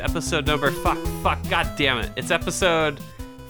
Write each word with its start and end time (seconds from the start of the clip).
podcast. 0.00 0.14
This 0.14 0.26
is 0.26 0.32
episode 0.32 0.46
number 0.46 0.70
fuck 0.70 0.98
fuck 1.22 1.48
god 1.48 1.76
damn 1.76 1.98
it. 1.98 2.10
It's 2.16 2.30
episode 2.30 3.00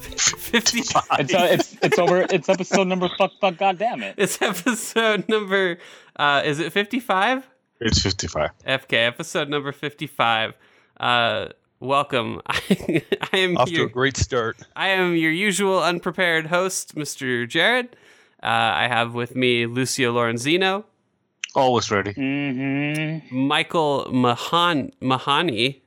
55. 0.01 1.03
It's 1.19 1.35
uh, 1.35 1.49
it's 1.51 1.77
it's 1.83 1.99
over. 1.99 2.27
It's 2.31 2.49
episode 2.49 2.87
number 2.87 3.09
fuck 3.19 3.33
fuck. 3.41 3.57
God 3.57 3.79
damn 3.79 4.03
it. 4.03 4.15
It's 4.17 4.41
episode 4.43 5.29
number 5.29 5.79
uh 6.17 6.43
is 6.45 6.59
it 6.59 6.73
55? 6.73 7.49
It's 7.81 8.03
55. 8.03 8.51
FK 8.67 9.07
episode 9.07 9.49
number 9.49 9.73
55. 9.73 10.55
Uh 10.99 11.49
welcome. 11.79 12.41
I, 12.47 13.03
I 13.33 13.37
am 13.39 13.57
Off 13.57 13.69
to 13.69 13.75
your 13.75 13.87
a 13.87 13.91
great 13.91 14.17
start. 14.17 14.59
I 14.77 14.89
am 14.89 15.17
your 15.17 15.33
usual 15.33 15.83
unprepared 15.83 16.47
host, 16.47 16.95
Mr. 16.95 17.49
Jared. 17.49 17.97
Uh, 18.43 18.47
I 18.47 18.89
have 18.89 19.15
with 19.15 19.37
me 19.37 19.67
Lucio 19.67 20.15
Lorenzino, 20.15 20.85
Always 21.55 21.91
ready. 21.91 22.15
Mm-hmm. 22.15 23.37
Michael 23.37 24.09
Mahan 24.13 24.93
Mahani, 25.03 25.80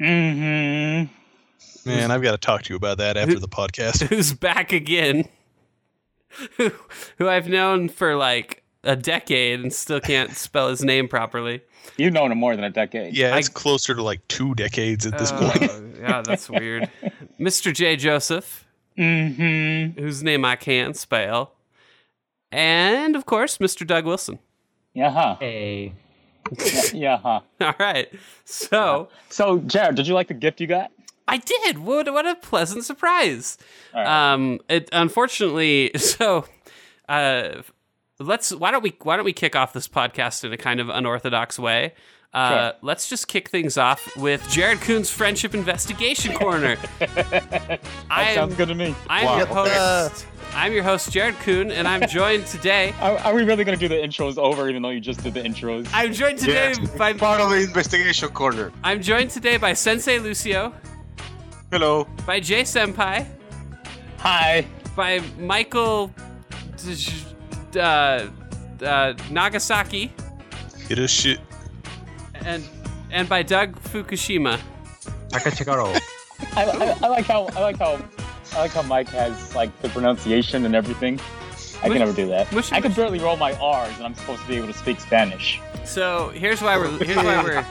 Mm-hmm. 0.00 1.88
Man, 1.88 2.10
I've 2.10 2.22
got 2.22 2.32
to 2.32 2.38
talk 2.38 2.62
to 2.62 2.70
you 2.70 2.76
about 2.76 2.98
that 2.98 3.16
after 3.16 3.38
the 3.38 3.48
podcast. 3.48 4.02
who's 4.08 4.32
back 4.32 4.72
again, 4.72 5.28
who, 6.56 6.70
who 7.18 7.28
I've 7.28 7.48
known 7.48 7.88
for 7.88 8.16
like 8.16 8.62
a 8.82 8.96
decade 8.96 9.60
and 9.60 9.72
still 9.72 10.00
can't 10.00 10.32
spell 10.32 10.68
his 10.68 10.82
name 10.82 11.08
properly. 11.08 11.62
You've 11.98 12.14
known 12.14 12.32
him 12.32 12.38
more 12.38 12.56
than 12.56 12.64
a 12.64 12.70
decade. 12.70 13.14
Yeah, 13.16 13.36
it's 13.36 13.48
I- 13.48 13.52
closer 13.52 13.94
to 13.94 14.02
like 14.02 14.26
two 14.28 14.54
decades 14.54 15.06
at 15.06 15.18
this 15.18 15.30
Oh, 15.32 15.50
point. 15.50 15.96
yeah, 16.00 16.22
that's 16.22 16.48
weird. 16.48 16.90
Mr. 17.40 17.72
J. 17.72 17.96
Joseph, 17.96 18.62
Mm-hmm. 18.98 20.00
whose 20.00 20.22
name 20.22 20.44
I 20.44 20.54
can't 20.56 20.96
spell. 20.96 21.52
And 22.52 23.16
of 23.16 23.26
course, 23.26 23.58
Mr. 23.58 23.84
Doug 23.84 24.06
Wilson. 24.06 24.38
Yeah. 24.94 25.10
Huh. 25.10 25.36
Hey. 25.40 25.94
Yeah. 26.92 27.18
Huh. 27.18 27.40
All 27.60 27.74
right. 27.78 28.08
So 28.44 29.08
So, 29.30 29.58
Jared, 29.58 29.96
did 29.96 30.06
you 30.06 30.14
like 30.14 30.28
the 30.28 30.34
gift 30.34 30.60
you 30.60 30.66
got? 30.66 30.90
I 31.26 31.38
did. 31.38 31.78
What 31.78 32.12
what 32.12 32.26
a 32.26 32.34
pleasant 32.36 32.84
surprise. 32.84 33.56
Right. 33.94 34.32
Um 34.32 34.60
it 34.68 34.88
unfortunately 34.92 35.90
so 35.96 36.44
uh 37.08 37.62
let's 38.18 38.52
why 38.52 38.70
don't 38.70 38.82
we 38.82 38.94
why 39.02 39.16
don't 39.16 39.24
we 39.24 39.32
kick 39.32 39.56
off 39.56 39.72
this 39.72 39.88
podcast 39.88 40.44
in 40.44 40.52
a 40.52 40.56
kind 40.58 40.80
of 40.80 40.88
unorthodox 40.88 41.58
way? 41.58 41.94
Uh, 42.34 42.48
Sure. 42.70 42.72
let's 42.82 43.08
just 43.08 43.28
kick 43.28 43.48
things 43.48 43.78
off 43.78 44.14
with 44.16 44.44
Jared 44.50 44.80
Kuhn's 44.80 45.08
friendship 45.08 45.54
investigation 45.54 46.34
corner. 46.36 46.76
That 46.98 47.80
I 48.10 48.22
am 48.30 48.34
sounds 48.34 48.54
good 48.56 48.68
to 48.68 48.74
me. 48.74 48.94
I'm 49.08 49.24
Wow. 49.24 49.36
your 49.38 49.46
host. 49.46 50.26
I'm 50.56 50.72
your 50.72 50.82
host 50.82 51.10
Jared 51.12 51.36
Kuhn 51.40 51.70
and 51.70 51.86
I'm 51.88 52.06
joined 52.08 52.46
today 52.46 52.92
Are, 53.00 53.18
are 53.18 53.34
we 53.34 53.42
really 53.44 53.64
gonna 53.64 53.76
do 53.76 53.88
the 53.88 53.94
intros 53.96 54.36
over, 54.36 54.68
even 54.68 54.82
though 54.82 54.90
you 54.90 55.00
just 55.00 55.22
did 55.22 55.34
the 55.34 55.40
intros? 55.42 55.88
I'm 55.92 56.12
joined 56.12 56.38
today 56.38 56.74
Yeah. 56.78 56.96
by 56.98 57.12
Part 57.12 57.40
of 57.40 57.50
the 57.50 57.62
investigation 57.62 58.28
corner. 58.30 58.72
I'm 58.82 59.00
joined 59.00 59.30
today 59.30 59.56
by 59.56 59.72
Sensei 59.72 60.18
Lucio, 60.18 60.72
Hello. 61.70 62.06
by 62.26 62.40
Jay 62.40 62.62
Senpai, 62.62 63.26
Hi. 64.18 64.66
by 64.96 65.20
Michael 65.38 66.12
uh, 67.76 67.80
uh, 67.80 69.14
Nagasaki, 69.30 70.12
It 70.90 70.98
is 70.98 71.10
shit. 71.10 71.38
And 72.44 72.62
and 73.10 73.28
by 73.28 73.42
Doug 73.42 73.76
Fukushima. 73.80 74.60
Takachigaro. 75.28 75.98
I, 76.56 76.64
I, 76.64 76.98
I 77.02 77.08
like 77.08 77.26
how 77.26 77.44
I 77.46 77.60
like 77.60 77.78
how 77.78 78.00
I 78.54 78.60
like 78.60 78.72
how 78.72 78.82
Mike 78.82 79.08
has 79.08 79.54
like 79.54 79.70
the 79.82 79.88
pronunciation 79.88 80.64
and 80.64 80.74
everything. 80.74 81.20
I 81.82 81.88
can 81.88 81.98
never 81.98 82.12
do 82.12 82.26
that. 82.28 82.50
mush- 82.52 82.72
I 82.72 82.80
can 82.80 82.90
mush- 82.90 82.96
barely 82.96 83.18
roll 83.18 83.36
my 83.36 83.52
R's, 83.58 83.94
and 83.96 84.04
I'm 84.06 84.14
supposed 84.14 84.42
to 84.42 84.48
be 84.48 84.56
able 84.56 84.68
to 84.68 84.72
speak 84.74 85.00
Spanish. 85.00 85.60
So 85.84 86.30
here's 86.30 86.62
why 86.62 86.76
we're 86.78 86.90
here's 87.04 87.16
why 87.16 87.42
we're 87.42 87.66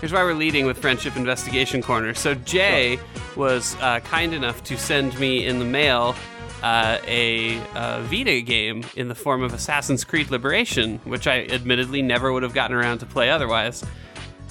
here's 0.00 0.12
why 0.12 0.22
we're 0.22 0.34
leading 0.34 0.66
with 0.66 0.78
friendship 0.78 1.16
investigation 1.16 1.82
corner. 1.82 2.14
So 2.14 2.34
Jay 2.34 2.98
was 3.36 3.76
uh, 3.80 4.00
kind 4.00 4.34
enough 4.34 4.62
to 4.64 4.76
send 4.76 5.18
me 5.18 5.46
in 5.46 5.58
the 5.58 5.64
mail 5.64 6.14
uh, 6.62 6.98
a 7.06 7.58
uh, 7.74 8.02
Vita 8.02 8.40
game 8.40 8.84
in 8.96 9.08
the 9.08 9.14
form 9.14 9.42
of 9.42 9.54
Assassin's 9.54 10.04
Creed 10.04 10.30
Liberation, 10.30 10.98
which 11.04 11.26
I 11.26 11.44
admittedly 11.46 12.02
never 12.02 12.32
would 12.32 12.42
have 12.42 12.54
gotten 12.54 12.76
around 12.76 12.98
to 12.98 13.06
play 13.06 13.30
otherwise. 13.30 13.84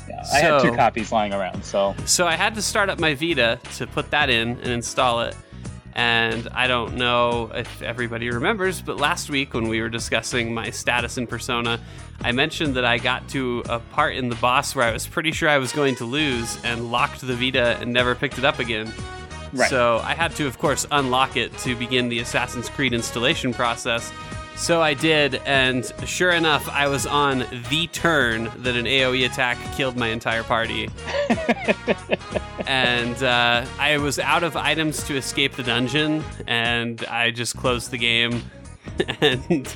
Yeah, 0.08 0.24
I 0.34 0.38
had 0.40 0.62
two 0.62 0.72
copies 0.74 1.12
lying 1.12 1.34
around, 1.34 1.66
so 1.66 1.94
So 2.06 2.26
I 2.26 2.36
had 2.36 2.56
to 2.56 2.62
start 2.62 2.90
up 2.90 3.00
my 3.00 3.14
Vita 3.14 3.60
to 3.76 3.88
put 3.88 4.12
that 4.12 4.30
in 4.30 4.50
and 4.50 4.68
install 4.68 5.22
it. 5.22 5.36
And 5.98 6.48
I 6.54 6.68
don't 6.68 6.96
know 6.96 7.50
if 7.56 7.82
everybody 7.82 8.30
remembers, 8.30 8.84
but 8.84 8.98
last 8.98 9.32
week 9.32 9.56
when 9.56 9.68
we 9.68 9.82
were 9.82 9.90
discussing 9.90 10.54
my 10.54 10.70
status 10.70 11.18
in 11.18 11.26
Persona, 11.26 11.80
I 12.22 12.32
mentioned 12.34 12.76
that 12.76 12.86
I 12.86 13.00
got 13.00 13.28
to 13.30 13.64
a 13.68 13.80
part 13.80 14.16
in 14.16 14.30
the 14.30 14.36
boss 14.36 14.76
where 14.76 14.86
I 14.86 14.92
was 14.92 15.08
pretty 15.08 15.32
sure 15.32 15.50
I 15.50 15.58
was 15.58 15.72
going 15.72 15.96
to 15.96 16.06
lose 16.06 16.64
and 16.64 16.92
locked 16.92 17.22
the 17.22 17.36
Vita 17.36 17.78
and 17.82 17.92
never 17.92 18.14
picked 18.14 18.38
it 18.38 18.46
up 18.46 18.60
again. 18.60 18.94
Right. 19.54 19.70
So 19.70 20.00
I 20.04 20.14
had 20.14 20.36
to, 20.36 20.48
of 20.48 20.58
course, 20.58 20.86
unlock 20.92 21.38
it 21.38 21.58
to 21.60 21.76
begin 21.76 22.10
the 22.10 22.20
Assassin's 22.20 22.70
Creed 22.70 22.94
installation 22.94 23.54
process. 23.54 24.12
So 24.58 24.82
I 24.82 24.96
did, 24.96 25.36
and 25.46 25.86
sure 26.06 26.32
enough, 26.32 26.68
I 26.70 26.88
was 26.88 27.06
on 27.06 27.46
the 27.70 27.88
turn 27.94 28.52
that 28.58 28.76
an 28.76 28.86
AoE 28.86 29.24
attack 29.28 29.58
killed 29.76 29.96
my 29.96 30.08
entire 30.08 30.42
party. 30.42 30.90
and 32.66 33.22
uh, 33.22 33.66
I 33.78 34.00
was 34.00 34.18
out 34.18 34.44
of 34.44 34.58
items 34.58 35.04
to 35.04 35.16
escape 35.16 35.54
the 35.54 35.62
dungeon, 35.62 36.24
and 36.48 37.06
I 37.06 37.30
just 37.30 37.56
closed 37.56 37.92
the 37.92 38.00
game, 38.00 38.42
and 39.22 39.76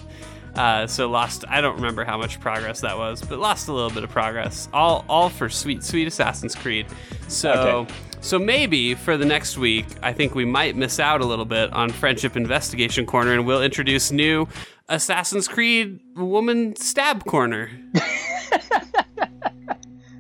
uh, 0.56 0.88
so 0.88 1.08
lost. 1.12 1.46
I 1.48 1.62
don't 1.62 1.76
remember 1.76 2.04
how 2.04 2.18
much 2.18 2.40
progress 2.40 2.82
that 2.82 2.98
was, 2.98 3.22
but 3.22 3.38
lost 3.38 3.68
a 3.68 3.74
little 3.74 3.92
bit 3.92 4.04
of 4.04 4.10
progress. 4.10 4.68
All, 4.74 5.06
all 5.08 5.30
for 5.30 5.48
sweet, 5.48 5.84
sweet 5.84 6.08
Assassin's 6.08 6.56
Creed. 6.56 6.88
So. 7.28 7.52
Okay. 7.52 7.94
So 8.22 8.38
maybe 8.38 8.94
for 8.94 9.18
the 9.18 9.26
next 9.26 9.58
week, 9.58 9.88
I 10.04 10.14
think 10.14 10.36
we 10.36 10.46
might 10.46 10.76
miss 10.76 11.00
out 11.00 11.22
a 11.22 11.26
little 11.26 11.44
bit 11.46 11.74
on 11.74 11.90
Friendship 11.90 12.38
Investigation 12.38 13.08
Corner, 13.08 13.34
and 13.34 13.48
we'll 13.48 13.64
introduce 13.64 14.12
new 14.12 14.48
Assassin's 14.90 15.48
Creed 15.48 16.00
Woman 16.16 16.76
Stab 16.76 17.26
Corner. 17.26 17.72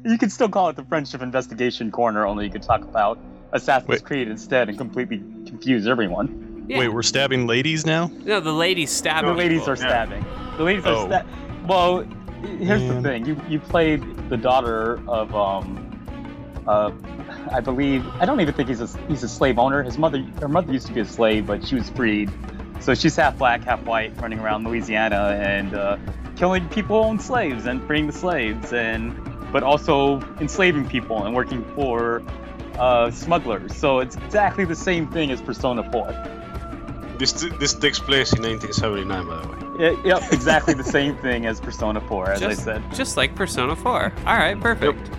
you 0.03 0.17
could 0.17 0.31
still 0.31 0.49
call 0.49 0.69
it 0.69 0.75
the 0.75 0.83
Friendship 0.85 1.21
Investigation 1.21 1.91
Corner. 1.91 2.25
Only 2.25 2.45
you 2.45 2.51
could 2.51 2.63
talk 2.63 2.81
about 2.81 3.19
Assassin's 3.51 3.87
Wait. 3.89 4.03
Creed 4.03 4.27
instead 4.27 4.67
and 4.67 4.79
completely 4.79 5.19
confuse 5.45 5.85
everyone. 5.85 6.65
Yeah. 6.67 6.79
Wait, 6.79 6.87
we're 6.89 7.03
stabbing 7.03 7.45
ladies 7.45 7.85
now? 7.85 8.09
No, 8.23 8.39
the 8.39 8.51
ladies 8.51 8.89
stab. 8.89 9.25
The 9.25 9.33
ladies 9.33 9.59
people. 9.59 9.73
are 9.73 9.75
stabbing. 9.75 10.25
The 10.57 10.63
ladies 10.63 10.85
are 10.85 11.07
Oh. 11.07 11.23
Well, 11.67 11.99
here's 12.57 12.81
Man. 12.81 13.03
the 13.03 13.09
thing. 13.09 13.25
You 13.27 13.39
you 13.47 13.59
played 13.59 14.01
the 14.29 14.37
daughter 14.37 14.99
of 15.07 15.35
um, 15.35 16.63
uh, 16.67 16.91
I 17.51 17.59
believe 17.59 18.05
I 18.19 18.25
don't 18.25 18.39
even 18.39 18.53
think 18.53 18.69
he's 18.69 18.81
a 18.81 18.87
he's 19.07 19.23
a 19.23 19.29
slave 19.29 19.57
owner. 19.57 19.83
His 19.83 19.97
mother 19.97 20.19
her 20.39 20.47
mother 20.47 20.71
used 20.71 20.87
to 20.87 20.93
be 20.93 21.01
a 21.01 21.05
slave, 21.05 21.47
but 21.47 21.65
she 21.65 21.75
was 21.75 21.89
freed. 21.89 22.31
So 22.79 22.95
she's 22.95 23.15
half 23.15 23.37
black, 23.37 23.63
half 23.63 23.83
white, 23.83 24.19
running 24.19 24.39
around 24.39 24.65
Louisiana 24.65 25.39
and 25.39 25.75
uh, 25.75 25.97
killing 26.35 26.67
people 26.69 27.03
who 27.03 27.09
own 27.09 27.19
slaves 27.19 27.65
and 27.65 27.85
freeing 27.85 28.07
the 28.07 28.13
slaves, 28.13 28.73
and 28.73 29.15
but 29.51 29.63
also 29.63 30.21
enslaving 30.39 30.87
people 30.87 31.25
and 31.25 31.35
working 31.35 31.63
for 31.75 32.23
uh, 32.79 33.11
smugglers. 33.11 33.75
So 33.75 33.99
it's 33.99 34.15
exactly 34.15 34.65
the 34.65 34.75
same 34.75 35.07
thing 35.11 35.31
as 35.31 35.41
Persona 35.41 35.89
4. 35.91 37.17
This 37.19 37.33
this 37.59 37.73
takes 37.75 37.99
place 37.99 38.33
in 38.33 38.41
1979, 38.41 39.27
by 39.27 39.41
the 39.41 39.47
way. 39.47 39.61
It, 39.87 40.05
yep, 40.05 40.23
exactly 40.31 40.73
the 40.73 40.83
same 40.83 41.15
thing 41.17 41.45
as 41.45 41.59
Persona 41.59 42.01
4, 42.01 42.31
as 42.31 42.39
just, 42.39 42.61
I 42.61 42.63
said. 42.63 42.83
just 42.93 43.17
like 43.17 43.35
Persona 43.35 43.75
4. 43.75 44.13
All 44.25 44.37
right, 44.37 44.59
perfect. 44.59 45.09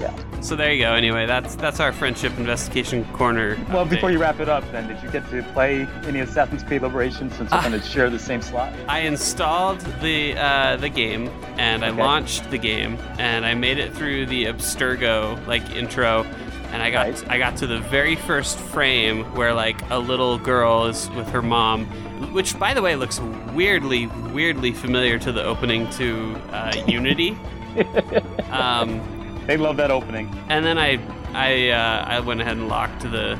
Yeah. 0.00 0.14
So 0.42 0.54
there 0.56 0.72
you 0.72 0.82
go. 0.84 0.92
Anyway, 0.92 1.26
that's 1.26 1.54
that's 1.56 1.80
our 1.80 1.92
Friendship 1.92 2.36
Investigation 2.38 3.04
Corner. 3.12 3.56
Well, 3.70 3.84
update. 3.86 3.90
before 3.90 4.10
you 4.10 4.18
wrap 4.18 4.38
it 4.40 4.48
up, 4.48 4.62
then, 4.70 4.86
did 4.88 5.02
you 5.02 5.10
get 5.10 5.28
to 5.30 5.42
play 5.54 5.86
any 6.06 6.20
Assassin's 6.20 6.62
Creed 6.62 6.82
Liberation 6.82 7.30
since 7.30 7.50
we're 7.50 7.58
Ah. 7.58 7.62
going 7.68 7.80
to 7.80 7.86
share 7.86 8.10
the 8.10 8.18
same 8.18 8.42
slot? 8.42 8.72
I 8.88 9.00
installed 9.00 9.80
the 10.02 10.36
uh, 10.36 10.76
the 10.76 10.88
game 10.90 11.28
and 11.58 11.84
I 11.84 11.88
Okay. 11.88 12.02
launched 12.02 12.50
the 12.50 12.58
game 12.58 12.98
and 13.18 13.46
I 13.46 13.54
made 13.54 13.78
it 13.78 13.94
through 13.94 14.26
the 14.26 14.44
Abstergo 14.46 15.44
like 15.46 15.68
intro 15.70 16.24
and 16.72 16.82
I 16.82 16.90
got 16.90 17.06
Right. 17.06 17.24
I 17.30 17.38
got 17.38 17.56
to 17.58 17.66
the 17.66 17.78
very 17.78 18.16
first 18.16 18.58
frame 18.58 19.24
where 19.34 19.54
like 19.54 19.80
a 19.90 19.98
little 19.98 20.36
girl 20.38 20.86
is 20.86 21.08
with 21.10 21.28
her 21.30 21.42
mom, 21.42 21.86
which 22.34 22.58
by 22.58 22.74
the 22.74 22.82
way 22.82 22.94
looks 22.96 23.18
weirdly 23.54 24.06
weirdly 24.32 24.72
familiar 24.72 25.18
to 25.20 25.32
the 25.32 25.42
opening 25.42 25.88
to 25.92 26.36
uh, 26.52 26.72
Unity. 26.86 27.36
um, 28.50 29.00
They 29.46 29.56
love 29.56 29.76
that 29.78 29.90
opening. 29.90 30.28
and 30.48 30.64
then 30.64 30.78
I 30.78 30.98
I 31.34 31.70
uh, 31.70 32.04
I 32.06 32.20
went 32.20 32.40
ahead 32.40 32.56
and 32.56 32.68
locked 32.68 33.02
the 33.02 33.38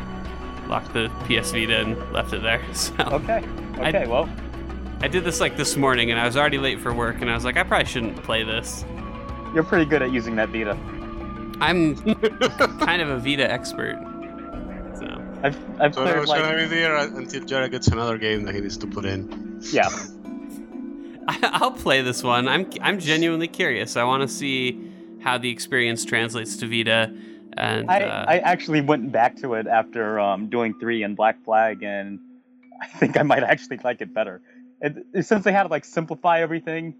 locked 0.68 0.92
the 0.92 1.08
PS 1.26 1.52
Vita 1.52 1.80
and 1.80 2.12
left 2.12 2.32
it 2.32 2.42
there. 2.42 2.60
So 2.74 2.92
Okay. 2.98 3.42
I- 3.80 3.88
Okay, 3.88 4.06
well, 4.06 4.28
I 5.02 5.08
did 5.08 5.22
this 5.24 5.38
like 5.40 5.56
this 5.58 5.76
morning, 5.76 6.10
and 6.10 6.18
I 6.18 6.24
was 6.24 6.36
already 6.36 6.56
late 6.58 6.80
for 6.80 6.94
work, 6.94 7.20
and 7.20 7.30
I 7.30 7.34
was 7.34 7.44
like, 7.44 7.56
I 7.58 7.62
probably 7.62 7.84
shouldn't 7.86 8.16
play 8.22 8.42
this. 8.42 8.84
you're 9.54 9.62
pretty 9.64 9.84
good 9.84 10.00
at 10.02 10.10
using 10.12 10.34
that 10.36 10.48
Vita. 10.48 10.76
I'm 11.60 11.94
kind 12.80 13.02
of 13.02 13.10
a 13.10 13.18
Vita 13.18 13.50
expert. 13.50 13.96
So 14.98 15.06
I've, 15.42 15.80
I've 15.80 15.94
So, 15.94 16.02
cleared 16.02 16.26
so 16.26 16.34
I'll 16.34 16.40
like, 16.42 16.56
be 16.56 16.64
there 16.76 16.96
until 16.96 17.44
Jared 17.44 17.70
gets 17.70 17.88
another 17.88 18.16
game 18.18 18.44
that 18.44 18.54
he 18.54 18.60
needs 18.62 18.78
to 18.78 18.86
put 18.86 19.04
in. 19.04 19.60
yeah. 19.72 19.88
I'll 21.28 21.72
play 21.72 22.02
this 22.02 22.22
one. 22.22 22.46
I'm 22.48 22.70
I'm 22.80 22.98
genuinely 22.98 23.48
curious. 23.48 23.96
I 23.96 24.04
want 24.04 24.22
to 24.22 24.28
see 24.28 24.85
how 25.26 25.36
the 25.36 25.50
experience 25.50 26.04
translates 26.04 26.56
to 26.56 26.68
Vita. 26.68 27.12
And 27.56 27.90
I, 27.90 28.00
uh, 28.02 28.24
I 28.28 28.38
actually 28.38 28.80
went 28.80 29.10
back 29.10 29.34
to 29.38 29.54
it 29.54 29.66
after 29.66 30.20
um, 30.20 30.48
doing 30.48 30.78
three 30.78 31.02
and 31.02 31.16
Black 31.16 31.44
Flag, 31.44 31.82
and 31.82 32.20
I 32.80 32.86
think 32.86 33.18
I 33.18 33.22
might 33.22 33.42
actually 33.42 33.78
like 33.82 34.00
it 34.00 34.14
better. 34.14 34.40
It, 34.80 35.26
since 35.26 35.44
they 35.44 35.50
had 35.50 35.64
to 35.64 35.68
like 35.68 35.84
simplify 35.84 36.40
everything, 36.42 36.94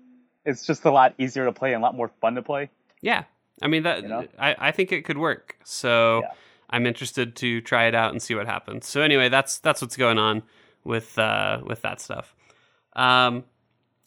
it's 0.45 0.67
just 0.67 0.85
a 0.85 0.91
lot 0.91 1.15
easier 1.19 1.45
to 1.45 1.53
play 1.53 1.73
and 1.73 1.81
a 1.81 1.85
lot 1.87 1.95
more 1.95 2.11
fun 2.21 2.35
to 2.35 2.43
play. 2.43 2.69
yeah, 3.01 3.25
I 3.63 3.69
mean 3.69 3.85
that 3.85 4.03
You 4.03 4.09
know? 4.09 4.27
I, 4.39 4.57
I 4.59 4.71
think 4.73 4.91
it 4.91 5.05
could 5.05 5.19
work. 5.19 5.57
So 5.63 6.23
Yeah. 6.23 6.31
I'm 6.69 6.85
interested 6.85 7.37
to 7.37 7.61
try 7.61 7.87
it 7.87 7.95
out 7.95 8.11
and 8.11 8.21
see 8.21 8.35
what 8.35 8.47
happens. 8.47 8.89
So 8.89 9.03
anyway, 9.03 9.29
that's 9.29 9.59
that's 9.59 9.81
what's 9.81 9.97
going 9.97 10.19
on 10.19 10.43
with 10.83 11.17
uh, 11.17 11.61
with 11.65 11.83
that 11.83 12.01
stuff. 12.01 12.35
Um, 12.97 13.45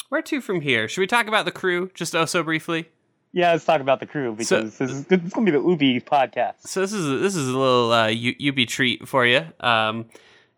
where 0.09 0.21
to 0.23 0.41
from 0.41 0.59
here? 0.59 0.89
Should 0.89 0.99
we 0.99 1.07
talk 1.07 1.27
about 1.27 1.45
the 1.45 1.53
crew 1.53 1.89
just 1.93 2.15
oh 2.15 2.25
so 2.25 2.43
briefly? 2.43 2.89
Yeah, 3.31 3.51
let's 3.51 3.65
talk 3.65 3.79
about 3.81 3.99
the 3.99 4.05
crew 4.05 4.31
because 4.33 4.47
So- 4.47 4.63
this 4.63 4.81
is 4.81 5.05
it's 5.09 5.33
gonna 5.33 5.45
be 5.45 5.51
the 5.51 5.61
Ubi 5.61 5.99
podcast. 6.01 6.55
So 6.67 6.81
this 6.81 6.93
is 6.93 7.05
a, 7.05 7.17
this 7.17 7.35
is 7.35 7.47
a 7.47 7.57
little 7.57 7.91
uh, 7.91 8.07
U- 8.07 8.35
UB 8.49 8.67
treat 8.67 9.07
for 9.07 9.25
you. 9.25 9.45
Um, 9.59 10.05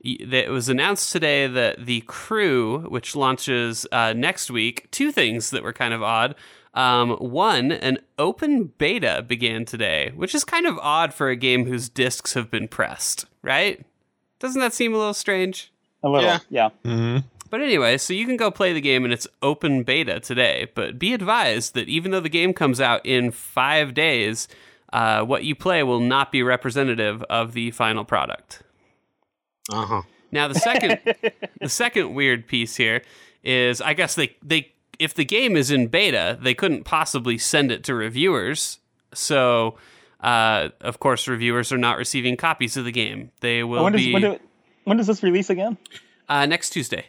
it 0.04 0.50
was 0.50 0.68
announced 0.68 1.12
today 1.12 1.46
that 1.46 1.86
the 1.86 2.02
crew, 2.02 2.80
which 2.90 3.16
launches 3.16 3.86
uh, 3.92 4.14
next 4.14 4.50
week, 4.50 4.90
two 4.90 5.12
things 5.12 5.52
that 5.52 5.62
were 5.64 5.74
kind 5.74 5.94
of 5.94 6.02
odd. 6.02 6.34
Um, 6.74 7.12
one, 7.18 7.72
an 7.72 8.00
open 8.18 8.72
beta 8.80 9.24
began 9.28 9.64
today, 9.66 10.12
which 10.16 10.34
is 10.34 10.44
kind 10.44 10.66
of 10.66 10.80
odd 10.80 11.14
for 11.14 11.30
a 11.30 11.36
game 11.36 11.66
whose 11.66 11.88
discs 11.88 12.34
have 12.34 12.50
been 12.50 12.68
pressed, 12.68 13.26
right? 13.44 13.86
Doesn't 14.40 14.60
that 14.62 14.74
seem 14.74 14.96
a 14.96 14.98
little 14.98 15.14
strange? 15.14 15.72
A 16.02 16.10
little, 16.10 16.24
Yeah. 16.26 16.40
yeah. 16.50 16.70
hmm 16.84 17.18
But 17.52 17.62
anyway, 17.62 17.98
so 17.98 18.14
you 18.14 18.26
can 18.26 18.38
go 18.38 18.50
play 18.50 18.72
the 18.72 18.80
game 18.80 19.04
and 19.04 19.14
its 19.14 19.28
open 19.42 19.84
beta 19.84 20.22
today. 20.22 20.72
But 20.74 20.98
be 20.98 21.14
advised 21.14 21.74
that 21.76 21.90
even 21.90 22.12
though 22.12 22.22
the 22.22 22.30
game 22.30 22.54
comes 22.54 22.80
out 22.80 23.06
in 23.06 23.30
five 23.32 23.94
days, 23.94 24.48
uh, 24.94 25.24
what 25.24 25.44
you 25.44 25.54
play 25.54 25.84
will 25.84 26.00
not 26.00 26.32
be 26.32 26.44
representative 26.44 27.22
of 27.24 27.52
the 27.52 27.72
final 27.72 28.06
product. 28.06 28.64
Uh 29.70 29.86
huh. 29.86 30.02
Now, 30.32 30.48
the 30.48 30.56
second, 30.56 31.00
the 31.60 31.68
second 31.68 32.14
weird 32.14 32.48
piece 32.48 32.78
here 32.78 33.04
is, 33.44 33.82
I 33.82 33.94
guess 33.96 34.16
they 34.16 34.38
they 34.42 34.72
if 34.98 35.14
the 35.14 35.26
game 35.26 35.58
is 35.58 35.72
in 35.72 35.88
beta, 35.88 36.40
they 36.42 36.54
couldn't 36.54 36.86
possibly 36.86 37.38
send 37.38 37.70
it 37.70 37.84
to 37.84 37.94
reviewers. 37.94 38.80
So, 39.14 39.76
uh, 40.22 40.70
of 40.80 41.02
course, 41.02 41.28
reviewers 41.28 41.74
are 41.74 41.78
not 41.78 41.98
receiving 41.98 42.38
copies 42.38 42.78
of 42.78 42.86
the 42.86 42.94
game. 42.94 43.32
They 43.42 43.62
will 43.66 43.84
when, 43.84 43.92
does, 43.92 44.02
be 44.02 44.14
when, 44.14 44.22
do, 44.22 44.40
when 44.86 44.96
does 44.96 45.08
this 45.08 45.22
release 45.22 45.50
again? 45.50 45.78
uh, 46.30 46.46
next 46.46 46.70
Tuesday. 46.70 47.08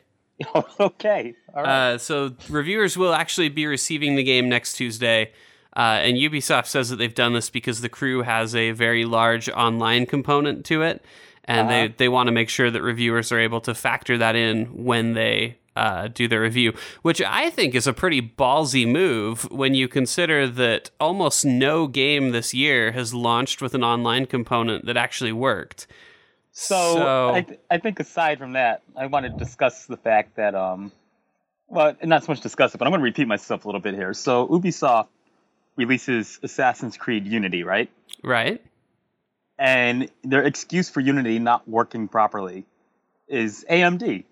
okay, 0.81 1.35
right. 1.55 1.67
Uh, 1.67 1.99
so 1.99 2.35
reviewers 2.49 2.97
will 2.97 3.15
actually 3.15 3.49
be 3.49 3.67
receiving 3.67 4.17
the 4.17 4.23
game 4.23 4.49
next 4.49 4.75
Tuesday. 4.75 5.33
Uh, 5.75 6.01
and 6.03 6.19
Ubisoft 6.19 6.67
says 6.67 6.91
that 6.91 6.97
they've 6.97 7.15
done 7.15 7.33
this 7.33 7.49
because 7.49 7.81
the 7.81 7.89
crew 7.89 8.23
has 8.23 8.55
a 8.55 8.73
very 8.73 9.05
large 9.07 9.49
online 9.49 10.05
component 10.05 10.65
to 10.67 10.83
it, 10.83 11.03
and 11.47 11.61
Uh-huh. 11.61 11.69
they 11.89 11.95
they 11.97 12.09
want 12.09 12.27
to 12.27 12.33
make 12.33 12.51
sure 12.51 12.71
that 12.71 12.83
reviewers 12.83 13.33
are 13.33 13.39
able 13.41 13.61
to 13.63 13.75
factor 13.75 14.19
that 14.19 14.37
in 14.37 14.67
when 14.85 15.15
they 15.15 15.57
uh, 15.75 16.09
do 16.09 16.29
their 16.29 16.43
review, 16.43 16.75
which 17.01 17.23
I 17.23 17.49
think 17.49 17.75
is 17.75 17.87
a 17.87 17.95
pretty 17.95 18.21
ballsy 18.21 18.87
move 18.87 19.51
when 19.51 19.73
you 19.75 19.89
consider 19.89 20.47
that 20.47 20.91
almost 21.01 21.47
no 21.47 21.87
game 21.87 22.33
this 22.33 22.53
year 22.53 22.93
has 22.93 23.15
launched 23.15 23.63
with 23.63 23.75
an 23.75 23.83
online 23.83 24.27
component 24.27 24.85
that 24.85 24.99
actually 24.99 25.33
worked. 25.33 25.87
So, 26.53 26.95
So- 26.95 27.35
I, 27.35 27.41
th- 27.43 27.61
I 27.71 27.79
think 27.79 27.99
aside 28.01 28.39
from 28.39 28.53
that, 28.53 28.83
I 28.97 29.07
want 29.07 29.25
to 29.27 29.31
discuss 29.31 29.87
the 29.87 29.97
fact 29.97 30.37
that, 30.37 30.55
um, 30.55 30.93
well, 31.67 31.97
not 32.03 32.25
so 32.25 32.33
much 32.33 32.41
discuss 32.43 32.75
it, 32.75 32.79
but 32.79 32.87
I'm 32.87 32.91
going 32.93 33.01
to 33.01 33.05
repeat 33.05 33.27
myself 33.27 33.65
a 33.65 33.69
little 33.69 33.81
bit 33.81 33.95
here. 33.95 34.13
So, 34.13 34.47
Ubisoft 34.49 35.09
releases 35.77 36.39
Assassin's 36.43 36.97
Creed 36.99 37.27
Unity, 37.27 37.63
right? 37.65 37.91
Right? 38.23 38.63
And 39.59 40.11
their 40.23 40.43
excuse 40.43 40.91
for 40.91 41.01
Unity 41.01 41.39
not 41.39 41.67
working 41.69 42.09
properly 42.09 42.67
is 43.29 43.65
AMD. 43.71 44.03
You 44.07 44.25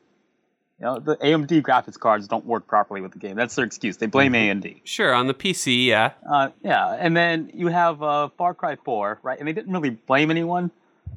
know, 0.87 0.99
the 0.99 1.17
AMD 1.17 1.63
graphics 1.63 1.99
cards 1.99 2.27
don't 2.27 2.45
work 2.47 2.67
properly 2.67 3.01
with 3.01 3.13
the 3.13 3.19
game. 3.19 3.37
That's 3.37 3.55
their 3.55 3.65
excuse. 3.67 3.97
They 3.99 4.07
blame 4.07 4.33
AMD. 4.33 4.81
Sure. 4.85 5.15
On 5.15 5.27
the 5.27 5.35
PC, 5.35 5.87
yeah. 5.87 6.13
Uh, 6.31 6.49
yeah, 6.63 6.97
and 6.99 7.17
then 7.17 7.51
you 7.55 7.69
have 7.69 8.03
uh, 8.03 8.29
Far 8.37 8.55
Cry 8.55 8.77
4, 8.77 9.21
right? 9.23 9.39
And 9.39 9.47
they 9.47 9.53
didn't 9.53 9.73
really 9.73 9.91
blame 9.91 10.31
anyone, 10.31 10.71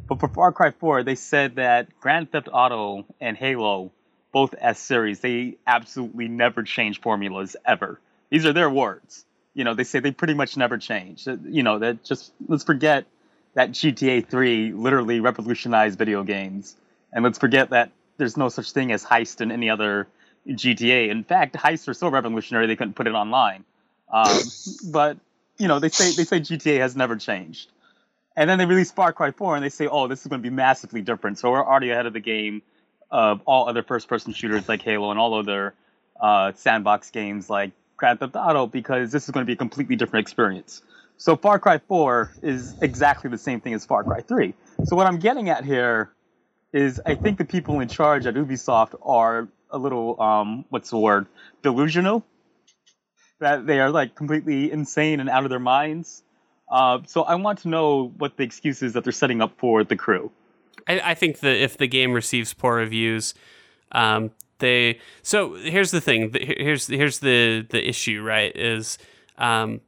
but 0.08 0.20
for 0.20 0.28
Far 0.28 0.52
Cry 0.52 0.72
4, 0.72 1.04
they 1.04 1.16
said 1.16 1.56
that 1.56 1.88
Grand 2.00 2.32
Theft 2.32 2.50
Auto 2.52 3.06
and 3.22 3.38
Halo, 3.38 3.92
both 4.32 4.54
as 4.54 4.78
series, 4.78 5.20
they 5.20 5.58
absolutely 5.66 6.28
never 6.28 6.64
change 6.64 7.02
formulas 7.02 7.56
ever. 7.66 8.00
These 8.30 8.46
are 8.46 8.54
their 8.54 8.70
words. 8.70 9.26
You 9.54 9.64
know, 9.64 9.76
they 9.76 9.84
say 9.84 10.00
they 10.00 10.12
pretty 10.12 10.34
much 10.34 10.58
never 10.58 10.78
change. 10.78 11.28
Uh, 11.28 11.38
You 11.46 11.64
know, 11.64 11.80
that 11.80 12.04
just 12.04 12.34
let's 12.48 12.64
forget 12.64 13.06
that 13.54 13.72
GTA 13.72 14.22
3 14.28 14.74
literally 14.74 15.20
revolutionized 15.20 15.98
video 15.98 16.24
games, 16.24 16.76
and 17.12 17.24
let's 17.24 17.38
forget 17.38 17.70
that 17.70 17.92
there's 18.18 18.38
no 18.38 18.50
such 18.50 18.72
thing 18.72 18.92
as 18.92 19.04
heist 19.06 19.42
in 19.42 19.52
any 19.52 19.70
other 19.70 20.08
GTA. 20.48 21.10
In 21.10 21.24
fact, 21.24 21.56
heists 21.56 21.88
are 21.88 21.94
so 21.94 22.08
revolutionary 22.10 22.68
they 22.68 22.76
couldn't 22.76 22.96
put 22.96 23.08
it 23.08 23.14
online. 23.14 23.64
Um, 24.12 24.38
but 24.92 25.18
you 25.58 25.68
know, 25.68 25.80
they 25.80 25.90
say 25.90 26.12
they 26.12 26.26
say 26.26 26.40
GTA 26.40 26.80
has 26.80 26.96
never 26.96 27.16
changed, 27.16 27.72
and 28.36 28.50
then 28.50 28.58
they 28.58 28.66
release 28.66 28.92
Far 28.92 29.14
Cry 29.14 29.32
4, 29.32 29.56
and 29.56 29.64
they 29.64 29.70
say, 29.70 29.88
"Oh, 29.88 30.08
this 30.08 30.22
is 30.22 30.28
going 30.28 30.42
to 30.42 30.50
be 30.50 30.54
massively 30.54 31.02
different." 31.02 31.40
So 31.40 31.52
we're 31.52 31.66
already 31.66 31.92
ahead 31.92 32.06
of 32.06 32.14
the 32.14 32.20
game 32.20 32.62
of 33.12 33.42
all 33.46 33.70
other 33.70 33.84
first-person 33.84 34.34
shooters 34.34 34.68
like 34.68 34.82
Halo 34.82 35.12
and 35.12 35.20
all 35.20 35.36
other 35.36 35.74
uh, 36.20 36.52
sandbox 36.56 37.12
games 37.12 37.50
like 37.50 37.72
Grand 37.98 38.20
Theft 38.20 38.36
Auto 38.36 38.68
because 38.68 39.12
this 39.12 39.26
is 39.26 39.30
going 39.32 39.46
to 39.46 39.48
be 39.48 39.54
a 39.54 39.58
completely 39.58 39.96
different 39.96 40.24
experience. 40.24 40.82
So 41.18 41.36
Far 41.36 41.60
Cry 41.60 41.78
4 41.78 42.32
is 42.42 42.76
exactly 42.82 43.30
the 43.30 43.38
same 43.38 43.62
thing 43.62 43.74
as 43.74 43.86
Far 43.86 44.04
Cry 44.04 44.22
3. 44.22 44.54
So 44.86 44.96
what 44.96 45.08
I'm 45.08 45.20
getting 45.20 45.50
at 45.50 45.64
here 45.64 46.12
is 46.74 47.00
I 47.06 47.16
think 47.16 47.38
the 47.38 47.46
people 47.46 47.80
in 47.80 47.88
charge 47.88 48.26
at 48.26 48.34
Ubisoft 48.34 48.96
are 49.04 49.48
a 49.70 49.78
little 49.78 50.20
um, 50.22 50.66
what's 50.70 50.90
the 50.90 50.98
word 50.98 51.28
delusional 51.62 52.26
that 53.40 53.66
they 53.66 53.80
are 53.80 53.90
like 53.90 54.16
completely 54.16 54.72
insane 54.72 55.20
and 55.20 55.30
out 55.30 55.44
of 55.44 55.50
their 55.50 55.60
minds. 55.60 56.24
Uh, 56.70 57.00
so 57.06 57.24
I 57.24 57.36
want 57.36 57.60
to 57.60 57.68
know 57.68 58.14
what 58.18 58.38
the 58.38 58.44
excuse 58.44 58.82
is 58.82 58.94
that 58.94 59.04
they're 59.04 59.14
setting 59.14 59.42
up 59.42 59.54
for 59.58 59.84
the 59.84 59.96
crew. 59.96 60.32
I, 60.88 61.00
I 61.12 61.14
think 61.14 61.40
that 61.40 61.56
if 61.56 61.78
the 61.78 61.88
game 61.88 62.14
receives 62.14 62.54
poor 62.54 62.76
reviews, 62.76 63.34
um, 63.92 64.32
they 64.60 65.00
so 65.22 65.56
here's 65.56 65.92
the 65.92 66.02
thing. 66.02 66.34
Here's 66.34 66.88
here's 66.88 67.20
the 67.20 67.66
the 67.70 67.88
issue. 67.88 68.22
Right 68.22 68.56
is 68.56 68.98
um, 69.38 69.82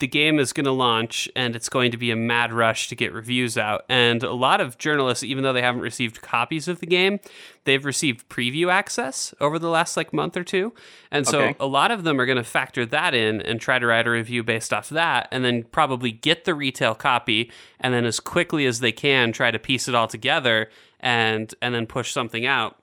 the 0.00 0.06
game 0.08 0.40
is 0.40 0.52
going 0.52 0.64
to 0.64 0.72
launch 0.72 1.28
and 1.36 1.54
it's 1.54 1.68
going 1.68 1.92
to 1.92 1.96
be 1.96 2.10
a 2.10 2.16
mad 2.16 2.52
rush 2.52 2.88
to 2.88 2.96
get 2.96 3.12
reviews 3.12 3.56
out. 3.56 3.84
And 3.88 4.24
a 4.24 4.32
lot 4.32 4.60
of 4.60 4.76
journalists, 4.76 5.22
even 5.22 5.44
though 5.44 5.52
they 5.52 5.62
haven't 5.62 5.82
received 5.82 6.20
copies 6.20 6.66
of 6.66 6.80
the 6.80 6.86
game, 6.86 7.20
they've 7.62 7.84
received 7.84 8.28
preview 8.28 8.72
access 8.72 9.32
over 9.40 9.56
the 9.56 9.68
last 9.70 9.96
like 9.96 10.12
month 10.12 10.36
or 10.36 10.42
two. 10.42 10.72
And 11.12 11.26
so 11.26 11.40
Okay. 11.42 11.56
a 11.60 11.66
lot 11.66 11.92
of 11.92 12.02
them 12.02 12.20
are 12.20 12.26
going 12.26 12.38
to 12.38 12.42
factor 12.44 12.84
that 12.86 13.14
in 13.14 13.40
and 13.40 13.60
try 13.60 13.78
to 13.78 13.86
write 13.86 14.08
a 14.08 14.10
review 14.10 14.42
based 14.42 14.72
off 14.72 14.88
that 14.88 15.28
and 15.30 15.44
then 15.44 15.62
probably 15.62 16.10
get 16.10 16.44
the 16.44 16.54
retail 16.54 16.96
copy 16.96 17.52
and 17.78 17.94
then 17.94 18.04
as 18.04 18.18
quickly 18.18 18.66
as 18.66 18.80
they 18.80 18.92
can 18.92 19.30
try 19.30 19.52
to 19.52 19.58
piece 19.60 19.86
it 19.86 19.94
all 19.94 20.08
together 20.08 20.68
and 20.98 21.54
and 21.62 21.72
then 21.72 21.86
push 21.86 22.10
something 22.10 22.44
out. 22.44 22.76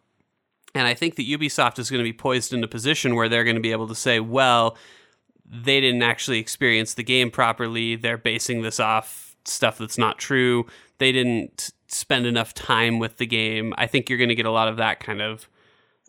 And 0.74 0.88
I 0.88 0.94
think 0.94 1.16
that 1.18 1.28
Ubisoft 1.28 1.78
is 1.80 1.90
going 1.90 2.00
to 2.00 2.04
be 2.10 2.14
poised 2.14 2.54
in 2.54 2.64
a 2.64 2.68
position 2.70 3.16
where 3.16 3.28
they're 3.28 3.44
going 3.44 3.58
to 3.58 3.62
be 3.62 3.74
able 3.74 3.90
to 3.90 3.96
say, 3.96 4.22
well, 4.22 4.78
they 5.52 5.82
didn't 5.82 6.02
actually 6.02 6.40
experience 6.40 6.94
the 6.94 7.04
game 7.04 7.30
properly. 7.30 7.96
They're 7.96 8.18
basing 8.18 8.62
this 8.62 8.80
off 8.80 9.36
stuff 9.46 9.78
that's 9.78 9.98
not 9.98 10.18
true. 10.18 10.66
They 10.98 11.12
didn't 11.12 11.72
spend 11.88 12.26
enough 12.26 12.54
time 12.54 13.00
with 13.00 13.18
the 13.18 13.26
game. 13.26 13.74
I 13.78 13.88
think 13.88 14.10
you're 14.10 14.18
going 14.18 14.30
to 14.30 14.36
get 14.36 14.46
a 14.46 14.52
lot 14.52 14.70
of 14.70 14.78
that 14.78 15.00
kind 15.00 15.22
of. 15.22 15.50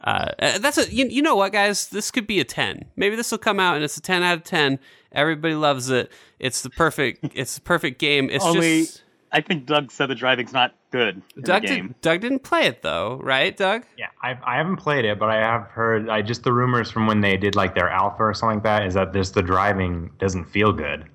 Uh, 0.04 0.30
uh, 0.38 0.58
that's 0.58 0.78
a 0.78 0.92
you, 0.92 1.06
you 1.06 1.22
know 1.22 1.36
what 1.36 1.52
guys 1.52 1.88
this 1.88 2.10
could 2.10 2.26
be 2.26 2.40
a 2.40 2.44
10 2.44 2.86
maybe 2.96 3.14
this 3.14 3.30
will 3.30 3.38
come 3.38 3.60
out 3.60 3.76
and 3.76 3.84
it's 3.84 3.96
a 3.96 4.00
10 4.00 4.24
out 4.24 4.36
of 4.36 4.42
10 4.42 4.80
everybody 5.12 5.54
loves 5.54 5.90
it 5.90 6.10
it's 6.40 6.62
the 6.62 6.70
perfect 6.70 7.24
it's 7.36 7.54
the 7.54 7.60
perfect 7.60 8.00
game 8.00 8.28
it's 8.28 8.44
Only 8.44 8.80
just 8.80 9.01
I 9.32 9.40
think 9.40 9.66
Doug 9.66 9.90
said 9.90 10.06
the 10.06 10.14
driving's 10.14 10.52
not 10.52 10.74
good 10.90 11.22
in 11.36 11.42
doug 11.42 11.62
the 11.62 11.68
game. 11.68 11.86
did, 11.88 12.00
doug 12.02 12.20
didn't 12.20 12.40
play 12.40 12.66
it 12.66 12.82
though 12.82 13.18
right 13.22 13.56
doug 13.56 13.84
Yeah, 13.96 14.08
I, 14.22 14.38
I 14.44 14.56
haven't 14.56 14.76
played 14.76 15.04
it, 15.04 15.18
but 15.18 15.30
I 15.30 15.36
have 15.36 15.62
heard. 15.68 16.08
I 16.08 16.22
just 16.22 16.44
the 16.44 16.52
rumors 16.52 16.90
from 16.90 17.06
when 17.06 17.20
they 17.20 17.36
did 17.36 17.56
like 17.56 17.74
their 17.74 17.88
alpha 17.88 18.22
or 18.24 18.34
something 18.34 18.58
like 18.58 18.64
that 18.64 18.86
is 18.86 18.94
that 18.94 19.12
this 19.12 19.30
the 19.30 19.42
driving 19.42 20.10
doesn't 20.18 20.44
feel 20.44 20.72
good. 20.72 21.06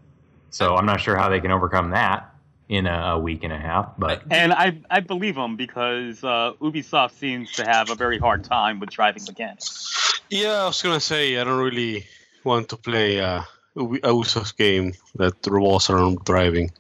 So 0.50 0.76
I'm 0.76 0.86
not 0.86 1.00
sure 1.00 1.16
how 1.16 1.30
they 1.30 1.40
can 1.40 1.52
overcome 1.52 1.92
that 1.92 2.34
in 2.70 2.86
a, 2.88 3.14
a 3.16 3.20
week 3.20 3.44
and 3.44 3.54
a 3.54 3.58
half. 3.58 3.94
But 3.98 4.24
And 4.30 4.54
I 4.54 4.80
I 4.90 5.00
believe 5.00 5.36
them 5.36 5.56
because 5.56 6.24
uh, 6.24 6.54
Ubisoft 6.62 7.12
seems 7.12 7.52
to 7.54 7.66
have 7.66 7.90
a 7.90 7.96
very 7.96 8.18
hard 8.18 8.44
time 8.44 8.80
with 8.80 8.90
driving 8.90 9.24
mechanics. 9.26 10.22
Yeah, 10.30 10.64
I 10.64 10.68
was 10.68 10.82
gonna 10.82 11.00
say 11.00 11.38
I 11.38 11.44
don't 11.44 11.60
really 11.60 12.06
want 12.44 12.70
to 12.70 12.78
play 12.78 13.20
uh, 13.22 13.42
a 13.42 13.46
Ubi- 13.76 14.00
a 14.00 14.10
Ubisoft 14.10 14.58
game 14.58 14.94
that 15.16 15.36
revolves 15.48 15.90
around 15.90 16.24
driving. 16.26 16.72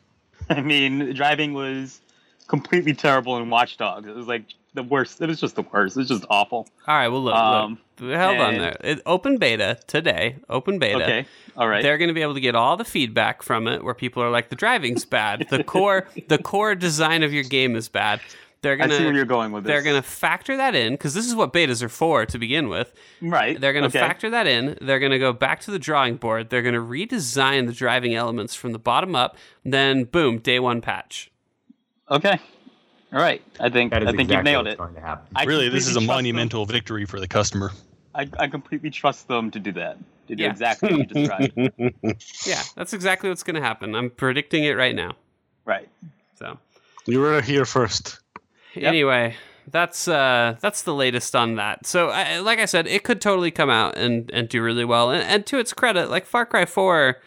I 0.57 0.61
mean, 0.61 1.13
driving 1.13 1.53
was 1.53 2.01
completely 2.47 2.93
terrible 2.93 3.37
in 3.37 3.49
Watch 3.49 3.77
Dogs. 3.77 4.07
It 4.07 4.15
was 4.15 4.27
like 4.27 4.43
the 4.73 4.83
worst. 4.83 5.21
It 5.21 5.27
was 5.27 5.39
just 5.39 5.55
the 5.55 5.63
worst. 5.63 5.97
It's 5.97 6.09
just 6.09 6.25
awful. 6.29 6.67
All 6.87 6.95
right, 6.95 7.07
well 7.07 7.23
look, 7.23 7.35
Um, 7.35 7.79
look 7.99 8.15
held 8.15 8.37
on 8.37 8.57
there. 8.57 8.77
It, 8.83 9.01
open 9.05 9.37
beta 9.37 9.79
today. 9.87 10.35
Open 10.49 10.79
beta. 10.79 11.03
Okay. 11.03 11.25
All 11.57 11.67
right. 11.67 11.81
They're 11.81 11.97
going 11.97 12.09
to 12.09 12.13
be 12.13 12.21
able 12.21 12.35
to 12.35 12.39
get 12.39 12.55
all 12.55 12.77
the 12.77 12.85
feedback 12.85 13.41
from 13.41 13.67
it, 13.67 13.83
where 13.83 13.93
people 13.95 14.21
are 14.23 14.29
like, 14.29 14.49
the 14.49 14.55
driving's 14.55 15.03
bad, 15.05 15.47
the 15.49 15.63
core, 15.63 16.07
the 16.27 16.37
core 16.37 16.75
design 16.75 17.23
of 17.23 17.33
your 17.33 17.43
game 17.43 17.75
is 17.75 17.89
bad. 17.89 18.21
They're 18.67 18.73
I 18.73 18.87
gonna 18.87 18.97
see 18.97 19.05
where 19.05 19.13
you're 19.13 19.23
going 19.23 19.53
with 19.53 19.63
this. 19.63 19.71
they're 19.71 19.81
gonna 19.81 20.01
factor 20.01 20.57
that 20.57 20.75
in 20.75 20.91
because 20.91 21.13
this 21.13 21.25
is 21.25 21.33
what 21.33 21.53
betas 21.53 21.81
are 21.81 21.87
for 21.87 22.25
to 22.25 22.37
begin 22.37 22.67
with. 22.67 22.91
right. 23.21 23.57
They're 23.57 23.71
gonna 23.71 23.87
okay. 23.87 23.99
factor 23.99 24.29
that 24.31 24.45
in. 24.45 24.77
They're 24.81 24.99
gonna 24.99 25.19
go 25.19 25.31
back 25.31 25.61
to 25.61 25.71
the 25.71 25.79
drawing 25.79 26.17
board. 26.17 26.49
They're 26.49 26.61
gonna 26.61 26.81
redesign 26.81 27.67
the 27.67 27.71
driving 27.71 28.13
elements 28.13 28.55
from 28.55 28.73
the 28.73 28.79
bottom 28.79 29.15
up. 29.15 29.37
Then 29.63 30.03
boom, 30.03 30.39
day 30.39 30.59
one 30.59 30.81
patch. 30.81 31.31
Okay. 32.11 32.37
All 33.13 33.21
right. 33.21 33.41
I 33.57 33.69
think 33.69 33.93
I 33.93 33.99
think 33.99 34.19
exactly 34.19 34.35
you've 34.35 34.43
nailed 34.43 34.67
it. 34.67 34.77
going 34.77 34.95
to 34.95 35.19
really, 35.45 35.69
this 35.69 35.87
is 35.87 35.95
a 35.95 35.99
completely 35.99 35.99
trust 35.99 35.99
them. 35.99 36.05
monumental 36.07 36.65
victory 36.65 37.05
for 37.05 37.21
the 37.21 37.27
customer. 37.29 37.71
I, 38.13 38.27
I 38.37 38.47
completely 38.47 38.89
trust 38.89 39.29
them 39.29 39.49
to 39.51 39.59
do 39.59 39.71
that. 39.73 39.97
To 40.27 40.35
do 40.35 40.43
Yeah. 40.43 40.49
exactly 40.49 40.89
what 40.91 40.99
you 40.99 41.05
described. 41.05 41.53
Yeah, 42.45 42.63
that's 42.75 42.91
exactly 42.91 43.29
what's 43.29 43.43
gonna 43.43 43.61
happen. 43.61 43.95
I'm 43.95 44.09
predicting 44.09 44.65
it 44.65 44.75
right 44.75 44.93
now. 44.93 45.13
right. 45.63 45.87
So. 46.35 46.59
You 47.05 47.21
were 47.21 47.41
here 47.41 47.63
first. 47.63 48.19
Anyway, 48.83 49.35
that's 49.69 50.07
uh 50.07 50.55
that's 50.61 50.81
the 50.83 50.93
latest 50.93 51.35
on 51.35 51.55
that. 51.55 51.85
So, 51.85 52.09
I, 52.09 52.39
like 52.39 52.59
I 52.59 52.65
said, 52.65 52.87
it 52.87 53.03
could 53.03 53.19
totally 53.21 53.51
come 53.51 53.69
out 53.69 53.97
and 53.97 54.29
and 54.31 54.47
do 54.49 54.61
really 54.61 54.85
well. 54.85 55.11
And, 55.11 55.23
and 55.23 55.45
to 55.47 55.59
its 55.59 55.73
credit, 55.73 56.09
like 56.09 56.25
Far 56.25 56.45
Cry 56.45 56.65
Four, 56.65 57.17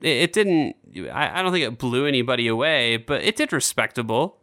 it, 0.00 0.08
it 0.08 0.32
didn't. 0.32 0.76
I, 1.12 1.38
I 1.40 1.42
don't 1.42 1.52
think 1.52 1.64
it 1.64 1.78
blew 1.78 2.06
anybody 2.06 2.48
away, 2.48 2.96
but 2.96 3.22
it 3.22 3.36
did 3.36 3.52
respectable. 3.52 4.38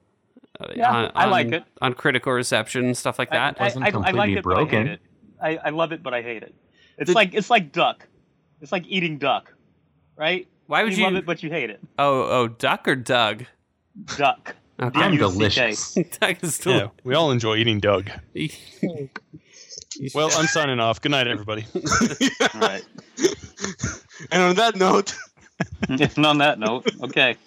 uh, 0.60 0.68
Yeah, 0.76 0.92
on, 0.92 1.12
I 1.16 1.26
like 1.26 1.48
on- 1.48 1.54
it. 1.56 1.64
on 1.82 1.94
critical 1.94 2.32
reception 2.34 2.86
and 2.86 2.96
stuff 2.98 3.18
like 3.20 3.32
that. 3.32 3.58
I, 3.60 3.64
I, 3.64 3.68
wasn't 3.68 3.86
I, 3.86 3.88
I 3.88 3.92
completely 3.92 4.20
like 4.20 4.30
it, 4.38 4.44
but 4.44 4.52
I 4.52 4.56
broken. 4.56 4.86
hate 4.88 4.94
it. 4.94 5.00
I, 5.42 5.58
I 5.66 5.70
love 5.72 5.92
it, 5.92 6.02
but 6.04 6.14
I 6.14 6.22
hate 6.22 6.44
it. 6.44 6.54
It's 6.98 7.10
The- 7.10 7.14
like 7.16 7.34
it's 7.34 7.50
like 7.50 7.72
duck. 7.72 8.08
It's 8.62 8.72
like 8.72 8.86
eating 8.88 9.18
duck, 9.18 9.52
right? 10.16 10.48
Why 10.68 10.84
would 10.84 10.94
you, 10.94 11.00
you? 11.00 11.04
love 11.04 11.16
it, 11.16 11.26
but 11.26 11.44
you 11.44 11.50
hate 11.50 11.70
it? 11.70 11.80
oh, 12.00 12.22
oh, 12.24 12.48
Duck 12.48 12.88
or 12.88 12.96
Doug? 12.96 13.46
Duck. 14.18 14.56
Okay. 14.82 15.00
I'm 15.00 15.16
delicious. 15.18 15.94
Doug 16.20 16.38
is 16.42 16.66
Yeah, 16.66 16.88
we 17.04 17.16
all 17.16 17.32
enjoy 17.32 17.56
eating 17.58 17.80
Doug. 17.80 18.10
Well, 20.14 20.30
I'm 20.36 20.48
signing 20.48 20.80
off. 20.82 21.00
Good 21.02 21.12
night, 21.12 21.28
everybody. 21.28 21.66
All 22.54 22.60
right. 22.60 22.84
And 24.30 24.44
on 24.44 24.56
that 24.56 24.76
note, 24.76 25.16
and 25.88 26.26
on 26.26 26.40
that 26.40 26.60
note, 26.60 26.86
okay. 27.04 27.38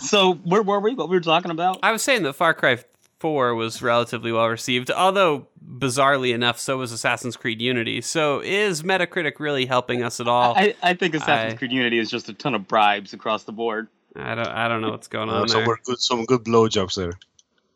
So 0.00 0.34
where 0.34 0.62
were 0.62 0.80
we? 0.80 0.94
What 0.94 1.08
we 1.08 1.16
were 1.16 1.20
talking 1.20 1.52
about? 1.52 1.78
I 1.84 1.92
was 1.92 2.02
saying 2.02 2.24
that 2.24 2.32
Far 2.32 2.52
Cry 2.52 2.78
4 3.20 3.54
was 3.54 3.80
relatively 3.80 4.32
well 4.32 4.48
received, 4.48 4.90
although 4.90 5.46
bizarrely 5.64 6.34
enough, 6.34 6.58
so 6.58 6.78
was 6.78 6.90
Assassin's 6.90 7.36
Creed 7.36 7.60
Unity. 7.62 8.00
So 8.00 8.40
is 8.40 8.82
Metacritic 8.82 9.38
really 9.38 9.66
helping 9.66 10.02
us 10.02 10.18
at 10.18 10.26
all? 10.26 10.54
I, 10.56 10.74
I, 10.82 10.90
I 10.90 10.94
think 10.94 11.14
Assassin's 11.14 11.54
I- 11.54 11.56
Creed 11.58 11.72
Unity 11.72 11.98
is 11.98 12.10
just 12.10 12.28
a 12.28 12.32
ton 12.34 12.54
of 12.56 12.66
bribes 12.66 13.12
across 13.12 13.44
the 13.44 13.52
board. 13.52 13.86
Don't 14.34 14.48
I 14.48 14.68
don't 14.68 14.80
know 14.80 14.90
what's 14.90 15.08
going 15.08 15.28
uh, 15.28 15.42
on 15.42 15.48
some 15.48 15.64
there. 15.64 15.78
good, 15.84 15.98
some 16.00 16.24
good 16.24 16.44
blowjobs 16.44 16.94
there. 16.96 17.12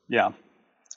Yeah. 0.08 0.32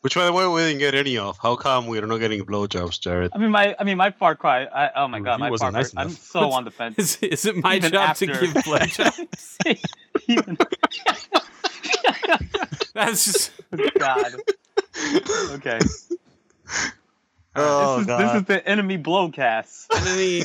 Which, 0.02 0.14
by 0.16 0.26
the 0.26 0.34
way, 0.34 0.46
we 0.48 0.62
didn't 0.62 0.78
get 0.80 0.94
any 0.94 1.18
of. 1.18 1.38
How 1.42 1.56
come 1.56 1.88
we're 1.88 2.06
not 2.06 2.18
getting 2.18 2.44
blowjobs, 2.46 3.00
Jared? 3.00 3.32
I 3.34 3.40
mean, 3.40 3.50
my 3.50 3.76
I 3.80 3.84
mean, 3.84 3.98
my 3.98 4.12
Far 4.12 4.36
Cry. 4.36 4.66
I, 4.66 4.92
oh 4.96 5.08
my 5.08 5.20
god, 5.20 5.34
review 5.34 5.46
my 5.46 5.50
wasn't 5.50 5.74
Far 5.74 5.82
Cry. 5.82 5.82
nice 5.82 5.94
I'm 5.98 6.10
so 6.12 6.52
on 6.52 6.64
the 6.64 6.72
fence. 6.80 6.98
Is, 7.00 7.18
is 7.24 7.46
it 7.46 7.56
my 7.56 7.76
Even 7.78 7.92
job 7.92 8.16
to 8.18 8.28
give 8.28 8.36
blowjobs? 8.38 9.80
Even- 10.28 10.58
That's 12.94 13.26
just 13.26 13.52
God. 13.98 14.36
Okay. 15.54 15.80
Oh, 17.56 17.96
this, 17.98 18.02
is, 18.02 18.08
God. 18.08 18.20
this 18.20 18.42
is 18.42 18.48
the 18.48 18.68
enemy 18.68 18.98
blowcast. 18.98 19.88
enemy. 19.96 20.44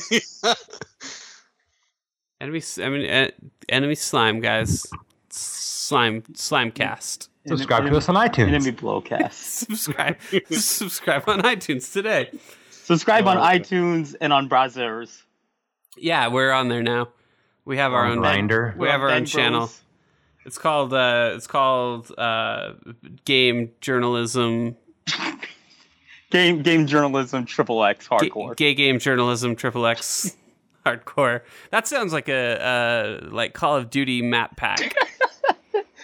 Enemy. 2.41 2.63
I 2.83 2.89
mean, 2.89 3.03
en- 3.05 3.33
enemy 3.69 3.95
slime 3.95 4.41
guys. 4.41 4.87
Slime. 5.31 6.23
Slime 6.35 6.71
cast. 6.71 7.29
Subscribe 7.47 7.87
to 7.87 7.97
us 7.97 8.09
on 8.09 8.17
iTunes. 8.17 8.49
Enemy 8.49 8.73
blowcast. 8.73 9.33
Subscribe. 9.33 10.17
subscribe 10.51 11.25
on 11.29 11.41
iTunes 11.43 11.93
today. 11.93 12.31
Subscribe 12.71 13.27
on 13.27 13.39
Oh, 13.39 13.41
okay. 13.41 13.59
iTunes 13.61 14.15
and 14.21 14.33
on 14.33 14.49
browsers. 14.49 15.23
Yeah, 15.97 16.29
we're 16.29 16.53
on 16.53 16.69
there 16.69 16.83
now. 16.83 17.09
We 17.65 17.77
have 17.79 17.93
our 17.93 18.07
On 18.07 18.19
own 18.19 18.25
Grindr. 18.25 18.77
We 18.77 18.89
have 18.89 19.01
our 19.01 19.11
own 19.11 19.25
channel. 19.27 19.61
Bros. 19.61 19.81
It's 20.47 20.59
called 20.59 20.93
uh, 20.95 21.33
it's 21.35 21.47
called 21.47 22.11
uh, 22.19 22.73
game 23.25 23.73
journalism, 23.81 24.77
Game 26.31 26.63
game 26.63 26.87
journalism 26.87 27.45
triple 27.45 27.85
X 27.85 28.07
Ga- 28.09 28.17
hardcore. 28.19 28.57
gay 28.57 28.75
game 28.75 28.99
journalism, 28.99 29.57
triple 29.57 29.85
X, 29.87 30.37
hardcore. 30.87 31.43
That 31.71 31.87
sounds 31.89 32.13
like 32.13 32.29
a 32.29 32.63
uh, 32.63 33.29
like 33.31 33.55
Call 33.55 33.77
of 33.77 33.91
Duty 33.91 34.23
map 34.23 34.57
pack. 34.57 34.95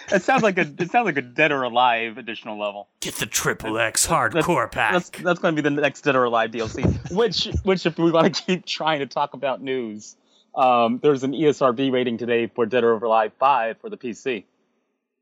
It 0.09 0.23
sounds 0.23 0.41
like 0.41 0.57
a 0.57 0.61
it 0.61 0.89
sounds 0.89 1.05
like 1.05 1.17
a 1.17 1.21
Dead 1.21 1.51
or 1.51 1.63
Alive 1.63 2.17
additional 2.17 2.57
level. 2.57 2.87
Get 3.01 3.15
the 3.15 3.25
triple 3.25 3.77
X 3.77 4.07
hardcore 4.07 4.71
That's 4.71 5.09
pack. 5.09 5.21
that's 5.21 5.39
going 5.39 5.53
to 5.53 5.61
be 5.61 5.67
the 5.69 5.81
next 5.81 6.01
Dead 6.01 6.15
or 6.15 6.23
Alive 6.23 6.51
DLC. 6.51 7.11
which 7.11 7.49
which 7.63 7.85
if 7.85 7.97
we 7.99 8.09
want 8.09 8.33
to 8.33 8.41
keep 8.41 8.65
trying 8.65 8.99
to 8.99 9.05
talk 9.05 9.33
about 9.33 9.61
news, 9.61 10.15
um, 10.55 10.99
there's 11.03 11.23
an 11.25 11.33
ESRB 11.33 11.91
rating 11.91 12.17
today 12.17 12.47
for 12.47 12.65
Dead 12.65 12.85
or 12.85 12.93
Alive 12.93 13.33
Five 13.37 13.81
for 13.81 13.89
the 13.89 13.97
PC. 13.97 14.45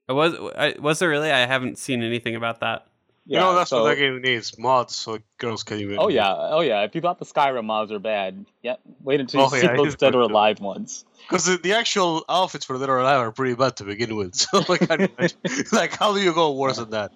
Was 0.08 0.36
I- 0.56 0.76
was 0.80 1.00
there 1.00 1.10
really? 1.10 1.32
I 1.32 1.48
haven't 1.48 1.80
seen 1.80 2.04
anything 2.04 2.36
about 2.36 2.60
that. 2.60 2.86
You 3.26 3.38
know, 3.40 3.56
that's 3.56 3.70
so- 3.72 3.84
what 3.84 3.90
that 3.90 3.98
game 3.98 4.22
needs 4.22 4.58
mods 4.58 4.96
so 4.96 5.20
girls 5.38 5.64
can 5.64 5.80
even. 5.80 5.98
Oh 6.00 6.10
yeah, 6.10 6.34
oh 6.36 6.62
yeah. 6.62 6.82
If 6.84 6.94
you 6.96 7.02
thought 7.02 7.20
the 7.20 7.26
Skyrim 7.26 7.66
mods 7.66 7.92
are 7.92 8.00
bad, 8.00 8.46
yep. 8.62 8.80
Wait 9.04 9.20
until 9.20 9.42
you 9.42 9.46
Oh, 9.48 9.50
see 9.50 9.64
yeah, 9.66 9.76
those 9.76 9.96
Dead 10.04 10.14
or. 10.16 10.22
Alive 10.22 10.60
ones. 10.60 11.06
Because 11.28 11.46
the, 11.46 11.58
the 11.58 11.74
actual 11.74 12.24
outfits 12.30 12.66
for 12.66 12.78
Dead 12.78 12.90
or 12.90 13.00
Alive 13.00 13.20
are 13.20 13.32
pretty 13.32 13.56
bad 13.56 13.78
to 13.78 13.84
begin 13.84 14.16
with. 14.16 14.36
So, 14.52 14.64
like, 14.70 14.88
like 15.72 15.98
how 15.98 16.14
do 16.14 16.22
you 16.22 16.34
go 16.34 16.52
worse 16.54 16.78
than 16.78 16.92
that? 16.92 17.12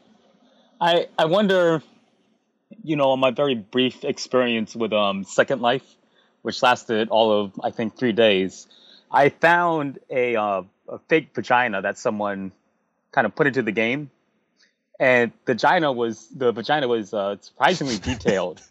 I 0.82 1.08
I 1.18 1.26
wonder, 1.26 1.84
you 2.84 2.96
know, 2.96 3.12
on 3.12 3.20
my 3.20 3.32
very 3.32 3.56
brief 3.56 4.04
experience 4.04 4.76
with 4.76 4.94
um 4.94 5.24
Second 5.24 5.62
Life, 5.62 5.86
which 6.42 6.62
lasted 6.64 7.10
all 7.10 7.32
of 7.32 7.52
I 7.64 7.72
think 7.72 7.98
three 7.98 8.14
days, 8.14 8.68
I 9.12 9.30
found 9.30 10.00
a 10.10 10.36
uh, 10.36 10.64
a 10.88 11.00
fake 11.08 11.30
vagina 11.36 11.82
that 11.84 11.98
someone 11.98 12.52
kind 13.12 13.26
of 13.28 13.36
put 13.36 13.46
into 13.48 13.62
the 13.62 13.72
game, 13.72 14.10
and 15.00 15.32
the 15.46 15.54
vagina 15.54 15.92
was 15.92 16.28
the 16.30 16.52
vagina 16.52 16.88
was 16.88 17.14
uh, 17.14 17.38
surprisingly 17.42 17.98
detailed 18.12 18.62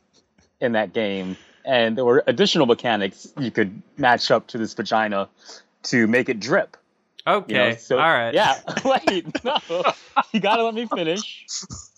in 0.60 0.72
that 0.72 0.92
game, 0.92 1.36
and 1.64 1.96
there 1.96 2.04
were 2.04 2.22
additional 2.26 2.66
mechanics 2.66 3.28
you 3.38 3.50
could 3.50 3.80
match 3.96 4.30
up 4.30 4.46
to 4.48 4.58
this 4.58 4.74
vagina 4.74 5.28
to 5.84 6.06
make 6.06 6.28
it 6.28 6.40
drip. 6.40 6.76
you 7.26 7.32
know? 7.32 7.38
Okay, 7.40 7.76
So- 7.76 7.98
all 7.98 8.02
right. 8.08 8.34
Yeah. 8.34 8.58
Wait, 8.84 9.44
no. 9.44 9.58
You 10.32 10.40
gotta 10.40 10.64
let 10.64 10.74
me 10.74 10.86
finish 10.86 11.46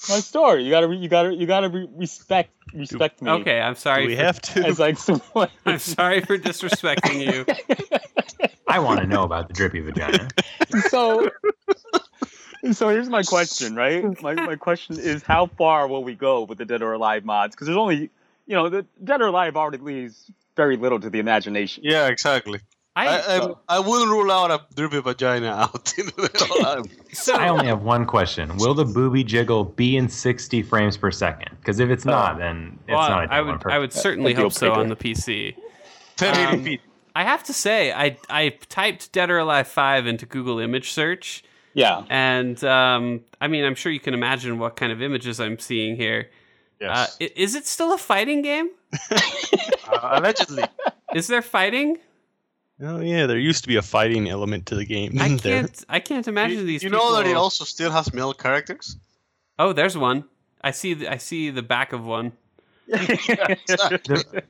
my 0.08 0.20
story. 0.20 0.64
You 0.64 0.70
gotta, 0.70 0.88
re- 0.88 0.96
you 0.99 1.08
gotta, 1.08 1.34
you 1.34 1.46
gotta 1.46 1.68
re- 1.70 1.88
respect, 1.96 2.50
respect 2.75 3.22
me. 3.22 3.30
Okay, 3.30 3.60
I'm 3.60 3.75
sorry. 3.76 4.02
Do 4.02 4.08
we 4.08 4.16
for, 4.16 4.22
have 4.22 4.40
to? 4.42 4.66
As 4.66 4.78
like 4.78 4.99
someone. 4.99 5.49
I'm 5.66 5.78
sorry 5.78 6.20
for 6.20 6.37
disrespecting 6.37 7.25
you. 7.25 7.46
I 8.68 8.78
want 8.80 9.00
to 9.00 9.06
know 9.06 9.22
about 9.25 9.49
the 9.49 9.54
drippy 9.54 9.80
vagina. 9.80 10.28
so, 10.88 11.28
so 12.72 12.88
here's 12.88 13.08
my 13.08 13.22
question, 13.22 13.74
right? 13.74 14.04
My 14.22 14.34
my 14.34 14.56
question 14.56 14.98
is, 14.98 15.22
how 15.22 15.46
far 15.46 15.88
will 15.88 16.04
we 16.04 16.14
go 16.14 16.42
with 16.42 16.58
the 16.58 16.64
Dead 16.64 16.82
or 16.82 16.92
Alive 16.92 17.24
mods? 17.24 17.54
Because 17.54 17.66
there's 17.66 17.78
only, 17.78 18.10
you 18.46 18.54
know, 18.54 18.68
the 18.68 18.84
Dead 19.02 19.20
or 19.20 19.26
Alive 19.26 19.56
already 19.56 19.78
leaves 19.78 20.30
very 20.56 20.76
little 20.76 21.00
to 21.00 21.10
the 21.10 21.18
imagination. 21.18 21.82
Yeah, 21.86 22.08
exactly. 22.08 22.60
I 22.96 23.06
I 23.06 23.38
I, 23.38 23.54
I 23.68 23.78
wouldn't 23.78 24.10
rule 24.10 24.30
out 24.30 24.50
a 24.50 24.60
drippy 24.74 25.00
vagina 25.00 25.48
out 25.74 25.94
in 25.96 26.06
Dead 26.06 26.32
or 26.50 26.84
so 27.12 27.34
I 27.34 27.48
only 27.48 27.66
have 27.66 27.82
one 27.82 28.04
question. 28.04 28.56
Will 28.56 28.74
the 28.74 28.84
booby 28.84 29.24
jiggle 29.24 29.64
be 29.64 29.96
in 29.96 30.08
60 30.08 30.62
frames 30.62 30.96
per 30.96 31.10
second? 31.10 31.56
Because 31.60 31.80
if 31.80 31.88
it's 31.88 32.04
not, 32.04 32.38
then 32.38 32.78
it's 32.86 32.94
well, 32.94 33.08
not 33.08 33.24
a 33.24 33.32
I 33.32 33.36
dead 33.36 33.46
one 33.46 33.58
would 33.58 33.72
I 33.72 33.78
would 33.78 33.92
certainly 33.92 34.34
hope 34.34 34.52
so 34.52 34.72
on 34.72 34.88
the 34.88 34.96
PC. 34.96 35.54
1080 36.18 36.78
Um. 36.78 36.84
I 37.14 37.24
have 37.24 37.42
to 37.44 37.52
say, 37.52 37.92
I 37.92 38.16
I 38.28 38.50
typed 38.68 39.12
Dead 39.12 39.30
or 39.30 39.38
Alive 39.38 39.66
Five 39.66 40.06
into 40.06 40.26
Google 40.26 40.58
image 40.58 40.90
search, 40.92 41.42
Yeah. 41.74 42.04
and 42.10 42.62
um, 42.64 43.20
I 43.40 43.46
mean, 43.48 43.64
I'm 43.64 43.74
sure 43.76 43.92
you 43.92 44.00
can 44.00 44.14
imagine 44.14 44.58
what 44.58 44.76
kind 44.76 44.90
of 44.92 45.00
images 45.02 45.38
I'm 45.40 45.58
seeing 45.58 45.96
here. 45.96 46.28
Uh, 46.82 46.86
Yes. 46.86 47.16
i- 47.20 47.30
is 47.36 47.54
it 47.54 47.66
still 47.66 47.92
a 47.92 47.98
fighting 47.98 48.42
game? 48.42 48.70
Uh, 49.92 50.18
allegedly. 50.20 50.62
Is 51.16 51.26
there 51.26 51.42
fighting? 51.42 51.98
Oh 52.80 53.00
yeah, 53.00 53.26
there 53.26 53.36
used 53.38 53.62
to 53.62 53.68
be 53.68 53.74
a 53.76 53.82
fighting 53.82 54.28
element 54.28 54.66
to 54.66 54.76
the 54.76 54.84
game. 54.84 55.18
I 55.20 55.26
didn't 55.28 55.42
there? 55.42 55.60
can't. 55.62 55.84
I 55.88 55.98
can't 56.00 56.28
imagine 56.28 56.58
You, 56.58 56.64
these. 56.64 56.82
you 56.84 56.90
know 56.90 57.16
that 57.16 57.26
it 57.26 57.36
also 57.36 57.64
still 57.64 57.90
has 57.90 58.14
male 58.14 58.32
characters? 58.32 58.96
Oh, 59.58 59.72
there's 59.72 59.96
one. 59.98 60.24
I 60.62 60.70
see. 60.70 60.94
The, 60.94 61.08
I 61.12 61.16
see 61.16 61.50
the 61.50 61.62
back 61.62 61.92
of 61.92 62.04
one. 62.06 62.32
The- 62.86 64.42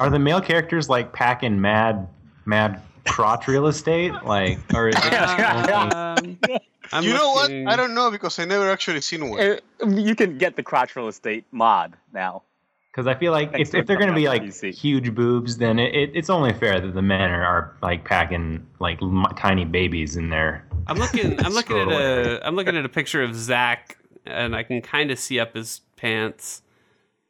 are 0.00 0.10
the 0.10 0.18
male 0.18 0.40
characters 0.40 0.88
like 0.88 1.12
packing 1.12 1.60
mad, 1.60 2.08
mad 2.46 2.80
crotch 3.06 3.48
real 3.48 3.66
estate? 3.66 4.12
Like, 4.24 4.58
or 4.74 4.88
is 4.88 4.96
it 4.98 5.12
only- 5.12 5.72
Um, 5.94 6.38
I'm 6.92 7.02
you 7.04 7.14
know 7.14 7.32
what? 7.32 7.50
I 7.50 7.74
don't 7.76 7.94
know 7.94 8.10
because 8.10 8.38
I 8.38 8.44
never 8.44 8.70
actually 8.70 9.00
seen 9.00 9.28
one. 9.30 9.40
Uh, 9.40 9.56
you 9.88 10.14
can 10.14 10.38
get 10.38 10.54
the 10.56 10.62
crotch 10.62 10.94
real 10.94 11.08
Estate 11.08 11.44
mod 11.50 11.94
now. 12.12 12.42
Because 12.92 13.06
I 13.08 13.14
feel 13.14 13.32
like 13.32 13.52
Thanks 13.52 13.70
if, 13.70 13.74
if 13.74 13.86
they're 13.86 13.96
going 13.98 14.08
to 14.08 14.14
be 14.14 14.26
like 14.28 14.38
coming 14.40 14.50
up 14.52 14.62
with 14.62 14.74
PC. 14.74 14.78
huge 14.78 15.14
boobs, 15.14 15.58
then 15.58 15.78
it, 15.78 15.94
it, 15.94 16.10
it's 16.14 16.30
only 16.30 16.52
fair 16.54 16.80
that 16.80 16.94
the 16.94 17.02
men 17.02 17.30
are, 17.30 17.44
are 17.44 17.76
like 17.82 18.04
packing 18.04 18.66
like 18.78 19.02
m- 19.02 19.26
tiny 19.36 19.64
babies 19.66 20.16
in 20.16 20.30
there. 20.30 20.64
I'm 20.86 20.96
looking. 20.96 21.38
I'm 21.44 21.52
looking 21.58 21.76
at 21.76 21.88
a. 21.88 22.40
I'm 22.46 22.54
looking 22.56 22.76
at 22.76 22.84
a 22.86 22.88
picture 22.88 23.22
of 23.22 23.34
Zack, 23.34 23.98
and 24.24 24.54
I 24.56 24.62
can 24.62 24.80
kind 24.80 25.10
of 25.10 25.18
see 25.18 25.38
up 25.40 25.54
his 25.54 25.80
pants. 25.96 26.62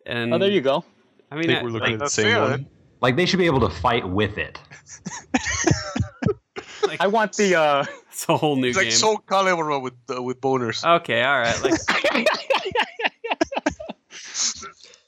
And 0.05 0.33
Oh, 0.33 0.39
there 0.39 0.51
you 0.51 0.61
go. 0.61 0.85
I 1.33 1.35
I 1.35 1.39
mean, 1.39 1.49
think 1.49 1.59
I- 1.61 1.63
we're 1.65 1.71
looking 1.71 1.95
at 1.95 1.99
the 1.99 2.05
that's 2.05 2.15
same 2.15 2.27
fair, 2.27 2.41
one. 2.43 2.67
Like 3.01 3.17
they 3.17 3.27
should 3.27 3.39
be 3.41 3.47
able 3.47 3.61
to 3.69 3.71
fight 3.71 4.09
with 4.09 4.39
it. 4.39 4.61
like, 6.87 7.01
I 7.01 7.07
want 7.07 7.35
the. 7.37 7.55
uh 7.57 7.85
it's 8.11 8.27
a 8.29 8.37
whole 8.37 8.57
new 8.57 8.69
It's 8.69 8.79
game. 8.79 8.87
like 8.87 8.93
Soul 8.95 9.19
Calibur 9.27 9.81
with 9.83 9.95
uh, 10.15 10.23
with 10.23 10.41
boners. 10.41 10.85
okay, 10.99 11.23
all 11.23 11.39
right. 11.39 11.63
Like, 11.63 11.75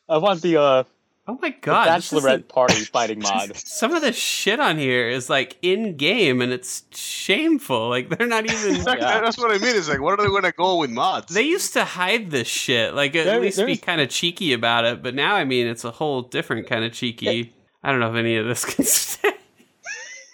I 0.09 0.19
want 0.19 0.43
the 0.43 0.57
uh 0.57 0.85
oh 1.27 1.39
my 1.43 1.51
god, 1.61 1.97
this 1.99 2.11
bachelorette 2.13 2.29
isn't- 2.29 2.49
party 2.49 2.75
fighting 2.93 3.21
mod. 3.21 3.57
some 3.57 3.93
of 3.93 4.03
the 4.03 4.13
shit 4.13 4.61
on 4.61 4.79
here 4.79 5.09
is 5.09 5.29
like 5.31 5.57
in 5.63 5.97
game, 5.97 6.41
and 6.43 6.53
it's 6.53 6.85
shameful. 6.93 7.89
Like 7.91 8.09
they're 8.11 8.27
not 8.27 8.45
even. 8.47 8.77
Exactly, 8.77 9.07
Yeah. 9.07 9.21
That's 9.21 9.39
what 9.39 9.51
I 9.51 9.59
mean. 9.59 9.77
It's 9.77 9.89
like, 9.89 10.01
what 10.01 10.19
are 10.19 10.23
they 10.23 10.29
gonna 10.29 10.53
go 10.53 10.79
with 10.79 10.91
mods? 10.91 11.33
They 11.33 11.43
used 11.43 11.73
to 11.75 11.85
hide 11.85 12.31
this 12.31 12.49
shit, 12.49 12.95
like 12.95 13.15
at 13.17 13.25
There- 13.27 13.41
least 13.41 13.65
be 13.65 13.77
kind 13.77 14.01
of 14.01 14.09
cheeky 14.09 14.53
about 14.53 14.85
it. 14.85 15.03
But 15.03 15.15
now, 15.15 15.35
I 15.37 15.45
mean, 15.45 15.67
it's 15.67 15.85
a 15.85 15.91
whole 15.91 16.23
different 16.23 16.67
kind 16.67 16.85
of 16.85 16.93
cheeky. 16.93 17.55
I 17.83 17.91
don't 17.91 18.01
know 18.01 18.11
if 18.11 18.17
any 18.17 18.37
of 18.37 18.47
this 18.47 18.65
can 18.65 18.85
stay. 18.85 19.33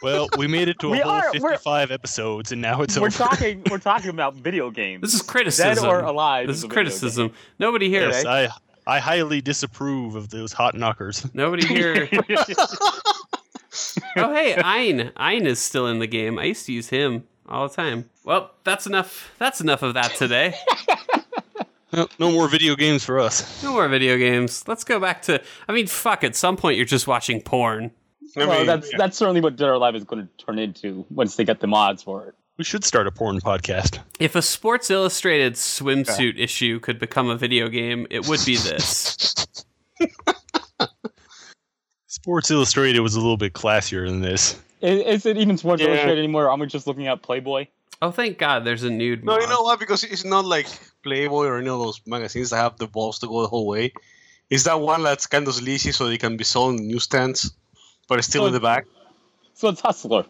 Well, 0.04 0.28
we 0.36 0.46
made 0.46 0.68
it 0.68 0.78
to 0.80 0.88
a 0.88 0.90
We 0.90 0.98
whole 1.00 1.12
are- 1.12 1.32
55 1.32 1.90
episodes, 1.90 2.52
and 2.52 2.60
now 2.60 2.82
it's 2.82 2.98
we're 2.98 3.06
over. 3.06 3.16
talking. 3.16 3.62
We're 3.70 3.78
talking 3.92 4.10
about 4.10 4.34
video 4.34 4.70
games. 4.70 5.00
This 5.00 5.14
is 5.14 5.22
criticism. 5.22 5.74
Dead 5.74 5.84
or 5.84 6.00
alive. 6.00 6.46
This 6.46 6.58
is 6.58 6.64
a 6.64 6.68
video 6.68 6.82
game. 6.82 6.84
criticism. 6.90 7.32
Nobody 7.58 7.88
here. 7.88 8.08
yes, 8.10 8.26
I 8.26 8.48
I 8.86 8.98
highly 8.98 9.40
disapprove 9.40 10.14
of 10.14 10.28
those 10.28 10.52
hot 10.52 10.74
knockers. 10.76 11.26
Nobody 11.34 11.66
here. 11.66 12.08
oh 14.16 14.32
hey, 14.32 14.54
Ein. 14.56 15.10
Ein 15.16 15.46
is 15.46 15.58
still 15.58 15.86
in 15.86 15.98
the 15.98 16.06
game. 16.06 16.38
I 16.38 16.44
used 16.44 16.66
to 16.66 16.72
use 16.72 16.88
him 16.90 17.24
all 17.48 17.66
the 17.68 17.74
time. 17.74 18.10
Well, 18.24 18.50
that's 18.62 18.86
enough. 18.86 19.32
That's 19.38 19.60
enough 19.60 19.82
of 19.82 19.94
that 19.94 20.12
today. 20.16 20.54
No, 21.92 22.08
no 22.18 22.32
more 22.32 22.48
video 22.48 22.74
games 22.74 23.04
for 23.04 23.20
us. 23.20 23.62
No 23.62 23.72
more 23.72 23.86
video 23.88 24.18
games. 24.18 24.66
Let's 24.66 24.82
go 24.84 24.98
back 24.98 25.22
to. 25.22 25.40
I 25.68 25.72
mean, 25.72 25.86
fuck. 25.86 26.24
At 26.24 26.34
some 26.36 26.56
point, 26.56 26.76
you're 26.76 26.84
just 26.86 27.06
watching 27.06 27.40
porn. 27.40 27.92
I 28.36 28.46
well, 28.46 28.58
mean, 28.58 28.66
that's 28.66 28.90
that's 28.96 29.16
certainly 29.16 29.40
what 29.40 29.56
Dead 29.56 29.68
or 29.68 29.74
Alive 29.74 29.94
is 29.94 30.04
going 30.04 30.26
to 30.26 30.44
turn 30.44 30.58
into 30.58 31.06
once 31.10 31.36
they 31.36 31.44
get 31.44 31.60
the 31.60 31.66
mods 31.66 32.02
for 32.02 32.26
it. 32.28 32.34
We 32.56 32.64
should 32.64 32.84
start 32.84 33.06
a 33.06 33.10
porn 33.10 33.40
podcast. 33.40 33.98
If 34.20 34.36
a 34.36 34.42
Sports 34.42 34.90
Illustrated 34.90 35.54
swimsuit 35.54 36.38
issue 36.38 36.78
could 36.78 37.00
become 37.00 37.28
a 37.28 37.36
video 37.36 37.68
game, 37.68 38.06
it 38.10 38.28
would 38.28 38.44
be 38.46 38.56
this. 38.56 39.34
Sports 42.06 42.50
Illustrated 42.50 43.00
was 43.00 43.16
a 43.16 43.20
little 43.20 43.36
bit 43.36 43.54
classier 43.54 44.06
than 44.06 44.20
this. 44.20 44.60
Is, 44.80 45.02
is 45.04 45.26
it 45.26 45.36
even 45.36 45.58
Sports 45.58 45.82
Yeah. 45.82 45.88
Illustrated 45.88 46.18
anymore? 46.18 46.44
Or 46.46 46.52
am 46.52 46.62
I 46.62 46.66
just 46.66 46.86
looking 46.86 47.08
at 47.08 47.22
Playboy? 47.22 47.66
Oh, 48.00 48.10
thank 48.10 48.38
God, 48.38 48.64
there's 48.64 48.82
a 48.82 48.90
nude. 48.90 49.24
No, 49.24 49.38
you 49.38 49.48
know 49.48 49.62
what? 49.62 49.80
Because 49.80 50.04
it's 50.04 50.24
not 50.24 50.44
like 50.44 50.68
Playboy 51.02 51.46
or 51.46 51.58
any 51.58 51.68
of 51.68 51.80
those 51.80 52.00
magazines 52.06 52.50
that 52.50 52.56
have 52.56 52.76
the 52.76 52.86
balls 52.86 53.18
to 53.20 53.26
go 53.26 53.42
the 53.42 53.48
whole 53.48 53.66
way. 53.66 53.92
It's 54.50 54.64
that 54.64 54.80
one 54.80 55.02
that's 55.02 55.26
kind 55.26 55.48
of 55.48 55.54
sleazy, 55.54 55.90
so 55.90 56.06
they 56.06 56.18
can 56.18 56.36
be 56.36 56.44
sold 56.44 56.78
in 56.78 56.86
newsstands, 56.86 57.52
but 58.08 58.18
it's 58.18 58.28
still 58.28 58.44
Oh, 58.44 58.46
in 58.46 58.52
the 58.52 58.60
back. 58.60 58.86
So 59.54 59.68
it's 59.68 59.80
Hustler. 59.80 60.24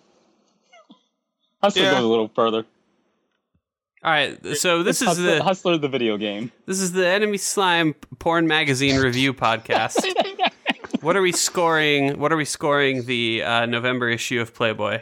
Hustler 1.62 1.83
Yeah. 1.83 1.90
goes 1.92 2.05
a 2.05 2.07
little 2.09 2.29
further. 2.35 2.64
All 4.03 4.11
right, 4.11 4.38
so 4.59 4.83
this 4.83 5.01
It's 5.01 5.03
is 5.03 5.09
Hustler, 5.16 5.35
the 5.37 5.42
Hustler 5.42 5.79
the 5.79 5.88
video 5.88 6.18
game. 6.18 6.53
this 6.66 6.79
is 6.81 6.92
the 6.92 7.07
Enemy 7.09 7.38
Slime 7.38 7.94
porn 8.18 8.46
magazine 8.46 9.01
review 9.01 9.33
podcast. 9.35 10.05
what 11.01 11.16
are 11.16 11.22
we 11.22 11.33
scoring? 11.33 12.18
What 12.18 12.31
are 12.31 12.37
we 12.37 12.44
scoring 12.44 13.07
the 13.07 13.42
uh, 13.42 13.64
November 13.66 14.11
issue 14.11 14.42
of 14.42 14.53
Playboy? 14.55 15.01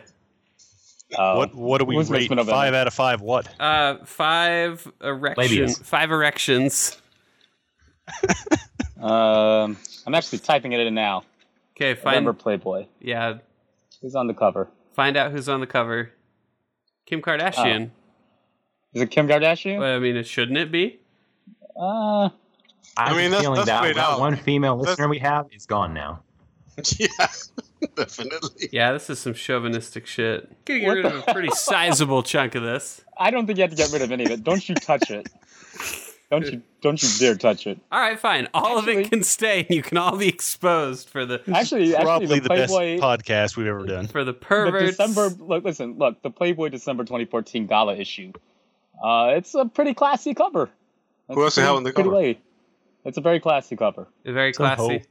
Uh, 1.19 1.35
what 1.35 1.55
what 1.55 1.79
do 1.79 1.85
we 1.85 1.97
what's 1.97 2.11
rate? 2.11 2.29
Five 2.29 2.75
out 2.75 2.87
of 2.87 2.95
five. 2.95 3.21
What? 3.21 3.49
Uh, 3.61 3.97
five 4.05 4.87
erection, 5.03 5.45
Labias. 5.67 5.83
five 5.85 6.11
erections. 6.13 6.97
Um, 9.01 9.77
I'm 10.07 10.15
actually 10.15 10.39
typing 10.39 10.71
it 10.73 10.79
in 10.79 10.95
now. 10.95 11.25
Okay, 11.83 12.01
find 12.01 12.15
November 12.25 12.33
Playboy. 12.35 12.87
yeah, 13.01 13.39
Who's 14.01 14.15
on 14.15 14.27
the 14.27 14.35
cover? 14.35 14.69
find 14.95 15.17
out 15.17 15.33
who's 15.33 15.49
on 15.49 15.61
the 15.61 15.67
cover. 15.67 16.13
Kim 17.07 17.21
Kardashian. 17.23 17.91
Is 18.95 19.03
it 19.03 19.11
Kim 19.11 19.27
Kardashian? 19.27 19.79
Well, 19.79 19.97
I 19.97 19.99
mean, 19.99 20.17
it 20.17 20.27
shouldn't 20.27 20.59
it 20.59 20.71
be? 20.71 21.01
Uh, 21.77 22.29
I'm 22.97 23.17
mean, 23.17 23.31
just 23.31 23.43
that's- 23.43 23.43
feeling 23.43 23.57
that's 23.57 23.67
that, 23.67 23.95
that 23.97 24.19
one 24.21 24.37
female 24.37 24.77
That's- 24.77 24.93
listener 24.99 25.09
we 25.09 25.19
have 25.21 25.47
is 25.53 25.67
gone 25.67 25.95
now. 25.95 26.23
yeah, 26.99 27.09
definitely. 27.97 28.69
Yeah, 28.73 28.93
this 28.93 29.11
is 29.11 29.19
some 29.19 29.35
chauvinistic 29.35 30.07
shit. 30.07 30.51
Gonna 30.65 30.81
get 30.81 30.87
What 30.87 30.97
rid 30.97 31.05
the 31.07 31.17
of 31.19 31.29
a 31.29 31.33
pretty 31.33 31.51
sizable 31.55 32.23
chunk 32.23 32.55
of 32.55 32.63
this. 32.63 33.03
I 33.19 33.31
don't 33.31 33.47
think 33.47 33.59
you 33.59 33.63
have 33.63 33.71
to 33.71 33.77
get 33.77 33.93
rid 33.93 34.03
of 34.03 34.11
any 34.13 34.25
of 34.25 34.31
it. 34.31 34.43
Don't 34.45 34.67
you 34.69 34.75
touch 34.75 35.11
it. 35.11 35.29
Don't 36.33 36.47
you 36.51 36.63
don't 36.81 37.03
you 37.03 37.09
dare 37.19 37.37
touch 37.37 37.67
it. 37.67 37.79
All 37.93 38.01
right, 38.01 38.19
fine. 38.19 38.49
All 38.55 38.79
of 38.79 38.89
it 38.89 39.11
can 39.11 39.23
stay, 39.23 39.61
and 39.69 39.71
you 39.71 39.83
can 39.83 39.99
all 39.99 40.17
be 40.17 40.29
exposed 40.29 41.11
for 41.11 41.27
the 41.27 41.43
Actually, 41.53 41.93
Probably 41.93 42.11
actually 42.25 42.39
the, 42.39 42.49
the 42.49 42.49
Playboy 42.49 42.99
best 43.01 43.03
podcast 43.53 43.57
we've 43.59 43.67
ever 43.67 43.85
done. 43.85 44.07
for 44.07 44.25
the 44.25 44.33
the 44.33 44.39
perverts. 44.39 44.97
December 44.97 45.29
look 45.45 45.63
listen, 45.63 45.99
look, 45.99 46.23
the 46.23 46.31
Playboy 46.31 46.71
December 46.71 47.05
2014 47.05 47.67
gala 47.67 47.95
issue. 47.97 48.33
Uh, 49.05 49.33
it's 49.37 49.55
a 49.55 49.67
pretty 49.67 49.93
classy 49.93 50.33
cover. 50.33 50.71
That's 51.29 51.37
Who 51.37 51.45
else 51.45 51.55
they 51.55 51.61
pretty- 51.61 51.67
have 51.69 51.77
on 51.77 51.83
the 51.85 51.93
pretty 51.93 52.09
cover? 52.09 52.17
lady. 52.23 52.41
It's 53.05 53.19
a 53.19 53.21
very 53.21 53.39
classy 53.39 53.77
cover. 53.77 54.09
Very 54.25 54.55
classy. 54.55 55.05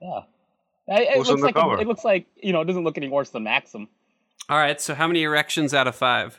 Yeah. 0.00 0.20
It, 0.86 1.16
it 1.16 1.26
looks 1.26 1.42
like 1.42 1.54
cover? 1.56 1.74
A, 1.76 1.80
it 1.80 1.88
looks 1.88 2.04
like 2.04 2.26
you 2.40 2.52
know 2.52 2.60
it 2.60 2.66
doesn't 2.66 2.84
look 2.84 2.96
any 2.98 3.08
worse 3.08 3.30
than 3.30 3.42
Maxim. 3.42 3.88
All 4.48 4.58
right, 4.58 4.80
so 4.80 4.94
how 4.94 5.08
many 5.08 5.24
erections 5.24 5.74
out 5.74 5.88
of 5.88 5.96
five? 5.96 6.38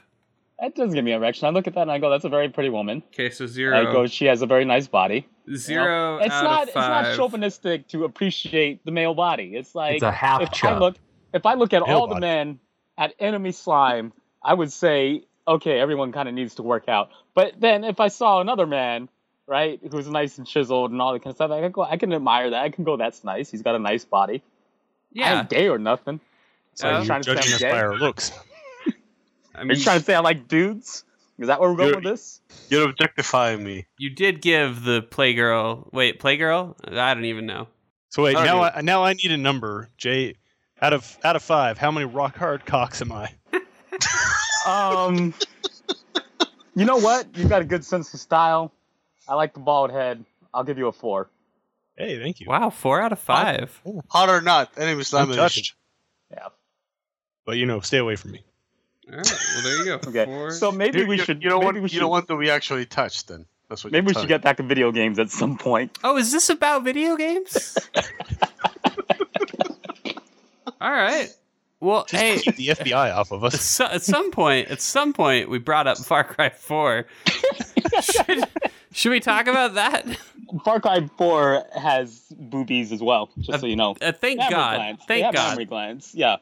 That 0.63 0.75
doesn't 0.75 0.95
give 0.95 1.03
me 1.03 1.11
an 1.11 1.17
erection. 1.21 1.45
I 1.45 1.49
look 1.49 1.67
at 1.67 1.75
that 1.75 1.81
and 1.81 1.91
I 1.91 1.99
go, 1.99 2.09
"That's 2.09 2.23
a 2.23 2.29
very 2.29 2.47
pretty 2.47 2.69
woman." 2.69 3.03
Okay, 3.13 3.29
so 3.29 3.45
zero. 3.47 3.77
I 3.77 3.83
go, 3.91 4.07
"She 4.07 4.27
has 4.27 4.41
a 4.41 4.45
very 4.45 4.63
nice 4.63 4.87
body." 4.87 5.27
you 5.45 5.51
know? 5.51 5.57
Zero 5.57 6.17
It's 6.19 6.33
out 6.33 6.43
not. 6.45 6.61
of 6.63 6.67
It's 6.69 6.75
not 6.75 7.05
five. 7.05 7.15
chauvinistic 7.17 7.89
to 7.89 8.05
appreciate 8.05 8.85
the 8.85 8.91
male 8.91 9.13
body. 9.13 9.57
It's 9.57 9.75
like 9.75 9.95
It's 9.95 10.03
a 10.03 10.11
half 10.11 10.41
if 10.41 10.63
I 10.63 10.77
look, 10.77 10.95
if 11.33 11.45
I 11.45 11.55
look 11.55 11.73
at 11.73 11.85
Male 11.85 11.97
all 11.97 12.07
the 12.07 12.17
men 12.17 12.59
at 12.97 13.13
Enemy 13.19 13.51
Slime, 13.51 14.13
I 14.41 14.53
would 14.53 14.71
say, 14.71 15.23
okay, 15.45 15.81
everyone 15.81 16.13
kind 16.13 16.29
of 16.29 16.33
needs 16.33 16.55
to 16.55 16.63
work 16.63 16.87
out. 16.87 17.09
But 17.33 17.59
then 17.59 17.83
if 17.83 17.99
I 17.99 18.07
saw 18.07 18.39
another 18.39 18.65
man, 18.65 19.09
right, 19.47 19.81
who's 19.91 20.07
nice 20.07 20.37
and 20.37 20.47
chiseled 20.47 20.91
and 20.91 21.01
all 21.01 21.11
that 21.11 21.23
kind 21.23 21.31
of 21.31 21.35
stuff, 21.35 21.51
I 21.51 21.59
can 21.59 21.73
go, 21.73 21.83
I 21.83 21.97
can 21.97 22.13
admire 22.13 22.51
that. 22.51 22.63
I 22.63 22.69
can 22.69 22.85
go, 22.85 22.95
that's 22.95 23.25
nice. 23.25 23.51
He's 23.51 23.63
got 23.63 23.75
a 23.75 23.79
nice 23.79 24.05
body. 24.05 24.35
I 24.35 25.19
yeah, 25.19 25.39
ain't 25.41 25.49
gay 25.49 25.67
or 25.67 25.77
nothing. 25.77 26.21
So 26.75 26.87
are 26.87 26.91
you 26.91 26.97
You're 26.99 27.05
trying 27.05 27.21
to 27.23 27.25
say 27.25 27.35
judging 27.35 27.51
I'm 27.51 27.55
us 27.55 27.61
by 27.63 27.81
our 27.81 27.97
looks. 27.97 28.31
I 29.55 29.61
Are 29.61 29.65
mean, 29.65 29.77
you 29.77 29.83
trying 29.83 29.99
to 29.99 30.05
say 30.05 30.15
I 30.15 30.19
like 30.19 30.47
dudes? 30.47 31.03
Is 31.39 31.47
that 31.47 31.59
where 31.59 31.71
we're 31.71 31.77
going 31.77 31.95
with 31.95 32.03
this? 32.03 32.41
You're 32.69 32.89
objectifying 32.89 33.63
me. 33.63 33.87
you 33.97 34.09
did 34.09 34.41
give 34.41 34.83
the 34.83 35.01
Playgirl. 35.01 35.91
Wait, 35.91 36.19
Playgirl? 36.19 36.75
I 36.95 37.13
don't 37.13 37.25
even 37.25 37.45
know. 37.45 37.67
So 38.09 38.23
wait, 38.23 38.35
I 38.35 38.45
now 38.45 38.61
I, 38.61 38.81
now 38.81 39.03
I 39.03 39.13
need 39.13 39.31
a 39.31 39.37
number, 39.37 39.89
Jay. 39.97 40.35
Out 40.81 40.93
of 40.93 41.17
out 41.23 41.35
of 41.35 41.41
five, 41.41 41.77
how 41.77 41.89
many 41.89 42.05
rock 42.05 42.35
hard 42.35 42.65
cocks 42.65 43.01
am 43.01 43.11
I? 43.11 43.33
Um, 44.65 45.33
you 46.73 46.85
know 46.85 46.95
what? 46.97 47.27
You've 47.35 47.49
got 47.49 47.61
a 47.61 47.65
good 47.65 47.83
sense 47.83 48.13
of 48.13 48.19
style. 48.21 48.71
I 49.27 49.35
like 49.35 49.53
the 49.53 49.59
bald 49.59 49.91
head. 49.91 50.23
I'll 50.53 50.63
give 50.63 50.77
you 50.77 50.87
a 50.87 50.91
four. 50.91 51.29
Hey, 51.97 52.17
thank 52.17 52.39
you. 52.39 52.47
Wow, 52.47 52.69
four 52.69 53.01
out 53.01 53.11
of 53.11 53.19
five. 53.19 53.81
Hot 54.07 54.29
or 54.29 54.41
not, 54.41 54.71
enemy 54.77 55.03
slime 55.03 55.23
edition. 55.29 55.41
Untouched. 55.41 55.75
Yeah. 56.31 56.47
But 57.45 57.57
you 57.57 57.65
know, 57.65 57.81
stay 57.81 57.97
away 57.97 58.15
from 58.15 58.31
me. 58.31 58.45
All 59.11 59.17
right, 59.17 59.31
well 59.55 59.63
there 59.63 59.77
you 59.77 59.85
go. 59.85 59.95
Okay. 60.09 60.25
Four. 60.25 60.51
So 60.51 60.71
maybe 60.71 60.99
You, 60.99 61.07
we 61.07 61.17
you- 61.17 61.23
should. 61.23 61.43
You 61.43 61.49
don't 61.49 61.59
maybe 61.59 61.65
want. 61.65 61.75
we 61.77 61.81
You 61.83 61.87
should, 61.89 61.99
don't 61.99 62.09
want 62.11 62.27
to 62.27 62.37
be 62.37 62.49
actually 62.49 62.85
touched. 62.85 63.27
Then 63.27 63.45
that's 63.69 63.83
what. 63.83 63.91
Maybe 63.91 64.07
we 64.07 64.13
should 64.13 64.27
get 64.27 64.41
back 64.41 64.57
to 64.57 64.63
video 64.63 64.91
games 64.91 65.19
at 65.19 65.29
some 65.29 65.57
point. 65.57 65.97
oh, 66.03 66.17
is 66.17 66.31
this 66.31 66.49
about 66.49 66.83
video 66.83 67.15
games? 67.17 67.77
All 70.81 70.91
right. 70.91 71.29
Well, 71.79 72.05
Just 72.07 72.13
hey, 72.23 72.39
keep 72.39 72.55
the 72.55 72.67
FBI 72.67 73.13
off 73.13 73.31
of 73.31 73.43
us. 73.43 73.59
so, 73.61 73.85
at 73.85 74.03
some 74.03 74.31
point, 74.31 74.69
at 74.69 74.81
some 74.81 75.11
point, 75.11 75.49
we 75.49 75.59
brought 75.59 75.85
up 75.85 75.97
Far 75.97 76.23
Cry 76.23 76.49
Four. 76.49 77.05
should, 78.01 78.43
should 78.93 79.09
we 79.11 79.19
talk 79.19 79.47
about 79.47 79.73
that? 79.73 80.05
Far 80.63 80.79
Cry 80.79 81.05
4 81.17 81.63
has 81.75 82.21
boobies 82.37 82.91
as 82.93 83.01
well, 83.01 83.29
just 83.39 83.59
so 83.59 83.65
you 83.65 83.75
know. 83.75 83.95
Uh, 84.01 84.11
thank 84.13 84.37
Mammary 84.37 84.51
God. 84.53 84.75
glands. 84.77 85.01
They 85.07 85.13
Thank 85.15 85.25
have 85.25 85.33
God. 85.33 85.47
mammary 85.49 85.65
glands, 85.65 86.11
yeah. 86.15 86.37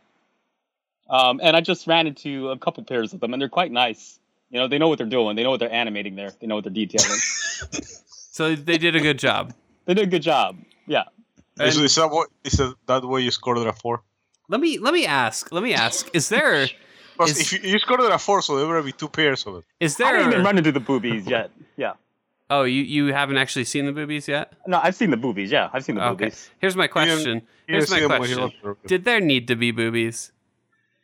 Um, 1.12 1.40
and 1.44 1.56
I 1.56 1.62
just 1.62 1.86
ran 1.88 2.08
into 2.08 2.50
a 2.50 2.58
couple 2.58 2.84
pairs 2.84 3.14
of 3.14 3.20
them, 3.20 3.34
and 3.34 3.42
they're 3.42 3.50
quite 3.50 3.72
nice. 3.72 4.18
You 4.50 4.60
know, 4.60 4.68
they 4.68 4.78
know 4.80 4.88
what 4.88 4.98
they're 4.98 5.08
doing. 5.08 5.36
They 5.36 5.44
know 5.44 5.52
what 5.52 5.60
they're 5.60 5.72
animating 5.72 6.16
there. 6.16 6.32
They 6.40 6.48
know 6.48 6.56
what 6.56 6.64
they're 6.64 6.74
detailing. 6.74 7.20
So 8.34 8.56
they 8.56 8.78
did 8.78 8.96
a 8.96 9.02
good 9.02 9.20
job. 9.20 9.54
they 9.86 9.94
did 9.94 10.08
a 10.08 10.10
good 10.10 10.22
job. 10.24 10.58
Yeah. 10.88 11.04
me. 11.58 11.66
Is, 11.66 11.76
And- 11.76 11.86
is 11.86 11.96
that 11.96 12.10
what? 12.10 12.30
Is 12.46 12.54
that, 12.54 12.76
that 12.88 13.06
way 13.06 13.22
you 13.22 13.30
scored 13.30 13.58
it 13.58 13.68
a 13.68 13.74
four? 13.74 14.04
Let 14.48 14.62
me 14.62 14.78
let 14.80 14.94
me 14.94 15.06
ask. 15.06 15.52
Let 15.52 15.64
me 15.64 15.74
ask. 15.74 16.10
Is 16.14 16.30
there? 16.30 16.68
Because 17.18 17.40
if 17.40 17.54
you, 17.54 17.60
you 17.62 17.74
just 17.74 17.86
go 17.86 17.98
to 17.98 18.18
four, 18.18 18.42
so 18.42 18.56
there 18.58 18.66
will 18.66 18.82
be 18.82 18.94
two 18.94 19.10
pairs 19.10 19.46
of 19.46 19.58
it. 19.58 19.64
Is 19.80 20.00
I 20.00 20.04
there? 20.06 20.18
didn't 20.18 20.32
even 20.34 20.46
run 20.46 20.58
into 20.58 20.72
the 20.72 20.80
boobies 20.80 21.28
yet. 21.36 21.52
Yeah. 21.78 21.94
oh, 22.50 22.64
you 22.64 22.82
you 22.82 23.14
haven't 23.14 23.38
actually 23.38 23.66
seen 23.66 23.86
the 23.86 23.92
boobies 23.92 24.28
yet? 24.28 24.54
No, 24.66 24.80
I've 24.82 24.96
seen 24.96 25.12
the 25.12 25.18
boobies. 25.18 25.52
Yeah, 25.52 25.70
I've 25.72 25.84
seen 25.84 25.96
the 25.96 26.08
Okay. 26.08 26.26
boobies. 26.26 26.50
Here's 26.60 26.76
my 26.76 26.88
question. 26.88 27.44
Here's 27.68 27.92
my 27.92 28.00
them 28.00 28.10
when 28.22 28.30
you 28.30 28.38
question. 28.38 28.76
Did 28.88 29.04
there 29.04 29.20
need 29.20 29.48
to 29.50 29.56
be 29.56 29.72
boobies? 29.72 30.32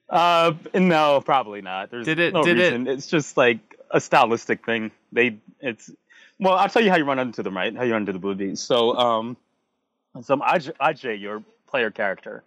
Uh, 0.09 0.53
no, 0.73 1.21
probably 1.21 1.61
not. 1.61 1.91
There's 1.91 2.05
Did 2.05 2.19
it- 2.19 2.33
no 2.33 2.43
did 2.43 2.57
it- 2.59 2.63
reason. 2.63 2.87
It's 2.87 3.07
just 3.07 3.35
like 3.37 3.59
a 3.91 3.99
stylistic 3.99 4.65
thing. 4.65 4.91
They, 5.11 5.37
it's, 5.59 5.89
well, 6.39 6.55
I'll 6.55 6.69
tell 6.69 6.83
you 6.83 6.89
how 6.89 6.97
you 6.97 7.05
run 7.05 7.19
into 7.19 7.43
them, 7.43 7.55
right? 7.55 7.75
How 7.75 7.83
you 7.83 7.93
run 7.93 8.03
into 8.03 8.13
the 8.13 8.19
boobies. 8.19 8.59
So, 8.59 8.95
um, 8.97 9.37
so 10.21 10.37
Aj- 10.37 10.71
Ajay, 10.79 11.19
your 11.19 11.43
player 11.67 11.91
character, 11.91 12.43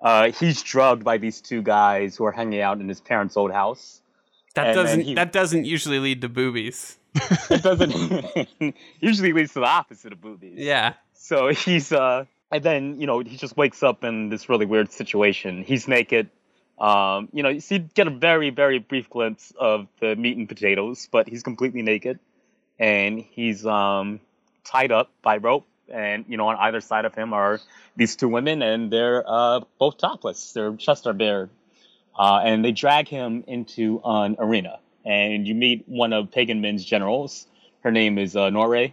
uh, 0.00 0.30
he's 0.32 0.62
drugged 0.62 1.04
by 1.04 1.18
these 1.18 1.40
two 1.40 1.62
guys 1.62 2.16
who 2.16 2.24
are 2.24 2.32
hanging 2.32 2.60
out 2.60 2.80
in 2.80 2.88
his 2.88 3.00
parents' 3.00 3.36
old 3.36 3.52
house. 3.52 4.00
That 4.54 4.68
And 4.68 4.74
doesn't 4.74 5.00
he- 5.02 5.14
that 5.14 5.32
doesn't 5.32 5.64
usually 5.66 5.98
lead 5.98 6.20
to 6.22 6.28
boobies. 6.28 6.98
It 7.50 7.62
doesn't 7.62 8.74
usually 9.00 9.32
leads 9.32 9.52
to 9.54 9.60
the 9.60 9.66
opposite 9.66 10.12
of 10.12 10.20
boobies. 10.20 10.58
Yeah. 10.58 10.94
So 11.14 11.48
he's 11.48 11.90
uh 11.92 12.24
and 12.50 12.62
then, 12.62 13.00
you 13.00 13.06
know, 13.06 13.20
he 13.20 13.36
just 13.36 13.56
wakes 13.56 13.82
up 13.82 14.04
in 14.04 14.28
this 14.30 14.48
really 14.48 14.66
weird 14.66 14.90
situation. 14.92 15.64
He's 15.64 15.86
naked. 15.88 16.30
Um, 16.80 17.28
you 17.32 17.42
know, 17.42 17.48
you 17.48 17.60
see 17.60 17.78
get 17.78 18.06
a 18.06 18.10
very, 18.10 18.50
very 18.50 18.78
brief 18.78 19.10
glimpse 19.10 19.52
of 19.58 19.88
the 20.00 20.14
meat 20.16 20.36
and 20.36 20.48
potatoes, 20.48 21.08
but 21.10 21.28
he's 21.28 21.42
completely 21.42 21.82
naked. 21.82 22.18
And 22.78 23.18
he's 23.18 23.66
um 23.66 24.20
tied 24.64 24.92
up 24.92 25.10
by 25.22 25.38
rope 25.38 25.66
and 25.92 26.24
you 26.28 26.36
know, 26.36 26.48
on 26.48 26.56
either 26.56 26.80
side 26.80 27.04
of 27.04 27.14
him 27.14 27.32
are 27.32 27.60
these 27.96 28.14
two 28.16 28.28
women 28.28 28.62
and 28.62 28.92
they're 28.92 29.24
uh 29.26 29.60
both 29.78 29.98
topless. 29.98 30.52
Their 30.52 30.76
chests 30.76 31.06
are 31.06 31.12
bare. 31.12 31.50
Uh, 32.16 32.40
and 32.44 32.64
they 32.64 32.72
drag 32.72 33.06
him 33.06 33.44
into 33.46 34.00
an 34.04 34.36
arena. 34.40 34.80
And 35.04 35.46
you 35.46 35.54
meet 35.54 35.84
one 35.86 36.12
of 36.12 36.32
Pagan 36.32 36.60
Min's 36.60 36.84
generals. 36.84 37.46
Her 37.82 37.92
name 37.92 38.18
is 38.18 38.34
uh, 38.34 38.50
Noore 38.50 38.92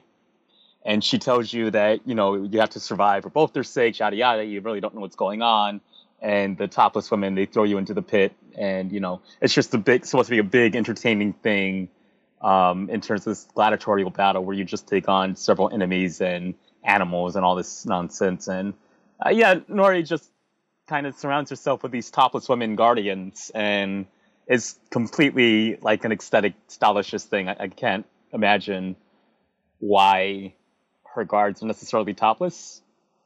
and 0.86 1.04
she 1.04 1.18
tells 1.18 1.52
you 1.52 1.72
that 1.72 2.08
you 2.08 2.16
know 2.16 2.36
you 2.36 2.60
have 2.60 2.70
to 2.72 2.80
survive 2.80 3.24
for 3.24 3.30
both 3.30 3.54
their 3.54 3.64
sakes, 3.64 4.00
yada 4.00 4.16
yada. 4.16 4.46
You 4.46 4.62
really 4.62 4.80
don't 4.80 4.94
know 4.94 5.02
what's 5.02 5.16
going 5.16 5.42
on, 5.42 5.82
and 6.22 6.58
the 6.58 6.68
topless 6.68 7.12
women 7.12 7.36
they 7.36 7.46
throw 7.46 7.64
you 7.64 7.78
into 7.78 7.94
the 7.94 8.02
pit, 8.02 8.34
and 8.58 8.92
you 8.92 9.00
know 9.00 9.22
it's 9.42 9.54
just 9.54 9.74
a 9.74 9.78
big 9.78 10.06
supposed 10.06 10.28
to 10.28 10.32
be 10.32 10.40
a 10.40 10.44
big 10.44 10.76
entertaining 10.76 11.34
thing 11.34 11.90
um, 12.42 12.90
in 12.90 13.02
terms 13.02 13.22
of 13.22 13.32
this 13.32 13.48
gladiatorial 13.54 14.10
battle 14.10 14.44
where 14.44 14.56
you 14.56 14.64
just 14.64 14.88
take 14.88 15.10
on 15.10 15.36
several 15.36 15.74
enemies 15.74 16.22
and 16.22 16.54
animals 16.84 17.36
and 17.36 17.44
all 17.44 17.56
this 17.56 17.86
nonsense. 17.86 18.48
And 18.48 18.74
uh, 19.26 19.30
yeah, 19.30 19.56
Noore 19.56 20.08
just 20.08 20.30
kind 20.88 21.08
of 21.08 21.16
surrounds 21.16 21.50
herself 21.50 21.84
with 21.84 21.92
these 21.92 22.12
topless 22.12 22.48
women 22.48 22.76
guardians, 22.76 23.52
and 23.54 24.06
it's 24.48 24.78
completely 24.92 25.78
like 25.82 26.06
an 26.06 26.12
aesthetic, 26.12 26.54
stylish 26.68 27.12
thing. 27.12 27.50
I, 27.50 27.56
I 27.62 27.68
can't 27.68 28.06
imagine 28.32 28.96
why 29.80 30.54
her 31.16 31.24
guards 31.24 31.64
are 31.64 31.66
necessarily 31.66 32.14
topless. 32.14 32.82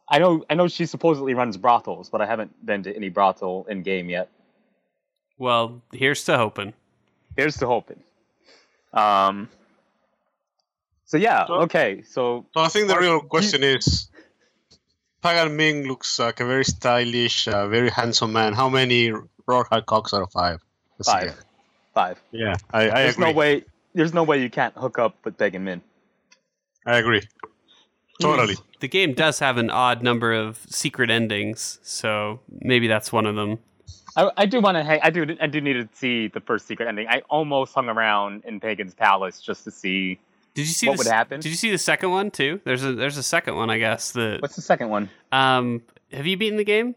I 0.10 0.18
know 0.20 0.44
I 0.50 0.56
know 0.56 0.68
she 0.68 0.86
supposedly 0.86 1.34
runs 1.34 1.56
brothels, 1.58 2.10
but 2.10 2.22
I 2.22 2.26
haven't 2.26 2.52
been 2.66 2.84
to 2.84 2.96
any 2.96 3.10
brothel 3.10 3.66
in 3.70 3.84
game 3.84 4.10
yet. 4.10 4.30
Well, 5.38 5.82
here's 5.94 6.24
to 6.26 6.38
hoping. 6.38 6.74
Here's 7.38 7.58
to 7.58 7.68
hoping. 7.68 8.02
Um 8.94 9.50
so 11.06 11.18
yeah, 11.18 11.46
So- 11.48 11.54
okay. 11.66 12.02
So 12.04 12.46
So 12.54 12.62
I 12.62 12.68
think 12.70 12.88
the 12.88 12.94
Mark, 12.94 13.02
real 13.02 13.14
you- 13.16 13.30
question 13.30 13.64
is, 13.64 14.10
Pagan 15.22 15.56
Min 15.56 15.84
looks 15.88 16.18
like 16.20 16.40
a 16.40 16.46
very 16.46 16.64
stylish, 16.66 17.48
uh, 17.48 17.68
very 17.68 17.90
handsome 17.90 18.32
man. 18.34 18.54
How 18.54 18.70
many 18.70 19.12
rock 19.46 19.68
hard 19.70 19.86
cocks 19.86 20.14
out 20.14 20.22
of 20.22 20.32
five? 20.32 20.60
Let's 20.98 21.12
five. 21.12 21.24
get- 21.26 21.46
Five. 21.94 22.22
Yeah, 22.32 22.56
I, 22.72 22.82
I 22.84 22.90
There's 23.04 23.16
agree. 23.16 23.26
no 23.26 23.32
way 23.34 23.64
there's 23.96 24.14
no 24.14 24.24
way 24.24 24.42
you 24.42 24.50
can't 24.50 24.74
hook 24.76 24.98
up 25.00 25.16
with 25.26 25.38
Pagan 25.38 25.64
Min. 25.64 25.82
I 26.86 26.98
agree. 27.00 27.22
Totally. 28.20 28.56
The 28.80 28.88
game 28.88 29.14
does 29.14 29.40
have 29.40 29.58
an 29.58 29.70
odd 29.70 30.04
number 30.04 30.34
of 30.34 30.60
secret 30.70 31.10
endings, 31.10 31.80
so 31.82 32.40
maybe 32.62 32.88
that's 32.88 33.12
one 33.12 33.26
of 33.26 33.36
them. 33.36 33.60
I, 34.16 34.32
I 34.38 34.46
do 34.46 34.60
want 34.60 34.76
to. 34.76 34.84
Hey, 34.84 35.00
I 35.02 35.10
do. 35.10 35.38
I 35.40 35.48
do 35.48 35.62
need 35.62 35.74
to 35.74 35.88
see 35.94 36.28
the 36.28 36.42
first 36.42 36.68
secret 36.68 36.88
ending. 36.88 37.08
I 37.08 37.22
almost 37.30 37.74
hung 37.74 37.88
around 37.88 38.44
in 38.46 38.60
Pagan's 38.60 38.94
palace 38.94 39.40
just 39.40 39.64
to 39.64 39.72
see 39.72 40.20
Did 40.54 40.62
you 40.62 40.74
see 40.74 40.88
what 40.88 40.98
the, 40.98 41.06
would 41.06 41.12
happen. 41.12 41.40
Did 41.40 41.50
you 41.50 41.56
see 41.56 41.72
the 41.72 41.78
second 41.78 42.12
one 42.12 42.32
too? 42.32 42.60
There's 42.64 42.84
a 42.84 42.94
there's 42.94 43.18
a 43.18 43.24
second 43.24 43.56
one, 43.56 43.70
I 43.70 43.78
guess. 43.78 44.12
That 44.12 44.42
What's 44.42 44.56
the 44.56 44.62
second 44.62 44.90
one? 44.90 45.10
um, 45.32 45.82
have 46.12 46.28
you 46.28 46.38
beaten 46.38 46.58
the 46.58 46.66
game? 46.66 46.96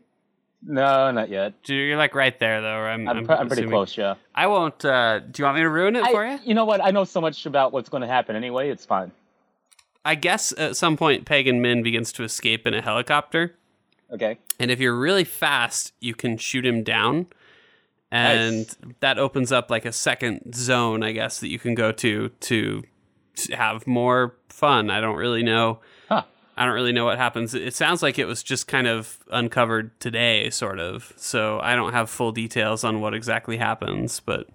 No, 0.65 1.11
not 1.11 1.29
yet. 1.29 1.55
You're 1.67 1.97
like 1.97 2.15
right 2.15 2.39
there 2.39 2.61
though. 2.61 2.69
I'm, 2.69 3.09
I'm, 3.09 3.19
I'm, 3.19 3.31
I'm 3.31 3.49
pretty 3.49 3.67
close. 3.67 3.97
Yeah. 3.97 4.15
I 4.35 4.47
won't. 4.47 4.85
Uh, 4.85 5.19
do 5.19 5.43
you 5.43 5.45
want 5.45 5.57
me 5.57 5.63
to 5.63 5.69
ruin 5.69 5.97
it 5.97 6.07
for 6.07 6.25
you? 6.25 6.39
you 6.45 6.55
know 6.55 6.65
what? 6.65 6.83
I 6.83 6.93
know 6.93 7.05
so 7.05 7.21
much 7.21 7.47
about 7.47 7.73
what's 7.73 7.89
going 7.89 8.03
to 8.03 8.07
happen 8.07 8.37
anyway. 8.37 8.71
It's 8.71 8.85
fine. 8.85 9.11
I 10.05 10.15
guess 10.17 10.53
at 10.59 10.77
some 10.77 10.97
point 10.97 11.25
Pagan 11.27 11.61
Min 11.63 11.83
begins 11.83 12.13
to 12.13 12.25
escape 12.25 12.67
in 12.67 12.75
a 12.75 12.83
helicopter, 12.83 13.55
Okay. 14.13 14.39
and 14.59 14.71
if 14.71 14.81
you're 14.81 14.97
really 14.99 15.25
fast, 15.25 15.93
you 16.01 16.15
can 16.15 16.37
shoot 16.39 16.67
him 16.67 16.83
down, 16.83 17.27
and 18.11 18.59
Nice. 18.67 18.77
that 19.01 19.19
opens 19.19 19.53
up 19.53 19.71
like 19.71 19.85
a 19.85 19.93
second 19.93 20.55
zone, 20.55 21.03
I 21.03 21.13
guess, 21.13 21.41
that 21.41 21.49
you 21.49 21.59
can 21.59 21.75
go 21.75 21.93
to 21.93 22.29
to 22.29 22.83
have 23.53 23.87
more 23.87 24.35
fun. 24.49 24.91
I 24.91 25.01
don't 25.01 25.17
really 25.17 25.43
know. 25.43 25.79
Huh. 26.09 26.25
I 26.57 26.67
don't 26.67 26.75
really 26.75 26.93
know 26.93 27.07
what 27.07 27.17
happens. 27.17 27.55
It 27.55 27.73
sounds 27.75 28.03
like 28.03 28.19
it 28.19 28.27
was 28.27 28.43
just 28.43 28.67
kind 28.69 28.87
of 28.87 29.19
uncovered 29.31 29.99
today, 30.01 30.51
sort 30.51 30.79
of. 30.79 31.15
So 31.17 31.59
I 31.63 31.75
don't 31.75 31.93
have 31.95 32.11
full 32.11 32.31
details 32.33 32.85
on 32.85 33.01
what 33.01 33.15
exactly 33.15 33.57
happens, 33.57 34.21
but. 34.21 34.49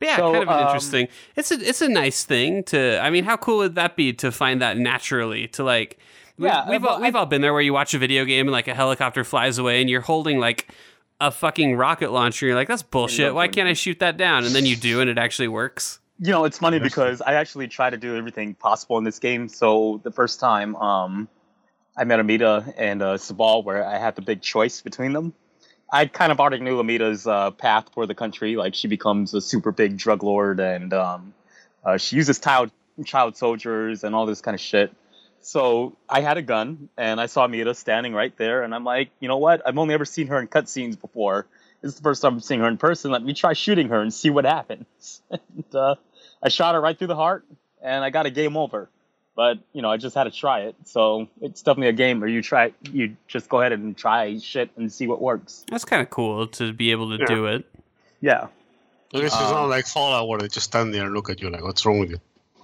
But 0.00 0.08
yeah, 0.08 0.16
So, 0.16 0.32
kind 0.32 0.42
of 0.42 0.48
an 0.48 0.54
um, 0.54 0.66
interesting. 0.66 1.08
It's 1.36 1.50
a 1.52 1.60
it's 1.60 1.82
a 1.82 1.88
nice 1.88 2.24
thing 2.24 2.64
to. 2.64 2.98
I 3.00 3.10
mean, 3.10 3.24
how 3.24 3.36
cool 3.36 3.58
would 3.58 3.76
that 3.76 3.96
be 3.96 4.12
to 4.14 4.32
find 4.32 4.60
that 4.62 4.76
naturally 4.76 5.46
to 5.48 5.62
like. 5.62 5.98
Yeah, 6.38 6.68
we've 6.70 6.82
uh, 6.82 6.88
all, 6.88 6.94
but 6.96 7.02
we've 7.02 7.14
all 7.14 7.26
been 7.26 7.42
there 7.42 7.52
where 7.52 7.60
you 7.60 7.74
watch 7.74 7.92
a 7.92 7.98
video 7.98 8.24
game 8.24 8.46
and 8.46 8.52
like 8.52 8.66
a 8.66 8.74
helicopter 8.74 9.24
flies 9.24 9.58
away 9.58 9.82
and 9.82 9.90
you're 9.90 10.00
holding 10.00 10.38
like 10.38 10.72
a 11.20 11.30
fucking 11.30 11.76
rocket 11.76 12.12
launcher. 12.12 12.46
And 12.46 12.48
you're 12.48 12.56
like, 12.56 12.68
that's 12.68 12.82
bullshit. 12.82 13.34
Why 13.34 13.46
can't 13.46 13.68
I 13.68 13.74
shoot 13.74 13.98
that 13.98 14.16
down? 14.16 14.46
And 14.46 14.54
then 14.54 14.64
you 14.64 14.74
do, 14.74 15.02
and 15.02 15.10
it 15.10 15.18
actually 15.18 15.48
works. 15.48 16.00
You 16.18 16.32
know, 16.32 16.44
it's 16.44 16.58
funny 16.58 16.78
because 16.78 17.20
I 17.20 17.34
actually 17.34 17.68
try 17.68 17.90
to 17.90 17.96
do 17.96 18.16
everything 18.16 18.54
possible 18.54 18.96
in 18.96 19.04
this 19.04 19.18
game. 19.18 19.48
So 19.48 20.00
the 20.02 20.10
first 20.10 20.40
time 20.40 20.76
um, 20.76 21.28
I 21.96 22.04
met 22.04 22.20
Amita 22.20 22.72
and 22.78 23.02
uh, 23.02 23.14
Sabal, 23.16 23.64
where 23.64 23.86
I 23.86 23.98
had 23.98 24.16
the 24.16 24.22
big 24.22 24.40
choice 24.40 24.80
between 24.80 25.12
them, 25.12 25.34
I 25.92 26.06
kind 26.06 26.30
of 26.32 26.40
already 26.40 26.60
knew 26.60 26.78
Amita's 26.78 27.26
uh, 27.26 27.50
path 27.50 27.86
for 27.92 28.06
the 28.06 28.14
country. 28.14 28.56
Like 28.56 28.74
she 28.74 28.88
becomes 28.88 29.34
a 29.34 29.40
super 29.40 29.72
big 29.72 29.96
drug 29.96 30.22
lord, 30.22 30.60
and 30.60 30.92
um, 30.92 31.34
uh, 31.84 31.96
she 31.96 32.16
uses 32.16 32.38
child 32.38 32.70
child 33.04 33.36
soldiers 33.36 34.04
and 34.04 34.14
all 34.14 34.26
this 34.26 34.40
kind 34.40 34.54
of 34.54 34.60
shit. 34.60 34.92
So 35.42 35.96
I 36.08 36.20
had 36.20 36.36
a 36.36 36.42
gun, 36.42 36.90
and 36.98 37.20
I 37.20 37.26
saw 37.26 37.44
Amita 37.44 37.74
standing 37.74 38.12
right 38.12 38.36
there, 38.36 38.62
and 38.62 38.74
I'm 38.74 38.84
like, 38.84 39.10
you 39.20 39.28
know 39.28 39.38
what? 39.38 39.62
I've 39.66 39.78
only 39.78 39.94
ever 39.94 40.04
seen 40.04 40.26
her 40.26 40.38
in 40.38 40.48
cutscenes 40.48 41.00
before. 41.00 41.46
This 41.80 41.92
is 41.92 41.96
the 41.96 42.02
first 42.02 42.20
time 42.20 42.34
I'm 42.34 42.40
seeing 42.40 42.60
her 42.60 42.68
in 42.68 42.76
person. 42.76 43.10
Let 43.10 43.22
me 43.22 43.32
try 43.32 43.54
shooting 43.54 43.88
her 43.88 44.02
and 44.02 44.12
see 44.12 44.28
what 44.28 44.44
happens. 44.44 45.22
and, 45.30 45.74
uh, 45.74 45.94
I 46.42 46.50
shot 46.50 46.74
her 46.74 46.80
right 46.80 46.96
through 46.98 47.08
the 47.08 47.16
heart, 47.16 47.46
and 47.82 48.04
I 48.04 48.10
got 48.10 48.26
a 48.26 48.30
game 48.30 48.56
over. 48.56 48.90
But 49.40 49.56
you 49.72 49.80
know, 49.80 49.90
I 49.90 49.96
just 49.96 50.14
had 50.14 50.24
to 50.24 50.30
try 50.30 50.60
it. 50.68 50.74
So 50.84 51.26
it's 51.40 51.62
definitely 51.62 51.88
a 51.88 51.94
game 51.94 52.20
where 52.20 52.28
you 52.28 52.42
try, 52.42 52.74
you 52.92 53.16
just 53.26 53.48
go 53.48 53.60
ahead 53.60 53.72
and 53.72 53.96
try 53.96 54.36
shit 54.38 54.68
and 54.76 54.92
see 54.92 55.06
what 55.06 55.18
works. 55.22 55.64
That's 55.70 55.86
kind 55.86 56.02
of 56.02 56.10
cool 56.10 56.46
to 56.58 56.74
be 56.74 56.90
able 56.90 57.08
to 57.16 57.18
Yeah. 57.20 57.24
do 57.36 57.46
it. 57.46 57.64
Yeah, 58.20 58.48
I 59.14 59.20
guess 59.20 59.32
it's 59.32 59.36
Um, 59.50 59.54
not 59.54 59.64
like 59.70 59.86
Fallout 59.86 60.28
where 60.28 60.40
they 60.40 60.48
just 60.48 60.66
stand 60.66 60.92
there 60.92 61.06
and 61.06 61.14
look 61.14 61.30
at 61.30 61.40
you 61.40 61.48
like, 61.48 61.62
what's 61.62 61.86
wrong 61.86 62.00
with 62.00 62.10
you? 62.10 62.18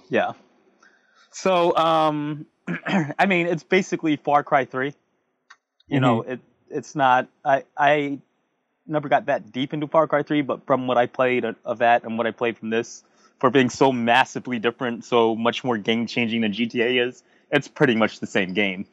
yeah. 0.09 0.33
So, 1.31 1.75
um, 1.75 2.45
I 3.17 3.25
mean, 3.25 3.47
it's 3.47 3.63
basically 3.63 4.15
Far 4.17 4.43
Cry 4.43 4.65
Three. 4.65 4.93
You 5.87 5.99
know, 5.99 6.21
it 6.21 6.39
it's 6.69 6.93
not. 6.95 7.27
I 7.43 7.63
I 7.75 8.19
never 8.85 9.09
got 9.09 9.25
that 9.25 9.51
deep 9.51 9.73
into 9.73 9.87
Far 9.87 10.05
Cry 10.07 10.21
Three, 10.21 10.43
but 10.43 10.67
from 10.67 10.85
what 10.85 10.99
I 10.99 11.07
played 11.07 11.43
of- 11.43 11.55
of 11.65 11.79
that 11.79 12.03
and 12.03 12.19
what 12.19 12.27
I 12.27 12.31
played 12.31 12.55
from 12.59 12.69
this, 12.69 13.03
for 13.39 13.49
being 13.49 13.69
so 13.69 13.91
massively 13.91 14.59
different, 14.59 15.05
so 15.05 15.35
much 15.35 15.63
more 15.63 15.77
game 15.77 16.07
changing 16.07 16.41
than 16.41 16.53
GTA 16.53 17.07
is, 17.07 17.23
it's 17.51 17.67
pretty 17.67 17.95
much 17.95 18.19
the 18.19 18.27
same 18.27 18.53
game. 18.53 18.85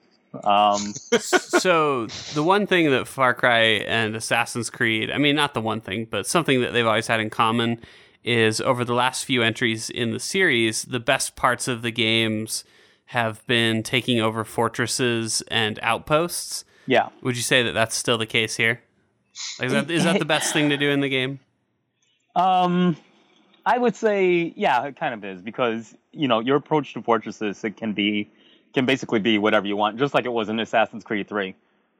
Um, 0.42 0.78
so 1.20 2.06
the 2.34 2.42
one 2.42 2.66
thing 2.66 2.90
that 2.90 3.06
Far 3.06 3.34
Cry 3.34 3.60
and 3.86 4.16
Assassin's 4.16 4.70
Creed, 4.70 5.10
I 5.10 5.18
mean, 5.18 5.36
not 5.36 5.54
the 5.54 5.60
one 5.60 5.80
thing, 5.80 6.06
but 6.10 6.26
something 6.26 6.60
that 6.60 6.72
they've 6.72 6.86
always 6.86 7.06
had 7.06 7.20
in 7.20 7.30
common 7.30 7.80
is 8.24 8.60
over 8.60 8.84
the 8.84 8.94
last 8.94 9.24
few 9.24 9.42
entries 9.42 9.90
in 9.90 10.10
the 10.12 10.20
series, 10.20 10.82
the 10.84 11.00
best 11.00 11.36
parts 11.36 11.68
of 11.68 11.82
the 11.82 11.90
games 11.90 12.64
have 13.06 13.46
been 13.46 13.82
taking 13.82 14.20
over 14.20 14.44
fortresses 14.44 15.42
and 15.48 15.78
outposts. 15.82 16.64
yeah. 16.86 17.10
Would 17.22 17.36
you 17.36 17.42
say 17.42 17.62
that 17.62 17.72
that's 17.72 17.94
still 17.94 18.18
the 18.18 18.26
case 18.26 18.56
here? 18.56 18.80
Like, 19.58 19.66
is, 19.66 19.72
that, 19.72 19.90
is 19.90 20.04
that 20.04 20.18
the 20.18 20.24
best 20.24 20.52
thing 20.52 20.70
to 20.70 20.76
do 20.76 20.90
in 20.90 21.00
the 21.00 21.08
game? 21.08 21.40
Um, 22.34 22.96
I 23.66 23.78
would 23.78 23.96
say, 23.96 24.52
yeah, 24.56 24.84
it 24.84 24.96
kind 24.96 25.14
of 25.14 25.24
is 25.24 25.40
because 25.42 25.94
you 26.12 26.28
know 26.28 26.40
your 26.40 26.56
approach 26.56 26.94
to 26.94 27.02
fortresses 27.02 27.64
it 27.64 27.76
can 27.76 27.92
be 27.92 28.30
can 28.74 28.86
basically 28.86 29.20
be 29.20 29.38
whatever 29.38 29.66
you 29.66 29.76
want, 29.76 29.98
just 29.98 30.14
like 30.14 30.24
it 30.24 30.32
was 30.32 30.48
in 30.48 30.60
Assassin's 30.60 31.04
Creed 31.04 31.28
Three. 31.28 31.54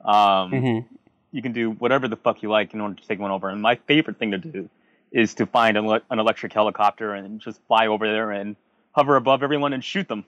Um, 0.05 0.51
hmm 0.51 0.79
you 1.35 1.43
can 1.43 1.53
do 1.53 1.73
whatever 1.73 2.07
the 2.07 2.17
fuck 2.17 2.45
you 2.45 2.49
like 2.49 2.73
in 2.75 2.81
order 2.81 2.95
to 2.95 3.09
take 3.09 3.19
one 3.19 3.33
over. 3.33 3.49
And 3.49 3.61
my 3.61 3.75
favorite 3.75 4.21
thing 4.21 4.31
to 4.31 4.39
do 4.39 4.71
is 5.11 5.35
to 5.35 5.47
find 5.47 5.77
an, 5.77 6.01
an 6.09 6.21
electric 6.21 6.53
helicopter 6.53 7.13
and 7.13 7.41
just 7.41 7.61
fly 7.67 7.89
over 7.89 8.07
there 8.07 8.31
and 8.31 8.55
hover 8.93 9.17
above 9.17 9.43
everyone 9.43 9.73
and 9.73 9.83
shoot 9.83 10.07
them. 10.07 10.25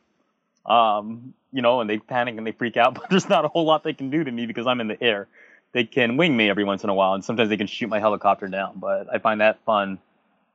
Um, 0.66 1.33
you 1.53 1.62
know, 1.62 1.81
and 1.81 1.88
they 1.88 1.99
panic 1.99 2.37
and 2.37 2.44
they 2.44 2.51
freak 2.51 2.77
out, 2.77 2.94
but 2.96 3.09
there's 3.09 3.29
not 3.29 3.44
a 3.44 3.49
whole 3.49 3.64
lot 3.64 3.85
they 3.85 3.92
can 3.92 4.11
do 4.11 4.25
to 4.25 4.33
me 4.33 4.46
because 4.46 4.66
I'm 4.66 4.81
in 4.81 4.88
the 4.88 5.01
air. 5.01 5.29
They 5.70 5.85
can 5.85 6.16
wing 6.16 6.37
me 6.37 6.51
every 6.51 6.64
once 6.64 6.83
in 6.83 6.90
a 6.90 6.94
while, 6.94 7.14
and 7.14 7.25
sometimes 7.25 7.51
they 7.51 7.57
can 7.57 7.68
shoot 7.68 7.88
my 7.88 8.01
helicopter 8.01 8.49
down. 8.49 8.81
But 8.81 9.07
I 9.12 9.18
find 9.18 9.40
that 9.40 9.61
fun. 9.64 10.01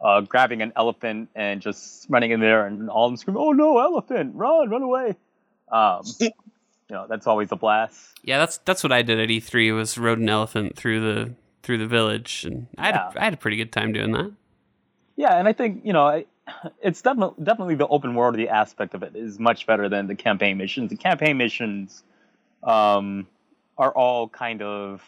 Uh, 0.03 0.21
grabbing 0.21 0.61
an 0.63 0.73
elephant 0.75 1.29
and 1.35 1.61
just 1.61 2.07
running 2.09 2.31
in 2.31 2.39
there 2.39 2.65
and 2.65 2.89
all 2.89 3.05
of 3.05 3.11
them 3.11 3.17
screaming, 3.17 3.41
"Oh 3.41 3.51
no, 3.51 3.77
elephant! 3.77 4.33
Run, 4.35 4.69
run 4.69 4.81
away!" 4.81 5.15
Um, 5.71 6.01
you 6.19 6.31
know, 6.89 7.05
that's 7.07 7.27
always 7.27 7.51
a 7.51 7.55
blast. 7.55 8.17
Yeah, 8.23 8.39
that's 8.39 8.57
that's 8.59 8.83
what 8.83 8.91
I 8.91 9.03
did 9.03 9.19
at 9.19 9.29
E3 9.29 9.75
was 9.75 9.97
rode 9.97 10.17
an 10.19 10.27
elephant 10.29 10.75
through 10.75 11.01
the 11.01 11.33
through 11.61 11.77
the 11.77 11.85
village, 11.87 12.45
and 12.45 12.65
I 12.77 12.87
had 12.87 12.95
Yeah. 12.95 13.11
a, 13.15 13.21
I 13.21 13.23
had 13.25 13.33
a 13.33 13.37
pretty 13.37 13.57
good 13.57 13.71
time 13.71 13.93
doing 13.93 14.11
that. 14.13 14.31
Yeah, 15.17 15.37
and 15.37 15.47
I 15.47 15.53
think 15.53 15.85
you 15.85 15.93
know 15.93 16.07
I, 16.07 16.25
it's 16.81 17.03
definitely 17.03 17.43
definitely 17.43 17.75
the 17.75 17.87
open 17.87 18.13
worldy 18.13 18.47
aspect 18.47 18.95
of 18.95 19.03
it 19.03 19.15
is 19.15 19.37
much 19.37 19.67
better 19.67 19.87
than 19.87 20.07
the 20.07 20.15
campaign 20.15 20.57
missions. 20.57 20.89
The 20.89 20.97
campaign 20.97 21.37
missions 21.37 22.03
um, 22.63 23.27
are 23.77 23.91
all 23.91 24.29
kind 24.29 24.63
of 24.63 25.03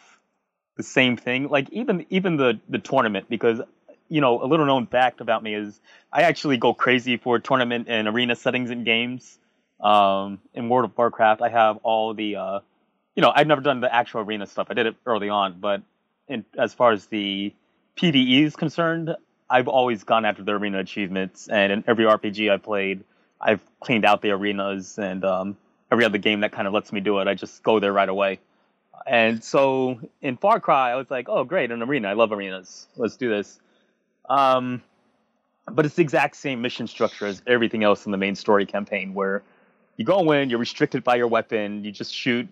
the 0.76 0.84
same 0.84 1.16
thing. 1.16 1.48
Like 1.48 1.68
even 1.70 2.06
even 2.10 2.36
the 2.36 2.60
the 2.68 2.78
tournament 2.78 3.26
because 3.28 3.60
you 4.08 4.20
know 4.20 4.42
a 4.42 4.46
little 4.46 4.66
known 4.66 4.86
fact 4.86 5.20
about 5.20 5.42
me 5.42 5.54
is 5.54 5.80
I 6.12 6.22
actually 6.22 6.56
go 6.56 6.74
crazy 6.74 7.16
for 7.16 7.38
tournament 7.38 7.86
and 7.88 8.08
arena 8.08 8.36
settings 8.36 8.70
in 8.70 8.84
games. 8.84 9.38
Um, 9.80 10.38
in 10.54 10.68
World 10.68 10.86
of 10.86 10.96
Warcraft, 10.96 11.42
I 11.42 11.48
have 11.48 11.78
all 11.82 12.14
the 12.14 12.36
uh, 12.36 12.60
you 13.14 13.22
know 13.22 13.32
I've 13.34 13.46
never 13.46 13.60
done 13.60 13.80
the 13.80 13.94
actual 13.94 14.20
arena 14.20 14.46
stuff. 14.46 14.68
I 14.70 14.74
did 14.74 14.86
it 14.86 14.96
early 15.06 15.28
on, 15.28 15.58
but 15.60 15.82
in, 16.28 16.44
as 16.58 16.74
far 16.74 16.92
as 16.92 17.06
the 17.06 17.52
PvE 17.96 18.44
is 18.44 18.56
concerned, 18.56 19.14
I've 19.48 19.68
always 19.68 20.04
gone 20.04 20.24
after 20.24 20.42
the 20.42 20.52
arena 20.52 20.78
achievements, 20.78 21.48
and 21.48 21.72
in 21.72 21.84
every 21.86 22.04
RPG 22.04 22.50
I 22.50 22.56
played, 22.56 23.04
I've 23.40 23.60
cleaned 23.80 24.04
out 24.04 24.22
the 24.22 24.30
arenas, 24.30 24.98
and 24.98 25.24
um, 25.24 25.56
every 25.90 26.04
other 26.04 26.18
game 26.18 26.40
that 26.40 26.52
kind 26.52 26.66
of 26.66 26.72
lets 26.74 26.92
me 26.92 27.00
do 27.00 27.18
it, 27.18 27.28
I 27.28 27.34
just 27.34 27.62
go 27.62 27.78
there 27.80 27.92
right 27.92 28.08
away. 28.08 28.40
And 29.06 29.42
so 29.44 30.00
in 30.22 30.36
Far 30.36 30.60
Cry, 30.60 30.92
I 30.92 30.96
was 30.96 31.10
like, 31.10 31.28
oh, 31.28 31.44
great, 31.44 31.70
an 31.70 31.82
arena. 31.82 32.08
I 32.08 32.14
love 32.14 32.32
arenas. 32.32 32.86
Let's 32.96 33.16
do 33.16 33.28
this. 33.28 33.60
Um, 34.28 34.82
but 35.70 35.86
it's 35.86 35.94
the 35.94 36.02
exact 36.02 36.36
same 36.36 36.62
mission 36.62 36.86
structure 36.86 37.26
as 37.26 37.42
everything 37.46 37.84
else 37.84 38.06
in 38.06 38.12
the 38.12 38.18
main 38.18 38.34
story 38.34 38.66
campaign, 38.66 39.14
where 39.14 39.42
you 39.96 40.04
go 40.04 40.32
in, 40.32 40.50
you're 40.50 40.58
restricted 40.58 41.04
by 41.04 41.16
your 41.16 41.28
weapon, 41.28 41.84
you 41.84 41.92
just 41.92 42.14
shoot 42.14 42.48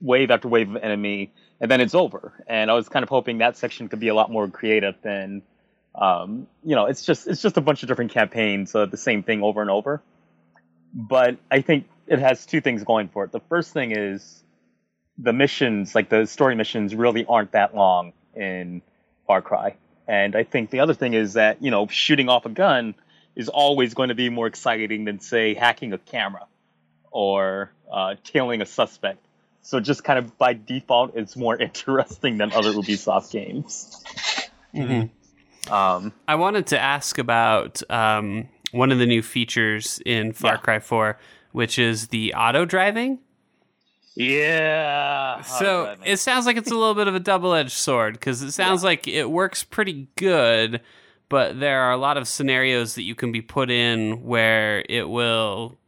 wave 0.00 0.30
after 0.30 0.48
wave 0.48 0.70
of 0.70 0.76
enemy, 0.76 1.32
and 1.60 1.70
then 1.70 1.80
it's 1.80 1.94
over. 1.94 2.32
And 2.46 2.70
I 2.70 2.74
was 2.74 2.88
kind 2.88 3.02
of 3.02 3.08
hoping 3.08 3.38
that 3.38 3.56
section 3.56 3.88
could 3.88 4.00
be 4.00 4.08
a 4.08 4.14
lot 4.14 4.30
more 4.30 4.48
creative 4.48 4.94
than 5.02 5.42
um, 5.94 6.46
you 6.64 6.74
know, 6.74 6.86
it's 6.86 7.04
just 7.04 7.26
it's 7.26 7.42
just 7.42 7.56
a 7.56 7.60
bunch 7.60 7.82
of 7.82 7.88
different 7.88 8.12
campaigns, 8.12 8.74
uh, 8.74 8.86
the 8.86 8.96
same 8.96 9.22
thing 9.22 9.42
over 9.42 9.60
and 9.60 9.70
over. 9.70 10.02
But 10.94 11.36
I 11.50 11.60
think 11.60 11.86
it 12.06 12.18
has 12.18 12.46
two 12.46 12.60
things 12.60 12.82
going 12.84 13.08
for 13.08 13.24
it. 13.24 13.32
The 13.32 13.40
first 13.40 13.72
thing 13.72 13.92
is 13.92 14.42
the 15.18 15.32
missions, 15.32 15.94
like 15.94 16.08
the 16.08 16.26
story 16.26 16.54
missions, 16.54 16.94
really 16.94 17.24
aren't 17.26 17.52
that 17.52 17.74
long 17.74 18.12
in 18.34 18.82
Far 19.26 19.42
Cry. 19.42 19.76
And 20.08 20.34
I 20.34 20.42
think 20.44 20.70
the 20.70 20.80
other 20.80 20.94
thing 20.94 21.14
is 21.14 21.34
that 21.34 21.62
you 21.62 21.70
know, 21.70 21.86
shooting 21.86 22.28
off 22.28 22.46
a 22.46 22.50
gun 22.50 22.94
is 23.34 23.48
always 23.48 23.94
going 23.94 24.08
to 24.10 24.14
be 24.14 24.28
more 24.28 24.46
exciting 24.46 25.04
than 25.04 25.20
say 25.20 25.54
hacking 25.54 25.92
a 25.92 25.98
camera 25.98 26.46
or 27.10 27.70
uh, 27.90 28.14
tailing 28.24 28.60
a 28.62 28.66
suspect. 28.66 29.24
So 29.62 29.78
just 29.80 30.02
kind 30.04 30.18
of 30.18 30.36
by 30.38 30.54
default, 30.54 31.14
it's 31.16 31.36
more 31.36 31.56
interesting 31.60 32.38
than 32.38 32.52
other 32.52 32.72
Ubisoft 32.72 33.30
games. 33.32 34.02
Mhm. 34.74 35.10
Um, 35.70 36.12
I 36.26 36.34
wanted 36.34 36.66
to 36.68 36.78
ask 36.78 37.18
about 37.18 37.88
um, 37.88 38.48
one 38.72 38.90
of 38.90 38.98
the 38.98 39.06
new 39.06 39.22
features 39.22 40.00
in 40.04 40.32
Far 40.32 40.54
Yeah. 40.54 40.56
Cry 40.58 40.78
4, 40.80 41.18
which 41.52 41.78
is 41.78 42.08
the 42.08 42.34
auto 42.34 42.64
driving. 42.64 43.20
Yeah. 44.14 45.36
Oh, 45.38 45.58
so 45.58 45.96
it 46.04 46.18
sounds 46.18 46.46
like 46.46 46.56
it's 46.56 46.70
a 46.70 46.74
little 46.76 46.94
bit 46.94 47.08
of 47.08 47.14
a 47.14 47.20
double 47.20 47.54
edged 47.54 47.72
sword 47.72 48.14
because 48.14 48.42
it 48.42 48.52
sounds 48.52 48.84
like 48.84 49.08
it 49.08 49.30
works 49.30 49.64
pretty 49.64 50.08
good, 50.16 50.80
but 51.28 51.58
there 51.60 51.80
are 51.82 51.92
a 51.92 51.96
lot 51.96 52.16
of 52.16 52.28
scenarios 52.28 52.94
that 52.96 53.02
you 53.02 53.14
can 53.14 53.32
be 53.32 53.40
put 53.40 53.70
in 53.70 54.22
where 54.22 54.84
it 54.88 55.08
will 55.08 55.78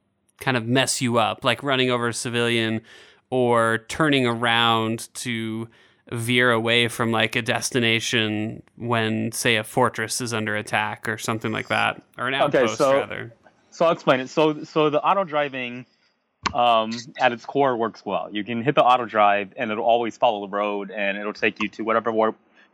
kind 0.40 0.56
of 0.56 0.66
mess 0.66 1.00
you 1.02 1.18
up, 1.18 1.44
like 1.44 1.62
running 1.62 1.90
over 1.90 2.08
a 2.08 2.14
civilian 2.14 2.80
or 3.30 3.78
turning 3.88 4.26
around 4.26 5.08
to 5.14 5.68
veer 6.12 6.50
away 6.50 6.86
from 6.88 7.10
like 7.10 7.34
a 7.34 7.42
destination 7.42 8.62
when 8.76 9.32
say 9.32 9.56
a 9.56 9.64
fortress 9.64 10.20
is 10.20 10.34
under 10.34 10.54
attack 10.54 11.08
or 11.08 11.16
something 11.16 11.50
like 11.50 11.68
that 11.68 12.02
or 12.18 12.28
an 12.28 12.34
outpost 12.34 12.74
Okay, 12.74 12.76
so- 12.76 12.92
rather 12.92 13.32
So 13.70 13.86
I'll 13.86 13.92
explain 13.92 14.20
it. 14.20 14.28
So 14.28 14.64
so 14.64 14.90
the 14.90 15.02
auto 15.02 15.24
driving 15.24 15.86
um, 16.52 16.92
at 17.18 17.32
its 17.32 17.44
core 17.44 17.76
works 17.76 18.04
well. 18.04 18.28
You 18.32 18.44
can 18.44 18.62
hit 18.62 18.74
the 18.74 18.84
auto 18.84 19.06
drive 19.06 19.54
and 19.56 19.70
it'll 19.70 19.84
always 19.84 20.16
follow 20.16 20.46
the 20.46 20.50
road 20.50 20.90
and 20.90 21.16
it'll 21.16 21.32
take 21.32 21.62
you 21.62 21.68
to 21.70 21.82
whatever 21.82 22.12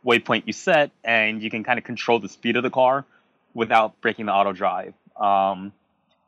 waypoint 0.04 0.46
you 0.46 0.52
set 0.52 0.90
and 1.04 1.42
you 1.42 1.50
can 1.50 1.62
kind 1.62 1.78
of 1.78 1.84
control 1.84 2.18
the 2.18 2.28
speed 2.28 2.56
of 2.56 2.62
the 2.62 2.70
car 2.70 3.04
without 3.54 4.00
breaking 4.00 4.26
the 4.26 4.32
auto 4.32 4.52
drive. 4.52 4.94
Um, 5.16 5.72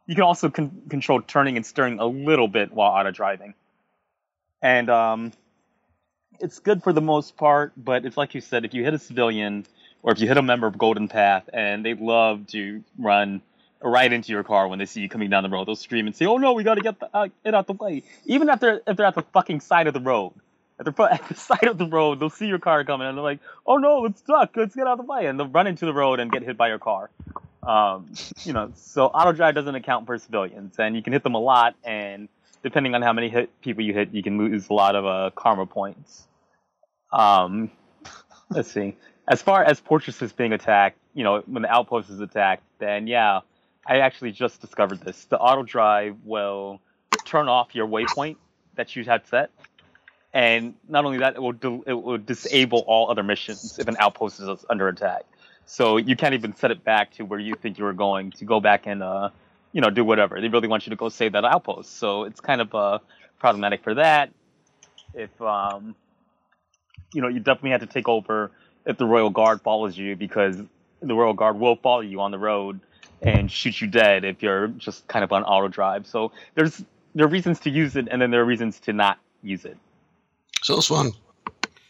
you 0.07 0.15
can 0.15 0.25
also 0.25 0.51
con- 0.51 0.83
control 0.89 1.23
turning 1.23 1.57
and 1.57 1.65
steering 1.65 1.99
a 1.99 2.07
little 2.07 2.49
bit 2.49 2.73
while 2.73 2.91
auto 2.91 3.11
driving. 3.11 3.55
And 4.61 4.91
um, 4.91 5.33
it's 6.41 6.59
good 6.59 6.83
for 6.83 6.93
the 6.93 7.01
most 7.01 7.37
part, 7.37 7.73
but 7.77 8.05
it's 8.05 8.17
like 8.17 8.35
you 8.35 8.41
said, 8.41 8.65
if 8.65 8.75
you 8.75 8.85
hit 8.85 8.95
a 8.95 8.99
civilian 8.99 9.67
or 10.03 10.13
if 10.13 10.21
you 10.21 10.29
hit 10.29 10.37
a 10.37 10.43
member 10.43 10.67
of 10.67 10.77
Golden 10.77 11.09
Path 11.09 11.49
and 11.53 11.85
they 11.85 11.95
love 11.95 12.47
to 12.49 12.83
run 12.99 13.43
right 13.85 14.13
into 14.13 14.33
your 14.33 14.45
car 14.45 14.69
when 14.69 14.79
they 14.79 14.87
see 14.87 15.01
you 15.01 15.09
coming 15.09 15.31
down 15.31 15.43
the 15.43 15.49
road. 15.49 15.67
They'll 15.67 15.77
scream 15.77 16.07
and 16.07 16.15
say, 16.15 16.27
"Oh 16.27 16.37
no, 16.37 16.53
we 16.53 16.65
got 16.65 16.75
to 16.75 16.81
get 16.81 17.01
the, 17.01 17.09
uh, 17.15 17.29
it 17.45 17.55
out 17.55 17.67
the 17.67 17.73
way." 17.75 18.03
Even 18.25 18.49
if 18.49 18.61
they're 18.61 18.81
if 18.87 18.97
they're 18.97 19.07
at 19.07 19.15
the 19.15 19.23
fucking 19.33 19.61
side 19.61 19.87
of 19.87 19.95
the 19.95 20.01
road, 20.01 20.33
at 20.79 20.85
the 20.85 21.03
at 21.11 21.27
the 21.29 21.35
side 21.35 21.65
of 21.65 21.79
the 21.79 21.87
road, 21.87 22.21
they'll 22.21 22.31
see 22.31 22.47
your 22.47 22.59
car 22.59 22.85
coming 22.85 23.07
and 23.07 23.17
they're 23.17 23.25
like, 23.25 23.41
"Oh 23.67 23.77
no, 23.77 24.05
it's 24.05 24.21
stuck. 24.21 24.57
Let's 24.57 24.75
get 24.75 24.87
out 24.87 24.99
of 24.99 25.07
the 25.07 25.13
way," 25.13 25.27
and 25.27 25.39
they'll 25.39 25.49
run 25.49 25.67
into 25.67 25.87
the 25.87 25.95
road 25.95 26.21
and 26.21 26.31
get 26.31 26.43
hit 26.43 26.57
by 26.57 26.69
your 26.69 26.79
car. 26.79 27.11
Um, 27.63 28.13
you 28.43 28.53
know, 28.53 28.73
so 28.75 29.07
auto 29.07 29.33
drive 29.33 29.55
doesn't 29.55 29.75
account 29.75 30.07
for 30.07 30.19
civilians, 30.19 30.79
and 30.79 30.97
you 30.97 31.03
can 31.03 31.13
hit 31.13 31.23
them 31.23 31.35
a 31.35 31.41
lot, 31.41 31.77
and 31.85 32.29
depending 32.63 32.95
on 32.95 33.03
how 33.03 33.13
many 33.13 33.29
hit 33.29 33.61
people 33.61 33.85
you 33.85 33.93
hit, 33.93 34.13
you 34.13 34.23
can 34.23 34.39
lose 34.39 34.69
a 34.69 34.73
lot 34.73 34.97
of 34.97 35.07
uh, 35.07 35.31
karma 35.35 35.67
points. 35.67 36.27
Um, 37.13 37.71
let's 38.51 38.71
see. 38.71 38.97
As 39.29 39.41
far 39.41 39.63
as 39.63 39.79
fortresses 39.79 40.33
being 40.33 40.53
attacked, 40.53 40.99
you 41.15 41.23
know, 41.23 41.43
when 41.47 41.63
the 41.63 41.71
outpost 41.71 42.11
is 42.11 42.21
attacked, 42.21 42.65
then 42.79 43.07
yeah, 43.07 43.41
I 43.87 43.99
actually 43.99 44.33
just 44.33 44.61
discovered 44.61 45.01
this. 45.01 45.25
The 45.27 45.39
auto 45.39 45.63
drive 45.63 46.17
will 46.25 46.81
turn 47.25 47.49
off 47.49 47.75
your 47.75 47.87
waypoint 47.87 48.37
that 48.77 48.95
you 48.95 49.05
had 49.05 49.27
set, 49.27 49.51
and 50.33 50.75
not 50.89 51.05
only 51.05 51.19
that, 51.19 51.35
it 51.37 51.43
will 51.43 51.53
di- 51.53 51.83
it 51.87 51.93
will 51.95 52.19
disable 52.19 52.85
all 52.87 53.11
other 53.11 53.23
missions 53.23 53.79
if 53.79 53.89
an 53.89 53.97
outpost 53.99 54.41
is 54.41 54.65
under 54.71 54.89
attack. 54.89 55.23
So 55.67 55.97
you 55.97 56.17
can't 56.17 56.35
even 56.35 56.55
set 56.55 56.71
it 56.71 56.85
back 56.85 57.13
to 57.13 57.25
where 57.25 57.39
you 57.39 57.55
think 57.55 57.79
you 57.79 57.85
were 57.85 57.93
going 57.93 58.31
to 58.33 58.45
go 58.45 58.61
back 58.61 58.87
and 58.87 59.03
uh, 59.03 59.31
you 59.73 59.81
know, 59.81 59.91
do 59.91 60.05
whatever. 60.05 60.41
They 60.41 60.49
really 60.49 60.69
want 60.69 60.87
you 60.87 60.91
to 60.91 60.97
go 60.97 61.09
save 61.09 61.33
that 61.33 61.45
outpost. 61.45 61.99
So 61.99 62.25
it's 62.25 62.41
kind 62.41 62.61
of 62.61 62.75
uh, 62.75 62.99
problematic 63.39 63.83
for 63.83 63.95
that. 63.95 64.31
If 65.15 65.41
um, 65.41 65.95
you 67.13 67.21
know, 67.21 67.29
you 67.29 67.41
definitely 67.41 67.71
have 67.71 67.81
to 67.81 67.87
take 67.87 68.09
over 68.09 68.53
if 68.87 68.97
the 68.97 69.07
Royal 69.07 69.31
Guard 69.31 69.63
follows 69.63 69.97
you 69.97 70.17
because 70.17 70.57
the 71.01 71.15
Royal 71.15 71.35
Guard 71.35 71.59
will 71.59 71.77
follow 71.77 72.01
you 72.01 72.21
on 72.21 72.31
the 72.31 72.39
road 72.39 72.81
and 73.23 73.51
shoot 73.51 73.81
you 73.81 73.87
dead 73.87 74.25
if 74.25 74.43
you're 74.43 74.69
just 74.69 75.07
kind 75.09 75.25
of 75.25 75.33
on 75.33 75.43
auto 75.45 75.69
drive. 75.69 76.07
So 76.07 76.33
there's 76.55 76.85
there 77.15 77.27
are 77.27 77.31
reasons 77.31 77.61
to 77.61 77.71
use 77.71 77.97
it, 77.97 78.09
and 78.11 78.21
then 78.23 78.31
there 78.31 78.41
are 78.41 78.45
reasons 78.45 78.81
to 78.81 78.93
not 78.93 79.19
use 79.43 79.65
it. 79.65 79.77
So 80.63 80.75
Sounds 80.81 80.87
fun. 80.89 81.13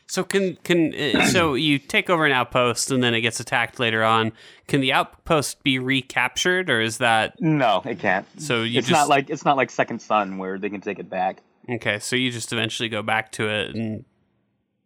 So 0.07 0.25
can 0.25 0.57
can 0.65 0.95
uh, 0.95 1.27
so 1.33 1.55
you 1.55 1.79
take 1.79 2.11
over 2.11 2.27
an 2.27 2.33
outpost 2.33 2.91
and 2.91 3.03
then 3.03 3.15
it 3.15 3.21
gets 3.23 3.41
attacked 3.41 3.79
later 3.81 4.05
on. 4.05 4.33
Can 4.69 4.81
the 4.81 4.93
outpost 4.93 5.63
be 5.63 5.79
recaptured 5.79 6.69
or 6.69 6.81
is 6.81 6.99
that 6.99 7.41
No, 7.41 7.83
it 7.85 7.99
can't. 7.99 8.27
so 8.41 8.63
you 8.63 8.79
it's 8.79 8.89
just 8.89 8.99
not 8.99 9.09
like 9.09 9.31
it's 9.31 9.45
not 9.45 9.57
like 9.57 9.71
Second 9.71 10.01
Son 10.01 10.39
where 10.39 10.59
they 10.59 10.69
can 10.71 10.81
take 10.81 10.99
it 10.99 11.09
back. 11.09 11.43
okay? 11.71 11.99
So 11.99 12.15
you 12.17 12.31
just 12.31 12.53
eventually 12.53 12.89
go 12.91 13.03
back 13.03 13.33
to 13.33 13.49
it 13.49 13.75
and 13.75 14.05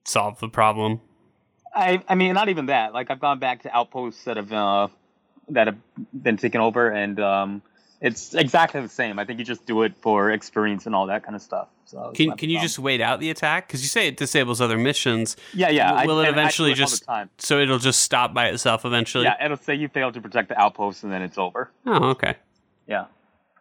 solve 0.04 0.38
the 0.38 0.48
problem. 0.48 1.00
I 1.74 2.02
I 2.08 2.14
mean, 2.14 2.32
not 2.34 2.48
even 2.48 2.66
that. 2.66 2.92
Like 2.94 3.10
I've 3.10 3.20
gone 3.20 3.38
back 3.40 3.62
to 3.62 3.76
outposts 3.76 4.22
that 4.24 4.36
have 4.36 4.52
uh, 4.52 4.88
that 5.50 5.66
have 5.68 5.78
been 6.12 6.36
taken 6.36 6.60
over, 6.60 6.90
and 6.90 7.18
um, 7.20 7.62
it's 8.00 8.34
exactly 8.34 8.80
the 8.80 8.88
same. 8.88 9.18
I 9.18 9.24
think 9.24 9.38
you 9.38 9.44
just 9.44 9.66
do 9.66 9.82
it 9.82 9.94
for 10.00 10.30
experience 10.30 10.86
and 10.86 10.94
all 10.94 11.06
that 11.06 11.22
kind 11.22 11.34
of 11.34 11.42
stuff. 11.42 11.68
So 11.86 12.12
Can 12.14 12.36
can 12.36 12.50
you 12.50 12.60
just 12.60 12.78
wait 12.78 13.00
out 13.00 13.20
the 13.20 13.30
attack? 13.30 13.68
Because 13.68 13.82
you 13.82 13.88
say 13.88 14.08
it 14.08 14.16
disables 14.16 14.60
other 14.60 14.76
missions, 14.76 15.36
yeah 15.54 15.70
yeah? 15.70 16.04
Will 16.04 16.18
it 16.20 16.24
I 16.24 16.26
do 16.26 16.32
eventually 16.32 16.70
all 16.70 16.76
the 16.76 16.80
just 16.80 17.04
so 17.38 17.60
it'll 17.60 17.78
just 17.78 18.00
stop 18.00 18.34
by 18.34 18.48
itself 18.48 18.84
eventually? 18.84 19.24
yeah? 19.24 19.44
It'll 19.44 19.56
say 19.56 19.74
you 19.76 19.88
failed 19.88 20.14
to 20.14 20.20
protect 20.20 20.48
the 20.48 20.60
outpost, 20.60 21.04
and 21.04 21.12
then 21.12 21.22
it's 21.22 21.38
over. 21.38 21.70
Oh, 21.86 22.10
okay. 22.10 22.34
Yeah. 22.88 23.06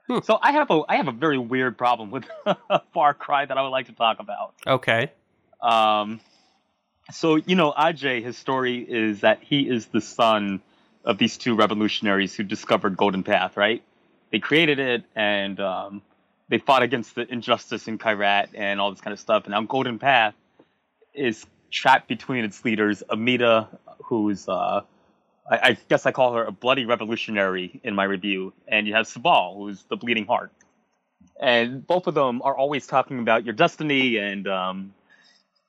Hmm. 0.07 0.19
So 0.23 0.39
I 0.41 0.51
have 0.53 0.69
a 0.71 0.81
I 0.89 0.95
have 0.97 1.07
a 1.07 1.11
very 1.11 1.37
weird 1.37 1.77
problem 1.77 2.09
with 2.11 2.25
Far 2.93 3.13
Cry 3.13 3.45
that 3.45 3.57
I 3.57 3.61
would 3.61 3.69
like 3.69 3.87
to 3.87 3.93
talk 3.93 4.19
about. 4.19 4.53
Okay. 4.65 5.11
Um, 5.61 6.19
So 7.11 7.35
you 7.35 7.55
know, 7.55 7.71
Ajay, 7.71 8.23
his 8.23 8.37
story 8.37 8.79
is 8.79 9.21
that 9.21 9.39
he 9.41 9.69
is 9.69 9.85
the 9.87 10.01
son 10.01 10.61
of 11.05 11.17
these 11.17 11.37
two 11.37 11.55
revolutionaries 11.55 12.35
who 12.35 12.43
discovered 12.43 12.97
Golden 12.97 13.23
Path, 13.23 13.55
right? 13.57 13.83
They 14.31 14.39
created 14.39 14.79
it 14.79 15.03
and 15.15 15.59
um, 15.59 16.01
they 16.49 16.57
fought 16.57 16.83
against 16.83 17.15
the 17.15 17.31
injustice 17.31 17.87
in 17.87 17.97
Kyrat 17.97 18.49
and 18.55 18.81
all 18.81 18.91
this 18.91 19.01
kind 19.01 19.13
of 19.13 19.19
stuff. 19.19 19.45
And 19.45 19.51
now 19.51 19.61
Golden 19.61 19.99
Path 19.99 20.33
is 21.13 21.45
trapped 21.71 22.07
between 22.07 22.43
its 22.43 22.65
leaders, 22.65 23.03
Amita, 23.09 23.67
who's 24.03 24.49
uh, 24.49 24.81
I, 25.49 25.57
I 25.57 25.77
guess 25.89 26.05
I 26.05 26.11
call 26.11 26.33
her 26.33 26.43
a 26.43 26.51
bloody 26.51 26.85
revolutionary 26.85 27.79
in 27.83 27.95
my 27.95 28.03
review, 28.03 28.53
and 28.67 28.87
you 28.87 28.95
have 28.95 29.05
Sabal, 29.05 29.57
who's 29.57 29.83
the 29.83 29.95
bleeding 29.95 30.25
heart. 30.25 30.51
And 31.39 31.85
both 31.85 32.07
of 32.07 32.15
them 32.15 32.41
are 32.41 32.55
always 32.55 32.87
talking 32.87 33.19
about 33.19 33.45
your 33.45 33.53
destiny 33.53 34.17
and 34.17 34.47
um, 34.47 34.93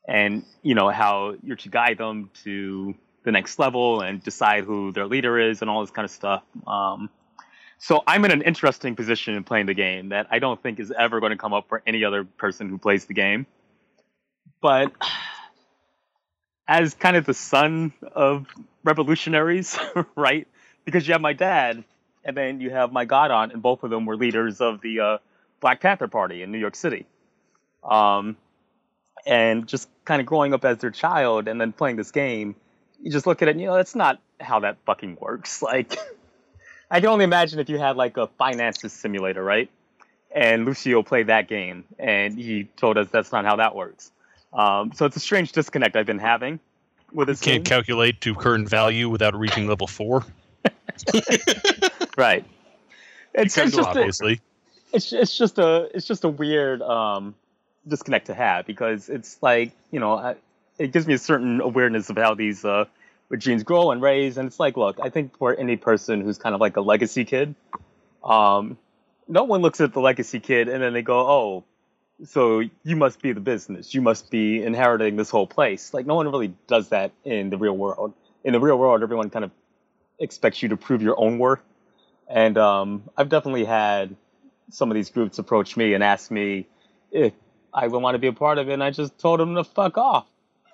and 0.08 0.44
you 0.62 0.74
know 0.74 0.88
how 0.88 1.34
you're 1.42 1.56
to 1.56 1.68
guide 1.68 1.98
them 1.98 2.30
to 2.44 2.94
the 3.26 3.32
next 3.32 3.58
level 3.58 4.00
and 4.02 4.22
decide 4.22 4.62
who 4.62 4.92
their 4.92 5.06
leader 5.06 5.38
is 5.38 5.60
and 5.60 5.68
all 5.68 5.80
this 5.80 5.90
kind 5.90 6.04
of 6.04 6.12
stuff. 6.12 6.44
Um, 6.64 7.10
so 7.76 8.02
I'm 8.06 8.24
in 8.24 8.30
an 8.30 8.40
interesting 8.40 8.94
position 8.94 9.34
in 9.34 9.42
playing 9.42 9.66
the 9.66 9.74
game 9.74 10.10
that 10.10 10.28
I 10.30 10.38
don't 10.38 10.62
think 10.62 10.78
is 10.78 10.92
ever 10.96 11.18
going 11.18 11.30
to 11.30 11.36
come 11.36 11.52
up 11.52 11.68
for 11.68 11.82
any 11.86 12.04
other 12.04 12.22
person 12.22 12.68
who 12.68 12.78
plays 12.78 13.06
the 13.06 13.14
game. 13.14 13.46
But 14.62 14.92
as 16.68 16.94
kind 16.94 17.16
of 17.16 17.26
the 17.26 17.34
son 17.34 17.92
of 18.12 18.46
revolutionaries, 18.84 19.76
right? 20.16 20.46
Because 20.84 21.06
you 21.06 21.12
have 21.12 21.20
my 21.20 21.32
dad, 21.32 21.82
and 22.24 22.36
then 22.36 22.60
you 22.60 22.70
have 22.70 22.92
my 22.92 23.04
god 23.04 23.32
aunt, 23.32 23.52
and 23.52 23.60
both 23.60 23.82
of 23.82 23.90
them 23.90 24.06
were 24.06 24.16
leaders 24.16 24.60
of 24.60 24.80
the 24.80 25.00
uh, 25.00 25.18
Black 25.60 25.80
Panther 25.80 26.06
Party 26.06 26.42
in 26.42 26.52
New 26.52 26.58
York 26.58 26.76
City. 26.76 27.06
Um, 27.82 28.36
and 29.26 29.66
just 29.66 29.88
kind 30.04 30.20
of 30.20 30.26
growing 30.26 30.54
up 30.54 30.64
as 30.64 30.78
their 30.78 30.92
child 30.92 31.48
and 31.48 31.60
then 31.60 31.72
playing 31.72 31.96
this 31.96 32.12
game, 32.12 32.54
you 33.02 33.10
just 33.10 33.26
look 33.26 33.42
at 33.42 33.48
it 33.48 33.52
and 33.52 33.60
you 33.60 33.66
know 33.66 33.74
that's 33.74 33.94
not 33.94 34.20
how 34.40 34.60
that 34.60 34.78
fucking 34.86 35.18
works. 35.20 35.62
Like, 35.62 35.96
I 36.90 37.00
can 37.00 37.08
only 37.08 37.24
imagine 37.24 37.58
if 37.58 37.68
you 37.68 37.78
had 37.78 37.96
like 37.96 38.16
a 38.16 38.26
finances 38.26 38.92
simulator, 38.92 39.42
right? 39.42 39.68
And 40.34 40.64
Lucio 40.64 41.02
played 41.02 41.28
that 41.28 41.48
game, 41.48 41.84
and 41.98 42.38
he 42.38 42.64
told 42.76 42.98
us 42.98 43.08
that's 43.10 43.32
not 43.32 43.44
how 43.44 43.56
that 43.56 43.74
works. 43.74 44.12
Um, 44.52 44.92
so 44.92 45.06
it's 45.06 45.16
a 45.16 45.20
strange 45.20 45.52
disconnect 45.52 45.96
I've 45.96 46.06
been 46.06 46.18
having 46.18 46.60
with 47.12 47.28
this 47.28 47.40
Can't 47.40 47.64
game. 47.64 47.64
calculate 47.64 48.20
to 48.22 48.34
current 48.34 48.68
value 48.68 49.08
without 49.08 49.34
reaching 49.34 49.66
level 49.66 49.86
four. 49.86 50.24
right. 52.16 52.44
It's, 53.34 53.56
it's 53.58 53.72
just 53.72 53.78
a, 53.78 53.86
obviously. 53.88 54.40
it's 54.92 55.12
it's 55.12 55.36
just 55.36 55.58
a 55.58 55.90
it's 55.94 56.06
just 56.06 56.24
a 56.24 56.28
weird 56.28 56.80
um, 56.82 57.34
disconnect 57.86 58.26
to 58.26 58.34
have 58.34 58.66
because 58.66 59.08
it's 59.08 59.38
like 59.42 59.72
you 59.90 60.00
know 60.00 60.14
I, 60.14 60.36
it 60.78 60.92
gives 60.92 61.06
me 61.06 61.14
a 61.14 61.18
certain 61.18 61.60
awareness 61.60 62.10
of 62.10 62.16
how 62.16 62.34
these 62.34 62.64
uh, 62.64 62.84
regimes 63.28 63.62
grow 63.62 63.90
and 63.90 64.02
raise, 64.02 64.36
and 64.38 64.46
it's 64.46 64.60
like 64.60 64.76
look, 64.76 64.98
I 65.02 65.10
think 65.10 65.36
for 65.38 65.54
any 65.54 65.76
person 65.76 66.20
who's 66.20 66.38
kind 66.38 66.54
of 66.54 66.60
like 66.60 66.76
a 66.76 66.80
legacy 66.80 67.24
kid, 67.24 67.54
um, 68.24 68.78
no 69.28 69.44
one 69.44 69.62
looks 69.62 69.80
at 69.80 69.92
the 69.92 70.00
legacy 70.00 70.40
kid 70.40 70.68
and 70.68 70.82
then 70.82 70.92
they 70.92 71.02
go, 71.02 71.18
oh, 71.18 71.64
so 72.24 72.60
you 72.60 72.96
must 72.96 73.20
be 73.20 73.32
the 73.32 73.40
business, 73.40 73.94
you 73.94 74.00
must 74.00 74.30
be 74.30 74.62
inheriting 74.62 75.16
this 75.16 75.30
whole 75.30 75.46
place. 75.46 75.92
Like 75.92 76.06
no 76.06 76.14
one 76.14 76.28
really 76.28 76.54
does 76.66 76.88
that 76.90 77.12
in 77.24 77.50
the 77.50 77.58
real 77.58 77.76
world. 77.76 78.14
In 78.44 78.52
the 78.52 78.60
real 78.60 78.78
world, 78.78 79.02
everyone 79.02 79.30
kind 79.30 79.44
of 79.44 79.50
expects 80.18 80.62
you 80.62 80.70
to 80.70 80.76
prove 80.76 81.02
your 81.02 81.18
own 81.18 81.38
worth, 81.38 81.60
and 82.28 82.56
um, 82.56 83.02
I've 83.16 83.28
definitely 83.28 83.64
had 83.64 84.16
some 84.70 84.90
of 84.90 84.94
these 84.94 85.10
groups 85.10 85.38
approach 85.38 85.76
me 85.76 85.94
and 85.94 86.02
ask 86.02 86.30
me 86.30 86.66
if 87.10 87.32
I 87.72 87.86
would 87.86 88.02
want 88.02 88.14
to 88.14 88.18
be 88.18 88.28
a 88.28 88.32
part 88.32 88.58
of 88.58 88.68
it, 88.68 88.72
and 88.72 88.82
I 88.82 88.90
just 88.90 89.18
told 89.18 89.40
them 89.40 89.54
to 89.56 89.64
fuck 89.64 89.98
off. 89.98 90.26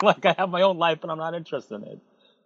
Like 0.07 0.27
I 0.27 0.35
have 0.37 0.51
my 0.51 0.63
own 0.63 0.79
life, 0.79 0.99
and 1.03 1.13
I'm 1.13 1.19
not 1.19 1.35
interested 1.35 1.77
in 1.77 1.85
it. 1.85 2.01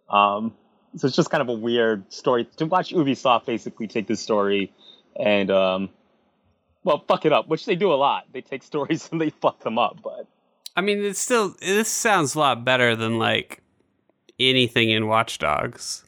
Um, 0.09 0.53
so 0.95 1.07
it's 1.07 1.15
just 1.15 1.29
kind 1.29 1.41
of 1.41 1.49
a 1.49 1.53
weird 1.53 2.11
story 2.11 2.45
to 2.57 2.65
watch 2.65 2.91
Ubisoft 2.91 3.45
basically 3.45 3.87
take 3.87 4.07
this 4.07 4.21
story 4.21 4.71
and 5.19 5.51
um, 5.51 5.89
well, 6.83 7.03
fuck 7.07 7.25
it 7.25 7.33
up, 7.33 7.47
which 7.47 7.65
they 7.65 7.75
do 7.75 7.91
a 7.91 7.95
lot. 7.95 8.25
They 8.31 8.41
take 8.41 8.63
stories 8.63 9.09
and 9.11 9.19
they 9.19 9.29
fuck 9.29 9.63
them 9.63 9.77
up, 9.77 9.97
but 10.03 10.27
I 10.75 10.81
mean, 10.81 11.03
it's 11.03 11.19
still 11.19 11.55
this 11.59 11.89
sounds 11.89 12.35
a 12.35 12.39
lot 12.39 12.63
better 12.63 12.95
than 12.95 13.17
like 13.17 13.61
anything 14.39 14.91
in 14.91 15.07
Watch 15.07 15.39
Dogs. 15.39 16.03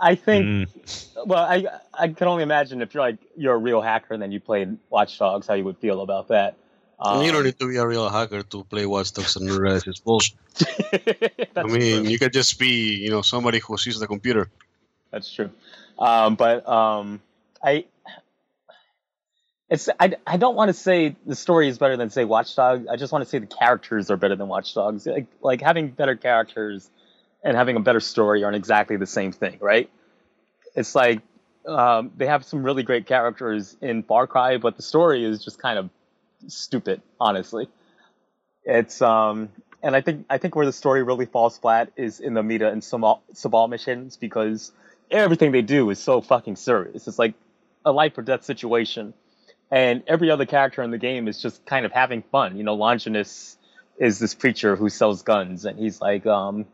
I 0.00 0.16
think 0.16 0.46
Mm. 0.46 1.26
well, 1.26 1.44
I 1.44 1.64
I 1.94 2.08
can 2.08 2.26
only 2.26 2.42
imagine 2.42 2.82
if 2.82 2.92
you're 2.92 3.02
like 3.02 3.18
you're 3.36 3.54
a 3.54 3.58
real 3.58 3.80
hacker 3.80 4.14
and 4.14 4.22
then 4.22 4.32
you 4.32 4.40
played 4.40 4.76
Watch 4.90 5.18
Dogs, 5.18 5.46
how 5.46 5.54
you 5.54 5.64
would 5.64 5.78
feel 5.78 6.00
about 6.00 6.28
that. 6.28 6.56
Um, 7.04 7.22
you 7.24 7.32
don't 7.32 7.42
need 7.42 7.58
to 7.58 7.68
be 7.68 7.76
a 7.78 7.86
real 7.86 8.08
hacker 8.08 8.42
to 8.44 8.64
play 8.64 8.86
Watch 8.86 9.12
Dogs 9.12 9.34
and 9.34 9.50
realize 9.50 9.84
it's 9.88 9.98
bullshit. 9.98 10.38
I 11.56 11.64
mean, 11.64 12.04
true. 12.04 12.10
you 12.10 12.18
could 12.18 12.32
just 12.32 12.60
be, 12.60 12.94
you 12.94 13.10
know, 13.10 13.22
somebody 13.22 13.58
who 13.58 13.76
sees 13.76 13.98
the 13.98 14.06
computer. 14.06 14.48
That's 15.10 15.32
true. 15.32 15.50
Um, 15.98 16.36
but 16.36 16.66
um, 16.68 17.20
I, 17.62 17.86
it's 19.68 19.88
I, 19.98 20.14
I 20.26 20.36
don't 20.36 20.54
want 20.54 20.68
to 20.68 20.74
say 20.74 21.16
the 21.26 21.34
story 21.34 21.66
is 21.66 21.76
better 21.76 21.96
than 21.96 22.08
say 22.10 22.24
Watchdog. 22.24 22.86
I 22.88 22.94
just 22.94 23.12
want 23.12 23.24
to 23.24 23.28
say 23.28 23.38
the 23.38 23.46
characters 23.46 24.08
are 24.10 24.16
better 24.16 24.36
than 24.36 24.46
Watchdogs. 24.46 25.04
Like 25.06 25.26
like 25.40 25.60
having 25.60 25.88
better 25.88 26.14
characters 26.14 26.88
and 27.42 27.56
having 27.56 27.74
a 27.76 27.80
better 27.80 28.00
story 28.00 28.44
aren't 28.44 28.56
exactly 28.56 28.96
the 28.96 29.06
same 29.06 29.32
thing, 29.32 29.58
right? 29.60 29.90
It's 30.76 30.94
like 30.94 31.20
um, 31.66 32.12
they 32.16 32.26
have 32.26 32.44
some 32.44 32.62
really 32.62 32.84
great 32.84 33.06
characters 33.06 33.76
in 33.80 34.04
Far 34.04 34.26
Cry, 34.28 34.58
but 34.58 34.76
the 34.76 34.82
story 34.82 35.24
is 35.24 35.44
just 35.44 35.58
kind 35.58 35.78
of 35.78 35.90
stupid, 36.48 37.02
honestly. 37.20 37.68
It's 38.64 39.02
um, 39.02 39.50
and 39.82 39.96
I 39.96 40.00
think 40.00 40.26
I 40.30 40.38
think 40.38 40.54
where 40.54 40.66
the 40.66 40.72
story 40.72 41.02
really 41.02 41.26
falls 41.26 41.58
flat 41.58 41.92
is 41.96 42.20
in 42.20 42.34
the 42.34 42.42
Mita 42.42 42.68
and 42.68 42.82
Sabal, 42.82 43.20
Sabal 43.34 43.68
missions 43.68 44.16
because 44.16 44.72
everything 45.10 45.52
they 45.52 45.62
do 45.62 45.90
is 45.90 45.98
so 45.98 46.20
fucking 46.20 46.56
serious. 46.56 47.08
It's 47.08 47.18
like 47.18 47.34
a 47.84 47.92
life 47.92 48.16
or 48.16 48.22
death 48.22 48.44
situation, 48.44 49.14
and 49.70 50.02
every 50.06 50.30
other 50.30 50.46
character 50.46 50.82
in 50.82 50.90
the 50.90 50.98
game 50.98 51.26
is 51.26 51.42
just 51.42 51.64
kind 51.66 51.84
of 51.84 51.92
having 51.92 52.22
fun. 52.22 52.56
You 52.56 52.62
know, 52.62 52.74
Longinus 52.74 53.56
is 53.98 54.18
this 54.18 54.34
preacher 54.34 54.76
who 54.76 54.88
sells 54.88 55.22
guns, 55.22 55.64
and 55.64 55.78
he's 55.78 56.00
like, 56.00 56.26
um, 56.26 56.66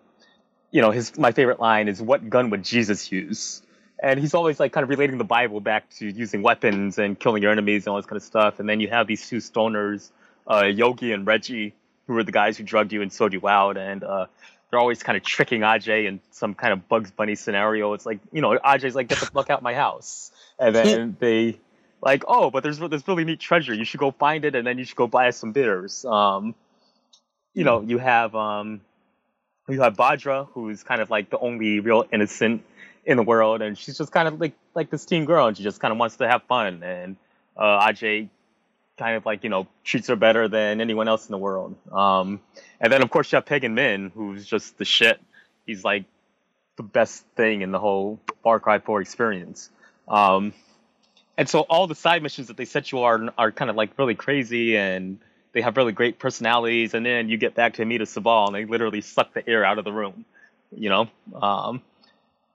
you 0.71 0.83
know, 0.83 0.91
his 0.91 1.19
my 1.19 1.33
favorite 1.33 1.61
line 1.61 1.89
is, 1.89 2.03
"What 2.03 2.29
gun 2.29 2.51
would 2.51 2.65
Jesus 2.65 3.11
use?" 3.11 3.63
And 4.01 4.21
he's 4.21 4.35
always 4.35 4.61
like 4.61 4.73
kind 4.73 4.85
of 4.85 4.91
relating 4.91 5.19
the 5.19 5.25
Bible 5.25 5.61
back 5.61 5.91
to 5.97 6.07
using 6.09 6.43
weapons 6.43 6.99
and 6.99 7.19
killing 7.19 7.43
your 7.43 7.51
enemies 7.51 7.85
and 7.85 7.91
all 7.91 7.97
this 7.97 8.07
kind 8.07 8.17
of 8.17 8.23
stuff. 8.23 8.61
And 8.61 8.69
then 8.69 8.81
you 8.81 8.89
have 8.89 9.07
these 9.07 9.29
two 9.29 9.39
stoners, 9.39 10.11
uh, 10.47 10.65
Yogi 10.65 11.13
and 11.13 11.27
Reggie, 11.27 11.75
who 12.07 12.17
are 12.17 12.25
the 12.25 12.33
guys 12.33 12.57
who 12.57 12.65
drugged 12.65 12.93
you 12.93 13.03
and 13.03 13.13
sold 13.13 13.33
you 13.33 13.47
out, 13.47 13.77
and 13.77 14.03
uh, 14.03 14.27
they're 14.71 14.81
always 14.81 15.03
kind 15.03 15.17
of 15.17 15.23
tricking 15.23 15.61
Ajay 15.61 16.07
in 16.07 16.21
some 16.31 16.55
kind 16.55 16.73
of 16.73 16.89
Bugs 16.89 17.11
Bunny 17.11 17.35
scenario. 17.35 17.93
It's 17.93 18.07
like, 18.07 18.19
you 18.33 18.41
know, 18.41 18.59
Ajay's 18.59 18.95
like, 18.95 19.09
"Get 19.09 19.19
the 19.19 19.27
fuck 19.35 19.51
out 19.51 19.63
my 19.63 19.75
house," 19.75 20.33
and 20.59 20.75
then 20.75 21.17
they 21.21 21.61
like, 22.01 22.25
"Oh, 22.27 22.51
but 22.51 22.63
there's 22.63 22.79
this 22.79 23.07
really 23.07 23.25
neat 23.25 23.41
treasure. 23.41 23.75
You 23.75 23.85
should 23.85 24.01
go 24.01 24.11
find 24.11 24.45
it, 24.45 24.55
and 24.55 24.67
then 24.67 24.79
you 24.79 24.85
should 24.85 24.97
go 24.97 25.07
buy 25.07 25.29
us 25.29 25.37
some 25.37 25.53
bitters." 25.53 26.05
Um, 26.05 26.55
you 27.55 27.65
know, 27.65 27.83
you 27.83 27.99
have 27.99 28.35
um, 28.35 28.81
you 29.69 29.83
have 29.83 29.97
Bhadra, 29.97 30.49
who's 30.53 30.83
kind 30.83 31.03
of 31.03 31.11
like 31.11 31.29
the 31.29 31.39
only 31.39 31.81
real 31.81 32.07
innocent 32.11 32.63
in 33.09 33.17
the 33.17 33.23
world, 33.23 33.63
and 33.63 33.77
she's 33.77 33.97
just 33.97 34.13
kind 34.13 34.29
of 34.29 34.39
like 34.39 34.53
like 34.75 34.91
this 34.91 35.07
teen 35.07 35.25
girl, 35.25 35.47
and 35.47 35.57
she 35.57 35.63
just 35.65 35.81
kind 35.81 35.91
of 35.91 35.99
wants 35.99 36.17
to 36.17 36.29
have 36.29 36.43
fun. 36.45 36.83
And 36.83 37.17
uh, 37.57 37.93
kind 38.99 39.17
of 39.17 39.25
like 39.25 39.45
you 39.45 39.51
know 39.51 39.67
treats 39.83 40.09
her 40.09 40.17
better 40.17 40.47
than 40.49 40.81
anyone 40.81 41.09
else 41.09 41.27
in 41.27 41.33
the 41.33 41.39
world. 41.39 41.75
Um, 41.91 42.41
and 42.81 42.93
then 42.93 43.03
of 43.03 43.11
course 43.11 43.33
you 43.33 43.37
have 43.37 43.47
Pagan 43.47 43.75
Min, 43.75 44.13
who's 44.15 44.45
just 44.45 44.77
the 44.77 44.85
shit. 44.85 45.21
He's 45.67 45.85
like 45.85 46.05
the 46.77 46.83
best 46.83 47.25
thing 47.35 47.63
in 47.63 47.73
the 47.73 47.79
whole 47.79 48.21
Far 48.43 48.61
Cry 48.61 48.79
4 48.79 49.01
experience. 49.01 49.71
Um, 50.07 50.53
and 51.37 51.49
so 51.49 51.61
all 51.61 51.87
the 51.87 51.95
side 51.95 52.23
missions 52.23 52.49
that 52.49 52.57
they 52.57 52.67
set 52.67 52.93
you 52.93 53.01
are 53.01 53.33
are 53.39 53.53
kind 53.53 53.71
of 53.71 53.77
like 53.77 53.99
really 53.99 54.15
crazy 54.15 54.77
and 54.77 55.19
they 55.53 55.63
have 55.63 55.77
really 55.77 55.93
great 55.93 56.19
personalities. 56.19 56.93
And 56.93 57.07
then 57.07 57.29
you 57.29 57.39
get 57.39 57.55
back 57.55 57.75
to 57.75 57.83
Amita 57.83 58.05
Sabal 58.05 58.49
and 58.49 58.55
they 58.55 58.65
literally 58.65 59.01
suck 59.01 59.33
the 59.33 59.49
air 59.49 59.65
out 59.65 59.79
of 59.79 59.85
the 59.85 59.93
room. 59.93 60.25
You 60.77 60.91
know, 60.91 61.09
um, 61.41 61.83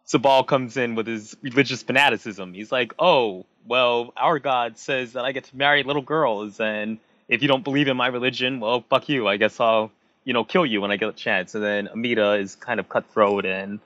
Sabal 0.06 0.46
comes 0.46 0.76
in 0.78 0.96
with 0.96 1.08
his 1.08 1.36
religious 1.42 1.82
fanaticism. 1.84 2.54
He's 2.54 2.72
like, 2.72 2.94
"Oh, 3.00 3.46
well, 3.66 4.14
our 4.18 4.40
God 4.40 4.78
says 4.78 5.14
that 5.14 5.24
I 5.24 5.32
get 5.32 5.46
to 5.46 5.58
marry 5.58 5.84
little 5.84 6.02
girls, 6.02 6.60
and 6.60 7.00
if 7.30 7.42
you 7.42 7.48
don't 7.48 7.64
believe 7.64 7.88
in 7.88 7.96
my 7.96 8.08
religion, 8.08 8.60
well, 8.60 8.84
fuck 8.90 9.08
you. 9.08 9.28
I 9.28 9.38
guess 9.38 9.60
I'll, 9.60 9.92
you 10.26 10.34
know, 10.34 10.44
kill 10.44 10.66
you 10.66 10.82
when 10.82 10.92
I 10.92 10.98
get 10.98 11.10
a 11.10 11.14
chance." 11.14 11.56
And 11.56 11.64
then 11.64 11.88
Amita 11.88 12.34
is 12.34 12.56
kind 12.56 12.80
of 12.80 12.90
cutthroat, 12.90 13.46
and 13.46 13.80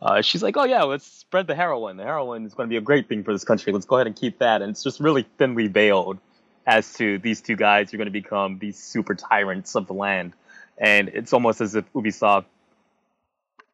uh, 0.00 0.22
she's 0.22 0.42
like, 0.42 0.56
"Oh 0.56 0.64
yeah, 0.64 0.84
let's 0.84 1.06
spread 1.06 1.46
the 1.46 1.54
heroin. 1.54 1.98
The 1.98 2.04
heroin 2.04 2.46
is 2.46 2.54
going 2.54 2.68
to 2.68 2.72
be 2.72 2.78
a 2.78 2.82
great 2.82 3.08
thing 3.08 3.22
for 3.22 3.32
this 3.32 3.44
country. 3.44 3.72
Let's 3.72 3.86
go 3.86 3.96
ahead 3.96 4.06
and 4.06 4.16
keep 4.16 4.38
that." 4.38 4.62
And 4.62 4.70
it's 4.70 4.82
just 4.82 5.00
really 5.00 5.26
thinly 5.36 5.68
veiled 5.68 6.18
as 6.66 6.94
to 6.94 7.18
these 7.18 7.40
two 7.42 7.56
guys 7.56 7.92
are 7.92 7.96
going 7.98 8.06
to 8.06 8.10
become 8.10 8.58
these 8.58 8.78
super 8.78 9.14
tyrants 9.14 9.76
of 9.76 9.86
the 9.86 9.94
land, 9.94 10.32
and 10.78 11.08
it's 11.08 11.34
almost 11.34 11.60
as 11.60 11.74
if 11.74 11.84
Ubisoft 11.92 12.46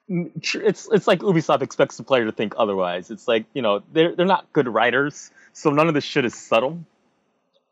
it's 0.08 0.88
it's 0.92 1.06
like 1.06 1.20
Ubisoft 1.20 1.62
expects 1.62 1.96
the 1.96 2.02
player 2.02 2.24
to 2.24 2.32
think 2.32 2.54
otherwise. 2.56 3.10
It's 3.10 3.26
like 3.26 3.46
you 3.54 3.62
know 3.62 3.82
they're 3.92 4.14
they're 4.14 4.26
not 4.26 4.52
good 4.52 4.68
writers, 4.68 5.30
so 5.52 5.70
none 5.70 5.88
of 5.88 5.94
this 5.94 6.04
shit 6.04 6.24
is 6.24 6.34
subtle. 6.34 6.84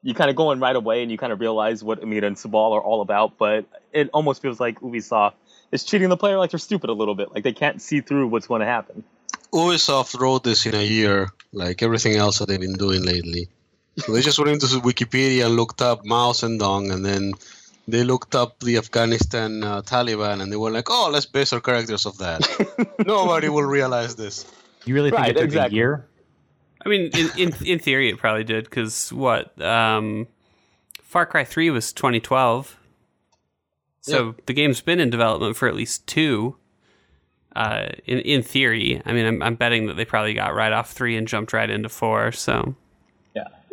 You 0.02 0.14
kind 0.14 0.30
of 0.30 0.36
go 0.36 0.50
in 0.50 0.58
right 0.58 0.74
away 0.74 1.02
and 1.02 1.12
you 1.12 1.18
kind 1.18 1.32
of 1.32 1.40
realize 1.40 1.84
what 1.84 2.02
Amita 2.02 2.26
and 2.26 2.36
Sabal 2.36 2.72
are 2.72 2.80
all 2.80 3.02
about, 3.02 3.38
but 3.38 3.66
it 3.92 4.10
almost 4.12 4.42
feels 4.42 4.58
like 4.58 4.80
Ubisoft 4.80 5.34
is 5.70 5.84
treating 5.84 6.08
the 6.08 6.16
player 6.16 6.38
like 6.38 6.50
they're 6.50 6.58
stupid 6.58 6.90
a 6.90 6.92
little 6.92 7.14
bit, 7.14 7.32
like 7.32 7.44
they 7.44 7.52
can't 7.52 7.80
see 7.80 8.00
through 8.00 8.26
what's 8.26 8.48
going 8.48 8.60
to 8.60 8.66
happen. 8.66 9.04
Ubisoft 9.52 10.18
wrote 10.18 10.42
this 10.42 10.66
in 10.66 10.74
a 10.74 10.82
year, 10.82 11.30
like 11.52 11.82
everything 11.82 12.16
else 12.16 12.38
that 12.38 12.48
they've 12.48 12.60
been 12.60 12.72
doing 12.72 13.04
lately. 13.04 13.48
So 13.98 14.12
they 14.12 14.22
just 14.22 14.38
went 14.38 14.50
into 14.50 14.66
Wikipedia 14.80 15.46
and 15.46 15.54
looked 15.54 15.82
up 15.82 16.04
Mao 16.04 16.32
Dong, 16.32 16.90
and 16.90 17.04
then 17.04 17.34
they 17.88 18.04
looked 18.04 18.34
up 18.34 18.60
the 18.60 18.76
Afghanistan 18.76 19.62
uh, 19.64 19.82
Taliban, 19.82 20.40
and 20.40 20.52
they 20.52 20.56
were 20.56 20.70
like, 20.70 20.88
"Oh, 20.88 21.10
let's 21.12 21.26
base 21.26 21.52
our 21.52 21.60
characters 21.60 22.06
off 22.06 22.18
that." 22.18 22.40
Nobody 23.06 23.48
will 23.48 23.64
realize 23.64 24.14
this. 24.16 24.46
You 24.84 24.94
really 24.94 25.10
think 25.10 25.20
Right, 25.20 25.30
it 25.30 25.34
took 25.34 25.44
exactly. 25.44 25.78
a 25.78 25.80
year? 25.80 26.06
I 26.84 26.88
mean, 26.88 27.10
in 27.14 27.30
in, 27.38 27.54
in 27.64 27.78
theory, 27.78 28.08
it 28.10 28.18
probably 28.18 28.44
did 28.44 28.64
because 28.64 29.12
what 29.12 29.60
um, 29.62 30.26
Far 31.02 31.26
Cry 31.26 31.44
Three 31.44 31.70
was 31.70 31.92
2012, 31.92 32.76
so 34.00 34.34
the 34.46 34.52
game's 34.52 34.80
been 34.80 34.98
in 35.00 35.10
development 35.10 35.56
for 35.56 35.68
at 35.68 35.74
least 35.74 36.06
two. 36.06 36.56
Uh, 37.54 37.88
in 38.06 38.18
in 38.20 38.42
theory, 38.42 39.02
I 39.04 39.12
mean, 39.12 39.26
I'm, 39.26 39.42
I'm 39.42 39.54
betting 39.56 39.86
that 39.86 39.94
they 39.94 40.04
probably 40.04 40.34
got 40.34 40.54
right 40.54 40.72
off 40.72 40.90
three 40.92 41.16
and 41.16 41.28
jumped 41.28 41.52
right 41.52 41.68
into 41.68 41.88
four. 41.88 42.32
So 42.32 42.52
Yeah. 42.66 42.72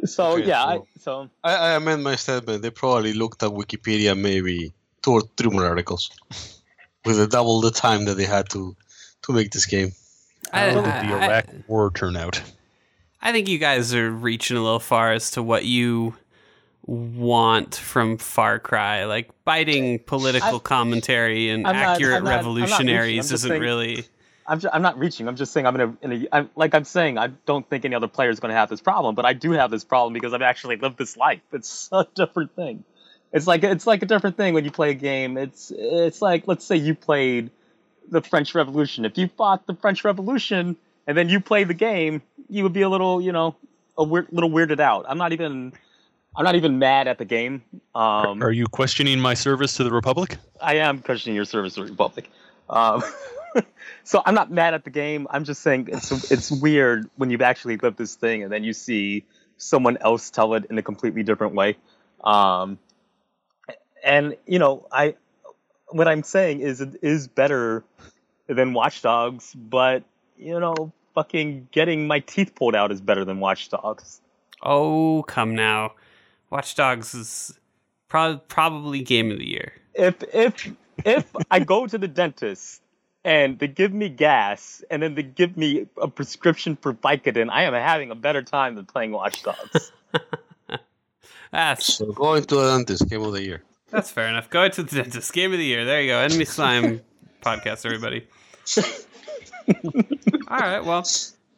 So 0.05 0.37
Okay, 0.37 0.47
yeah, 0.47 0.63
so- 0.63 0.69
I, 0.69 0.99
so 0.99 1.29
I, 1.43 1.55
I 1.55 1.69
amend 1.75 2.03
my 2.03 2.15
statement. 2.15 2.61
They 2.61 2.69
probably 2.69 3.13
looked 3.13 3.43
at 3.43 3.49
Wikipedia 3.51 4.17
maybe 4.17 4.71
two 5.01 5.11
or 5.11 5.21
three 5.37 5.49
more 5.49 5.65
articles 5.65 6.09
with 7.05 7.19
a 7.19 7.27
double 7.27 7.61
the 7.61 7.71
time 7.71 8.05
that 8.05 8.15
they 8.15 8.25
had 8.25 8.49
to 8.51 8.75
to 9.23 9.33
make 9.33 9.51
this 9.51 9.65
game. 9.65 9.91
I, 10.53 10.59
How 10.71 10.81
did 10.81 10.85
I- 10.85 11.07
the 11.07 11.13
I- 11.13 11.25
Iraq 11.27 11.45
War 11.67 11.91
turn 11.91 12.15
out? 12.15 12.41
I 13.21 13.33
think 13.33 13.49
you 13.49 13.57
guys 13.57 13.93
are 13.93 14.09
reaching 14.09 14.55
a 14.55 14.63
little 14.63 14.79
far 14.79 15.11
as 15.11 15.31
to 15.31 15.43
what 15.43 15.65
you 15.65 16.15
want 16.85 17.75
from 17.75 18.17
Far 18.17 18.59
Cry. 18.59 19.03
Like 19.05 19.29
biting 19.43 19.99
political 19.99 20.55
I- 20.55 20.59
commentary 20.59 21.49
and 21.49 21.67
I'm 21.67 21.75
accurate 21.75 22.11
not- 22.11 22.17
I'm 22.17 22.23
not. 22.23 22.31
I'm 22.31 22.37
revolutionaries 22.37 23.31
isn't 23.31 23.49
saying- 23.49 23.61
really. 23.61 24.05
I'm 24.49 24.59
just, 24.59 24.73
I'm 24.73 24.81
not 24.81 24.97
reaching. 24.97 25.27
I'm 25.27 25.35
just 25.35 25.53
saying 25.53 25.67
I'm 25.67 25.75
in 25.75 25.81
a, 25.81 25.97
in 26.01 26.11
a 26.11 26.27
I'm, 26.31 26.49
like 26.55 26.73
I'm 26.73 26.83
saying 26.83 27.19
I 27.19 27.27
don't 27.45 27.69
think 27.69 27.85
any 27.85 27.93
other 27.93 28.07
player 28.07 28.31
is 28.31 28.39
going 28.39 28.49
to 28.49 28.55
have 28.55 28.67
this 28.67 28.81
problem, 28.81 29.13
but 29.13 29.23
I 29.23 29.33
do 29.33 29.51
have 29.51 29.69
this 29.69 29.83
problem 29.83 30.13
because 30.13 30.33
I've 30.33 30.41
actually 30.41 30.77
lived 30.77 30.97
this 30.97 31.15
life. 31.15 31.41
It's 31.53 31.87
a 31.91 32.07
different 32.15 32.55
thing. 32.55 32.83
It's 33.31 33.45
like 33.45 33.63
it's 33.63 33.85
like 33.85 34.01
a 34.01 34.07
different 34.07 34.37
thing 34.37 34.55
when 34.55 34.65
you 34.65 34.71
play 34.71 34.89
a 34.89 34.95
game. 34.95 35.37
It's 35.37 35.71
it's 35.75 36.19
like 36.19 36.47
let's 36.47 36.65
say 36.65 36.77
you 36.77 36.95
played 36.95 37.51
the 38.09 38.21
French 38.21 38.55
Revolution. 38.55 39.05
If 39.05 39.19
you 39.19 39.27
fought 39.27 39.67
the 39.67 39.75
French 39.75 40.03
Revolution 40.03 40.75
and 41.05 41.15
then 41.15 41.29
you 41.29 41.39
play 41.39 41.63
the 41.63 41.75
game, 41.75 42.23
you 42.49 42.63
would 42.63 42.73
be 42.73 42.81
a 42.81 42.89
little 42.89 43.21
you 43.21 43.31
know 43.31 43.55
a 43.99 44.03
weird, 44.03 44.29
little 44.31 44.49
weirded 44.49 44.79
out. 44.79 45.05
I'm 45.07 45.19
not 45.19 45.31
even 45.31 45.73
I'm 46.35 46.43
not 46.43 46.55
even 46.55 46.79
mad 46.79 47.07
at 47.07 47.19
the 47.19 47.25
game. 47.25 47.61
Um, 47.93 48.41
Are 48.41 48.51
you 48.51 48.65
questioning 48.65 49.19
my 49.19 49.35
service 49.35 49.75
to 49.75 49.83
the 49.83 49.91
Republic? 49.91 50.37
I 50.59 50.75
am 50.75 50.99
questioning 50.99 51.35
your 51.35 51.45
service 51.45 51.75
to 51.75 51.83
the 51.83 51.91
Republic. 51.91 52.31
Um, 52.67 53.03
so 54.03 54.21
I'm 54.25 54.35
not 54.35 54.51
mad 54.51 54.73
at 54.73 54.83
the 54.83 54.89
game. 54.89 55.27
I'm 55.29 55.43
just 55.43 55.61
saying 55.61 55.89
it's 55.91 56.31
it's 56.31 56.51
weird 56.51 57.09
when 57.15 57.29
you've 57.29 57.41
actually 57.41 57.77
lived 57.77 57.97
this 57.97 58.15
thing 58.15 58.43
and 58.43 58.51
then 58.51 58.63
you 58.63 58.73
see 58.73 59.25
someone 59.57 59.97
else 59.97 60.29
tell 60.29 60.53
it 60.53 60.65
in 60.69 60.77
a 60.77 60.81
completely 60.81 61.23
different 61.23 61.53
way. 61.53 61.77
Um, 62.23 62.79
and 64.03 64.35
you 64.45 64.59
know, 64.59 64.87
I 64.91 65.15
what 65.89 66.07
I'm 66.07 66.23
saying 66.23 66.61
is 66.61 66.81
it 66.81 66.95
is 67.01 67.27
better 67.27 67.83
than 68.47 68.73
Watch 68.73 69.01
Dogs, 69.01 69.53
but 69.53 70.03
you 70.37 70.59
know, 70.59 70.91
fucking 71.13 71.67
getting 71.71 72.07
my 72.07 72.19
teeth 72.19 72.55
pulled 72.55 72.75
out 72.75 72.91
is 72.91 73.01
better 73.01 73.25
than 73.25 73.39
Watch 73.39 73.69
Dogs. 73.69 74.21
Oh, 74.61 75.23
come 75.27 75.55
now. 75.55 75.93
Watch 76.49 76.75
Dogs 76.75 77.13
is 77.13 77.59
pro- 78.07 78.37
probably 78.37 79.01
game 79.01 79.31
of 79.31 79.37
the 79.37 79.47
year. 79.47 79.73
if 79.93 80.23
if 80.33 80.71
if 81.05 81.25
I 81.51 81.59
go 81.59 81.87
to 81.87 81.97
the 81.97 82.07
dentist 82.07 82.81
and 83.25 83.59
they 83.59 83.67
give 83.67 83.93
me 83.93 84.09
gas 84.09 84.83
and 84.89 85.01
then 85.03 85.15
they 85.15 85.23
give 85.23 85.57
me 85.57 85.87
a 86.01 86.07
prescription 86.07 86.75
for 86.81 86.93
Vicodin, 86.93 87.49
I 87.51 87.63
am 87.63 87.73
having 87.73 88.11
a 88.11 88.15
better 88.15 88.41
time 88.41 88.75
than 88.75 88.85
playing 88.85 89.11
Watch 89.11 89.43
Dogs. 89.43 89.91
That's 91.51 91.95
So 91.95 92.11
going 92.11 92.43
to 92.43 92.55
the 92.55 92.77
dentist, 92.77 93.09
game 93.09 93.21
of 93.23 93.33
the 93.33 93.43
year. 93.43 93.63
that's 93.89 94.11
fair 94.11 94.27
enough. 94.27 94.49
Going 94.51 94.69
to 94.71 94.83
the 94.83 95.01
dentist. 95.01 95.33
Game 95.33 95.51
of 95.51 95.57
the 95.57 95.65
year. 95.65 95.83
There 95.83 95.99
you 96.01 96.09
go. 96.11 96.19
Enemy 96.19 96.45
Slime 96.45 97.01
podcast, 97.41 97.85
everybody. 97.87 98.27
All 100.47 100.57
right. 100.59 100.79
Well, 100.85 101.03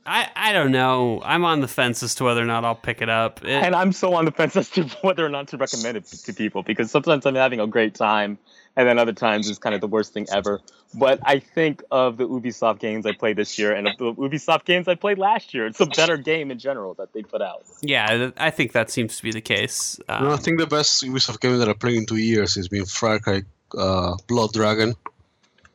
I 0.06 0.30
I 0.36 0.54
don't 0.54 0.72
know. 0.72 1.22
I'm 1.26 1.44
on 1.44 1.60
the 1.60 1.68
fence 1.68 2.02
as 2.04 2.16
to 2.16 2.24
whether 2.24 2.42
or 2.42 2.46
not 2.46 2.64
I'll 2.64 2.74
pick 2.76 3.02
it 3.02 3.10
up. 3.10 3.44
It- 3.44 3.50
and 3.50 3.76
I'm 3.76 3.92
so 3.92 4.14
on 4.14 4.24
the 4.26 4.32
fence 4.32 4.56
as 4.56 4.70
to 4.72 4.84
whether 5.02 5.26
or 5.26 5.30
not 5.30 5.48
to 5.50 5.58
recommend 5.58 5.98
it 5.98 6.06
to 6.06 6.34
people 6.34 6.64
because 6.64 6.90
sometimes 6.90 7.26
I'm 7.26 7.36
having 7.36 7.60
a 7.60 7.68
great 7.68 7.94
time 7.94 8.38
and 8.76 8.88
then 8.88 8.98
other 9.00 9.14
times 9.14 9.50
it's 9.50 9.60
kind 9.60 9.76
of 9.76 9.82
the 9.82 9.88
worst 9.88 10.14
thing 10.14 10.28
ever. 10.32 10.62
But 10.94 11.20
I 11.24 11.40
think 11.40 11.84
of 11.90 12.18
the 12.18 12.28
Ubisoft 12.28 12.80
games 12.80 13.06
I 13.06 13.14
played 13.14 13.38
this 13.38 13.58
year 13.58 13.74
and 13.74 13.88
of 13.88 13.98
the 13.98 14.14
Ubisoft 14.14 14.66
games 14.66 14.88
I 14.88 14.96
played 14.96 15.18
last 15.18 15.54
year. 15.54 15.68
It's 15.68 15.80
a 15.80 15.86
better 15.86 16.18
game 16.18 16.52
in 16.52 16.60
general 16.60 16.94
that 16.96 17.14
they 17.14 17.24
put 17.24 17.42
out. 17.42 17.64
yeah, 17.82 18.32
I 18.38 18.50
think 18.50 18.74
that 18.74 18.90
seems 18.92 19.18
to 19.18 19.24
be 19.24 19.32
the 19.32 19.42
case. 19.42 20.00
Um, 20.10 20.26
No, 20.26 20.32
I 20.32 20.38
think 20.38 20.60
the 20.60 20.68
best 20.68 21.04
Ubisoft 21.04 21.40
game 21.40 21.58
that 21.60 21.70
I 21.70 21.74
played 21.74 21.96
in 21.96 22.06
two 22.06 22.18
years 22.18 22.56
has 22.56 22.68
been 22.68 22.86
Far 22.86 23.20
Cry 23.20 23.44
uh, 23.78 24.16
Blood 24.28 24.52
Dragon, 24.54 24.96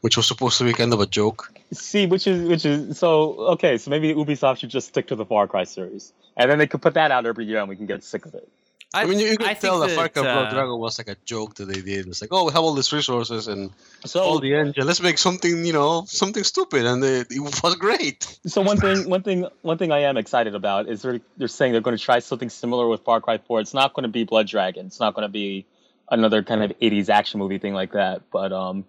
which 0.02 0.16
was 0.16 0.26
supposed 0.26 0.58
to 0.58 0.64
be 0.64 0.72
kind 0.72 0.92
of 0.92 1.00
a 1.00 1.06
joke. 1.06 1.50
See, 1.72 2.06
which 2.06 2.26
is 2.26 2.46
which 2.48 2.64
is 2.64 2.98
so 2.98 3.32
okay. 3.54 3.76
So 3.78 3.90
maybe 3.90 4.14
Ubisoft 4.14 4.58
should 4.58 4.70
just 4.70 4.88
stick 4.88 5.08
to 5.08 5.16
the 5.16 5.24
Far 5.24 5.48
Cry 5.48 5.64
series, 5.64 6.12
and 6.36 6.50
then 6.50 6.58
they 6.58 6.66
could 6.66 6.80
put 6.82 6.94
that 6.94 7.10
out 7.10 7.26
every 7.26 7.44
year, 7.44 7.58
and 7.58 7.68
we 7.68 7.74
can 7.76 7.86
get 7.86 8.04
sick 8.04 8.24
of 8.26 8.34
it. 8.34 8.48
I, 8.94 9.04
mean, 9.04 9.18
you, 9.18 9.26
you 9.26 9.36
can 9.36 9.46
I 9.46 9.54
tell 9.54 9.80
that, 9.80 9.90
Far 9.90 10.08
Cry 10.08 10.22
that, 10.22 10.32
Blood 10.32 10.46
uh, 10.46 10.50
Dragon 10.50 10.78
was 10.78 10.98
like 10.98 11.08
a 11.08 11.16
joke 11.24 11.56
that 11.56 11.66
they 11.66 11.82
did. 11.82 12.06
It's 12.06 12.20
like, 12.22 12.32
oh, 12.32 12.46
we 12.46 12.52
have 12.52 12.62
all 12.62 12.72
these 12.72 12.92
resources 12.92 13.46
and 13.48 13.70
So, 14.04 14.20
all 14.20 14.38
the 14.38 14.54
engine. 14.54 14.86
Let's 14.86 15.02
make 15.02 15.18
something, 15.18 15.66
you 15.66 15.72
know, 15.72 16.04
something 16.06 16.44
stupid, 16.44 16.86
and 16.86 17.02
they, 17.02 17.20
it 17.20 17.40
was 17.40 17.74
great. 17.76 18.38
so 18.46 18.62
one 18.62 18.78
thing, 18.78 19.10
one 19.10 19.22
thing, 19.22 19.46
one 19.62 19.76
thing 19.76 19.92
I 19.92 20.00
am 20.00 20.16
excited 20.16 20.54
about 20.54 20.88
is 20.88 21.02
they're 21.02 21.20
they're 21.36 21.48
saying 21.48 21.72
they're 21.72 21.80
going 21.80 21.96
to 21.96 22.02
try 22.02 22.20
something 22.20 22.48
similar 22.48 22.86
with 22.88 23.02
Far 23.02 23.20
Cry 23.20 23.38
4. 23.38 23.60
It's 23.60 23.74
not 23.74 23.92
going 23.92 24.04
to 24.04 24.08
be 24.08 24.24
Blood 24.24 24.46
Dragon. 24.46 24.86
It's 24.86 25.00
not 25.00 25.14
going 25.14 25.26
to 25.26 25.32
be 25.32 25.66
another 26.10 26.42
kind 26.42 26.62
of 26.62 26.70
80s 26.78 27.08
action 27.08 27.38
movie 27.38 27.58
thing 27.58 27.74
like 27.74 27.92
that. 27.92 28.22
But 28.30 28.52
um, 28.52 28.84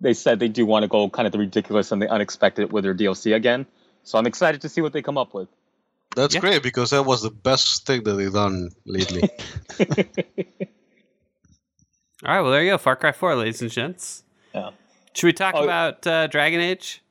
they 0.00 0.14
said 0.14 0.38
they 0.38 0.48
do 0.48 0.66
want 0.66 0.82
to 0.82 0.88
go 0.88 1.08
kind 1.08 1.26
of 1.26 1.32
the 1.32 1.38
ridiculous 1.38 1.92
and 1.92 2.00
the 2.02 2.10
unexpected 2.10 2.72
with 2.72 2.84
their 2.84 2.94
DLC 2.94 3.34
again. 3.34 3.66
So 4.02 4.18
I'm 4.18 4.26
excited 4.26 4.62
to 4.62 4.68
see 4.68 4.80
what 4.80 4.92
they 4.92 5.02
come 5.02 5.18
up 5.18 5.34
with. 5.34 5.48
That's 6.18 6.34
Yeah. 6.34 6.40
great 6.40 6.62
because 6.64 6.90
that 6.90 7.04
was 7.04 7.22
the 7.22 7.30
best 7.30 7.86
thing 7.86 8.02
that 8.04 8.14
they've 8.14 8.32
done 8.32 8.70
lately. 8.86 9.22
All 12.24 12.34
right. 12.34 12.40
Well, 12.40 12.50
there 12.50 12.62
you 12.62 12.70
go. 12.72 12.78
Far 12.78 12.96
Cry 12.96 13.12
4, 13.12 13.36
ladies 13.36 13.62
and 13.62 13.70
gents. 13.70 14.24
Yeah. 14.54 14.70
Should 15.14 15.26
we 15.26 15.32
talk 15.32 15.54
Oh. 15.56 15.62
about 15.64 16.04
uh, 16.06 16.26
Dragon 16.26 16.60
Age? 16.60 17.02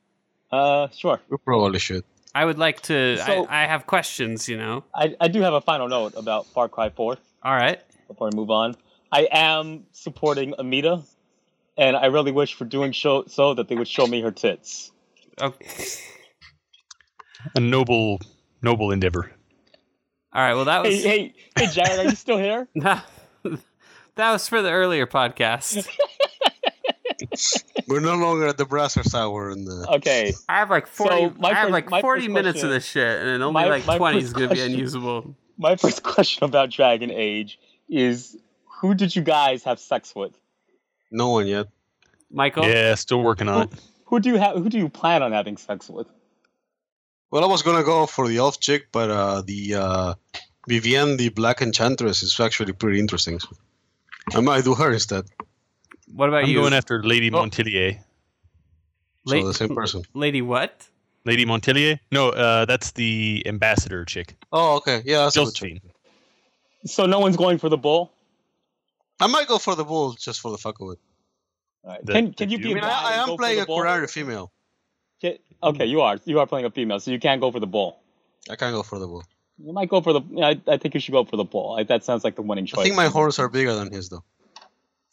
Uh, 0.52 0.88
sure. 0.88 1.20
we 1.30 1.36
probably 1.38 1.78
should. 1.78 2.04
I 2.34 2.44
would 2.44 2.58
like 2.58 2.82
to. 2.82 3.16
So- 3.18 3.46
I, 3.46 3.64
I 3.64 3.66
have 3.66 3.86
questions. 3.86 4.48
You 4.48 4.58
know. 4.58 4.84
I, 4.94 5.16
I 5.20 5.28
do 5.28 5.40
have 5.40 5.54
a 5.54 5.60
final 5.62 5.88
note 5.88 6.12
about 6.16 6.46
Far 6.46 6.68
Cry 6.68 6.90
4. 6.90 7.16
All 7.44 7.54
right. 7.54 7.80
before 8.08 8.28
I 8.32 8.36
move 8.36 8.50
on. 8.50 8.74
I 9.10 9.26
am 9.30 9.84
supporting 9.92 10.52
Amita, 10.58 11.02
and 11.78 11.96
I 11.96 12.06
really 12.06 12.32
wish 12.32 12.52
for 12.54 12.66
doing 12.66 12.92
show, 12.92 13.24
so 13.26 13.54
that 13.54 13.68
they 13.68 13.74
would 13.74 13.88
show 13.88 14.06
me 14.06 14.20
her 14.20 14.30
tits. 14.30 14.92
Okay. 15.40 15.86
A 17.54 17.60
noble, 17.60 18.20
noble 18.62 18.90
endeavor. 18.90 19.30
All 20.32 20.42
right. 20.42 20.54
Well, 20.54 20.66
that 20.66 20.82
was 20.84 20.94
Hey, 21.02 21.34
hey, 21.56 21.66
hey, 21.66 21.66
Jared, 21.72 21.98
are 22.00 22.04
you 22.10 22.16
still 22.16 22.38
here? 22.38 22.68
that 22.74 23.02
was 24.16 24.48
for 24.48 24.60
the 24.62 24.70
earlier 24.70 25.06
podcast. 25.06 25.88
We're 27.88 28.00
no 28.00 28.14
longer 28.16 28.46
at 28.46 28.58
the 28.58 28.64
Brassers 28.66 29.14
Hour 29.14 29.50
in 29.50 29.64
the. 29.64 29.86
Okay, 29.96 30.32
I 30.48 30.56
have 30.58 30.70
like 30.70 30.86
So, 30.86 31.04
forty. 31.06 31.34
my 31.40 31.48
I 31.50 31.54
have 31.54 31.62
first- 31.64 31.72
like 31.72 31.90
my 31.90 32.00
forty 32.00 32.22
first 32.22 32.32
minutes 32.32 32.62
of 32.62 32.70
this 32.70 32.84
shit, 32.84 33.20
and 33.20 33.28
then 33.28 33.42
only 33.42 33.54
my- 33.54 33.68
like 33.68 33.86
my 33.86 33.96
twenty 33.98 34.18
is 34.18 34.32
going 34.32 34.48
to 34.50 34.54
be 34.54 34.60
question- 34.60 34.74
unusable. 34.74 35.34
my 35.56 35.74
first 35.76 36.02
question 36.02 36.44
about 36.44 36.70
Dragon 36.70 37.10
Age 37.10 37.58
is 37.88 38.36
who 38.80 38.94
did 38.94 39.16
you 39.16 39.22
guys 39.22 39.64
have 39.64 39.80
sex 39.80 40.14
with? 40.14 40.32
No 41.10 41.30
one 41.30 41.46
yet. 41.46 41.66
Michael. 42.30 42.64
Yeah, 42.66 42.94
still 42.94 43.22
working 43.22 43.48
on 43.48 43.62
it. 43.62 43.70
Who 44.06 44.20
do 44.20 44.28
you 44.28 44.36
have? 44.36 44.56
Who 44.56 44.68
do 44.68 44.78
you 44.78 44.88
plan 44.88 45.22
on 45.22 45.32
having 45.32 45.56
sex 45.56 45.88
with? 45.88 46.06
Well, 47.30 47.44
I 47.44 47.46
was 47.46 47.62
gonna 47.62 47.84
go 47.84 48.06
for 48.06 48.26
the 48.28 48.38
elf 48.38 48.58
chick, 48.60 48.88
but 48.92 49.10
uh, 49.10 49.42
the 49.42 49.74
uh, 49.74 50.14
Vivienne, 50.66 51.16
the 51.16 51.28
Black 51.28 51.60
Enchantress, 51.60 52.22
is 52.22 52.38
actually 52.40 52.72
pretty 52.72 52.98
interesting. 53.00 53.38
So 53.40 53.48
I 54.34 54.40
might 54.40 54.64
do 54.64 54.74
her 54.74 54.92
instead. 54.92 55.24
What 56.14 56.28
about 56.30 56.46
you? 56.48 56.56
I'm 56.58 56.62
going 56.64 56.72
after 56.74 57.02
Lady 57.02 57.30
Oh. 57.30 57.42
Montilyet. 57.44 58.00
So 59.26 59.46
the 59.46 59.52
same 59.54 59.74
person. 59.74 60.02
Lady 60.14 60.40
what? 60.40 60.86
Lady 61.26 61.44
Montilyet? 61.44 62.00
No, 62.10 62.30
uh, 62.30 62.64
that's 62.64 62.92
the 62.92 63.42
ambassador 63.44 64.06
chick. 64.06 64.34
Oh, 64.50 64.76
okay. 64.76 65.02
Yeah, 65.04 65.24
that's 65.24 65.36
a 65.36 65.40
good 65.40 65.54
choice. 65.54 65.54
Josephine. 65.54 65.80
So 66.86 67.04
no 67.04 67.18
one's 67.18 67.36
going 67.36 67.58
for 67.58 67.68
the 67.68 67.76
bull. 67.76 68.10
I 69.20 69.26
might 69.26 69.48
go 69.48 69.58
for 69.58 69.74
the 69.74 69.84
bull 69.84 70.12
just 70.12 70.40
for 70.40 70.50
the 70.50 70.56
fuck 70.56 70.80
of 70.80 70.92
it. 70.92 70.98
All 71.84 71.90
right. 71.90 72.06
The- 72.06 72.12
Can 72.14 72.26
the 72.28 72.32
can 72.34 72.50
you 72.50 72.58
be? 72.58 72.70
I 72.70 72.74
mean, 72.74 72.78
a 72.78 72.86
guy 72.86 73.02
I, 73.02 73.12
I 73.12 73.22
am 73.22 73.36
playing 73.36 73.60
a 73.60 73.66
bull? 73.66 73.80
Qunari 73.80 74.08
female. 74.08 74.50
Can- 75.20 75.38
Okay, 75.60 75.86
mm. 75.86 75.88
you 75.88 76.00
are. 76.02 76.18
You 76.24 76.38
are 76.38 76.46
playing 76.46 76.66
a 76.66 76.70
female, 76.70 77.00
so 77.00 77.10
you 77.10 77.18
can't 77.18 77.40
go 77.40 77.50
for 77.50 77.58
the 77.58 77.66
bull. 77.66 77.98
I 78.48 78.54
can't 78.56 78.72
go 78.72 78.82
for 78.82 78.98
the 78.98 79.06
bull. 79.06 79.24
You 79.58 79.72
might 79.72 79.88
go 79.88 80.00
for 80.00 80.12
the. 80.12 80.20
I, 80.40 80.60
I 80.72 80.76
think 80.76 80.94
you 80.94 81.00
should 81.00 81.12
go 81.12 81.24
for 81.24 81.36
the 81.36 81.44
bull. 81.44 81.74
I, 81.76 81.82
that 81.84 82.04
sounds 82.04 82.22
like 82.22 82.36
the 82.36 82.42
winning 82.42 82.66
choice. 82.66 82.78
I 82.78 82.84
think 82.84 82.94
my 82.94 83.08
horns 83.08 83.40
are 83.40 83.48
bigger 83.48 83.74
than 83.74 83.92
his, 83.92 84.08
though. 84.08 84.22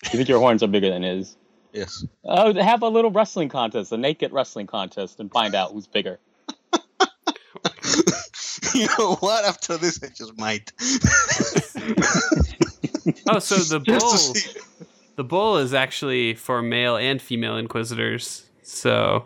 You 0.03 0.09
think 0.11 0.29
your 0.29 0.39
horns 0.39 0.61
are 0.61 0.67
bigger 0.67 0.91
than 0.91 1.01
his? 1.01 1.35
Yes. 1.73 2.05
Oh, 2.23 2.53
have 2.53 2.83
a 2.83 2.89
little 2.89 3.09
wrestling 3.09 3.49
contest, 3.49 3.91
a 3.91 3.97
naked 3.97 4.31
wrestling 4.31 4.67
contest, 4.67 5.19
and 5.19 5.31
find 5.31 5.55
out 5.55 5.71
who's 5.71 5.87
bigger. 5.87 6.19
you 8.75 8.87
know 8.99 9.15
what? 9.15 9.45
After 9.45 9.77
this, 9.77 9.99
I 10.03 10.09
just 10.09 10.37
might. 10.37 10.71
Oh, 13.27 13.39
so 13.39 13.55
the 13.55 13.79
bull, 13.85 14.87
the 15.15 15.23
bull 15.23 15.57
is 15.57 15.73
actually 15.73 16.33
for 16.33 16.61
male 16.61 16.97
and 16.97 17.21
female 17.21 17.57
inquisitors. 17.57 18.49
So 18.63 19.25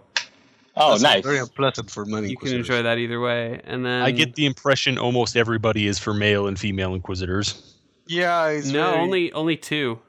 Oh, 0.79 0.91
That's 0.91 1.01
nice. 1.03 1.23
Very 1.23 1.39
unpleasant 1.39 1.91
for 1.91 2.05
many. 2.05 2.29
you 2.29 2.37
can 2.37 2.53
enjoy 2.55 2.81
that 2.83 2.97
either 2.97 3.19
way. 3.19 3.59
And 3.65 3.85
then 3.85 4.01
I 4.01 4.11
get 4.11 4.35
the 4.35 4.45
impression 4.45 4.97
almost 4.97 5.35
everybody 5.35 5.87
is 5.87 5.99
for 5.99 6.13
male 6.13 6.47
and 6.47 6.57
female 6.57 6.93
inquisitors. 6.95 7.75
Yeah, 8.07 8.47
it's 8.47 8.67
no 8.67 8.91
very- 8.91 8.99
only 9.01 9.33
only 9.33 9.57
two. 9.57 9.99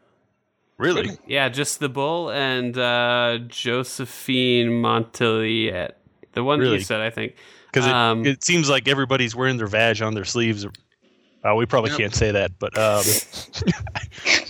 Really? 0.78 1.10
Yeah, 1.26 1.50
just 1.50 1.78
the 1.80 1.90
bull 1.90 2.30
and 2.30 2.78
uh, 2.78 3.38
Josephine 3.48 4.68
Montilyet. 4.70 5.90
The 6.32 6.42
one 6.42 6.60
that 6.60 6.70
you 6.70 6.80
said, 6.80 7.00
I 7.00 7.10
think. 7.10 7.34
Because 7.70 7.86
it, 7.86 7.92
Um, 7.92 8.24
it 8.24 8.42
seems 8.42 8.70
like 8.70 8.88
everybody's 8.88 9.36
wearing 9.36 9.58
their 9.58 9.66
vag 9.66 10.00
on 10.00 10.14
their 10.14 10.24
sleeves. 10.24 10.64
Uh, 11.44 11.54
we 11.54 11.66
probably 11.66 11.90
Yep. 11.90 11.98
can't 11.98 12.14
say 12.14 12.30
that, 12.30 12.52
but 12.58 12.76
um, 12.78 13.02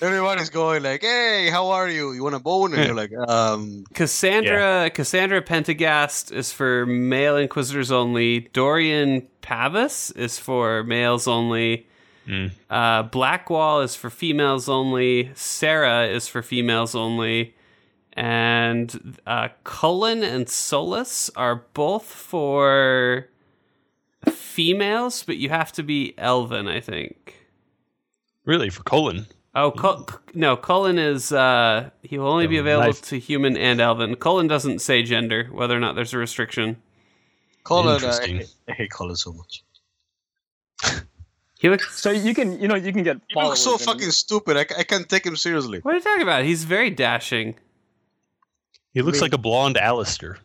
Everyone 0.00 0.38
is 0.38 0.48
going 0.50 0.82
like, 0.82 1.02
"Hey, 1.02 1.50
how 1.50 1.68
are 1.68 1.88
you? 1.88 2.12
You 2.12 2.22
want 2.22 2.34
a 2.34 2.38
bone?" 2.38 2.72
And 2.74 2.86
you're 2.86 2.94
like, 2.94 3.12
"Um, 3.28 3.84
Cassandra 3.92 4.90
Cassandra 4.90 5.42
Pentaghast 5.42 6.32
is 6.32 6.52
for 6.52 6.86
male 6.86 7.36
inquisitors 7.36 7.90
only. 7.92 8.48
Dorian 8.52 9.28
Pavus 9.42 10.14
is 10.16 10.38
for 10.38 10.82
males 10.84 11.28
only. 11.28 11.86
Mm. 12.26 12.50
Uh, 12.70 13.02
Blackwall 13.04 13.82
is 13.82 13.94
for 13.94 14.08
females 14.10 14.68
only. 14.68 15.30
Sera 15.34 16.06
is 16.06 16.28
for 16.28 16.42
females 16.42 16.94
only. 16.94 17.54
And 18.14 19.18
uh, 19.26 19.48
Cullen 19.64 20.22
and 20.22 20.46
Solas 20.46 21.30
are 21.36 21.64
both 21.74 22.04
for 22.04 23.28
females, 24.26 25.22
but 25.22 25.36
you 25.36 25.48
have 25.48 25.72
to 25.72 25.82
be 25.82 26.14
elven, 26.18 26.68
I 26.68 26.80
think. 26.80 27.36
really 28.44 28.68
for 28.70 28.82
Cullen. 28.82 29.26
Oh, 29.54 29.72
Cul- 29.72 30.08
no, 30.32 30.56
Cullen 30.56 30.96
is, 30.98 31.32
uh, 31.32 31.90
he 32.02 32.18
will 32.18 32.28
only 32.28 32.46
be 32.46 32.58
Oh, 32.58 32.60
available 32.60 32.86
nice. 32.88 33.00
to 33.02 33.18
human 33.18 33.56
and 33.56 33.80
elven. 33.80 34.14
Cullen 34.14 34.46
doesn't 34.46 34.78
say 34.80 35.02
gender, 35.02 35.48
whether 35.50 35.76
or 35.76 35.80
not 35.80 35.96
there's 35.96 36.14
a 36.14 36.18
restriction. 36.18 36.80
Cullen, 37.64 38.02
uh, 38.04 38.18
I, 38.22 38.26
hate- 38.26 38.54
I 38.68 38.72
hate 38.72 38.90
Cullen 38.90 39.16
so 39.16 39.32
much. 39.32 39.64
He 41.58 41.68
looks. 41.68 42.00
So 42.00 42.10
you 42.10 42.34
can, 42.34 42.58
you 42.58 42.68
know, 42.68 42.74
you 42.74 42.90
can 42.92 43.02
get. 43.02 43.18
He 43.28 43.34
looks 43.42 43.60
so 43.60 43.70
followers 43.76 43.80
and- 43.86 43.90
fucking 43.90 44.10
stupid. 44.12 44.56
I, 44.56 44.64
ca- 44.64 44.76
I 44.78 44.82
can't 44.82 45.06
take 45.08 45.26
him 45.26 45.36
seriously. 45.36 45.80
What 45.80 45.92
are 45.94 45.98
you 45.98 46.02
talking 46.02 46.22
about? 46.22 46.44
He's 46.44 46.64
very 46.64 46.88
dashing. 46.88 47.54
He 48.94 49.02
looks 49.02 49.16
mean- 49.16 49.22
like 49.22 49.32
a 49.34 49.38
blonde 49.38 49.76
Alistair. 49.76 50.38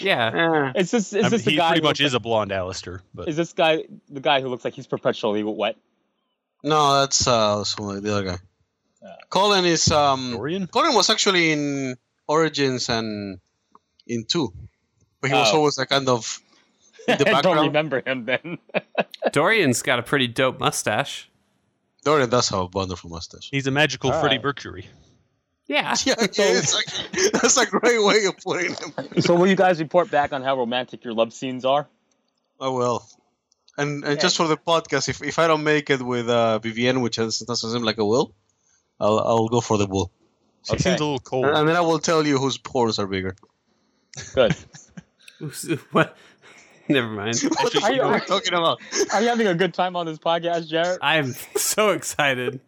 Yeah. 0.00 0.72
Is 0.74 0.90
this 0.90 1.12
is 1.12 1.14
I 1.14 1.22
mean, 1.22 1.30
this 1.30 1.44
the 1.44 1.50
he 1.52 1.56
guy? 1.56 1.68
pretty 1.68 1.80
who 1.82 1.84
much 1.88 2.00
looks 2.00 2.10
is 2.10 2.14
a 2.14 2.20
blonde 2.20 2.52
Alistair, 2.52 3.00
but 3.14 3.22
like- 3.22 3.28
is 3.28 3.36
this 3.36 3.52
guy 3.52 3.84
the 4.10 4.20
guy 4.20 4.40
who 4.40 4.48
looks 4.48 4.64
like 4.64 4.74
he's 4.74 4.86
perpetually 4.88 5.42
wet? 5.44 5.76
No, 6.62 7.00
that's 7.00 7.26
uh, 7.26 7.62
the 7.78 8.10
other 8.12 8.24
guy. 8.24 8.38
Yeah. 9.02 9.14
Cullen 9.30 9.64
is 9.64 9.90
um. 9.90 10.32
Dorian. 10.32 10.66
Cullen 10.66 10.94
was 10.94 11.10
actually 11.10 11.52
in 11.52 11.96
Origins 12.28 12.88
and 12.88 13.38
in 14.06 14.24
two, 14.24 14.52
but 15.20 15.30
he 15.30 15.36
was 15.36 15.50
Oh. 15.52 15.58
always 15.58 15.78
like 15.78 15.88
kind 15.90 16.08
of 16.08 16.40
in 17.08 17.18
the 17.18 17.24
background. 17.24 17.36
I 17.36 17.42
don't 17.42 17.56
background. 17.56 17.66
remember 17.68 18.02
him 18.04 18.24
then. 18.24 18.58
Dorian's 19.32 19.82
got 19.82 19.98
a 19.98 20.02
pretty 20.02 20.26
dope 20.26 20.58
mustache. 20.58 21.30
Dorian 22.04 22.30
does 22.30 22.48
have 22.50 22.60
a 22.60 22.66
wonderful 22.66 23.10
mustache. 23.10 23.48
He's 23.50 23.66
a 23.66 23.70
magical 23.70 24.12
All 24.12 24.20
Freddie 24.20 24.36
right. 24.36 24.44
Mercury. 24.44 24.86
Yeah. 25.68 25.94
Yeah, 26.04 26.14
yeah 26.18 26.24
it's 26.28 26.76
actually, 26.78 27.30
that's 27.32 27.56
a 27.56 27.66
great 27.66 28.00
way 28.02 28.24
of 28.26 28.36
putting 28.38 28.74
him. 28.74 29.20
so 29.20 29.34
will 29.34 29.48
you 29.48 29.56
guys 29.56 29.80
report 29.80 30.08
back 30.12 30.32
on 30.32 30.42
how 30.42 30.56
romantic 30.56 31.02
your 31.04 31.12
love 31.14 31.32
scenes 31.32 31.64
are? 31.64 31.88
Oh 32.60 32.72
well. 32.72 33.08
And 33.78 34.04
and 34.04 34.14
Yeah. 34.14 34.22
just 34.22 34.36
for 34.36 34.46
the 34.48 34.56
podcast, 34.56 35.08
if, 35.08 35.22
if 35.22 35.38
I 35.38 35.46
don't 35.46 35.62
make 35.64 35.90
it 35.90 36.00
with 36.02 36.28
uh, 36.28 36.58
Vivienne, 36.60 37.00
which 37.02 37.18
is- 37.18 37.40
doesn't 37.40 37.70
seem 37.72 37.82
like 37.82 37.98
I 37.98 38.02
will, 38.02 38.34
I'll 39.00 39.18
I'll 39.20 39.48
go 39.48 39.60
for 39.60 39.76
the 39.78 39.86
bull, 39.86 40.10
She 40.64 40.72
Okay. 40.74 40.82
seems 40.82 41.00
a 41.00 41.04
little 41.04 41.18
cold. 41.20 41.44
and, 41.46 41.56
and 41.56 41.68
then 41.68 41.76
I 41.76 41.80
will 41.82 41.98
tell 41.98 42.26
you 42.26 42.38
whose 42.38 42.56
pores 42.58 42.98
are 42.98 43.06
bigger. 43.06 43.36
Good. 44.34 44.54
what? 45.92 46.16
Never 46.88 47.08
mind. 47.08 47.36
what 47.60 47.72
the 47.72 47.80
Are 47.82 47.92
you- 47.92 48.02
are 48.02 48.14
we 48.14 48.20
talking 48.20 48.54
about? 48.54 48.78
Are 49.12 49.20
you 49.20 49.28
having 49.28 49.46
a 49.48 49.54
good 49.54 49.74
time 49.74 49.94
on 49.96 50.06
this 50.06 50.18
podcast, 50.18 50.68
Jared? 50.68 50.98
I'm 51.02 51.34
so 51.56 51.90
excited. 51.90 52.60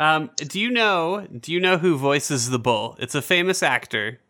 um, 0.00 0.30
do 0.36 0.60
you 0.60 0.70
know? 0.70 1.26
Do 1.38 1.52
you 1.52 1.60
know 1.60 1.78
who 1.78 1.96
voices 1.96 2.50
the 2.50 2.58
bull? 2.58 2.96
It's 2.98 3.14
a 3.14 3.22
famous 3.22 3.62
actor. 3.62 4.20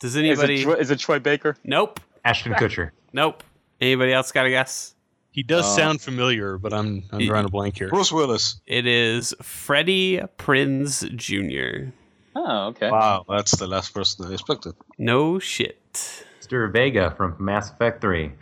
Does 0.00 0.14
Is 0.14 0.16
it, 0.16 0.24
anybody? 0.26 0.62
Troy, 0.62 0.74
is 0.74 0.90
it 0.90 0.98
Troy 0.98 1.18
Baker? 1.18 1.56
nope. 1.64 2.00
Ashton 2.24 2.52
Kutcher. 2.54 2.90
Nope. 3.12 3.42
Anybody 3.80 4.12
else 4.12 4.32
got 4.32 4.44
a 4.46 4.50
guess? 4.50 4.94
He 5.30 5.42
does 5.42 5.64
Uh, 5.64 5.76
sound 5.76 6.00
familiar, 6.00 6.58
but 6.58 6.72
I'm 6.72 7.04
I'm 7.12 7.24
drawing 7.26 7.44
a 7.46 7.48
blank 7.48 7.78
here. 7.78 7.88
Bruce 7.88 8.10
Willis. 8.12 8.60
It 8.66 8.86
is 8.86 9.34
Freddie 9.42 10.20
Prinze 10.36 11.04
Jr. 11.16 11.90
Oh, 12.34 12.66
okay. 12.68 12.90
Wow, 12.90 13.24
that's 13.28 13.56
the 13.56 13.66
last 13.66 13.94
person 13.94 14.26
I 14.26 14.32
expected. 14.32 14.74
No 14.98 15.38
shit. 15.38 16.24
Mr. 16.40 16.72
Vega 16.72 17.12
from 17.16 17.36
Mass 17.38 17.70
Effect 17.70 18.00
3. 18.00 18.32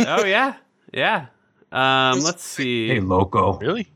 Oh 0.00 0.24
yeah, 0.24 0.54
yeah. 0.92 1.26
Um, 1.72 2.20
let's 2.20 2.44
see. 2.44 2.88
Hey, 2.88 3.00
loco. 3.00 3.58
Really? 3.58 3.88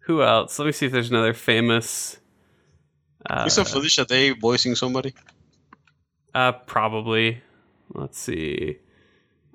Who 0.00 0.22
else? 0.22 0.58
Let 0.58 0.66
me 0.66 0.72
see 0.72 0.86
if 0.86 0.92
there's 0.92 1.10
another 1.10 1.34
famous. 1.34 2.18
Uh, 3.28 3.44
Isn't 3.46 3.66
Felicia 3.68 4.04
Day 4.04 4.30
voicing 4.30 4.74
somebody? 4.74 5.14
Uh, 6.34 6.52
probably. 6.52 7.42
Let's 7.92 8.18
see. 8.18 8.78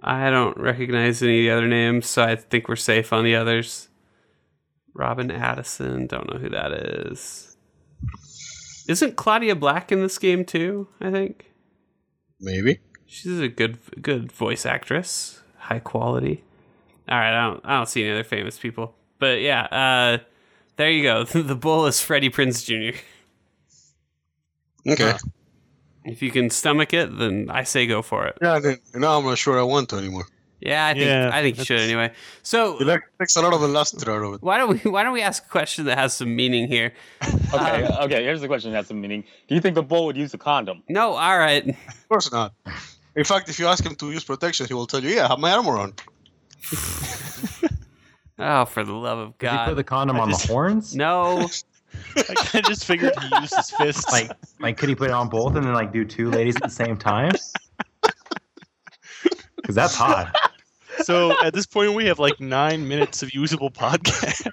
I 0.02 0.30
don't 0.30 0.58
recognize 0.58 1.22
any 1.22 1.40
of 1.40 1.44
the 1.44 1.58
other 1.58 1.68
names, 1.68 2.08
so 2.08 2.24
I 2.24 2.36
think 2.36 2.70
we're 2.70 2.78
safe 2.78 3.12
on 3.12 3.24
the 3.24 3.36
others. 3.36 3.90
Robin 4.94 5.30
Addison, 5.30 6.08
don't 6.08 6.32
know 6.32 6.40
who 6.40 6.50
that 6.50 6.72
is. 6.72 7.58
Isn't 8.88 9.18
Claudia 9.18 9.56
Black 9.56 9.92
in 9.92 10.02
this 10.02 10.18
game 10.18 10.46
too? 10.46 10.88
I 11.00 11.12
think 11.12 11.52
Maybe. 12.40 12.80
she's 13.06 13.40
a 13.40 13.48
good 13.48 13.78
good 14.02 14.32
voice 14.32 14.66
actress, 14.66 15.42
high 15.58 15.80
quality. 15.80 16.44
All 17.08 17.18
right, 17.18 17.34
I 17.38 17.50
don't 17.50 17.66
I 17.66 17.78
don't 17.78 17.88
see 17.90 18.04
any 18.04 18.14
other 18.14 18.24
famous 18.24 18.58
people, 18.58 18.96
but 19.20 19.42
yeah, 19.42 19.64
uh, 19.66 20.18
there 20.78 20.90
you 20.90 21.04
go. 21.04 21.24
the 21.26 21.56
bull 21.56 21.86
is 21.86 22.02
Freddie 22.02 22.30
Prinze 22.30 22.66
Jr. 22.66 22.98
Okay. 24.90 25.14
If 26.06 26.22
you 26.22 26.32
can 26.32 26.50
stomach 26.50 26.94
it, 26.94 27.18
then 27.18 27.50
I 27.52 27.64
say 27.64 27.86
go 27.88 28.02
for 28.02 28.26
it. 28.28 28.38
Yeah, 28.42 28.60
then, 28.60 28.78
now 28.96 29.18
I'm 29.20 29.26
not 29.26 29.38
sure 29.38 29.60
I 29.60 29.64
want 29.64 29.90
to 29.90 29.98
anymore. 29.98 30.26
Yeah, 30.62 30.88
I 30.88 30.94
think 30.94 31.06
Yeah, 31.06 31.30
I 31.34 31.42
think 31.42 31.58
you 31.58 31.64
should 31.64 31.80
anyway. 31.80 32.12
So 32.44 32.78
It 32.82 33.02
takes 33.20 33.36
a 33.38 33.42
lot 33.42 33.54
of 33.54 33.62
the 33.62 33.68
luster 33.70 34.12
out 34.12 34.24
of 34.24 34.34
it. 34.34 34.42
why 34.42 34.58
don't 34.58 34.70
we 34.84 34.92
why 34.92 35.04
don't 35.04 35.14
we 35.14 35.22
ask 35.22 35.46
a 35.46 35.50
question 35.50 35.86
that 35.86 35.98
has 35.98 36.14
some 36.14 36.36
meaning 36.36 36.68
here? 36.68 36.94
Okay, 37.54 37.88
okay. 38.06 38.24
Here's 38.24 38.42
the 38.42 38.48
question 38.48 38.72
that 38.72 38.78
has 38.78 38.88
some 38.88 39.00
meaning. 39.02 39.24
Do 39.48 39.56
you 39.56 39.62
think 39.62 39.76
the 39.76 39.84
bull 39.84 40.06
would 40.06 40.18
use 40.18 40.34
a 40.34 40.38
condom? 40.38 40.84
No, 40.90 41.14
all 41.14 41.38
right. 41.40 41.68
Of 41.68 42.10
course 42.10 42.32
not. 42.32 42.54
In 43.16 43.24
fact, 43.24 43.50
if 43.50 43.58
you 43.60 43.68
ask 43.68 43.84
him 43.86 43.96
to 43.96 44.12
use 44.12 44.24
protection, 44.24 44.68
he 44.68 44.74
will 44.74 44.86
tell 44.86 45.02
you, 45.04 45.10
"Yeah, 45.16 45.26
I 45.26 45.30
have 45.30 45.40
my 45.40 45.52
armor 45.52 45.78
on." 45.78 45.94
Oh, 48.42 48.64
for 48.64 48.86
the 48.86 48.94
love 48.94 49.18
of 49.20 49.38
God! 49.38 49.52
Did 49.52 49.60
he 49.60 49.66
put 49.72 49.76
the 49.76 49.84
condom 49.84 50.16
I 50.16 50.20
on 50.22 50.30
just- 50.30 50.48
the 50.48 50.54
horns? 50.54 50.96
No. 50.96 51.48
Like, 52.16 52.56
I 52.56 52.62
just 52.62 52.86
figured 52.86 53.14
he 53.20 53.40
used 53.42 53.56
his 53.56 53.72
fists. 53.72 54.12
Like, 54.12 54.32
like 54.60 54.78
could 54.78 54.90
he 54.90 54.96
put 54.96 55.10
it 55.10 55.14
on 55.14 55.30
both 55.30 55.56
and 55.56 55.66
then 55.66 55.74
like 55.74 55.92
do 55.94 56.04
two 56.06 56.30
ladies 56.32 56.56
at 56.58 56.64
the 56.64 56.70
same 56.70 56.98
time? 56.98 57.32
Because 59.56 59.76
that's 59.76 59.94
hot. 59.94 60.34
so 61.04 61.32
at 61.44 61.54
this 61.54 61.68
point, 61.68 61.94
we 61.94 62.06
have 62.06 62.18
like 62.18 62.40
nine 62.40 62.88
minutes 62.88 63.22
of 63.22 63.34
usable 63.36 63.70
podcast. 63.70 64.48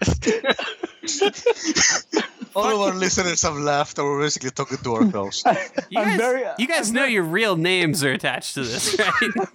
All 2.57 2.67
of 2.75 2.81
our 2.81 2.95
listeners 2.99 3.41
have 3.43 3.55
left, 3.55 3.99
and 3.99 4.07
we're 4.07 4.21
basically 4.23 4.51
talking 4.51 4.79
to 4.79 4.95
ourselves. 4.97 5.43
You 5.91 6.05
guys, 6.05 6.17
very- 6.19 6.45
you 6.59 6.67
guys 6.67 6.91
know 6.93 7.05
your 7.05 7.23
real 7.23 7.57
names 7.57 8.03
are 8.05 8.13
attached 8.13 8.55
to 8.55 8.65
this, 8.65 8.99
right? 8.99 9.49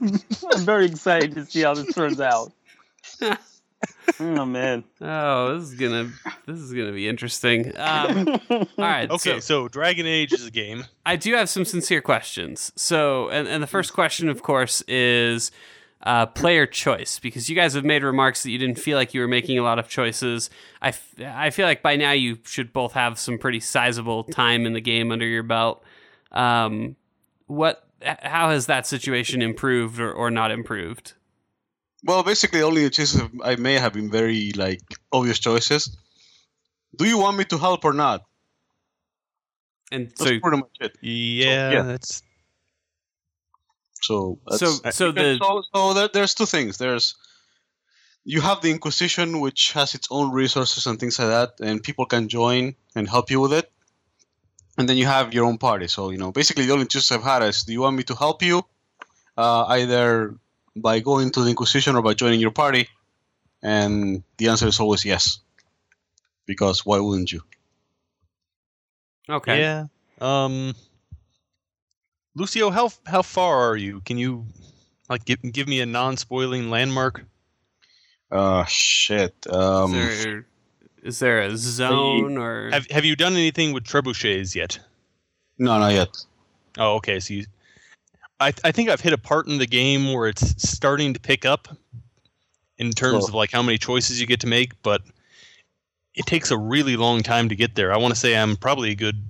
I'm 0.53 0.61
very 0.65 0.85
excited 0.85 1.33
to 1.35 1.45
see 1.45 1.61
how 1.61 1.73
this 1.75 1.93
turns 1.93 2.19
out. 2.21 2.51
Oh 4.19 4.45
man. 4.45 4.83
oh, 5.01 5.57
this 5.57 5.69
is 5.69 5.75
gonna 5.75 6.11
this 6.45 6.57
is 6.59 6.73
gonna 6.73 6.91
be 6.91 7.07
interesting. 7.07 7.73
Um, 7.77 8.27
all 8.49 8.67
right. 8.77 9.09
okay, 9.09 9.35
so 9.35 9.39
so 9.39 9.67
Dragon 9.67 10.05
Age 10.05 10.33
is 10.33 10.45
a 10.45 10.51
game. 10.51 10.85
I 11.05 11.15
do 11.15 11.33
have 11.33 11.49
some 11.49 11.65
sincere 11.65 12.01
questions. 12.01 12.71
So, 12.75 13.29
and, 13.29 13.47
and 13.47 13.61
the 13.61 13.67
first 13.67 13.93
question, 13.93 14.29
of 14.29 14.43
course, 14.43 14.81
is 14.87 15.51
uh, 16.03 16.25
player 16.25 16.65
choice 16.65 17.19
because 17.19 17.49
you 17.49 17.55
guys 17.55 17.73
have 17.73 17.85
made 17.85 18.03
remarks 18.03 18.43
that 18.43 18.49
you 18.51 18.57
didn't 18.57 18.79
feel 18.79 18.97
like 18.97 19.13
you 19.13 19.21
were 19.21 19.27
making 19.27 19.59
a 19.59 19.63
lot 19.63 19.79
of 19.79 19.87
choices. 19.87 20.49
I, 20.81 20.89
f- 20.89 21.13
I 21.19 21.49
feel 21.51 21.67
like 21.67 21.81
by 21.81 21.95
now 21.95 22.11
you 22.11 22.39
should 22.43 22.73
both 22.73 22.93
have 22.93 23.19
some 23.19 23.37
pretty 23.37 23.59
sizable 23.59 24.23
time 24.23 24.65
in 24.65 24.73
the 24.73 24.81
game 24.81 25.11
under 25.11 25.25
your 25.25 25.43
belt. 25.43 25.83
Um, 26.31 26.95
what? 27.47 27.87
How 28.03 28.49
has 28.49 28.65
that 28.65 28.87
situation 28.87 29.43
improved 29.43 29.99
or, 29.99 30.11
or 30.11 30.31
not 30.31 30.49
improved? 30.49 31.13
Well, 32.03 32.23
basically, 32.23 32.61
only 32.61 32.83
the 32.83 32.89
choices 32.89 33.21
I 33.43 33.55
may 33.55 33.75
have 33.75 33.93
been 33.93 34.09
very 34.09 34.51
like 34.55 34.81
obvious 35.11 35.39
choices. 35.39 35.97
Do 36.95 37.05
you 37.05 37.17
want 37.17 37.37
me 37.37 37.45
to 37.45 37.57
help 37.57 37.85
or 37.85 37.93
not? 37.93 38.25
And 39.91 40.07
That's 40.07 40.23
so, 40.23 40.39
pretty 40.39 40.57
much 40.57 40.77
it. 40.79 40.97
Yeah, 41.01 41.71
yeah. 41.71 41.81
that's 41.83 42.23
So 44.01 44.39
so, 44.49 44.79
so 44.89 45.11
the 45.11 45.37
so, 45.41 45.63
so 45.73 45.93
there, 45.93 46.09
there's 46.11 46.33
two 46.33 46.47
things. 46.47 46.77
There's 46.77 47.15
you 48.23 48.41
have 48.41 48.61
the 48.61 48.71
Inquisition, 48.71 49.39
which 49.39 49.73
has 49.73 49.95
its 49.95 50.07
own 50.11 50.31
resources 50.31 50.85
and 50.87 50.99
things 50.99 51.19
like 51.19 51.29
that, 51.29 51.65
and 51.65 51.83
people 51.83 52.05
can 52.05 52.29
join 52.29 52.75
and 52.95 53.09
help 53.09 53.29
you 53.31 53.39
with 53.39 53.53
it. 53.53 53.71
And 54.77 54.87
then 54.87 54.97
you 54.97 55.05
have 55.05 55.33
your 55.33 55.45
own 55.45 55.57
party. 55.57 55.87
So 55.87 56.09
you 56.09 56.17
know, 56.17 56.31
basically, 56.31 56.65
the 56.65 56.73
only 56.73 56.85
choice 56.85 57.11
I've 57.11 57.23
had 57.23 57.43
is: 57.43 57.63
do 57.63 57.73
you 57.73 57.81
want 57.81 57.97
me 57.97 58.03
to 58.03 58.15
help 58.15 58.41
you, 58.41 58.63
uh, 59.37 59.65
either 59.65 60.35
by 60.75 60.99
going 60.99 61.31
to 61.31 61.43
the 61.43 61.49
Inquisition 61.49 61.95
or 61.95 62.01
by 62.01 62.13
joining 62.13 62.39
your 62.39 62.51
party? 62.51 62.87
And 63.63 64.23
the 64.37 64.47
answer 64.47 64.67
is 64.67 64.79
always 64.79 65.05
yes, 65.05 65.39
because 66.45 66.85
why 66.85 66.99
wouldn't 66.99 67.31
you? 67.31 67.41
okay. 69.29 69.59
yeah. 69.59 69.85
Um, 70.19 70.75
Lucio, 72.35 72.69
how 72.69 72.91
how 73.05 73.21
far 73.21 73.69
are 73.69 73.77
you? 73.77 74.01
Can 74.01 74.17
you 74.17 74.45
like 75.09 75.25
give 75.25 75.41
give 75.41 75.67
me 75.67 75.81
a 75.81 75.85
non-spoiling 75.85 76.69
landmark? 76.69 77.23
Uh, 78.31 78.63
shit. 78.65 79.35
Um, 79.49 79.93
is, 79.93 80.23
there, 80.23 80.45
is 81.03 81.19
there 81.19 81.41
a 81.41 81.57
zone 81.57 82.37
or 82.37 82.69
Have 82.71 82.87
Have 82.89 83.05
you 83.05 83.15
done 83.15 83.33
anything 83.33 83.73
with 83.73 83.83
trebuchets 83.83 84.55
yet? 84.55 84.79
no, 85.57 85.77
not 85.77 85.93
yet. 85.93 86.09
Oh, 86.77 86.95
okay. 86.95 87.19
So 87.19 87.33
you, 87.33 87.45
I 88.41 88.53
I 88.63 88.71
think 88.71 88.89
I've 88.89 89.01
hit 89.01 89.13
a 89.13 89.17
part 89.17 89.47
in 89.47 89.57
the 89.57 89.67
game 89.67 90.13
where 90.13 90.27
it's 90.27 90.69
starting 90.69 91.13
to 91.13 91.19
pick 91.19 91.45
up 91.45 91.69
in 92.77 92.91
terms 92.91 93.19
Cool. 93.19 93.27
of 93.29 93.33
like 93.35 93.51
how 93.51 93.61
many 93.61 93.77
choices 93.77 94.19
you 94.19 94.27
get 94.27 94.39
to 94.41 94.47
make, 94.47 94.81
but 94.81 95.01
it 96.15 96.25
takes 96.25 96.51
a 96.51 96.57
really 96.57 96.97
long 96.97 97.21
time 97.23 97.47
to 97.49 97.55
get 97.55 97.75
there. 97.75 97.93
I 97.93 97.97
want 97.97 98.13
to 98.13 98.19
say 98.19 98.35
I'm 98.35 98.57
probably 98.57 98.91
a 98.91 98.95
good 98.95 99.23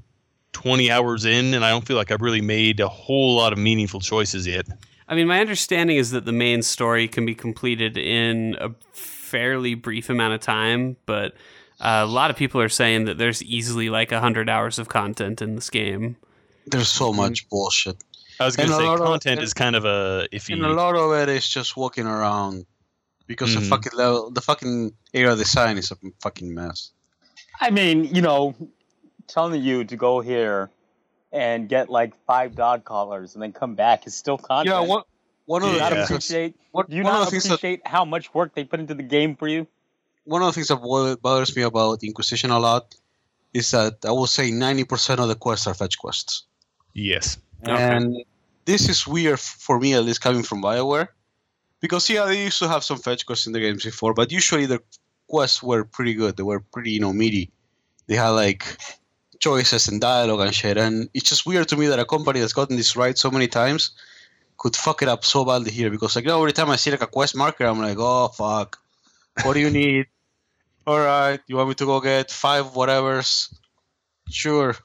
20 0.54 0.90
hours 0.90 1.26
in, 1.26 1.54
and 1.54 1.64
I 1.64 1.70
don't 1.70 1.86
feel 1.86 1.98
like 1.98 2.12
I've 2.12 2.22
really 2.22 2.42
made 2.42 2.80
a 2.80 2.88
whole 2.88 3.36
lot 3.36 3.54
of 3.54 3.60
meaningful 3.60 4.00
choices 4.00 4.48
yet. 4.48 4.66
I 5.08 5.16
mean, 5.16 5.28
my 5.28 5.40
understanding 5.42 5.98
is 5.98 6.12
that 6.12 6.26
the 6.26 6.32
main 6.32 6.62
story 6.62 7.08
can 7.08 7.26
be 7.26 7.36
completed 7.36 7.98
in 7.98 8.56
a 8.60 8.70
fairly 8.94 9.76
brief 9.76 10.10
amount 10.10 10.34
of 10.34 10.40
time, 10.40 10.96
but 11.06 11.34
uh, 11.82 12.02
a 12.04 12.06
lot 12.06 12.32
of 12.32 12.38
people 12.38 12.62
are 12.62 12.70
saying 12.70 13.06
that 13.06 13.18
there's 13.18 13.44
easily 13.44 13.90
like 13.90 14.12
100 14.12 14.50
hours 14.50 14.80
of 14.80 14.88
content 14.88 15.42
in 15.42 15.56
this 15.56 15.70
game. 15.70 16.16
There's 16.66 16.90
so 16.90 17.12
much 17.12 17.50
bullshit. 17.50 17.98
I 18.42 18.46
was 18.46 18.56
going 18.56 18.70
to 18.70 18.76
say 18.76 18.84
lot 18.84 19.00
of- 19.00 19.06
content 19.06 19.42
is 19.42 19.54
kind 19.54 19.76
of 19.76 19.86
a 19.86 20.28
iffy. 20.32 20.54
And 20.54 20.66
a 20.66 20.70
lot 20.74 20.96
of 20.96 21.12
it 21.14 21.30
is 21.30 21.48
just 21.48 21.78
walking 21.78 22.06
around 22.08 22.66
because 23.28 23.54
the 23.54 23.62
Mhm. 23.62 23.70
fucking 23.70 23.92
level, 23.96 24.32
the 24.32 24.42
fucking 24.42 24.94
area 25.14 25.36
design 25.36 25.78
is 25.78 25.92
a 25.92 25.98
fucking 26.22 26.54
mess. 26.54 26.92
I 27.60 27.70
mean, 27.70 28.06
you 28.16 28.22
know, 28.22 28.56
telling 29.28 29.62
you 29.62 29.84
to 29.86 29.96
go 29.96 30.20
here 30.22 30.70
and 31.32 31.70
get 31.70 31.90
like 31.90 32.14
five 32.26 32.56
dog 32.56 32.84
collars 32.84 33.34
and 33.36 33.42
then 33.44 33.54
come 33.54 33.76
back 33.76 34.06
is 34.08 34.14
still 34.16 34.38
content. 34.38 34.68
Yeah, 34.76 34.80
one 34.82 35.04
one 35.46 35.64
of 35.64 35.72
the 35.72 35.78
Yeah. 35.78 35.90
things 35.90 35.92
that's- 36.10 36.10
appreciate? 36.10 36.56
one, 36.72 36.86
Do 36.90 36.96
you 36.96 37.04
one 37.04 37.14
not 37.14 37.26
the 37.26 37.32
things 37.32 37.44
that 37.46 37.56
appreciate 37.56 37.82
how 37.88 38.04
much 38.06 38.34
work 38.34 38.54
they 38.56 38.64
put 38.64 38.80
into 38.80 38.94
the 38.94 39.04
game 39.04 39.36
for 39.36 39.48
you? 39.48 39.68
one 40.26 40.42
of 40.44 40.48
the 40.48 40.54
things 40.54 40.68
that 40.68 40.78
bothers 41.22 41.56
me 41.56 41.64
about 41.64 42.04
Inquisition 42.04 42.52
a 42.52 42.60
lot 42.60 42.94
is 43.54 43.72
that 43.72 43.98
I 44.06 44.12
will 44.12 44.28
say 44.28 44.52
ninety 44.52 44.84
percent 44.84 45.20
of 45.20 45.28
the 45.28 45.36
quests 45.36 45.66
are 45.68 45.74
fetch 45.74 45.98
quests, 45.98 46.44
yes. 46.94 47.38
Okay. 47.68 48.26
This 48.66 48.90
is 48.90 49.08
weird 49.08 49.40
for 49.40 49.80
me 49.80 49.94
at 49.94 50.04
least 50.04 50.22
coming 50.22 50.44
from 50.44 50.62
Bioware, 50.62 51.10
because 51.80 52.10
yeah, 52.10 52.26
they 52.26 52.44
used 52.44 52.60
to 52.60 52.68
have 52.68 52.84
some 52.84 52.98
fetch 52.98 53.26
quests 53.26 53.48
in 53.48 53.54
the 53.54 53.60
games 53.60 53.84
before, 53.84 54.14
but 54.14 54.32
usually 54.32 54.66
the 54.66 54.82
quests 55.28 55.64
were 55.64 55.84
pretty 55.84 56.14
good. 56.14 56.38
They 56.38 56.44
were 56.44 56.60
pretty 56.60 56.92
you 56.92 57.00
know 57.00 57.14
meaty. 57.14 57.52
They 58.08 58.16
had 58.16 58.30
like 58.30 58.78
choices 59.40 59.88
and 59.88 60.00
dialogue 60.00 60.42
and 60.42 60.56
shit, 60.56 60.78
and 60.78 61.10
it's 61.14 61.30
just 61.30 61.46
weird 61.46 61.68
to 61.70 61.78
me 61.78 61.88
that 61.88 62.00
a 62.00 62.06
company 62.06 62.40
that's 62.40 62.54
gotten 62.54 62.78
this 62.78 62.96
right 62.96 63.18
so 63.18 63.32
many 63.32 63.48
times 63.48 63.92
could 64.58 64.76
fuck 64.76 65.02
it 65.02 65.08
up 65.08 65.26
so 65.26 65.44
badly 65.44 65.72
here. 65.72 65.90
Because 65.90 66.16
like 66.16 66.28
every 66.28 66.54
time 66.54 66.70
I 66.70 66.76
see 66.76 66.92
like 66.92 67.02
a 67.02 67.08
quest 67.08 67.36
marker, 67.36 67.66
I'm 67.66 67.80
like, 67.80 67.98
oh 68.00 68.28
fuck, 68.28 68.78
what 69.44 69.54
do 69.54 69.60
you 69.60 69.72
need? 69.72 70.06
All 70.88 71.00
right, 71.00 71.40
you 71.48 71.56
want 71.58 71.70
me 71.70 71.76
to 71.76 71.86
go 71.86 72.00
get 72.00 72.32
five 72.32 72.66
whatevers? 72.74 73.54
Sure. 74.30 74.76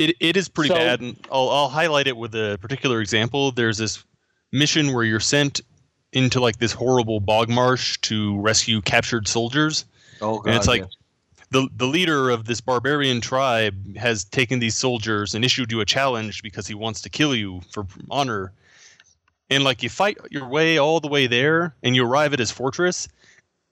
It, 0.00 0.16
it 0.18 0.36
is 0.36 0.48
pretty 0.48 0.68
So- 0.70 0.76
bad, 0.76 1.00
and 1.02 1.14
I'll, 1.30 1.50
I'll 1.50 1.68
highlight 1.68 2.06
it 2.06 2.16
with 2.16 2.34
a 2.34 2.58
particular 2.60 3.00
example. 3.02 3.52
There's 3.52 3.76
this 3.76 4.02
mission 4.50 4.94
where 4.94 5.04
you're 5.04 5.20
sent 5.20 5.60
into 6.12 6.40
like 6.40 6.58
this 6.58 6.72
horrible 6.72 7.20
bog 7.20 7.50
marsh 7.50 7.98
to 7.98 8.40
rescue 8.40 8.80
captured 8.80 9.28
soldiers, 9.28 9.84
Oh 10.22 10.38
god. 10.38 10.46
and 10.46 10.56
it's 10.56 10.66
like 10.66 10.80
yes. 10.82 10.96
the 11.50 11.68
the 11.76 11.86
leader 11.86 12.30
of 12.30 12.46
this 12.46 12.60
barbarian 12.62 13.20
tribe 13.20 13.96
has 13.96 14.24
taken 14.24 14.58
these 14.58 14.74
soldiers 14.74 15.34
and 15.34 15.44
issued 15.44 15.70
you 15.70 15.80
a 15.80 15.84
challenge 15.84 16.42
because 16.42 16.66
he 16.66 16.74
wants 16.74 17.02
to 17.02 17.10
kill 17.10 17.34
you 17.34 17.60
for 17.70 17.86
honor. 18.10 18.52
And 19.50 19.64
like 19.64 19.82
you 19.82 19.88
fight 19.90 20.16
your 20.30 20.48
way 20.48 20.78
all 20.78 21.00
the 21.00 21.08
way 21.08 21.26
there, 21.26 21.74
and 21.82 21.94
you 21.94 22.04
arrive 22.06 22.32
at 22.32 22.38
his 22.38 22.50
fortress, 22.50 23.06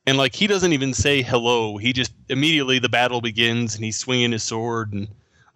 and 0.06 0.18
like 0.18 0.34
he 0.34 0.46
doesn't 0.46 0.72
even 0.74 0.92
say 0.92 1.22
hello. 1.22 1.78
He 1.78 1.92
just 1.94 2.12
immediately 2.28 2.78
the 2.78 2.88
battle 2.90 3.20
begins, 3.22 3.74
and 3.76 3.84
he's 3.84 3.96
swinging 3.98 4.32
his 4.32 4.42
sword, 4.42 4.92
and 4.92 5.08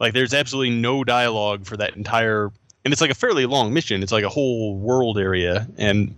like 0.02 0.12
there's 0.12 0.34
absolutely 0.34 0.76
no 0.76 1.04
dialogue 1.04 1.64
for 1.64 1.78
that 1.78 1.96
entire. 1.96 2.52
And 2.84 2.92
it's 2.92 3.00
like 3.00 3.10
a 3.10 3.14
fairly 3.14 3.46
long 3.46 3.72
mission. 3.72 4.02
It's 4.02 4.12
like 4.12 4.24
a 4.24 4.28
whole 4.28 4.76
world 4.76 5.18
area, 5.18 5.66
and 5.78 6.14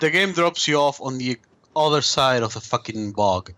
the 0.00 0.10
game 0.10 0.32
drops 0.32 0.66
you 0.66 0.80
off 0.80 1.00
on 1.00 1.18
the 1.18 1.38
other 1.76 2.00
side 2.02 2.42
of 2.42 2.54
the 2.54 2.60
fucking 2.60 3.12
bog, 3.12 3.52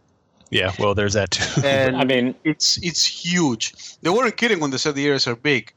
yeah, 0.55 0.73
well, 0.79 0.95
there's 0.95 1.15
that 1.15 1.33
too. 1.33 1.63
and 1.65 1.97
I 2.03 2.05
mean, 2.05 2.35
it's 2.45 2.79
it's 2.83 3.05
huge. 3.05 3.75
They 4.03 4.11
weren't 4.11 4.37
kidding 4.37 4.61
when 4.61 4.71
they 4.71 4.77
said 4.79 4.95
the 4.95 5.07
areas 5.07 5.27
are 5.27 5.35
big. 5.35 5.73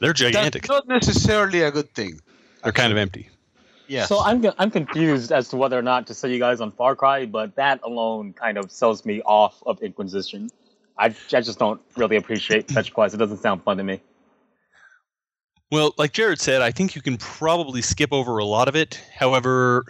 They're 0.00 0.14
gigantic. 0.14 0.62
That's 0.62 0.68
not 0.68 0.88
necessarily 0.88 1.60
a 1.60 1.70
good 1.70 1.92
thing. 1.94 2.20
They're 2.62 2.72
kind 2.72 2.90
of 2.90 2.98
empty. 2.98 3.28
Yeah. 3.86 4.06
so 4.06 4.20
I'm 4.20 4.42
I'm 4.58 4.70
confused 4.70 5.30
as 5.30 5.48
to 5.50 5.56
whether 5.56 5.78
or 5.78 5.82
not 5.82 6.06
to 6.06 6.14
sell 6.14 6.30
you 6.30 6.38
guys 6.38 6.62
on 6.62 6.72
Far 6.72 6.96
Cry, 6.96 7.26
but 7.26 7.54
that 7.56 7.80
alone 7.82 8.32
kind 8.32 8.56
of 8.56 8.70
sells 8.70 9.04
me 9.04 9.20
off 9.22 9.62
of 9.66 9.82
Inquisition. 9.82 10.48
I, 10.96 11.06
I 11.06 11.40
just 11.40 11.58
don't 11.58 11.80
really 11.96 12.16
appreciate 12.16 12.70
fetch 12.70 12.92
quests. 12.92 13.14
It 13.14 13.18
doesn't 13.18 13.38
sound 13.38 13.62
fun 13.62 13.76
to 13.78 13.84
me. 13.84 14.00
Well, 15.70 15.94
like 15.98 16.12
Jared 16.12 16.40
said, 16.40 16.62
I 16.62 16.70
think 16.70 16.94
you 16.94 17.02
can 17.02 17.16
probably 17.16 17.82
skip 17.82 18.12
over 18.12 18.38
a 18.38 18.44
lot 18.44 18.68
of 18.68 18.76
it. 18.76 19.00
However, 19.12 19.84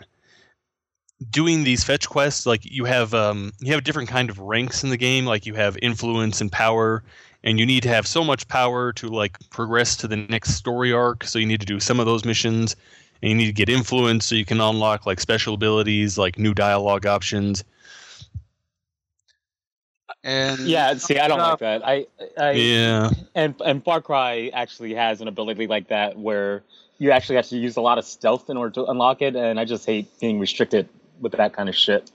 doing 1.30 1.64
these 1.64 1.84
fetch 1.84 2.08
quests, 2.08 2.46
like 2.46 2.64
you 2.64 2.84
have 2.86 3.12
um, 3.12 3.52
you 3.60 3.72
have 3.72 3.84
different 3.84 4.08
kind 4.08 4.30
of 4.30 4.38
ranks 4.38 4.82
in 4.82 4.90
the 4.90 4.96
game. 4.96 5.26
Like 5.26 5.46
you 5.46 5.54
have 5.54 5.76
influence 5.82 6.40
and 6.40 6.50
power, 6.50 7.04
and 7.42 7.58
you 7.58 7.66
need 7.66 7.82
to 7.82 7.88
have 7.88 8.06
so 8.06 8.24
much 8.24 8.48
power 8.48 8.92
to 8.94 9.08
like 9.08 9.38
progress 9.50 9.96
to 9.96 10.08
the 10.08 10.16
next 10.16 10.54
story 10.54 10.92
arc. 10.92 11.24
So 11.24 11.38
you 11.38 11.46
need 11.46 11.60
to 11.60 11.66
do 11.66 11.80
some 11.80 12.00
of 12.00 12.06
those 12.06 12.24
missions, 12.24 12.76
and 13.20 13.30
you 13.30 13.36
need 13.36 13.46
to 13.46 13.52
get 13.52 13.68
influence 13.68 14.24
so 14.24 14.36
you 14.36 14.46
can 14.46 14.60
unlock 14.60 15.06
like 15.06 15.20
special 15.20 15.54
abilities, 15.54 16.16
like 16.16 16.38
new 16.38 16.54
dialogue 16.54 17.04
options. 17.04 17.62
And 20.24 20.58
Yeah, 20.60 20.96
see, 20.96 21.18
I 21.18 21.28
don't 21.28 21.38
Uh, 21.38 21.50
like 21.50 21.58
that. 21.60 21.86
I, 21.86 22.06
I 22.36 22.50
Yeah, 22.52 23.10
and 23.34 23.54
and 23.64 23.84
Far 23.84 24.00
Cry 24.00 24.50
actually 24.52 24.94
has 24.94 25.20
an 25.20 25.28
ability 25.28 25.66
like 25.68 25.88
that 25.88 26.18
where 26.18 26.64
you 26.98 27.10
actually 27.12 27.36
have 27.36 27.46
to 27.48 27.56
use 27.58 27.76
a 27.76 27.80
lot 27.80 27.98
of 27.98 28.04
stealth 28.04 28.48
in 28.50 28.56
order 28.56 28.70
to 28.74 28.86
unlock 28.86 29.20
it, 29.22 29.36
and 29.36 29.60
I 29.60 29.64
just 29.64 29.84
hate 29.86 30.08
being 30.20 30.40
restricted 30.40 30.88
with 31.20 31.32
that 31.32 31.52
kind 31.52 31.68
of 31.68 31.76
shit. 31.76 32.10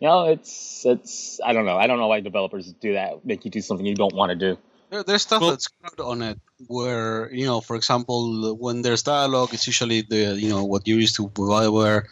You 0.00 0.08
know, 0.08 0.24
it's 0.28 0.84
it's 0.84 1.40
I 1.44 1.52
don't 1.52 1.64
know. 1.64 1.76
I 1.78 1.86
don't 1.86 1.98
know 1.98 2.08
why 2.08 2.20
developers 2.20 2.72
do 2.72 2.94
that, 2.94 3.24
make 3.24 3.44
you 3.44 3.50
do 3.50 3.60
something 3.60 3.86
you 3.86 3.94
don't 3.94 4.14
want 4.14 4.30
to 4.30 4.36
do. 4.36 4.58
There, 4.90 5.02
there's 5.04 5.22
stuff 5.22 5.40
Well- 5.40 5.50
that's 5.50 5.68
good 5.68 6.02
on 6.04 6.20
it 6.20 6.38
where 6.66 7.32
you 7.32 7.46
know, 7.46 7.60
for 7.60 7.76
example, 7.76 8.54
when 8.56 8.82
there's 8.82 9.02
dialogue, 9.04 9.54
it's 9.54 9.66
usually 9.66 10.02
the 10.02 10.34
you 10.36 10.48
know 10.50 10.64
what 10.64 10.86
you're 10.88 10.98
used 10.98 11.14
to 11.16 11.24
with 11.24 11.34
Bioware. 11.34 12.06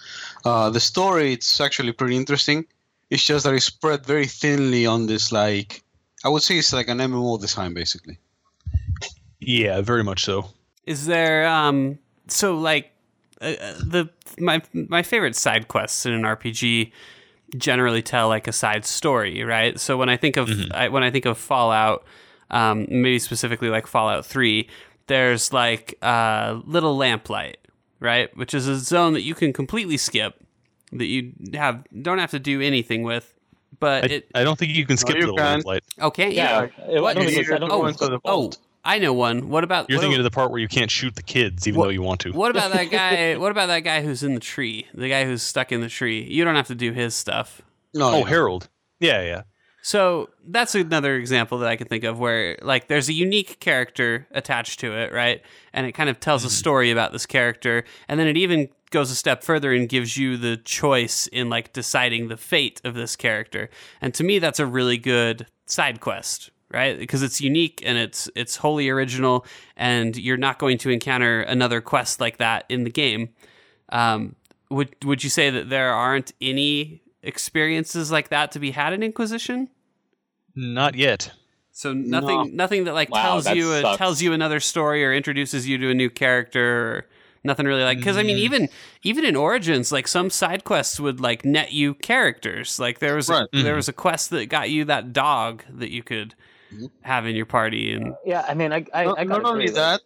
Uh, 0.44 0.70
the 0.70 0.80
story 0.80 1.32
it's 1.32 1.60
actually 1.60 1.92
pretty 1.92 2.16
interesting. 2.16 2.66
It's 3.10 3.24
just 3.24 3.44
that 3.44 3.54
it's 3.54 3.64
spread 3.64 4.06
very 4.06 4.26
thinly 4.26 4.86
on 4.86 5.06
this 5.06 5.32
like 5.32 5.82
I 6.24 6.28
would 6.28 6.42
say 6.42 6.58
it's 6.58 6.72
like 6.72 6.88
an 6.88 6.98
MMO 6.98 7.40
design 7.40 7.74
basically. 7.74 8.18
yeah, 9.40 9.80
very 9.80 10.04
much 10.04 10.24
so. 10.24 10.46
Is 10.86 11.06
there 11.06 11.46
um 11.46 11.98
so 12.28 12.56
like 12.56 12.92
uh, 13.40 13.54
uh, 13.60 13.74
the 13.78 14.10
my 14.38 14.62
my 14.72 15.02
favorite 15.02 15.36
side 15.36 15.68
quests 15.68 16.06
in 16.06 16.12
an 16.12 16.22
RPG 16.22 16.92
generally 17.56 18.02
tell 18.02 18.28
like 18.28 18.46
a 18.46 18.52
side 18.52 18.84
story, 18.84 19.42
right? 19.42 19.78
So 19.80 19.96
when 19.96 20.08
I 20.08 20.16
think 20.16 20.36
of 20.36 20.50
I, 20.72 20.88
when 20.88 21.02
I 21.02 21.10
think 21.10 21.24
of 21.26 21.38
Fallout, 21.38 22.04
um, 22.50 22.86
maybe 22.90 23.18
specifically 23.18 23.68
like 23.68 23.86
Fallout 23.86 24.26
Three, 24.26 24.68
there's 25.06 25.52
like 25.52 25.98
uh, 26.02 26.60
little 26.64 26.96
lamplight, 26.96 27.56
right, 27.98 28.34
which 28.36 28.54
is 28.54 28.68
a 28.68 28.78
zone 28.78 29.14
that 29.14 29.22
you 29.22 29.34
can 29.34 29.52
completely 29.52 29.96
skip, 29.96 30.34
that 30.92 31.06
you 31.06 31.32
have 31.54 31.84
don't 32.02 32.18
have 32.18 32.30
to 32.32 32.38
do 32.38 32.60
anything 32.60 33.02
with, 33.02 33.32
but 33.78 34.04
I, 34.04 34.14
it 34.14 34.28
I 34.34 34.44
don't 34.44 34.58
think 34.58 34.74
you 34.74 34.86
can 34.86 34.96
skip 34.96 35.16
you 35.16 35.26
the 35.26 35.34
can. 35.34 35.60
lamplight. 35.62 35.82
okay 36.00 36.30
Yeah, 36.32 36.62
it- 36.88 37.00
What 37.00 37.16
I 37.16 37.20
don't 37.20 37.26
think 37.26 37.38
it's- 37.38 37.54
I 37.54 37.58
don't 37.58 37.70
oh, 37.72 37.84
think 37.84 37.96
it's- 37.96 38.08
the 38.10 38.20
oh. 38.24 38.50
I 38.82 38.98
know 38.98 39.12
one. 39.12 39.50
What 39.50 39.62
about 39.62 39.90
You're 39.90 39.98
what 39.98 40.02
thinking 40.04 40.16
a- 40.16 40.20
of 40.20 40.24
the 40.24 40.30
part 40.30 40.50
where 40.50 40.58
you 40.58 40.66
can't 40.68 40.90
shoot 40.90 41.14
the 41.14 41.22
kids, 41.22 41.68
even 41.68 41.78
What- 41.78 41.86
though 41.86 41.90
you 41.90 42.02
want 42.02 42.20
to. 42.20 42.32
What 42.32 42.50
about 42.50 42.72
that 42.72 42.84
guy? 42.90 43.36
What 43.36 43.50
about 43.52 43.66
that 43.66 43.80
guy 43.80 44.00
who's 44.02 44.22
in 44.22 44.34
the 44.34 44.40
tree? 44.40 44.86
The 44.94 45.08
guy 45.08 45.24
who's 45.26 45.42
stuck 45.42 45.70
in 45.70 45.82
the 45.82 45.88
tree. 45.88 46.22
You 46.22 46.44
don't 46.44 46.56
have 46.56 46.68
to 46.68 46.74
do 46.74 46.92
his 46.92 47.14
stuff. 47.14 47.60
No, 47.92 48.08
Oh. 48.08 48.20
oh 48.20 48.24
Harold. 48.24 48.68
Yeah, 48.98 49.22
yeah. 49.22 49.42
So 49.82 50.28
that's 50.46 50.74
another 50.74 51.16
example 51.16 51.58
that 51.58 51.68
I 51.68 51.76
can 51.76 51.86
think 51.88 52.04
of 52.04 52.18
where 52.18 52.58
like 52.62 52.88
there's 52.88 53.08
a 53.08 53.14
unique 53.14 53.60
character 53.60 54.26
attached 54.30 54.80
to 54.80 54.92
it, 54.94 55.12
right? 55.12 55.42
And 55.72 55.86
it 55.86 55.92
kind 55.92 56.10
of 56.10 56.20
tells 56.20 56.44
a 56.44 56.48
mm-hmm. 56.48 56.52
story 56.52 56.90
about 56.90 57.12
this 57.12 57.24
character, 57.26 57.84
and 58.08 58.20
then 58.20 58.26
it 58.26 58.36
even 58.36 58.68
goes 58.90 59.10
a 59.10 59.14
step 59.14 59.42
further 59.42 59.72
and 59.72 59.88
gives 59.88 60.16
you 60.16 60.36
the 60.36 60.56
choice 60.56 61.26
in 61.28 61.48
like 61.48 61.72
deciding 61.72 62.28
the 62.28 62.36
fate 62.36 62.80
of 62.84 62.94
this 62.94 63.16
character. 63.16 63.70
And 64.00 64.12
to 64.14 64.24
me 64.24 64.38
that's 64.38 64.58
a 64.58 64.66
really 64.66 64.98
good 64.98 65.46
side 65.66 66.00
quest, 66.00 66.50
right? 66.70 66.98
Because 66.98 67.22
it's 67.22 67.40
unique 67.40 67.82
and 67.84 67.96
it's 67.96 68.28
it's 68.34 68.56
wholly 68.56 68.88
original 68.88 69.46
and 69.76 70.16
you're 70.16 70.36
not 70.36 70.58
going 70.58 70.78
to 70.78 70.90
encounter 70.90 71.40
another 71.42 71.80
quest 71.80 72.20
like 72.20 72.38
that 72.38 72.64
in 72.68 72.84
the 72.84 72.90
game. 72.90 73.30
Um, 73.90 74.36
would 74.70 74.94
would 75.04 75.24
you 75.24 75.30
say 75.30 75.50
that 75.50 75.68
there 75.68 75.92
aren't 75.92 76.32
any 76.40 77.02
experiences 77.22 78.10
like 78.10 78.28
that 78.28 78.52
to 78.52 78.58
be 78.58 78.70
had 78.70 78.92
in 78.92 79.02
Inquisition? 79.02 79.68
Not 80.54 80.94
yet. 80.94 81.32
So 81.72 81.92
nothing, 81.92 82.56
nothing 82.56 82.84
that 82.84 82.94
like 82.94 83.10
Wow, 83.10 83.22
tells 83.22 83.44
that 83.44 83.56
you 83.56 83.72
a, 83.72 83.96
tells 83.96 84.20
you 84.20 84.32
another 84.32 84.60
story 84.60 85.04
or 85.04 85.12
introduces 85.12 85.66
you 85.66 85.78
to 85.78 85.90
a 85.90 85.94
new 85.94 86.10
character. 86.10 86.96
Or 86.96 87.06
nothing 87.44 87.66
really 87.66 87.82
like 87.82 87.98
because 87.98 88.16
I 88.16 88.22
mean 88.22 88.38
even 88.38 88.68
even 89.02 89.24
in 89.24 89.36
Origins 89.36 89.90
like 89.92 90.06
some 90.08 90.30
side 90.30 90.64
quests 90.64 91.00
would 91.00 91.20
like 91.20 91.44
net 91.44 91.72
you 91.72 91.94
characters. 91.94 92.78
Like 92.78 92.98
there 92.98 93.16
was 93.16 93.28
a, 93.30 93.32
Right. 93.32 93.48
there 93.52 93.74
was 93.74 93.88
a 93.88 93.92
quest 93.92 94.30
that 94.30 94.46
got 94.46 94.70
you 94.70 94.84
that 94.86 95.12
dog 95.12 95.64
that 95.70 95.90
you 95.90 96.02
could 96.02 96.34
have 97.02 97.26
in 97.26 97.34
your 97.34 97.46
party 97.46 97.92
and 97.92 98.14
Yeah, 98.24 98.44
I 98.48 98.54
mean, 98.54 98.72
I, 98.72 98.84
I, 98.94 99.04
not 99.04 99.18
I 99.18 99.24
not 99.24 99.42
gotta 99.42 99.48
only 99.48 99.64
agree, 99.64 99.74
that, 99.74 100.00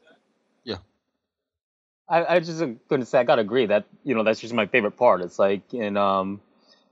yeah 0.64 0.76
I, 2.08 2.36
I 2.36 2.40
just 2.40 2.60
going 2.60 3.00
to 3.00 3.06
say 3.06 3.18
I 3.18 3.24
gotta 3.24 3.42
agree 3.42 3.66
that 3.66 3.84
you 4.04 4.14
know 4.14 4.22
that's 4.22 4.40
just 4.40 4.54
my 4.54 4.66
favorite 4.66 4.96
part. 4.96 5.20
It's 5.22 5.38
like 5.38 5.74
in 5.74 5.96
um 5.96 6.40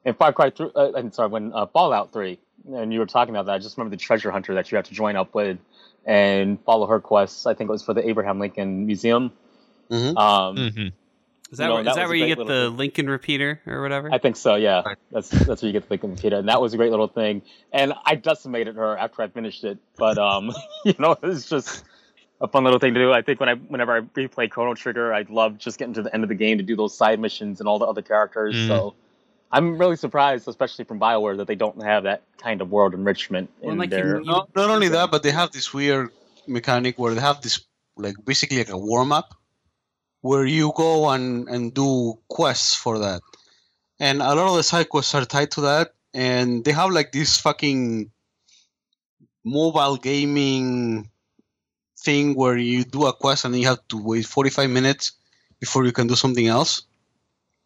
in 0.05 0.15
Far 0.15 0.33
Cry 0.33 0.51
3, 0.51 0.71
uh, 0.75 0.93
I'm 0.97 1.13
sorry, 1.13 1.29
when 1.29 1.53
uh, 1.53 1.67
Fallout 1.67 2.13
3, 2.13 2.37
and 2.75 2.93
you 2.93 2.99
were 2.99 3.07
talking 3.07 3.33
about 3.35 3.47
that, 3.47 3.53
I 3.53 3.59
just 3.59 3.77
remember 3.77 3.95
the 3.95 4.03
treasure 4.03 4.33
hunter 4.33 4.55
that 4.55 4.73
you 4.73 4.77
have 4.77 4.87
to 4.87 4.95
join 4.95 5.15
up 5.15 5.33
with 5.33 5.59
and 6.05 6.61
follow 6.65 6.87
her 6.89 6.99
quests. 6.99 7.47
I 7.47 7.55
think 7.55 7.69
it 7.69 7.73
was 7.73 7.85
for 7.85 7.95
the 7.95 8.09
Abraham 8.09 8.41
Lincoln 8.41 8.85
Museum. 8.87 9.33
Mhm. 9.93 10.17
Um, 10.17 10.57
hmm 10.73 10.87
is 11.53 11.59
that 11.59 11.67
No, 11.67 11.75
where, 11.75 11.85
that 11.85 11.91
is 11.91 11.97
that 11.97 12.03
was 12.05 12.09
where 12.09 12.17
you 12.17 12.27
get 12.35 12.39
the 12.39 12.69
thing. 12.69 12.77
Lincoln 12.79 13.11
repeater 13.11 13.61
or 13.67 13.83
whatever? 13.83 14.09
I 14.11 14.17
think 14.17 14.37
so. 14.37 14.55
Yeah, 14.55 14.81
Right. 14.87 14.97
that's 15.11 15.29
that's 15.29 15.61
where 15.61 15.67
you 15.69 15.73
get 15.75 15.83
the 15.87 15.93
Lincoln 15.93 16.11
Repeater, 16.13 16.37
and 16.39 16.49
that 16.49 16.63
was 16.63 16.73
a 16.73 16.79
great 16.79 16.91
little 16.91 17.09
thing. 17.09 17.43
And 17.75 17.93
I 18.07 18.15
decimated 18.15 18.77
her 18.77 18.97
after 18.97 19.21
I 19.21 19.29
finished 19.29 19.63
it, 19.65 19.77
but 19.99 20.17
um, 20.17 20.53
you 20.87 20.95
know, 20.99 21.15
it's 21.23 21.47
just 21.51 21.85
a 22.41 22.49
fun 22.49 22.65
little 22.65 22.79
thing 22.79 22.95
to 22.95 23.01
do. 23.01 23.13
I 23.13 23.21
think 23.21 23.39
when 23.39 23.51
I 23.51 23.55
whenever 23.55 23.95
I 23.95 24.01
replay 24.01 24.51
Chrono 24.51 24.73
Trigger, 24.75 25.13
I 25.13 25.27
love 25.29 25.59
just 25.59 25.79
getting 25.79 25.93
to 25.95 26.03
the 26.03 26.15
end 26.15 26.23
of 26.23 26.31
the 26.31 26.35
game 26.35 26.57
to 26.57 26.65
do 26.65 26.75
those 26.75 26.97
side 26.97 27.21
missions 27.21 27.61
and 27.61 27.69
all 27.69 27.79
the 27.79 27.85
other 27.87 28.01
characters. 28.03 28.55
Mm. 28.55 28.69
So 28.69 28.95
I'm 29.53 29.77
really 29.77 29.97
surprised, 29.97 30.49
especially 30.49 30.87
from 30.87 30.99
Bioware, 30.99 31.37
that 31.37 31.47
they 31.49 31.55
don't 31.55 31.83
have 31.83 32.05
that 32.05 32.23
kind 32.39 32.63
of 32.63 32.71
world 32.71 32.95
enrichment 32.95 33.51
Well, 33.61 33.73
in 33.73 33.79
like 33.79 33.91
their. 33.91 34.21
you- 34.21 34.25
not, 34.25 34.49
not 34.57 34.71
only 34.71 34.89
that, 34.89 35.11
but 35.11 35.23
they 35.23 35.33
have 35.33 35.53
this 35.53 35.75
weird 35.75 36.09
mechanic 36.47 36.99
where 36.99 37.13
they 37.15 37.21
have 37.21 37.43
this 37.43 37.61
like 37.99 38.15
basically 38.25 38.57
like 38.57 38.71
a 38.71 38.79
warm 38.79 39.13
up 39.13 39.35
where 40.23 40.47
you 40.47 40.73
go 40.75 41.11
and, 41.11 41.49
and 41.49 41.75
do 41.75 42.15
quests 42.29 42.75
for 42.75 42.99
that. 43.01 43.21
And 44.01 44.23
a 44.23 44.35
lot 44.35 44.49
of 44.51 44.57
the 44.57 44.63
side 44.63 44.89
quests 44.89 45.15
are 45.15 45.25
tied 45.25 45.51
to 45.53 45.61
that 45.63 45.93
and 46.15 46.65
they 46.65 46.73
have 46.73 46.91
like 46.91 47.13
this 47.13 47.39
fucking 47.39 48.11
mobile 49.45 49.97
gaming 49.97 51.11
thing 51.99 52.35
where 52.35 52.57
you 52.57 52.85
do 52.85 53.07
a 53.07 53.13
quest 53.13 53.45
and 53.45 53.55
then 53.55 53.61
you 53.61 53.67
have 53.69 53.87
to 53.89 54.03
wait 54.03 54.27
45 54.27 54.71
minutes 54.71 55.13
before 55.61 55.85
you 55.85 55.93
can 55.93 56.07
do 56.07 56.15
something 56.17 56.47
else. 56.47 56.83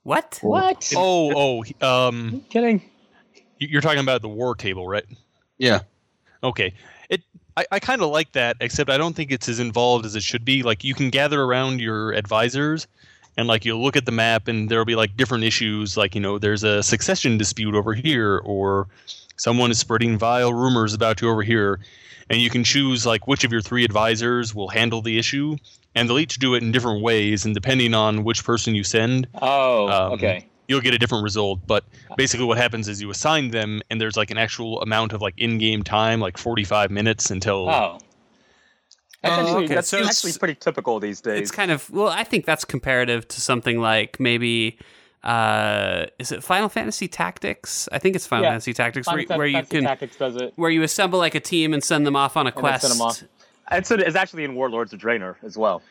what? 0.02 0.38
what? 0.42 0.92
Oh, 0.96 1.62
oh, 1.82 2.08
um, 2.08 2.42
kidding? 2.50 2.82
you- 3.58 3.68
you're 3.70 3.80
talking 3.80 4.00
about 4.00 4.22
the 4.22 4.28
war 4.28 4.54
table, 4.54 4.86
right? 4.86 5.04
Yeah. 5.58 5.80
Okay. 6.42 6.74
I, 7.56 7.64
I 7.72 7.78
kind 7.80 8.02
of 8.02 8.10
like 8.10 8.32
that, 8.32 8.56
except 8.60 8.90
I 8.90 8.98
don't 8.98 9.14
think 9.16 9.30
it's 9.32 9.48
as 9.48 9.60
involved 9.60 10.04
as 10.04 10.14
it 10.14 10.22
should 10.22 10.44
be. 10.44 10.62
Like 10.62 10.84
you 10.84 10.94
can 10.94 11.10
gather 11.10 11.42
around 11.42 11.80
your 11.80 12.12
advisors 12.12 12.86
and 13.36 13.48
like 13.48 13.64
you'll 13.64 13.82
look 13.82 13.96
at 13.96 14.06
the 14.06 14.12
map 14.12 14.48
and 14.48 14.68
there'll 14.68 14.84
be 14.84 14.94
like 14.94 15.16
different 15.16 15.44
issues 15.44 15.96
like 15.96 16.14
you 16.14 16.20
know 16.20 16.38
there's 16.38 16.64
a 16.64 16.82
succession 16.82 17.36
dispute 17.38 17.74
over 17.74 17.92
here 17.94 18.38
or 18.44 18.88
someone 19.36 19.70
is 19.70 19.78
spreading 19.78 20.16
vile 20.18 20.52
rumors 20.52 20.94
about 20.94 21.20
you 21.20 21.28
over 21.30 21.42
here 21.42 21.78
and 22.30 22.40
you 22.40 22.48
can 22.48 22.64
choose 22.64 23.04
like 23.04 23.26
which 23.26 23.44
of 23.44 23.52
your 23.52 23.60
three 23.60 23.84
advisors 23.84 24.54
will 24.54 24.68
handle 24.68 25.02
the 25.02 25.18
issue 25.18 25.56
and 25.94 26.08
they'll 26.08 26.18
each 26.18 26.38
do 26.38 26.54
it 26.54 26.62
in 26.62 26.72
different 26.72 27.02
ways 27.02 27.44
and 27.44 27.54
depending 27.54 27.92
on 27.94 28.24
which 28.24 28.42
person 28.42 28.74
you 28.74 28.82
send 28.84 29.28
Oh, 29.42 29.88
Um, 29.88 30.12
okay. 30.14 30.46
You'll 30.68 30.80
get 30.80 30.94
a 30.94 30.98
different 30.98 31.24
result. 31.24 31.60
But 31.66 31.84
basically, 32.16 32.46
what 32.46 32.58
happens 32.58 32.88
is 32.88 33.00
you 33.00 33.10
assign 33.10 33.50
them, 33.50 33.82
and 33.90 34.00
there's 34.00 34.16
like 34.16 34.30
an 34.30 34.38
actual 34.38 34.80
amount 34.82 35.12
of 35.12 35.20
like 35.22 35.34
in-game 35.36 35.82
time, 35.82 36.20
like 36.20 36.38
45 36.38 36.90
minutes 36.90 37.30
until. 37.30 37.68
Oh. 37.68 37.98
That's, 39.22 39.38
Oh, 39.38 39.40
actually, 39.40 39.64
okay, 39.64 39.74
that's 39.74 39.88
so 39.88 40.04
actually 40.04 40.32
pretty 40.34 40.54
typical 40.54 41.00
these 41.00 41.20
days. 41.20 41.40
It's 41.40 41.50
kind 41.50 41.70
of 41.72 41.90
well, 41.90 42.08
I 42.08 42.22
think 42.22 42.44
that's 42.44 42.64
comparative 42.64 43.26
to 43.28 43.40
something 43.40 43.80
like 43.80 44.20
maybe 44.20 44.78
uh 45.24 46.06
is 46.20 46.30
it 46.30 46.44
Final 46.44 46.68
Fantasy 46.68 47.08
Tactics? 47.08 47.88
I 47.90 47.98
think 47.98 48.14
it's 48.14 48.26
Final 48.26 48.44
Yeah. 48.44 48.50
Fantasy 48.50 48.72
Tactics 48.74 49.06
Final 49.06 49.24
where, 49.26 49.38
where 49.38 49.46
you 49.48 49.62
can 49.64 49.82
Tactics 49.82 50.16
does 50.16 50.36
it. 50.36 50.52
where 50.56 50.70
you 50.70 50.82
assemble 50.84 51.18
like 51.18 51.34
a 51.34 51.40
team 51.40 51.72
and 51.74 51.82
send 51.82 52.06
them 52.06 52.14
off 52.14 52.36
on 52.36 52.46
a 52.46 52.50
And 52.50 52.56
then 52.56 52.60
quest. 52.60 53.00
off. 53.00 53.22
It's, 53.72 53.90
it's 53.90 54.14
actually 54.16 54.44
in 54.44 54.54
Warlords 54.54 54.92
of 54.92 55.00
Draenor 55.00 55.36
as 55.42 55.56
well. 55.58 55.82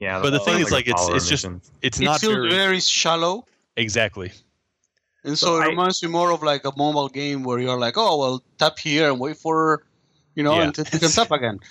Yeah, 0.00 0.20
But 0.20 0.30
the 0.30 0.40
thing 0.40 0.58
is, 0.60 0.70
a 0.70 0.74
like, 0.74 0.88
it's 0.88 1.08
it's 1.10 1.28
just 1.28 1.44
it's 1.44 1.70
It's 1.82 2.00
not 2.00 2.18
still 2.18 2.32
very 2.32 2.50
very 2.50 2.80
shallow. 2.80 3.44
Exactly. 3.78 4.32
And 5.24 5.36
So 5.38 5.46
so, 5.46 5.56
it 5.60 5.64
I- 5.64 5.68
reminds 5.68 6.02
me 6.02 6.08
more 6.08 6.30
of 6.32 6.42
like 6.42 6.64
a 6.64 6.72
mobile 6.76 7.08
game 7.08 7.42
where 7.42 7.58
you're 7.58 7.78
like, 7.78 7.96
oh 7.96 8.16
well, 8.18 8.42
tap 8.58 8.78
here 8.78 9.10
and 9.10 9.18
wait 9.18 9.36
for, 9.36 9.84
you 10.34 10.42
know, 10.42 10.54
Yeah. 10.56 10.64
until 10.68 10.84
you 10.92 10.98
can 10.98 11.10
tap 11.10 11.30
again. 11.30 11.58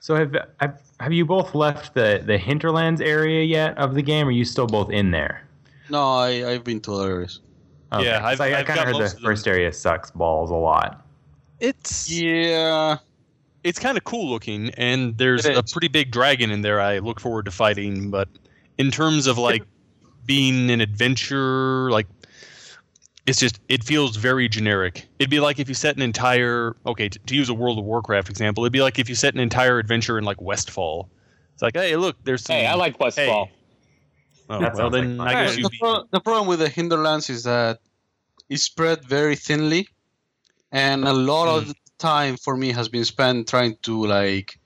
So 0.00 0.14
have, 0.14 0.34
have 0.60 0.80
have 1.00 1.12
you 1.12 1.24
both 1.26 1.54
left 1.56 1.92
the 1.92 2.22
the 2.24 2.38
hinterlands 2.38 3.00
area 3.00 3.42
yet 3.42 3.76
of 3.76 3.94
the 3.94 4.00
game? 4.00 4.26
Or 4.26 4.30
are 4.30 4.32
you 4.32 4.44
still 4.44 4.66
both 4.68 4.90
in 4.90 5.10
there? 5.10 5.42
No, 5.90 6.00
I 6.14 6.48
I've 6.50 6.62
been 6.64 6.80
to 6.82 6.94
other 6.94 7.10
areas. 7.12 7.40
Yeah, 7.92 8.20
'cause 8.20 8.40
I've- 8.40 8.42
I, 8.54 8.56
I 8.56 8.60
I've 8.60 8.66
kind 8.66 8.78
of 8.80 8.86
heard 8.86 8.92
most 8.94 9.16
the 9.16 9.22
first 9.22 9.48
area 9.48 9.72
sucks 9.72 10.10
balls 10.12 10.50
a 10.50 10.54
lot. 10.54 11.04
It's 11.58 12.08
Yeah, 12.08 12.98
it's 13.64 13.80
kind 13.80 13.98
of 13.98 14.04
cool 14.04 14.30
looking, 14.30 14.70
and 14.78 15.18
there's 15.18 15.44
a 15.44 15.62
pretty 15.64 15.88
big 15.88 16.12
dragon 16.12 16.50
in 16.52 16.62
there. 16.62 16.80
I 16.80 17.00
look 17.00 17.18
forward 17.18 17.44
to 17.46 17.50
fighting, 17.50 18.08
but 18.10 18.28
in 18.78 18.90
terms 18.92 19.26
of 19.26 19.36
like 19.36 19.64
being 20.28 20.70
an 20.70 20.80
adventure, 20.80 21.90
like 21.90 22.06
it's 23.26 23.40
just 23.40 23.60
it 23.68 23.82
feels 23.82 24.14
very 24.14 24.48
generic. 24.48 25.08
It'd 25.18 25.30
be 25.30 25.40
like 25.40 25.58
if 25.58 25.68
you 25.68 25.74
set 25.74 25.96
an 25.96 26.02
entire 26.02 26.76
okay 26.86 27.08
to, 27.08 27.18
to 27.18 27.34
use 27.34 27.48
a 27.48 27.54
World 27.54 27.78
of 27.78 27.84
Warcraft 27.84 28.30
example. 28.30 28.62
It'd 28.62 28.72
be 28.72 28.82
like 28.82 29.00
if 29.00 29.08
you 29.08 29.16
set 29.16 29.34
an 29.34 29.40
entire 29.40 29.80
adventure 29.80 30.16
in 30.18 30.24
like 30.24 30.40
Westfall. 30.40 31.08
It's 31.54 31.62
like, 31.62 31.74
hey, 31.74 31.96
look, 31.96 32.16
there's 32.22 32.44
some. 32.44 32.54
Hey, 32.54 32.66
I 32.66 32.74
like 32.74 33.00
Westfall. 33.00 33.46
Hey. 33.46 33.52
Oh, 34.50 34.60
That 34.60 34.74
well, 34.74 34.76
sounds 34.76 34.92
like 34.92 35.02
then. 35.02 35.20
I 35.20 35.32
guess 35.32 35.56
the, 35.56 35.70
pro- 35.80 36.04
the 36.12 36.20
problem 36.20 36.46
with 36.46 36.60
the 36.60 36.68
hinterlands 36.68 37.28
is 37.28 37.42
that 37.42 37.80
it's 38.48 38.62
spread 38.62 39.04
very 39.04 39.34
thinly, 39.34 39.88
and 40.70 41.04
a 41.04 41.12
lot 41.12 41.48
of 41.48 41.64
mm. 41.64 41.68
the 41.68 41.74
time 41.98 42.36
for 42.36 42.56
me 42.56 42.70
has 42.72 42.88
been 42.88 43.04
spent 43.04 43.48
trying 43.48 43.76
to 43.82 44.06
like 44.06 44.58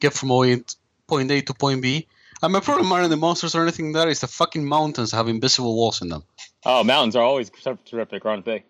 get 0.00 0.14
from 0.14 0.30
point 0.30 0.76
point 1.06 1.30
A 1.30 1.42
to 1.42 1.54
point 1.54 1.82
B. 1.82 2.08
And 2.42 2.52
my 2.52 2.60
problem 2.60 2.90
aren't 2.90 3.10
the 3.10 3.16
monsters 3.16 3.54
or 3.54 3.62
anything 3.62 3.92
there. 3.92 4.08
It's 4.08 4.20
the 4.20 4.26
fucking 4.26 4.64
mountains 4.64 5.12
have 5.12 5.28
invisible 5.28 5.76
walls 5.76 6.00
in 6.00 6.08
them. 6.08 6.24
Oh, 6.64 6.82
mountains 6.82 7.16
are 7.16 7.22
always 7.22 7.50
terrific, 7.84 8.24
aren't 8.24 8.44
they? 8.46 8.64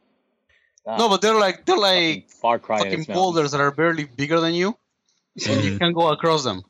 Ah, 0.86 0.96
No, 0.96 1.08
but 1.08 1.22
they're 1.22 1.38
like 1.38 1.66
they're 1.66 1.76
like 1.76 2.30
Far 2.30 2.58
Cry 2.58 2.78
fucking 2.78 2.92
its 2.92 3.08
mountains. 3.08 3.16
boulders 3.16 3.50
that 3.52 3.60
are 3.60 3.70
barely 3.70 4.04
bigger 4.04 4.40
than 4.40 4.54
you, 4.54 4.76
and 5.48 5.62
you 5.64 5.78
can 5.78 5.92
go 5.92 6.08
across 6.08 6.42
them. 6.42 6.62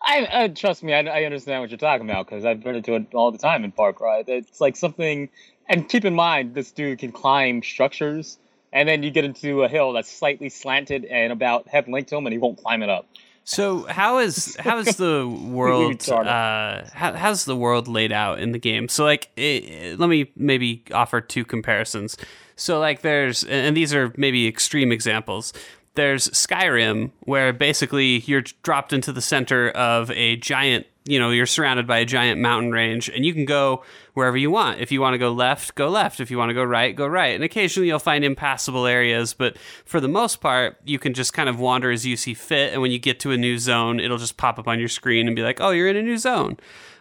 I, 0.00 0.28
I 0.44 0.48
trust 0.48 0.82
me. 0.82 0.92
I, 0.94 1.00
I 1.00 1.24
understand 1.24 1.60
what 1.60 1.70
you're 1.70 1.78
talking 1.78 2.08
about 2.08 2.26
because 2.26 2.44
I've 2.44 2.64
run 2.64 2.76
into 2.76 2.94
it 2.94 3.14
all 3.14 3.30
the 3.32 3.38
time 3.38 3.64
in 3.64 3.72
Far 3.72 3.92
Cry. 3.92 4.24
It's 4.26 4.60
like 4.60 4.76
something, 4.76 5.28
and 5.68 5.88
keep 5.88 6.04
in 6.04 6.14
mind, 6.14 6.54
this 6.54 6.70
dude 6.70 6.98
can 6.98 7.12
climb 7.12 7.62
structures, 7.62 8.38
and 8.72 8.88
then 8.88 9.02
you 9.02 9.10
get 9.10 9.24
into 9.24 9.64
a 9.64 9.68
hill 9.68 9.92
that's 9.92 10.10
slightly 10.10 10.50
slanted 10.50 11.04
and 11.04 11.32
about 11.32 11.68
head 11.68 11.88
length 11.88 12.10
to 12.10 12.16
him, 12.16 12.26
and 12.26 12.32
he 12.32 12.38
won't 12.38 12.58
climb 12.58 12.82
it 12.82 12.88
up. 12.90 13.06
So 13.48 13.86
how 13.86 14.18
is 14.18 14.56
how 14.60 14.76
is 14.76 14.96
the 14.96 15.26
world 15.48 16.06
uh 16.06 16.84
how, 16.92 17.14
how's 17.14 17.46
the 17.46 17.56
world 17.56 17.88
laid 17.88 18.12
out 18.12 18.40
in 18.40 18.52
the 18.52 18.58
game? 18.58 18.90
So 18.90 19.04
like 19.04 19.30
it, 19.36 19.98
let 19.98 20.10
me 20.10 20.30
maybe 20.36 20.82
offer 20.92 21.22
two 21.22 21.46
comparisons. 21.46 22.18
So 22.56 22.78
like 22.78 23.00
there's 23.00 23.44
and 23.44 23.74
these 23.74 23.94
are 23.94 24.12
maybe 24.18 24.46
extreme 24.46 24.92
examples. 24.92 25.54
There's 25.94 26.28
Skyrim 26.28 27.10
where 27.20 27.54
basically 27.54 28.18
you're 28.26 28.42
dropped 28.62 28.92
into 28.92 29.14
the 29.14 29.22
center 29.22 29.70
of 29.70 30.10
a 30.10 30.36
giant, 30.36 30.86
you 31.06 31.18
know, 31.18 31.30
you're 31.30 31.46
surrounded 31.46 31.86
by 31.86 32.00
a 32.00 32.04
giant 32.04 32.38
mountain 32.42 32.70
range 32.70 33.08
and 33.08 33.24
you 33.24 33.32
can 33.32 33.46
go 33.46 33.82
wherever 34.18 34.36
you 34.36 34.50
want. 34.50 34.80
If 34.80 34.90
you 34.90 35.00
want 35.00 35.14
to 35.14 35.18
go 35.18 35.30
left, 35.30 35.76
go 35.76 35.88
left. 35.88 36.18
If 36.18 36.28
you 36.28 36.38
want 36.38 36.50
to 36.50 36.54
go 36.54 36.64
right, 36.64 36.94
go 36.94 37.06
right. 37.06 37.36
And 37.36 37.44
occasionally 37.44 37.86
you'll 37.86 38.00
find 38.00 38.24
impassable 38.24 38.84
areas, 38.84 39.32
but 39.32 39.56
for 39.84 40.00
the 40.00 40.08
most 40.08 40.40
part, 40.40 40.76
you 40.84 40.98
can 40.98 41.14
just 41.14 41.32
kind 41.32 41.48
of 41.48 41.60
wander 41.60 41.92
as 41.92 42.04
you 42.04 42.16
see 42.16 42.34
fit. 42.34 42.72
And 42.72 42.82
when 42.82 42.90
you 42.90 42.98
get 42.98 43.20
to 43.20 43.30
a 43.30 43.36
new 43.36 43.58
zone, 43.58 44.00
it'll 44.00 44.18
just 44.18 44.36
pop 44.36 44.58
up 44.58 44.66
on 44.66 44.80
your 44.80 44.88
screen 44.88 45.28
and 45.28 45.36
be 45.36 45.42
like, 45.42 45.60
oh, 45.60 45.70
you're 45.70 45.86
in 45.86 45.96
a 45.96 46.02
new 46.02 46.18
zone. 46.18 46.56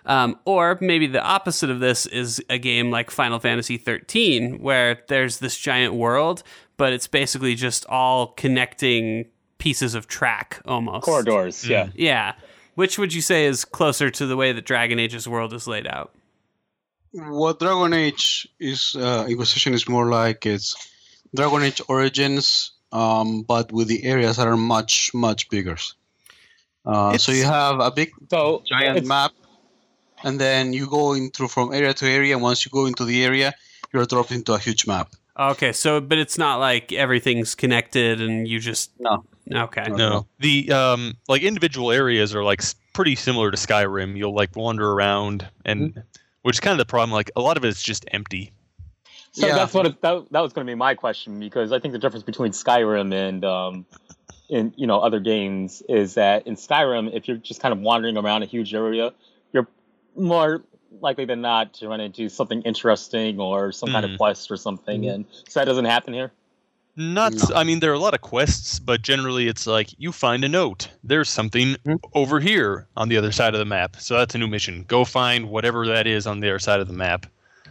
Um, 0.05 0.38
or 0.45 0.78
maybe 0.80 1.07
the 1.07 1.22
opposite 1.22 1.72
of 1.72 1.80
this 1.80 2.05
is 2.05 2.39
a 2.51 2.59
game 2.59 2.91
like 2.91 3.09
Final 3.09 3.39
Fantasy 3.39 3.78
13, 3.78 4.59
where 4.61 5.01
there's 5.07 5.39
this 5.39 5.57
giant 5.57 5.95
world, 5.95 6.43
but 6.78 6.93
it's 6.93 7.07
basically 7.07 7.55
just 7.55 7.84
all 7.88 8.28
connecting 8.28 9.26
pieces 9.57 9.95
of 9.95 10.07
track 10.07 10.61
almost. 10.65 11.03
Corridors, 11.03 11.68
yeah. 11.68 11.89
Yeah. 11.95 12.36
Which 12.76 12.99
would 12.99 13.11
you 13.11 13.24
say 13.24 13.47
is 13.47 13.65
closer 13.65 14.11
to 14.11 14.28
the 14.28 14.38
way 14.38 14.51
that 14.51 14.65
Dragon 14.68 14.99
Age's 14.99 15.28
world 15.28 15.51
is 15.51 15.68
laid 15.68 15.88
out? 15.88 16.13
What 17.18 17.59
Dragon 17.59 17.93
Age 17.93 18.47
is 18.59 18.95
uh, 18.95 19.26
Inquisition 19.28 19.74
is 19.74 19.89
more 19.89 20.07
like 20.09 20.45
it's 20.45 20.76
Dragon 21.36 21.63
Age 21.63 21.82
Origins, 21.88 22.72
um, 22.91 23.43
but 23.43 23.72
with 23.72 23.88
the 23.88 24.03
areas 24.03 24.38
that 24.38 24.47
are 24.47 24.57
much 24.57 25.11
much 25.13 25.49
bigger. 25.49 25.78
Uh, 26.86 27.18
so 27.18 27.32
you 27.32 27.43
have 27.43 27.80
a 27.80 27.91
big 27.91 28.11
So 28.30 28.63
giant 28.65 29.05
map, 29.05 29.32
and 30.24 30.39
then 30.39 30.74
you 30.74 30.88
go 30.88 31.13
in 31.13 31.32
through 31.32 31.49
from 31.49 31.74
area 31.74 31.93
to 31.93 32.05
area. 32.07 32.34
And 32.34 32.41
once 32.41 32.65
you 32.65 32.72
go 32.72 32.86
into 32.86 33.03
the 33.03 33.24
area, 33.26 33.53
you're 33.91 34.05
dropped 34.05 34.32
into 34.32 34.53
a 34.53 34.59
huge 34.59 34.88
map. 34.88 35.11
Okay, 35.38 35.72
so 35.74 35.99
but 36.01 36.18
it's 36.18 36.38
not 36.38 36.59
like 36.59 36.93
everything's 36.93 37.55
connected 37.55 38.22
and 38.22 38.47
you 38.47 38.59
just 38.59 38.91
No. 38.99 39.26
Okay. 39.51 39.86
No. 39.88 39.95
No, 39.95 40.28
the 40.39 40.72
um 40.72 41.18
like 41.28 41.41
individual 41.41 41.91
areas 41.91 42.34
are 42.34 42.43
like 42.43 42.61
pretty 42.93 43.15
similar 43.15 43.51
to 43.51 43.57
Skyrim. 43.57 44.18
You'll 44.18 44.36
like 44.36 44.55
wander 44.55 44.89
around, 44.91 45.47
and 45.63 46.03
which 46.48 46.56
is 46.56 46.60
kind 46.62 46.72
of 46.72 46.78
the 46.78 46.89
problem. 46.89 47.12
Like 47.12 47.30
a 47.36 47.41
lot 47.41 47.58
of 47.58 47.66
it's 47.66 47.84
just 47.84 48.06
empty. 48.10 48.54
So 49.34 49.48
Yeah. 49.48 49.56
that's 49.56 49.74
what 49.74 49.86
it, 49.86 50.02
that, 50.02 50.32
that 50.32 50.39
was 50.39 50.54
going 50.54 50.66
to 50.66 50.72
be 50.72 50.76
my 50.76 50.95
question 50.95 51.41
because 51.41 51.74
I 51.74 51.80
think 51.80 51.91
the 51.91 52.00
difference 52.00 52.24
between 52.24 52.54
Skyrim 52.54 53.14
and 53.14 53.43
um, 53.43 53.86
in 54.48 54.74
you 54.78 54.88
know 54.88 55.02
other 55.02 55.20
games 55.20 55.84
is 55.89 56.14
that 56.14 56.48
in 56.48 56.56
Skyrim, 56.56 57.14
if 57.14 57.28
you're 57.28 57.36
just 57.36 57.62
kind 57.62 57.74
of 57.74 57.80
wandering 57.82 58.16
around 58.16 58.43
a 58.43 58.45
huge 58.45 58.74
area, 58.74 59.14
you're 59.52 59.68
more 60.16 60.64
likely 61.02 61.26
than 61.26 61.41
not 61.41 61.74
to 61.74 61.89
run 61.89 62.00
into 62.00 62.30
something 62.30 62.62
interesting 62.62 63.41
or 63.41 63.74
some 63.74 63.91
kind 63.91 64.06
of 64.06 64.12
Mhm. 64.12 64.18
quest 64.18 64.50
or 64.50 64.56
something, 64.56 65.06
and 65.06 65.26
so 65.50 65.60
that 65.60 65.66
doesn't 65.66 65.84
happen 65.84 66.14
here. 66.14 66.32
Not, 67.00 67.34
No. 67.34 67.56
I 67.56 67.64
mean, 67.64 67.80
there 67.80 67.91
are 67.91 67.95
a 67.95 68.00
lot 68.00 68.16
of 68.16 68.22
quests, 68.22 68.80
but 68.80 69.04
generally 69.04 69.48
it's 69.48 69.68
like 69.68 69.89
you 70.00 70.12
find 70.12 70.43
a 70.43 70.50
note. 70.50 70.89
There's 71.04 71.30
something 71.30 71.76
Hmm. 71.86 71.95
over 72.16 72.39
here 72.39 72.88
on 72.98 73.08
the 73.10 73.18
other 73.18 73.32
side 73.32 73.54
of 73.54 73.60
the 73.60 73.66
map. 73.66 73.98
So 74.00 74.18
that's 74.18 74.34
a 74.34 74.39
new 74.39 74.48
mission. 74.48 74.84
Go 74.88 75.06
find 75.06 75.50
whatever 75.50 75.86
that 75.88 76.08
is 76.08 76.26
on 76.26 76.39
the 76.39 76.50
other 76.50 76.60
side 76.60 76.80
of 76.80 76.88
the 76.88 76.93
map. 76.93 77.28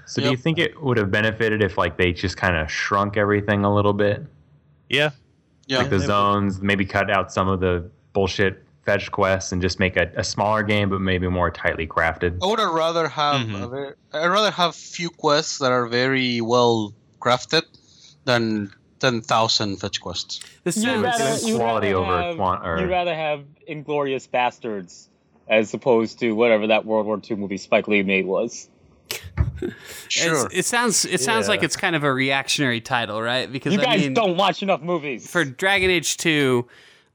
So 0.07 0.22
do 0.22 0.31
you 0.31 0.37
think 0.37 0.59
it 0.59 0.81
would 0.81 0.97
have 0.99 1.11
benefited 1.11 1.61
if 1.61 1.77
like 1.77 1.97
they 1.97 2.12
just 2.12 2.37
kind 2.37 2.55
of 2.57 2.70
shrunk 2.70 3.16
everything 3.16 3.64
a 3.64 3.74
little 3.74 3.93
bit, 3.93 4.24
Yeah, 4.89 5.11
Yeah, 5.66 5.79
like 5.79 5.91
the 5.91 5.99
zones, 5.99 6.61
maybe 6.62 6.85
cut 6.87 7.11
out 7.11 7.33
some 7.33 7.49
of 7.49 7.59
the 7.59 7.91
bullshit 8.12 8.62
fetch 8.85 9.11
quests 9.11 9.51
and 9.51 9.61
just 9.61 9.81
make 9.81 9.97
a, 9.97 10.09
a 10.16 10.22
smaller 10.22 10.62
game, 10.62 10.89
but 10.91 11.01
maybe 11.01 11.27
more 11.27 11.51
tightly 11.51 11.89
crafted? 11.89 12.39
I 12.41 12.47
would 12.47 12.61
rather 12.61 13.09
have 13.09 13.41
Mhm. 13.49 13.62
a 13.64 13.66
very, 13.66 13.95
I'd 14.12 14.29
rather 14.29 14.53
have 14.53 14.77
few 14.77 15.11
quests 15.11 15.59
that 15.59 15.72
are 15.72 15.87
very 15.89 16.41
well 16.41 16.95
crafted 17.20 17.62
than 18.27 18.70
ten 19.01 19.20
thousand 19.20 19.76
fetch 19.76 20.01
quests. 20.01 20.40
This 20.64 20.76
You'd 20.76 21.01
rather, 21.03 21.36
you'd 21.47 21.57
quality 21.57 21.92
rather 21.92 21.99
over 22.07 22.22
have, 22.22 22.36
quan- 22.36 22.62
or- 22.66 22.80
you'd 22.80 22.90
rather 22.90 23.14
have 23.14 23.44
Inglourious 23.68 24.28
Basterds 24.28 25.07
as 25.49 25.72
opposed 25.74 26.18
to 26.20 26.32
whatever 26.32 26.66
that 26.66 26.84
World 26.84 27.07
War 27.07 27.20
II 27.28 27.36
movie 27.36 27.57
Spike 27.57 27.86
Lee 27.88 28.03
made 28.03 28.26
was. 28.26 28.68
Sure. 30.09 30.47
It's, 30.47 30.55
it 30.55 30.64
sounds 30.66 31.05
it 31.05 31.20
sounds 31.20 31.47
Yeah. 31.47 31.51
like 31.51 31.62
it's 31.62 31.76
kind 31.76 31.97
of 31.97 32.05
a 32.05 32.12
reactionary 32.12 32.80
title, 32.80 33.20
right? 33.22 33.51
Because 33.51 33.72
You 33.72 33.80
I 33.80 33.84
guys 33.84 34.01
mean, 34.03 34.14
don't 34.14 34.36
watch 34.36 34.62
enough 34.62 34.82
movies. 34.82 35.30
for 35.30 35.44
Dragon 35.44 35.88
Age 35.90 36.16
2, 36.18 36.66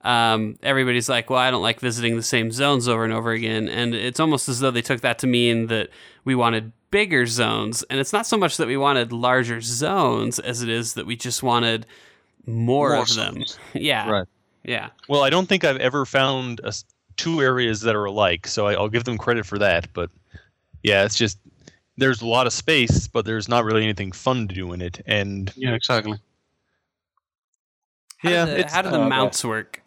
um, 0.03 0.57
everybody's 0.63 1.07
like, 1.07 1.29
well, 1.29 1.37
I 1.39 1.51
don't 1.51 1.61
like 1.61 1.79
visiting 1.79 2.15
the 2.15 2.23
same 2.23 2.51
zones 2.51 2.87
over 2.87 3.03
and 3.03 3.13
over 3.13 3.31
again. 3.31 3.69
And 3.69 3.93
it's 3.93 4.19
almost 4.19 4.49
as 4.49 4.59
though 4.59 4.71
they 4.71 4.81
took 4.81 5.01
that 5.01 5.19
to 5.19 5.27
mean 5.27 5.67
that 5.67 5.89
we 6.25 6.33
wanted 6.33 6.71
bigger 6.91 7.25
zones. 7.25 7.83
And 7.83 7.99
it's 7.99 8.13
not 8.13 8.27
so 8.27 8.37
much 8.37 8.57
that 8.57 8.67
we 8.67 8.77
wanted 8.77 9.11
larger 9.11 9.61
zones 9.61 10.37
as 10.39 10.61
it 10.61 10.69
is 10.69 10.93
that 10.93 11.05
we 11.05 11.15
just 11.15 11.41
wanted 11.41 11.85
more, 12.45 12.89
More 12.89 13.01
of 13.01 13.15
them. 13.15 13.43
Yeah. 13.73 14.09
Right. 14.09 14.27
Yeah. 14.63 14.89
Well, 15.07 15.23
I 15.23 15.29
don't 15.29 15.47
think 15.47 15.63
I've 15.63 15.77
ever 15.77 16.05
found 16.05 16.59
a 16.63 16.67
s 16.67 16.85
two 17.17 17.41
areas 17.41 17.81
that 17.81 17.95
are 17.95 18.05
alike, 18.05 18.47
so 18.47 18.67
I, 18.67 18.73
I'll 18.73 18.89
give 18.89 19.03
them 19.03 19.17
credit 19.17 19.45
for 19.45 19.57
that. 19.59 19.87
But 19.93 20.09
yeah, 20.83 21.03
it's 21.03 21.15
just 21.15 21.39
there's 21.97 22.21
a 22.21 22.27
lot 22.27 22.47
of 22.47 22.53
space, 22.53 23.07
but 23.07 23.25
there's 23.25 23.47
not 23.47 23.63
really 23.63 23.83
anything 23.83 24.11
fun 24.11 24.47
to 24.47 24.55
do 24.55 24.73
in 24.73 24.81
it. 24.81 25.01
And 25.05 25.51
Yeah, 25.55 25.73
exactly. 25.73 26.17
How 28.17 28.29
yeah, 28.29 28.45
do 28.45 28.51
the, 28.51 28.59
it's, 28.59 28.73
how 28.73 28.81
do 28.81 28.89
the 28.89 28.99
okay. 28.99 29.09
mounts 29.09 29.43
work? 29.43 29.80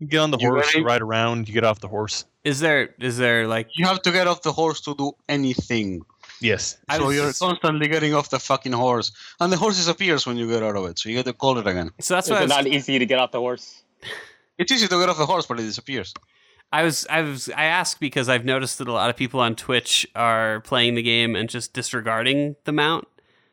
You 0.00 0.06
get 0.08 0.18
on 0.18 0.30
the 0.32 0.38
You 0.38 0.48
horse, 0.48 0.66
ready? 0.74 0.84
ride 0.84 1.02
around, 1.02 1.48
you 1.48 1.54
get 1.54 1.62
off 1.64 1.78
the 1.80 1.88
horse. 1.88 2.24
Is 2.42 2.58
there 2.60 2.94
is 2.98 3.16
there 3.18 3.46
like 3.46 3.68
You 3.78 3.86
have 3.86 4.02
to 4.02 4.10
get 4.10 4.26
off 4.26 4.42
the 4.42 4.52
horse 4.52 4.80
to 4.82 4.94
do 4.96 5.12
anything. 5.28 6.02
Yes, 6.42 6.78
so 6.90 7.06
was 7.06 7.14
you're 7.16 7.26
just- 7.26 7.40
constantly 7.40 7.86
getting 7.86 8.14
off 8.14 8.30
the 8.30 8.38
fucking 8.40 8.72
horse, 8.72 9.12
and 9.40 9.52
the 9.52 9.58
horse 9.58 9.76
disappears 9.76 10.26
when 10.26 10.36
you 10.38 10.48
get 10.48 10.62
out 10.62 10.74
of 10.74 10.86
it. 10.86 10.98
So 10.98 11.10
you 11.10 11.16
get 11.16 11.26
to 11.26 11.34
call 11.34 11.58
it 11.58 11.66
again. 11.66 11.90
so 12.00 12.14
that's 12.14 12.26
Is 12.28 12.30
what 12.30 12.38
I 12.38 12.40
it 12.40 12.44
was, 12.44 12.50
not 12.50 12.66
easy 12.66 12.98
to 12.98 13.04
get 13.06 13.18
off 13.18 13.30
the 13.30 13.40
horse? 13.40 13.82
It's 14.56 14.72
easy 14.72 14.88
to 14.88 14.98
get 14.98 15.08
off 15.10 15.18
the 15.18 15.26
horse, 15.26 15.44
but 15.46 15.60
it 15.60 15.64
disappears. 15.64 16.14
I 16.72 16.82
was 16.84 17.06
I 17.10 17.20
was 17.22 17.50
I 17.50 17.64
asked 17.64 18.00
because 18.00 18.28
I've 18.28 18.44
noticed 18.44 18.78
that 18.78 18.88
a 18.88 18.92
lot 18.92 19.10
of 19.10 19.16
people 19.16 19.40
on 19.40 19.54
Twitch 19.54 20.06
are 20.14 20.60
playing 20.60 20.94
the 20.94 21.02
game 21.02 21.34
and 21.36 21.48
just 21.50 21.72
disregarding 21.74 22.56
the 22.64 22.72
mount. 22.72 23.06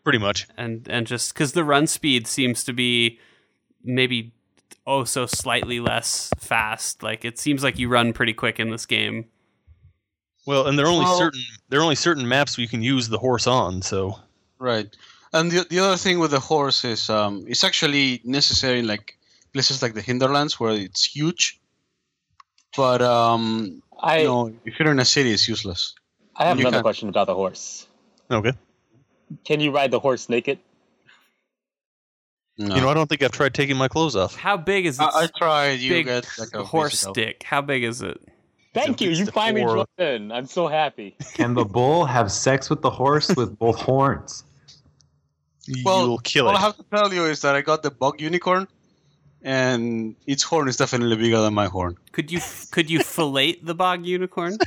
pretty 0.03 0.19
much. 0.19 0.47
and 0.55 0.87
and 0.87 1.05
just 1.07 1.33
because 1.33 1.51
the 1.53 1.63
run 1.65 1.87
speed 1.87 2.25
seems 2.27 2.63
to 2.63 2.71
be 2.73 3.19
maybe 3.83 4.31
oh 4.88 5.03
so 5.03 5.25
slightly 5.27 5.79
less 5.79 6.31
fast 6.39 7.03
like 7.03 7.23
it 7.25 7.38
seems 7.38 7.61
like 7.63 7.77
you 7.77 7.88
run 7.89 8.13
pretty 8.13 8.33
quick 8.33 8.59
in 8.59 8.69
this 8.71 8.85
game 8.88 9.25
Well, 10.47 10.65
and 10.67 10.79
there 10.79 10.85
are 10.85 10.89
only 10.97 11.05
Well- 11.05 11.17
certain 11.19 11.41
there 11.69 11.79
are 11.79 11.83
only 11.83 11.95
certain 12.07 12.25
maps 12.27 12.57
where 12.57 12.63
you 12.63 12.69
can 12.69 12.81
use 12.81 13.09
the 13.09 13.17
horse 13.19 13.47
on. 13.47 13.81
So 13.81 14.15
Right. 14.59 14.88
And 15.33 15.51
the, 15.51 15.67
the 15.69 15.79
other 15.79 15.97
thing 15.97 16.17
with 16.19 16.31
the 16.31 16.39
horse 16.39 16.85
is 16.85 17.09
um, 17.09 17.43
it's 17.47 17.63
actually 17.65 18.21
necessary 18.23 18.79
in 18.79 18.88
like 18.88 19.17
places 19.53 19.81
like 19.83 19.93
the 19.93 20.01
hinterlands 20.01 20.57
where 20.59 20.71
it's 20.73 21.03
huge. 21.03 21.59
But 22.75 23.01
um, 23.01 23.83
I 24.01 24.19
you 24.19 24.27
know, 24.27 24.53
if 24.65 24.79
you're 24.79 24.89
in 24.91 24.99
a 24.99 25.05
city, 25.05 25.31
it's 25.33 25.47
useless. 25.49 25.93
I 26.38 26.45
have 26.47 26.57
you 26.57 26.63
another 26.63 26.77
can- 26.77 26.83
question 26.89 27.09
about 27.09 27.27
the 27.27 27.35
horse. 27.35 27.85
okay, 28.31 28.53
Can 29.43 29.59
you 29.59 29.71
ride 29.75 29.91
the 29.91 29.99
horse 29.99 30.29
naked? 30.29 30.59
No. 32.60 32.74
you 32.76 32.82
know 32.82 32.89
I 32.89 32.93
don't 32.95 33.08
think 33.08 33.22
I've 33.22 33.32
tried 33.32 33.53
taking 33.53 33.78
my 33.78 33.88
clothes 33.88 34.16
off. 34.16 34.36
how 34.36 34.58
big 34.58 34.86
is 34.88 34.99
I, 34.99 35.05
I 35.14 35.28
tried. 35.38 35.80
You 35.80 35.91
big 35.91 36.05
get 36.08 36.28
like 36.39 36.53
a 36.55 36.64
horse 36.64 36.91
physical- 36.91 37.14
stick 37.14 37.43
how 37.43 37.62
big 37.62 37.84
is 37.84 38.01
it 38.01 38.20
Thank 38.74 39.01
you. 39.01 39.10
You 39.10 39.26
the 39.26 39.32
finally 39.32 39.64
four- 39.64 39.74
dropped 39.76 39.99
in. 39.99 40.32
I'm 40.32 40.45
so 40.45 40.68
happy. 40.68 41.16
Can 41.34 41.55
the 41.55 41.66
bull 41.66 42.05
have 42.05 42.32
sex 42.32 42.70
with 42.70 42.84
the 42.84 42.91
horse 42.91 43.28
with 43.36 43.58
both 43.58 43.80
horns? 43.80 44.43
Well, 45.84 46.05
You'll 46.05 46.18
kill 46.20 46.45
it. 46.45 46.49
All 46.49 46.55
it. 46.55 46.60
I 46.60 46.62
have 46.62 46.78
to 46.78 46.84
tell 46.93 47.12
you 47.12 47.26
is 47.26 47.41
that 47.41 47.55
I 47.55 47.62
got 47.62 47.82
the 47.82 47.89
bog 47.89 48.22
unicorn, 48.22 48.68
and 49.41 50.16
its 50.28 50.43
horn 50.43 50.68
is 50.68 50.78
definitely 50.78 51.16
bigger 51.16 51.39
than 51.41 51.55
my 51.55 51.66
horn. 51.66 51.97
could 52.12 52.32
you 52.32 52.39
could 52.72 52.88
you 52.89 52.99
fillet 53.16 53.58
the 53.64 53.74
bog 53.74 54.05
unicorn 54.05 54.58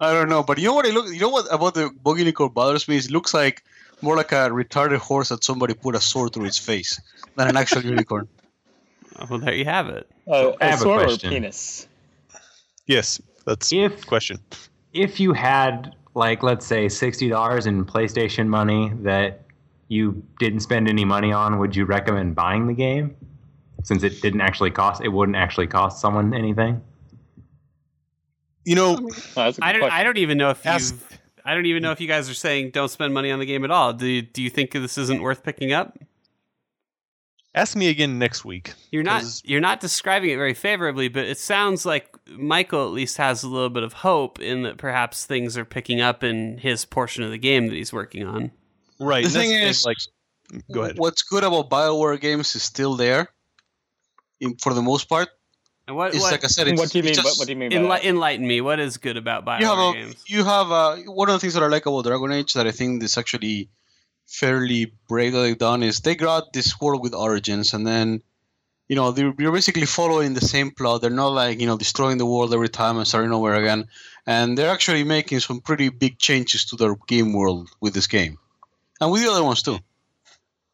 I 0.00 0.12
don't 0.12 0.28
know, 0.28 0.42
but 0.42 0.58
you 0.58 0.64
know 0.66 0.74
what? 0.74 0.86
I 0.86 0.90
look. 0.90 1.08
You 1.12 1.20
know 1.20 1.28
what 1.28 1.46
about 1.52 1.74
the 1.74 1.90
bog 2.02 2.18
unicorn 2.18 2.50
bothers 2.52 2.88
me? 2.88 2.96
Is 2.96 3.06
it 3.06 3.12
looks 3.12 3.32
like 3.34 3.62
more 4.02 4.16
like 4.16 4.32
a 4.32 4.50
retarded 4.50 4.98
horse 4.98 5.28
that 5.30 5.44
somebody 5.44 5.74
put 5.74 5.94
a 5.94 6.00
sword 6.00 6.32
through 6.32 6.46
its 6.46 6.58
face 6.58 7.00
than 7.36 7.48
an 7.48 7.56
actual 7.56 7.82
unicorn. 7.84 8.28
oh, 9.18 9.26
well 9.30 9.38
there 9.38 9.54
you 9.54 9.64
have 9.64 9.88
it 9.88 10.06
Oh, 10.26 10.54
I 10.60 10.66
a 10.66 10.70
have 10.70 10.80
a 10.80 10.82
sword 10.82 11.02
or 11.02 11.04
question. 11.06 11.30
penis? 11.30 11.88
yes, 12.86 13.20
that's 13.46 13.72
If 13.72 14.00
the 14.00 14.06
question. 14.06 14.38
if 14.92 15.18
you 15.18 15.32
had 15.32 15.94
like 16.14 16.42
let's 16.42 16.66
say 16.66 16.88
sixty 16.88 17.28
dollars 17.28 17.66
in 17.66 17.84
PlayStation 17.84 18.46
money 18.46 18.92
that 19.02 19.40
you 19.88 20.22
didn't 20.38 20.60
spend 20.60 20.88
any 20.88 21.04
money 21.04 21.32
on, 21.32 21.58
would 21.58 21.74
you 21.76 21.84
recommend 21.84 22.34
buying 22.34 22.66
the 22.66 22.72
game? 22.74 23.16
Since 23.84 24.04
it 24.04 24.22
didn't 24.22 24.40
actually 24.40 24.70
cost, 24.70 25.02
it 25.02 25.08
wouldn't 25.08 25.36
actually 25.36 25.66
cost 25.66 26.00
someone 26.00 26.32
anything. 26.34 26.80
You 28.64 28.76
know, 28.76 28.96
Oh, 29.00 29.08
that's 29.34 29.58
I 29.60 29.72
don't 29.72 29.80
question. 29.80 29.98
I 29.98 30.04
don't 30.04 30.18
even 30.18 30.38
know 30.38 30.50
if 30.50 30.64
Ask- 30.64 30.94
you 30.94 31.18
I 31.44 31.54
don't 31.54 31.66
even 31.66 31.82
know 31.82 31.90
mm. 31.90 31.94
if 31.94 32.00
you 32.00 32.08
guys 32.08 32.30
are 32.30 32.34
saying 32.34 32.70
don't 32.70 32.90
spend 32.90 33.12
money 33.14 33.30
on 33.30 33.38
the 33.38 33.46
game 33.46 33.64
at 33.64 33.70
all 33.70 33.92
do 33.92 34.06
you, 34.06 34.22
do 34.22 34.42
you 34.42 34.50
think 34.50 34.72
this 34.72 34.98
isn't 34.98 35.22
worth 35.22 35.42
picking 35.42 35.72
up 35.72 35.98
ask 37.54 37.76
me 37.76 37.88
again 37.88 38.18
next 38.18 38.44
week. 38.44 38.72
You're 38.90 39.02
not 39.02 39.22
'Cause- 39.22 39.42
you're 39.44 39.60
not 39.60 39.80
describing 39.80 40.30
it 40.30 40.36
very 40.36 40.54
favorably, 40.54 41.08
but 41.08 41.24
it 41.24 41.38
sounds 41.38 41.84
like 41.84 42.08
Michael 42.26 42.84
at 42.86 42.92
least 42.92 43.16
has 43.18 43.42
a 43.42 43.48
little 43.48 43.70
bit 43.70 43.82
of 43.82 43.92
hope 43.92 44.40
in 44.40 44.62
that 44.62 44.78
perhaps 44.78 45.26
things 45.26 45.56
are 45.56 45.64
picking 45.64 46.00
up 46.00 46.24
in 46.24 46.58
his 46.58 46.84
portion 46.84 47.22
of 47.24 47.30
the 47.30 47.38
game 47.38 47.66
that 47.68 47.74
he's 47.74 47.92
working 47.92 48.26
on. 48.26 48.52
Right. 48.98 49.24
The 49.24 49.30
thing 49.30 49.52
is, 49.52 49.84
like, 49.84 49.98
go 50.72 50.82
ahead. 50.82 50.98
What's 50.98 51.22
good 51.22 51.44
about 51.44 51.70
Bioware 51.70 52.20
games 52.20 52.54
is 52.54 52.62
still 52.62 52.94
there, 52.94 53.28
in, 54.40 54.56
for 54.56 54.74
the 54.74 54.82
most 54.82 55.08
part. 55.08 55.28
And 55.88 55.96
what, 55.96 56.14
It's 56.14 56.22
what 56.22 56.32
like 56.32 56.44
I 56.44 56.48
said. 56.48 56.68
It's, 56.68 56.80
what 56.80 56.90
do 56.90 56.98
you 56.98 57.04
mean? 57.04 57.12
it's 57.12 57.24
What, 57.24 57.38
what 57.38 57.46
do 57.46 57.52
you 57.52 57.58
mean 57.58 57.70
by 57.70 57.98
enli- 57.98 58.04
enlighten 58.04 58.46
me? 58.46 58.60
What 58.60 58.78
is 58.78 58.98
good 58.98 59.16
about 59.16 59.60
you 59.60 59.66
have 59.66 59.78
a, 59.78 59.92
games? 59.92 60.24
you 60.26 60.44
have 60.44 60.70
a, 60.70 61.02
one 61.06 61.28
of 61.28 61.34
the 61.34 61.38
things 61.40 61.54
that 61.54 61.62
I 61.62 61.66
like 61.66 61.86
about 61.86 62.04
Dragon 62.04 62.32
Age 62.32 62.52
that 62.54 62.66
I 62.66 62.70
think 62.70 63.02
is 63.02 63.18
actually 63.18 63.68
fairly 64.26 64.92
brave 65.08 65.32
that 65.32 65.40
they've 65.40 65.58
done 65.58 65.82
is 65.82 66.00
they 66.00 66.14
got 66.14 66.52
this 66.52 66.80
world 66.80 67.02
with 67.02 67.14
origins 67.14 67.74
and 67.74 67.86
then 67.86 68.22
you 68.92 68.96
know, 68.96 69.10
they're, 69.10 69.32
you're 69.38 69.52
basically 69.52 69.86
following 69.86 70.34
the 70.34 70.42
same 70.42 70.70
plot. 70.70 71.00
They're 71.00 71.10
not 71.10 71.28
like 71.28 71.58
you 71.58 71.66
know 71.66 71.78
destroying 71.78 72.18
the 72.18 72.26
world 72.26 72.52
every 72.52 72.68
time 72.68 72.98
and 72.98 73.06
starting 73.06 73.32
over 73.32 73.54
again. 73.54 73.88
And 74.26 74.56
they're 74.56 74.70
actually 74.70 75.02
making 75.02 75.40
some 75.40 75.62
pretty 75.62 75.88
big 75.88 76.18
changes 76.18 76.66
to 76.66 76.76
their 76.76 76.94
game 77.06 77.32
world 77.32 77.70
with 77.80 77.94
this 77.94 78.06
game, 78.06 78.38
and 79.00 79.10
with 79.10 79.22
the 79.22 79.30
other 79.30 79.44
ones 79.44 79.62
too. 79.62 79.78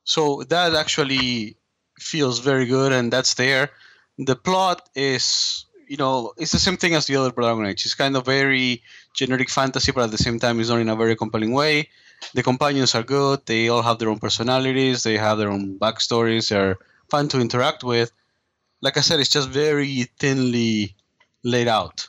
So 0.03 0.43
that 0.49 0.75
actually 0.75 1.57
feels 2.01 2.41
very 2.41 2.67
good, 2.67 2.91
and 2.91 3.13
that's 3.13 3.35
there. 3.35 3.71
The 4.19 4.37
plot 4.37 4.89
is, 4.95 5.67
you 5.87 5.97
know, 5.97 6.33
it's 6.37 6.53
the 6.53 6.59
same 6.59 6.77
thing 6.77 6.95
as 6.95 7.07
the 7.07 7.17
other 7.17 7.65
Age. 7.65 7.85
It's 7.85 7.95
kind 7.95 8.17
of 8.17 8.25
very 8.27 8.83
generic 9.15 9.49
fantasy, 9.49 9.93
but 9.93 10.05
at 10.05 10.11
the 10.11 10.19
same 10.19 10.39
time, 10.39 10.59
it's 10.61 10.69
not 10.69 10.81
in 10.81 10.89
a 10.89 10.97
very 10.97 11.17
compelling 11.17 11.53
way. 11.53 11.89
The 12.35 12.43
companions 12.43 12.95
are 12.95 13.05
good. 13.05 13.47
They 13.47 13.69
all 13.69 13.83
have 13.83 13.99
their 13.99 14.09
own 14.09 14.19
personalities. 14.19 15.05
They 15.05 15.17
have 15.17 15.39
their 15.39 15.51
own 15.51 15.79
backstories. 15.79 16.49
They're 16.49 16.77
fun 17.09 17.29
to 17.29 17.41
interact 17.41 17.85
with. 17.85 18.11
Like 18.81 18.97
I 18.97 19.01
said, 19.01 19.21
it's 19.21 19.31
just 19.31 19.49
very 19.49 20.05
thinly 20.19 20.97
laid 21.45 21.69
out. 21.69 22.09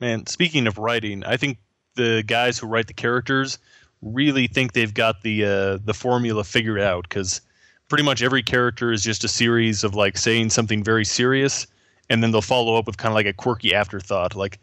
Man, 0.00 0.26
speaking 0.26 0.66
of 0.66 0.76
writing, 0.78 1.24
I 1.24 1.38
think 1.38 1.58
the 1.94 2.22
guys 2.26 2.58
who 2.58 2.66
write 2.66 2.86
the 2.86 2.94
characters 2.94 3.58
really 4.02 4.46
think 4.46 4.72
they've 4.72 4.92
got 4.92 5.22
the 5.22 5.44
uh, 5.44 5.78
the 5.82 5.94
formula 5.94 6.44
figured 6.44 6.80
out 6.80 7.08
because 7.08 7.40
pretty 7.88 8.04
much 8.04 8.22
every 8.22 8.42
character 8.42 8.92
is 8.92 9.02
just 9.02 9.24
a 9.24 9.28
series 9.28 9.84
of 9.84 9.94
like 9.94 10.16
saying 10.18 10.50
something 10.50 10.82
very 10.82 11.04
serious, 11.04 11.66
and 12.10 12.22
then 12.22 12.30
they'll 12.32 12.42
follow 12.42 12.76
up 12.76 12.86
with 12.86 12.96
kind 12.96 13.10
of 13.12 13.14
like 13.16 13.26
a 13.26 13.32
quirky 13.32 13.74
afterthought, 13.74 14.34
like 14.34 14.58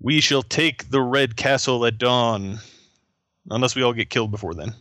"We 0.00 0.20
shall 0.20 0.42
take 0.42 0.90
the 0.90 1.00
red 1.00 1.36
castle 1.36 1.84
at 1.86 1.98
dawn," 1.98 2.58
unless 3.50 3.74
we 3.76 3.82
all 3.82 3.92
get 3.92 4.10
killed 4.10 4.30
before 4.30 4.54
then. 4.54 4.74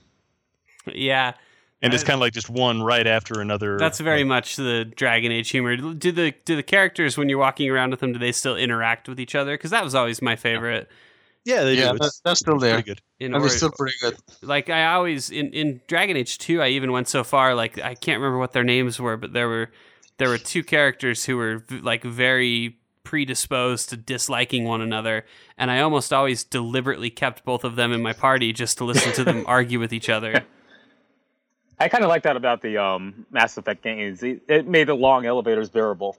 Yeah, 0.94 1.34
And 1.82 1.94
it's 1.94 2.04
Uh, 2.04 2.08
kind 2.08 2.16
of 2.16 2.22
like 2.22 2.34
just 2.34 2.50
one 2.50 2.82
right 2.84 3.06
after 3.08 3.42
another. 3.42 3.78
that's 3.78 4.00
very 4.00 4.24
much 4.24 4.56
the 4.56 4.86
Dragon 4.86 5.32
Age 5.32 5.50
humor. 5.50 5.76
Do 5.76 6.12
the 6.12 6.34
do 6.46 6.56
the 6.56 6.64
characters 6.64 7.18
when 7.18 7.28
you're 7.30 7.38
walking 7.40 7.70
around 7.70 7.92
with 7.92 8.00
them 8.00 8.14
do 8.14 8.20
they 8.20 8.32
still 8.32 8.56
interact 8.56 9.08
with 9.10 9.20
each 9.20 9.36
other? 9.36 9.54
Because 9.56 9.72
that 9.72 9.84
was 9.84 9.94
always 9.96 10.22
my 10.22 10.36
favorite. 10.36 10.88
yeah, 10.90 10.96
they 11.46 11.76
yeah, 11.76 11.92
do. 11.92 12.00
that, 12.00 12.06
It's 12.08 12.20
that's 12.22 12.40
still 12.40 12.58
there, 12.58 12.74
pretty 12.76 12.90
good. 12.90 13.02
In 13.20 13.34
and 13.34 13.44
or- 13.44 13.46
it's 13.48 13.58
still 13.58 13.72
pretty 13.72 13.96
good. 14.02 14.16
like 14.42 14.70
I 14.70 14.94
always 14.94 15.30
in 15.30 15.54
in 15.54 15.82
Dragon 15.88 16.18
Age 16.18 16.38
2 16.40 16.62
I 16.62 16.70
even 16.70 16.92
went 16.92 17.08
so 17.08 17.24
far 17.24 17.54
like 17.56 17.80
I 17.80 17.94
can't 17.96 18.20
remember 18.20 18.40
what 18.40 18.52
their 18.54 18.64
names 18.64 19.00
were 19.00 19.16
but 19.18 19.34
there 19.34 19.48
were 19.48 19.72
there 20.18 20.30
were 20.30 20.38
two 20.38 20.64
characters 20.64 21.26
who 21.26 21.38
were 21.38 21.64
like 21.82 22.04
very 22.04 22.78
predisposed 23.04 23.90
to 23.90 23.98
disliking 23.98 24.64
one 24.66 24.82
another 24.82 25.24
and 25.58 25.70
I 25.70 25.80
almost 25.82 26.12
always 26.12 26.44
deliberately 26.44 27.10
kept 27.12 27.46
both 27.46 27.64
of 27.64 27.76
them 27.76 27.92
in 27.94 28.02
my 28.02 28.14
party 28.14 28.52
just 28.52 28.78
to 28.80 28.84
listen 28.84 29.14
to 29.14 29.24
them 29.24 29.44
argue 29.48 29.80
with 29.80 29.94
each 29.94 30.10
other. 30.10 30.44
I 31.80 31.90
kind 31.90 32.04
of 32.04 32.10
like 32.10 32.24
that 32.24 32.38
about 32.38 32.62
the 32.62 32.78
um, 32.82 33.26
Mass 33.32 33.58
Effect 33.58 33.84
games. 33.84 34.24
It, 34.24 34.42
it 34.48 34.66
made 34.68 34.88
the 34.88 34.96
long 34.96 35.26
elevators 35.26 35.70
bearable. 35.70 36.18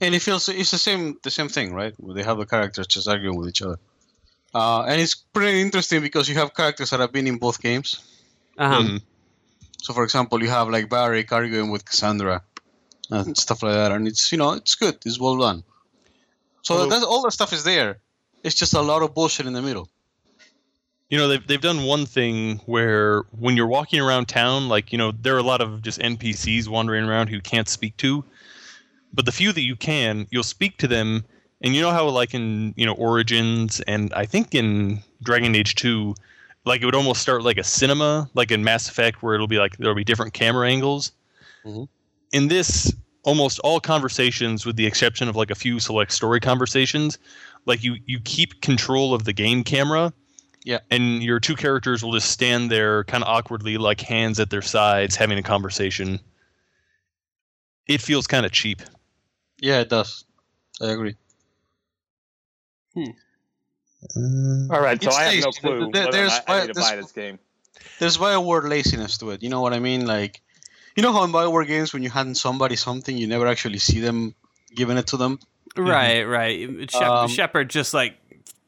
And 0.00 0.14
it 0.14 0.22
feels 0.22 0.48
it's 0.48 0.70
the 0.70 0.78
same 0.78 1.18
the 1.24 1.30
same 1.30 1.48
thing, 1.48 1.74
right? 1.74 1.92
Where 1.98 2.14
they 2.14 2.22
have 2.22 2.38
the 2.38 2.46
characters 2.46 2.86
just 2.86 3.08
arguing 3.08 3.36
with 3.36 3.48
each 3.48 3.62
other. 3.62 3.78
Uh, 4.54 4.82
and 4.82 5.00
it's 5.00 5.14
pretty 5.14 5.60
interesting 5.60 6.00
because 6.00 6.28
you 6.28 6.34
have 6.36 6.54
characters 6.54 6.90
that 6.90 7.00
have 7.00 7.12
been 7.12 7.26
in 7.26 7.38
both 7.38 7.60
games. 7.60 8.00
Um 8.58 8.86
Mhm. 8.86 9.02
So, 9.82 9.92
for 9.94 10.02
example, 10.04 10.42
you 10.42 10.48
have 10.50 10.68
like 10.68 10.88
Varric 10.88 11.30
arguing 11.32 11.70
with 11.70 11.84
Cassandra 11.84 12.42
and 13.10 13.36
stuff 13.38 13.62
like 13.62 13.74
that, 13.74 13.92
and 13.92 14.08
it's 14.08 14.32
you 14.32 14.38
know 14.38 14.52
it's 14.52 14.74
good, 14.74 14.96
it's 15.06 15.18
well 15.20 15.36
done. 15.36 15.62
So 16.62 16.74
Although- 16.74 16.90
that's 16.90 17.04
all 17.04 17.22
the 17.22 17.30
stuff 17.30 17.52
is 17.52 17.62
there. 17.64 17.98
It's 18.42 18.54
just 18.54 18.74
a 18.74 18.80
lot 18.82 19.02
of 19.02 19.14
bullshit 19.14 19.46
in 19.46 19.52
the 19.52 19.62
middle. 19.62 19.88
You 21.10 21.16
know, 21.18 21.28
they've 21.28 21.46
they've 21.46 21.60
done 21.60 21.84
one 21.84 22.04
thing 22.06 22.60
where 22.66 23.22
when 23.38 23.56
you're 23.56 23.66
walking 23.78 24.00
around 24.00 24.26
town, 24.28 24.68
like 24.68 24.92
you 24.92 24.98
know, 24.98 25.12
there 25.12 25.34
are 25.36 25.38
a 25.38 25.42
lot 25.52 25.60
of 25.60 25.80
just 25.82 25.98
NPCs 26.00 26.68
wandering 26.68 27.04
around 27.04 27.28
who 27.28 27.36
you 27.36 27.42
can't 27.42 27.68
speak 27.68 27.96
to, 27.98 28.24
but 29.14 29.24
the 29.24 29.32
few 29.32 29.52
that 29.52 29.62
you 29.62 29.76
can, 29.76 30.26
you'll 30.30 30.42
speak 30.42 30.76
to 30.78 30.88
them, 30.88 31.24
and 31.62 31.74
you 31.74 31.80
know 31.82 31.90
how 31.90 32.08
like 32.08 32.34
in 32.34 32.74
you 32.76 32.86
know 32.86 32.94
Origins 32.94 33.80
and 33.80 34.12
I 34.14 34.26
think 34.26 34.54
in 34.54 35.00
Dragon 35.22 35.54
Age 35.54 35.74
Two, 35.74 36.14
like 36.64 36.82
it 36.82 36.84
would 36.84 36.94
almost 36.94 37.20
start 37.22 37.42
like 37.42 37.58
a 37.58 37.64
cinema, 37.64 38.28
like 38.34 38.50
in 38.50 38.62
Mass 38.64 38.88
Effect, 38.88 39.22
where 39.22 39.34
it'll 39.34 39.46
be 39.48 39.58
like 39.58 39.76
there'll 39.78 39.94
be 39.94 40.04
different 40.04 40.32
camera 40.34 40.68
angles. 40.68 41.12
Mhm. 41.64 41.88
In 42.32 42.48
this, 42.48 42.92
almost 43.24 43.58
all 43.60 43.80
conversations, 43.80 44.64
with 44.66 44.76
the 44.76 44.86
exception 44.86 45.28
of 45.28 45.36
like 45.36 45.50
a 45.50 45.54
few 45.54 45.80
select 45.80 46.12
story 46.12 46.40
conversations, 46.40 47.18
like 47.66 47.82
you 47.82 47.96
you 48.06 48.20
keep 48.20 48.60
control 48.60 49.14
of 49.14 49.24
the 49.24 49.32
game 49.32 49.64
camera 49.64 50.12
Yeah. 50.64 50.78
and 50.90 51.22
your 51.22 51.40
two 51.40 51.56
characters 51.56 52.02
will 52.04 52.12
just 52.12 52.30
stand 52.30 52.70
there 52.70 53.04
kind 53.04 53.24
of 53.24 53.28
awkwardly 53.28 53.78
like 53.78 54.00
hands 54.00 54.38
at 54.38 54.50
their 54.50 54.62
sides 54.62 55.16
having 55.16 55.38
a 55.38 55.42
conversation 55.42 56.20
it 57.86 58.00
feels 58.02 58.26
kind 58.26 58.44
of 58.44 58.52
cheap 58.52 58.82
Yeah, 59.60 59.80
it 59.80 59.88
does. 59.88 60.24
I 60.80 60.90
agree. 60.90 61.16
All 64.16 64.80
right, 64.80 65.00
so 65.02 65.08
It's 65.08 65.16
I 65.16 65.22
have 65.24 65.44
no 65.44 65.50
clue 65.50 65.90
There- 65.92 66.10
there's- 66.10 66.30
not 66.30 66.44
I 66.48 66.60
need 66.60 66.66
to 66.68 66.72
there's- 66.74 66.90
buy 66.90 66.96
this 66.96 67.12
game. 67.12 67.38
There's 67.98 68.16
Bioware 68.18 68.68
laziness 68.68 69.18
to 69.18 69.30
it. 69.30 69.42
You 69.42 69.48
know 69.50 69.60
what 69.60 69.72
I 69.72 69.78
mean? 69.80 70.06
Like, 70.06 70.40
you 70.96 71.02
know 71.02 71.12
how 71.12 71.24
in 71.24 71.32
Bioware 71.32 71.66
games, 71.66 71.92
when 71.92 72.02
you 72.02 72.10
hand 72.10 72.36
somebody 72.36 72.76
something, 72.76 73.16
you 73.16 73.26
never 73.26 73.46
actually 73.46 73.78
see 73.78 74.00
them 74.00 74.34
giving 74.74 74.96
it 74.98 75.06
to 75.08 75.16
them. 75.16 75.38
right, 75.76 76.22
right. 76.24 76.90
Shep- 76.90 77.02
Um, 77.02 77.28
Shepard 77.28 77.70
just 77.70 77.94
like 77.94 78.18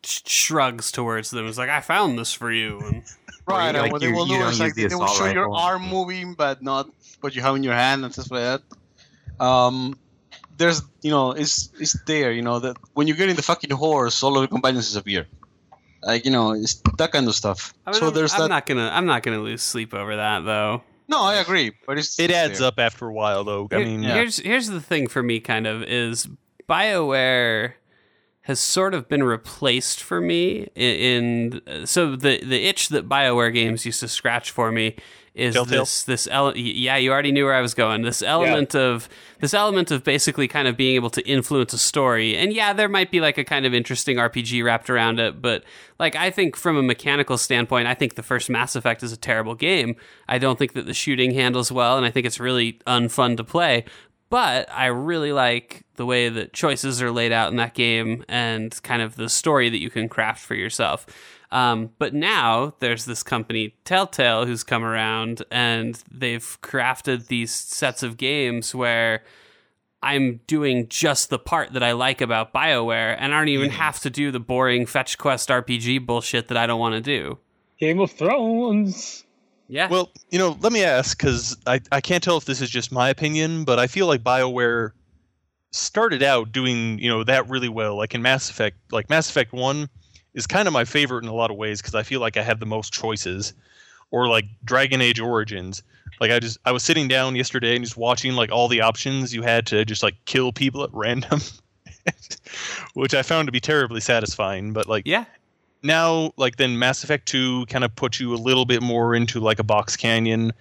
sh- 0.05 0.21
shrugs 0.27 0.93
towards 0.93 1.31
them. 1.31 1.47
It's 1.47 1.59
like 1.59 1.71
I 1.71 1.81
found 1.81 2.19
this 2.19 2.33
for 2.33 2.53
you. 2.53 2.79
And 2.81 3.03
Or 3.47 3.55
you- 3.55 3.61
and 3.69 3.77
like 3.79 3.93
what 3.93 4.01
they 4.01 4.13
will 4.13 4.27
do 4.27 4.39
don't 4.39 4.53
is 4.53 4.61
like 4.61 4.75
the 4.75 4.83
they, 4.83 4.89
they 4.89 4.95
will 4.95 5.05
assault 5.05 5.19
show 5.19 5.33
your 5.33 5.55
arm 5.55 5.83
moving, 5.89 6.35
but 6.35 6.63
not 6.63 6.89
what 7.21 7.35
you 7.35 7.43
have 7.43 7.57
in 7.57 7.63
your 7.65 7.75
hand 7.75 8.05
and 8.05 8.13
stuff 8.13 8.31
like 8.31 8.61
that. 9.39 9.45
Um, 9.45 9.99
there's, 10.61 10.83
you 11.03 11.11
know, 11.11 11.33
it's 11.33 11.71
it's 11.81 11.97
there. 12.07 12.31
You 12.31 12.43
know 12.43 12.61
that 12.61 12.77
when 12.95 13.09
you 13.09 13.15
get 13.17 13.29
in 13.29 13.37
the 13.37 13.43
fucking 13.43 13.71
horse, 13.73 14.23
all 14.23 14.37
of 14.37 14.43
the 14.43 14.49
companions 14.49 14.87
disappear. 14.87 15.27
Like 16.05 16.25
you 16.25 16.31
know, 16.31 16.53
it's 16.53 16.75
that 16.99 17.11
kind 17.13 17.27
of 17.27 17.35
stuff. 17.35 17.75
I 17.87 17.91
mean, 17.91 18.01
so 18.01 18.09
I'm, 18.09 18.15
there's 18.15 18.33
I'm 18.35 18.43
that. 18.43 18.49
not 18.49 18.67
gonna 18.67 18.89
I'm 18.93 19.07
not 19.07 19.23
gonna 19.25 19.41
lose 19.41 19.63
sleep 19.63 19.93
over 19.93 20.15
that 20.17 20.45
though. 20.45 20.83
no, 21.09 21.21
I 21.23 21.37
agree, 21.43 21.73
but 21.87 21.99
it's 21.99 22.19
it 22.21 22.31
adds 22.31 22.59
there. 22.61 22.69
up 22.69 22.79
after 22.79 23.09
a 23.09 23.13
while 23.13 23.43
though 23.45 23.67
i 23.73 23.79
mean 23.83 24.03
Yeah. 24.05 24.15
here's 24.15 24.37
here's 24.39 24.69
the 24.69 24.81
thing 24.81 25.09
for 25.09 25.23
me 25.23 25.41
kind 25.41 25.67
of 25.67 25.83
is 25.83 26.29
BioWare 26.69 27.75
has 28.43 28.59
sort 28.61 28.95
of 28.95 29.09
been 29.09 29.23
replaced 29.23 30.03
for 30.03 30.21
me 30.21 30.69
in, 30.75 31.61
in 31.67 31.87
so 31.87 32.17
the 32.17 32.41
the 32.45 32.65
itch 32.65 32.89
that 32.89 33.09
BioWare 33.09 33.53
games 33.53 33.85
used 33.85 34.01
to 34.01 34.09
scratch 34.09 34.51
for 34.51 34.73
me 34.73 34.97
is 35.35 35.55
Telltale? 35.55 35.81
this 35.81 36.03
this 36.05 36.27
ele- 36.27 36.57
yeah 36.57 36.97
you 36.97 37.13
already 37.13 37.31
knew 37.33 37.45
where 37.45 37.55
I 37.55 37.61
was 37.61 37.75
going. 37.75 38.03
This 38.03 38.21
element 38.23 38.75
of 38.75 39.09
this 39.39 39.55
element 39.55 39.91
of 39.91 40.03
basically 40.03 40.49
kind 40.49 40.67
of 40.67 40.77
being 40.77 40.97
able 40.97 41.11
to 41.11 41.27
influence 41.27 41.73
a 41.73 41.79
story. 41.79 42.37
And 42.37 42.53
yeah 42.53 42.73
there 42.73 42.89
might 42.89 43.11
be 43.11 43.21
like 43.21 43.39
a 43.39 43.45
kind 43.45 43.65
of 43.65 43.73
interesting 43.73 44.17
RPG 44.17 44.65
wrapped 44.65 44.91
around 44.91 45.21
it 45.21 45.41
but 45.41 45.65
like 45.99 46.17
I 46.17 46.31
think 46.31 46.57
from 46.57 46.77
a 46.77 46.83
mechanical 46.83 47.39
standpoint 47.39 47.87
I 47.87 47.95
think 47.95 48.17
the 48.17 48.23
first 48.23 48.51
Mass 48.51 48.75
Effect 48.75 49.03
is 49.03 49.13
a 49.13 49.17
terrible 49.17 49.55
game. 49.55 49.97
I 50.29 50.39
don't 50.39 50.59
think 50.59 50.73
that 50.73 50.87
the 50.87 50.95
shooting 50.95 51.33
handles 51.33 51.71
well 51.71 51.97
and 51.97 52.05
I 52.05 52.11
think 52.11 52.27
it's 52.27 52.41
really 52.41 52.75
unfun 52.87 53.37
to 53.37 53.45
play. 53.45 53.85
But 54.31 54.71
I 54.71 54.87
really 54.87 55.33
like 55.33 55.83
the 55.97 56.07
way 56.07 56.29
that 56.29 56.53
choices 56.53 57.03
are 57.03 57.11
laid 57.11 57.33
out 57.33 57.51
in 57.51 57.57
that 57.57 57.75
game 57.75 58.25
and 58.29 58.81
kind 58.85 59.03
of 59.03 59.17
the 59.17 59.29
story 59.29 59.69
that 59.69 59.81
you 59.81 59.91
can 59.91 60.09
craft 60.09 60.41
for 60.41 60.55
yourself. 60.55 61.05
Um, 61.53 61.91
but 61.99 62.15
now 62.15 62.75
there's 62.79 63.05
this 63.05 63.23
company, 63.23 63.75
Telltale, 63.85 64.47
who's 64.47 64.63
come 64.63 64.85
around 64.85 65.43
and 65.51 66.01
they've 66.11 66.59
crafted 66.63 67.27
these 67.27 67.51
sets 67.51 68.03
of 68.03 68.17
games 68.17 68.75
where 68.75 69.25
I'm 70.03 70.41
doing 70.47 70.89
just 70.89 71.29
the 71.29 71.39
part 71.39 71.73
that 71.73 71.83
I 71.83 71.93
like 71.93 72.21
about 72.21 72.55
BioWare 72.55 73.17
and 73.19 73.35
I 73.35 73.39
don't 73.39 73.49
even 73.49 73.71
have 73.71 74.01
to 74.01 74.11
do 74.11 74.31
the 74.31 74.41
boring 74.41 74.87
fetch 74.87 75.19
quest 75.19 75.49
RPG 75.49 76.07
bullshit 76.07 76.49
that 76.49 76.57
I 76.57 76.67
don't 76.67 76.81
want 76.81 76.95
to 76.95 77.01
do. 77.01 77.39
Game 77.79 78.01
of 78.01 78.11
Thrones. 78.13 79.25
Yeah. 79.69 79.89
well 79.89 80.11
you 80.31 80.39
know 80.41 80.59
let 80.63 80.73
me 80.73 80.83
ask 80.83 81.17
because 81.17 81.57
I, 81.65 81.81
I 81.93 82.01
can't 82.01 82.25
tell 82.25 82.37
if 82.37 82.45
this 82.45 82.61
is 82.61 82.69
just 82.69 82.91
my 82.91 83.09
opinion 83.09 83.63
but 83.63 83.79
i 83.79 83.87
feel 83.87 84.09
like 84.09 84.21
bioware 84.21 84.91
started 85.71 86.25
out 86.25 86.51
doing 86.51 86.99
you 86.99 87.09
know 87.09 87.23
that 87.23 87.49
really 87.49 87.69
well 87.69 87.97
like 87.97 88.13
in 88.13 88.21
mass 88.21 88.51
effect 88.51 88.79
like 88.91 89.09
mass 89.09 89.31
effect 89.31 89.53
1 89.53 89.89
is 90.35 90.47
kind 90.47 90.67
of 90.69 90.73
my 90.73 90.85
favorite 90.85 91.25
in 91.25 91.29
a 91.29 91.35
lot 91.35 91.51
of 91.51 91.57
ways 91.57 91.81
because 91.81 91.95
i 91.95 92.03
feel 92.03 92.21
like 92.21 92.37
i 92.37 92.43
have 92.43 92.61
the 92.61 92.67
most 92.67 92.93
choices 92.93 93.55
or 94.11 94.27
like 94.29 94.45
dragon 94.65 95.01
age 95.01 95.21
origins. 95.21 95.83
Like 96.21 96.31
i 96.31 96.39
just 96.39 96.59
i 96.65 96.73
was 96.73 96.83
sitting 96.83 97.09
down 97.09 97.37
yesterday 97.37 97.77
and 97.77 97.85
just 97.85 97.97
watching 97.97 98.35
like 98.35 98.51
all 98.53 98.69
the 98.69 98.83
options 98.83 99.33
you 99.33 99.43
had 99.43 99.67
to 99.69 99.85
just 99.85 100.03
like 100.03 100.17
kill 100.27 100.53
people 100.53 100.83
at 100.83 100.91
random 100.95 101.41
which 102.95 103.15
i 103.15 103.23
found 103.23 103.47
to 103.49 103.53
be 103.53 103.61
terribly 103.61 104.01
satisfying 104.01 104.73
but 104.73 104.87
like 104.87 105.07
yeah. 105.07 105.25
now 105.83 106.33
like 106.37 106.57
then 106.57 106.79
mass 106.79 107.05
effect 107.05 107.27
2 107.29 107.67
kind 107.67 107.85
of 107.85 107.95
puts 107.95 108.21
you 108.21 108.35
a 108.35 108.37
little 108.37 108.67
bit 108.67 108.83
more 108.83 109.15
into 109.15 109.41
like 109.41 109.59
a 109.59 109.65
box 109.65 109.97
canyon. 109.97 110.53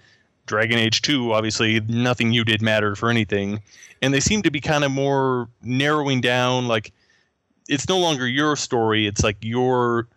Dragon 0.46 0.78
age 0.78 1.02
2 1.02 1.32
obviously 1.32 1.80
nothing 1.80 2.32
you 2.32 2.44
did 2.44 2.62
mattered 2.62 2.96
for 2.96 3.10
anything. 3.10 3.60
And 4.02 4.14
they 4.14 4.20
seem 4.20 4.42
to 4.42 4.50
be 4.50 4.60
kind 4.60 4.84
of 4.84 4.90
more 4.90 5.48
narrowing 5.62 6.20
down 6.20 6.68
like 6.68 6.92
it's 7.70 7.88
no 7.88 7.98
longer 7.98 8.26
your 8.26 8.56
story 8.56 9.06
it's 9.06 9.22
like 9.22 9.38
you're 9.40 10.08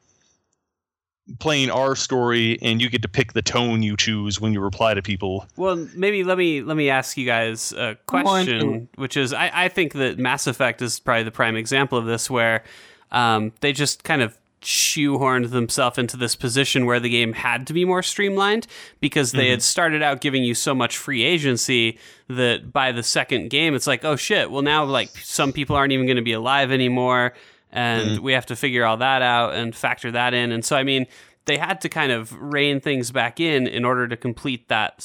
playing 1.39 1.69
our 1.69 1.95
story, 1.95 2.57
and 2.61 2.81
you 2.81 2.89
get 2.89 3.01
to 3.01 3.07
pick 3.07 3.33
the 3.33 3.41
tone 3.41 3.81
you 3.81 3.95
choose 3.95 4.41
when 4.41 4.53
you 4.53 4.59
reply 4.59 4.93
to 4.93 5.01
people. 5.01 5.47
Well, 5.55 5.87
maybe 5.95 6.23
let 6.23 6.37
me 6.37 6.61
let 6.61 6.75
me 6.77 6.89
ask 6.89 7.17
you 7.17 7.25
guys 7.25 7.71
a 7.73 7.97
question, 8.07 8.89
which 8.95 9.15
is 9.15 9.33
I, 9.33 9.51
I 9.53 9.69
think 9.69 9.93
that 9.93 10.19
Mass 10.19 10.47
Effect 10.47 10.81
is 10.81 10.99
probably 10.99 11.23
the 11.23 11.31
prime 11.31 11.55
example 11.55 11.97
of 11.97 12.05
this, 12.05 12.29
where 12.29 12.63
um, 13.11 13.53
they 13.61 13.71
just 13.73 14.03
kind 14.03 14.21
of 14.21 14.37
shoehorned 14.63 15.51
themselves 15.51 15.97
into 15.97 16.17
this 16.17 16.35
position 16.35 16.85
where 16.85 16.99
the 16.99 17.09
game 17.09 17.33
had 17.33 17.67
to 17.67 17.73
be 17.73 17.85
more 17.85 18.03
streamlined 18.03 18.67
because 18.99 19.31
they 19.31 19.49
had 19.49 19.59
mhm. 19.59 19.63
started 19.63 20.01
out 20.01 20.21
giving 20.21 20.43
you 20.43 20.53
so 20.53 20.73
much 20.73 20.97
free 20.97 21.23
agency 21.23 21.97
that 22.27 22.71
by 22.71 22.91
the 22.91 23.03
second 23.03 23.49
game 23.49 23.75
it's 23.75 23.87
like 23.87 24.03
oh 24.03 24.15
shit 24.15 24.49
well 24.49 24.61
now 24.61 24.83
like 24.83 25.09
some 25.17 25.51
people 25.53 25.75
aren't 25.75 25.91
even 25.91 26.05
going 26.05 26.17
to 26.17 26.23
be 26.23 26.33
alive 26.33 26.71
anymore 26.71 27.33
and 27.71 28.11
mm-hmm. 28.11 28.23
we 28.23 28.33
have 28.33 28.45
to 28.45 28.55
figure 28.55 28.85
all 28.85 28.97
that 28.97 29.21
out 29.21 29.55
and 29.55 29.75
factor 29.75 30.11
that 30.11 30.33
in. 30.33 30.51
And 30.51 30.63
so 30.63 30.75
i 30.75 30.83
mean 30.83 31.07
they 31.45 31.57
had 31.57 31.81
to 31.81 31.89
kind 31.89 32.11
of 32.11 32.33
rein 32.41 32.79
things 32.79 33.11
back 33.11 33.39
in 33.39 33.67
in 33.67 33.83
order 33.83 34.07
to 34.07 34.15
complete 34.15 34.67
that 34.69 34.97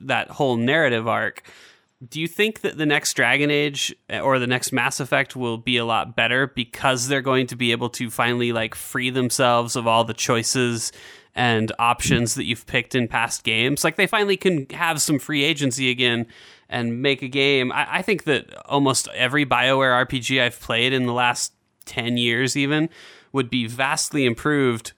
that 0.00 0.30
whole 0.30 0.56
narrative 0.56 1.06
arc 1.06 1.42
do 2.06 2.20
you 2.20 2.28
think 2.28 2.60
that 2.60 2.76
the 2.76 2.86
next 2.86 3.14
Dragon 3.14 3.50
Age 3.50 3.94
eh, 4.08 4.20
or 4.20 4.38
the 4.38 4.46
next 4.46 4.72
Mass 4.72 5.00
Effect 5.00 5.34
will 5.34 5.56
be 5.56 5.76
a 5.76 5.84
lot 5.84 6.14
better 6.14 6.46
because 6.46 7.08
they're 7.08 7.22
going 7.22 7.46
to 7.48 7.56
be 7.56 7.72
able 7.72 7.88
to 7.90 8.10
finally 8.10 8.52
like 8.52 8.74
free 8.74 9.10
themselves 9.10 9.76
of 9.76 9.86
all 9.86 10.04
the 10.04 10.14
choices 10.14 10.92
and 11.34 11.72
options 11.78 12.34
that 12.34 12.44
you've 12.44 12.66
picked 12.66 12.94
in 12.94 13.08
past 13.08 13.44
games? 13.44 13.84
Like 13.84 13.96
they 13.96 14.06
finally 14.06 14.36
can 14.36 14.66
have 14.70 15.00
some 15.00 15.18
free 15.18 15.42
agency 15.42 15.90
again 15.90 16.26
and 16.68 17.00
make 17.00 17.22
a 17.22 17.28
game. 17.28 17.72
I, 17.72 17.98
I 17.98 18.02
think 18.02 18.24
that 18.24 18.54
almost 18.66 19.08
every 19.14 19.46
BioWare 19.46 20.06
RPG 20.06 20.42
I've 20.42 20.60
played 20.60 20.92
in 20.92 21.06
the 21.06 21.12
last 21.12 21.52
10 21.86 22.16
years, 22.16 22.56
even, 22.56 22.90
would 23.32 23.48
be 23.48 23.66
vastly 23.66 24.26
improved 24.26 24.92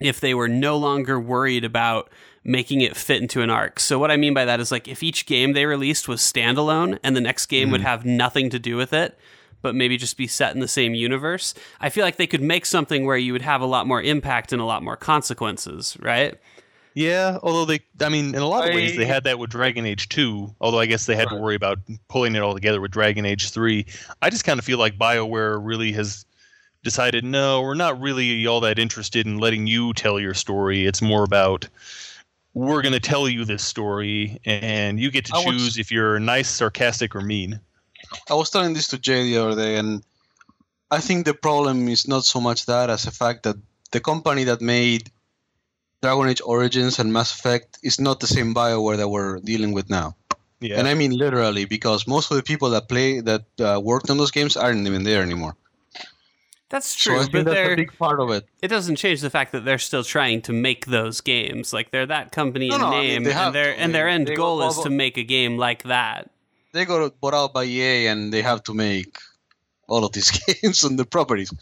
if 0.00 0.20
they 0.20 0.34
were 0.34 0.48
no 0.48 0.76
longer 0.76 1.18
worried 1.18 1.64
about 1.64 2.10
making 2.46 2.80
it 2.80 2.96
fit 2.96 3.20
into 3.20 3.42
an 3.42 3.50
arc. 3.50 3.80
So 3.80 3.98
what 3.98 4.12
I 4.12 4.16
mean 4.16 4.32
by 4.32 4.44
that 4.44 4.60
is 4.60 4.70
like 4.70 4.86
if 4.86 5.02
each 5.02 5.26
game 5.26 5.52
they 5.52 5.66
released 5.66 6.06
was 6.06 6.20
standalone 6.20 6.98
and 7.02 7.16
the 7.16 7.20
next 7.20 7.46
game 7.46 7.70
would 7.70 7.80
mm. 7.80 7.84
have 7.84 8.04
nothing 8.04 8.50
to 8.50 8.58
do 8.60 8.76
with 8.76 8.92
it, 8.92 9.18
but 9.62 9.74
maybe 9.74 9.96
just 9.96 10.16
be 10.16 10.28
set 10.28 10.54
in 10.54 10.60
the 10.60 10.68
same 10.68 10.94
universe, 10.94 11.54
I 11.80 11.90
feel 11.90 12.04
like 12.04 12.16
they 12.16 12.26
could 12.28 12.40
make 12.40 12.64
something 12.64 13.04
where 13.04 13.16
you 13.16 13.32
would 13.32 13.42
have 13.42 13.60
a 13.60 13.66
lot 13.66 13.88
more 13.88 14.00
impact 14.00 14.52
and 14.52 14.62
a 14.62 14.64
lot 14.64 14.84
more 14.84 14.96
consequences, 14.96 15.96
right? 16.00 16.38
Yeah, 16.94 17.38
although 17.42 17.64
they, 17.64 17.80
I 18.00 18.08
mean, 18.08 18.28
in 18.34 18.40
a 18.40 18.48
lot 18.48 18.66
of 18.66 18.74
ways, 18.74 18.96
they 18.96 19.04
had 19.04 19.24
that 19.24 19.38
with 19.38 19.50
Dragon 19.50 19.84
Age 19.84 20.08
2, 20.08 20.54
although 20.60 20.78
I 20.78 20.86
guess 20.86 21.04
they 21.04 21.16
had 21.16 21.28
to 21.28 21.36
worry 21.36 21.56
about 21.56 21.80
pulling 22.08 22.34
it 22.36 22.38
all 22.38 22.54
together 22.54 22.80
with 22.80 22.92
Dragon 22.92 23.26
Age 23.26 23.50
3. 23.50 23.84
I 24.22 24.30
just 24.30 24.44
kind 24.44 24.58
of 24.58 24.64
feel 24.64 24.78
like 24.78 24.96
BioWare 24.96 25.60
really 25.62 25.92
has 25.92 26.24
decided 26.84 27.24
no, 27.24 27.60
we're 27.60 27.74
not 27.74 28.00
really 28.00 28.46
all 28.46 28.60
that 28.60 28.78
interested 28.78 29.26
in 29.26 29.38
letting 29.38 29.66
you 29.66 29.92
tell 29.92 30.20
your 30.20 30.32
story. 30.32 30.86
It's 30.86 31.02
more 31.02 31.24
about 31.24 31.68
we're 32.56 32.80
going 32.80 32.94
to 32.94 33.00
tell 33.00 33.28
you 33.28 33.44
this 33.44 33.62
story, 33.62 34.40
and 34.46 34.98
you 34.98 35.10
get 35.10 35.26
to 35.26 35.36
I 35.36 35.44
was- 35.44 35.46
choose 35.46 35.78
if 35.78 35.92
you're 35.92 36.18
nice, 36.18 36.48
sarcastic, 36.48 37.14
or 37.14 37.20
mean. 37.20 37.60
I 38.30 38.34
was 38.34 38.48
telling 38.48 38.72
this 38.72 38.88
to 38.88 38.98
Jay 38.98 39.24
the 39.24 39.36
other 39.36 39.56
day, 39.62 39.76
and 39.76 40.02
I 40.90 41.00
think 41.00 41.26
the 41.26 41.34
problem 41.34 41.86
is 41.88 42.08
not 42.08 42.24
so 42.24 42.40
much 42.40 42.64
that 42.64 42.88
as 42.88 43.02
the 43.02 43.10
fact 43.10 43.42
that 43.42 43.56
the 43.92 44.00
company 44.00 44.44
that 44.44 44.62
made 44.62 45.10
Dragon 46.00 46.28
Age 46.30 46.40
Origins 46.46 46.98
and 46.98 47.12
Mass 47.12 47.34
Effect 47.34 47.78
is 47.82 48.00
not 48.00 48.20
the 48.20 48.26
same 48.26 48.54
Bioware 48.54 48.96
that 48.96 49.08
we're 49.08 49.38
dealing 49.40 49.72
with 49.74 49.90
now. 49.90 50.16
Yeah. 50.60 50.78
And 50.78 50.88
I 50.88 50.94
mean 50.94 51.12
literally, 51.12 51.66
because 51.66 52.06
most 52.06 52.30
of 52.30 52.38
the 52.38 52.42
people 52.42 52.70
that 52.70 52.88
play 52.88 53.20
that 53.20 53.44
uh, 53.60 53.80
worked 53.82 54.08
on 54.08 54.16
those 54.16 54.30
games 54.30 54.56
aren't 54.56 54.86
even 54.86 55.04
there 55.04 55.20
anymore. 55.20 55.56
That's 56.68 56.94
So 56.98 57.12
I 57.12 57.18
true, 57.18 57.22
think 57.22 57.32
but 57.32 57.44
that's 57.44 57.56
they're 57.56 57.72
a 57.72 57.76
big 57.76 57.96
part 57.98 58.20
of 58.20 58.30
it. 58.30 58.44
it 58.60 58.68
doesn't 58.68 58.96
change 58.96 59.20
the 59.20 59.30
fact 59.30 59.52
that 59.52 59.64
they're 59.64 59.78
still 59.78 60.02
trying 60.04 60.42
to 60.42 60.52
make 60.52 60.86
those 60.86 61.20
games. 61.20 61.72
Like 61.72 61.90
they're 61.90 62.06
that 62.06 62.32
company 62.32 62.68
No, 62.70 62.76
in 62.76 62.80
no, 62.82 62.86
I 62.88 63.02
mean, 63.02 63.22
name, 63.22 63.24
they 63.24 63.32
and 63.32 63.54
their 63.54 63.72
to. 63.74 63.80
and 63.80 63.94
their 63.94 64.08
end 64.08 64.26
they 64.26 64.34
goal 64.34 64.62
is 64.62 64.78
to 64.80 64.90
make 64.90 65.16
a 65.16 65.22
game 65.24 65.56
like 65.58 65.84
that. 65.84 66.30
They 66.72 66.84
got 66.84 67.20
bought 67.20 67.34
out 67.34 67.52
by 67.54 67.64
EA, 67.64 68.06
and 68.08 68.32
they 68.32 68.42
have 68.42 68.62
to 68.64 68.74
make 68.74 69.18
all 69.88 70.04
of 70.04 70.12
these 70.12 70.30
games 70.62 70.84
and 70.84 70.98
the 70.98 71.04
properties. 71.04 71.52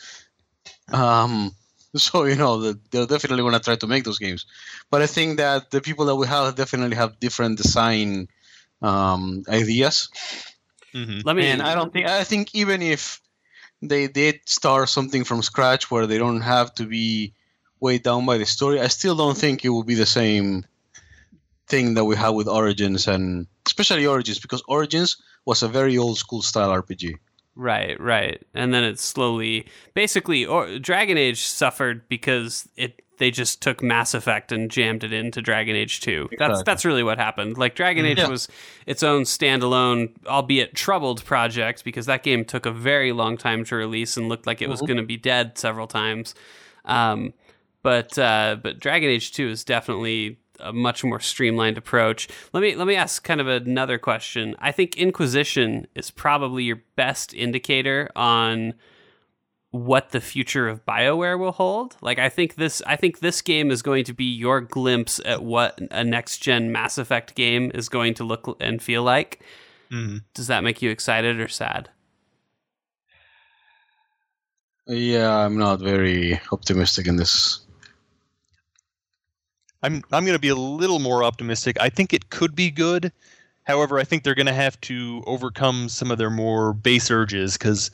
Um, 0.93 1.53
so 1.97 2.25
you 2.25 2.37
know 2.37 2.59
that 2.61 2.91
they're 2.91 3.07
definitely 3.07 3.43
going 3.43 3.55
to 3.55 3.61
try 3.61 3.77
to 3.77 3.87
make 3.87 4.05
those 4.05 4.19
games, 4.19 4.47
but 4.91 5.03
I 5.03 5.07
think 5.07 5.37
that 5.39 5.71
the 5.71 5.81
people 5.81 6.05
that 6.07 6.17
we 6.17 6.27
have 6.27 6.55
definitely 6.57 6.97
have 6.97 7.21
different 7.21 7.57
design 7.59 8.29
um, 8.83 9.45
ideas. 9.49 10.09
hmm 10.93 11.21
Let 11.25 11.37
me 11.37 11.47
And 11.47 11.63
I 11.63 11.75
don't 11.75 11.93
think 11.93 12.07
I 12.07 12.25
think 12.25 12.55
even 12.55 12.83
if 12.83 13.21
they 13.89 14.09
did 14.09 14.41
start 14.47 14.89
something 14.89 15.25
from 15.25 15.43
scratch 15.43 15.91
where 15.91 16.07
they 16.07 16.19
don't 16.19 16.41
have 16.41 16.75
to 16.75 16.87
be 16.87 17.35
weighed 17.81 18.03
down 18.03 18.27
by 18.27 18.39
the 18.39 18.47
story, 18.47 18.81
I 18.81 18.89
still 18.89 19.17
don't 19.17 19.37
think 19.37 19.65
it 19.65 19.69
will 19.69 19.85
be 19.85 19.95
the 19.95 20.07
same 20.07 20.65
thing 21.67 21.95
that 21.95 22.05
we 22.05 22.17
have 22.17 22.35
with 22.35 22.49
Origins 22.49 23.07
and 23.07 23.47
especially 23.67 24.07
Origins 24.07 24.39
because 24.39 24.63
Origins 24.69 25.17
was 25.45 25.63
a 25.63 25.69
very 25.69 25.97
old 25.97 26.19
school 26.19 26.43
style 26.43 26.71
RPG. 26.71 27.15
Right, 27.57 27.99
right. 28.01 28.43
And 28.55 28.75
then 28.75 28.85
it 28.85 28.99
slowly 28.99 29.67
basically 29.95 30.45
or 30.45 30.79
Dragon 30.79 31.17
Age 31.17 31.41
suffered 31.41 32.09
because 32.09 32.69
it 32.77 33.04
they 33.19 33.31
just 33.31 33.63
took 33.63 33.83
Mass 33.83 34.13
Effect 34.15 34.51
and 34.53 34.71
jammed 34.71 35.05
it 35.05 35.13
into 35.13 35.41
Dragon 35.41 35.77
Age 35.77 36.01
2. 36.01 36.31
That's 36.39 36.63
that's 36.65 36.85
really 36.85 37.03
what 37.03 37.19
happened. 37.19 37.57
Like 37.59 37.75
Dragon 37.75 38.05
Age 38.05 38.19
Yeah. 38.19 38.29
was 38.29 38.49
its 38.87 39.03
own 39.03 39.23
standalone, 39.23 40.11
albeit 40.27 40.75
troubled 40.75 41.25
project 41.25 41.85
because 41.85 42.07
that 42.07 42.23
game 42.23 42.45
took 42.45 42.67
a 42.67 42.73
very 42.73 43.13
long 43.13 43.37
time 43.37 43.65
to 43.67 43.77
release 43.77 44.17
and 44.17 44.29
looked 44.29 44.47
like 44.47 44.61
it 44.63 44.69
was 44.69 44.81
Mhm. 44.83 44.87
going 44.87 44.97
to 44.99 45.03
be 45.05 45.17
dead 45.17 45.57
several 45.59 45.87
times. 45.87 46.35
Um, 46.85 47.33
but 47.83 48.19
uh, 48.19 48.57
but 48.63 48.79
Dragon 48.81 49.11
Age 49.11 49.33
2 49.33 49.49
is 49.49 49.65
definitely 49.65 50.39
a 50.61 50.73
much 50.73 51.03
more 51.05 51.19
streamlined 51.21 51.77
approach. 51.77 52.29
Let 52.53 52.61
me 52.63 52.75
let 52.77 52.87
me 52.87 52.95
ask 52.95 53.23
kind 53.25 53.41
of 53.41 53.49
another 53.49 53.99
question. 53.99 54.55
I 54.59 54.73
think 54.73 54.97
Inquisition 54.97 55.87
is 55.95 56.11
probably 56.11 56.65
your 56.65 56.83
best 56.97 57.35
indicator 57.35 58.09
on 58.17 58.75
what 59.75 60.11
the 60.11 60.21
future 60.21 60.69
of 60.69 60.87
BioWare 60.87 61.37
will 61.37 61.51
hold. 61.51 61.97
Like 62.01 62.21
I 62.21 62.29
think 62.29 62.55
this 62.55 62.81
I 62.87 62.95
think 62.95 63.19
this 63.19 63.43
game 63.43 63.73
is 63.73 63.83
going 63.83 64.05
to 64.05 64.15
be 64.15 64.25
your 64.25 64.61
glimpse 64.61 65.21
at 65.25 65.43
what 65.43 65.81
a 65.91 66.05
next 66.05 66.39
gen 66.39 66.71
Mass 66.71 66.97
Effect 66.97 67.35
game 67.35 67.73
is 67.75 67.89
going 67.89 68.15
to 68.15 68.25
look 68.25 68.57
and 68.61 68.81
feel 68.81 69.03
like. 69.03 69.43
hmm 69.91 70.19
Does 70.33 70.47
that 70.47 70.63
make 70.63 70.81
you 70.81 70.91
excited 70.91 71.41
or 71.41 71.49
sad? 71.49 71.89
Yeah, 74.87 75.31
I'm 75.45 75.59
not 75.59 75.81
very 75.81 76.41
optimistic 76.53 77.07
in 77.07 77.17
this. 77.17 77.61
I'm 79.83 80.03
I'm 80.13 80.25
going 80.25 80.35
to 80.35 80.39
be 80.41 80.49
a 80.49 80.55
little 80.57 80.99
more 80.99 81.23
optimistic. 81.23 81.77
I 81.81 81.89
think 81.91 82.13
it 82.13 82.31
could 82.31 82.55
be 82.55 82.71
good. 82.71 83.13
However, 83.65 83.99
I 83.99 84.05
think 84.05 84.23
they're 84.25 84.35
going 84.35 84.47
to 84.47 84.53
have 84.53 84.81
to 84.83 85.23
overcome 85.27 85.89
some 85.89 86.11
of 86.11 86.19
their 86.19 86.31
more 86.31 86.73
base 86.75 87.11
urges 87.11 87.55
because, 87.57 87.91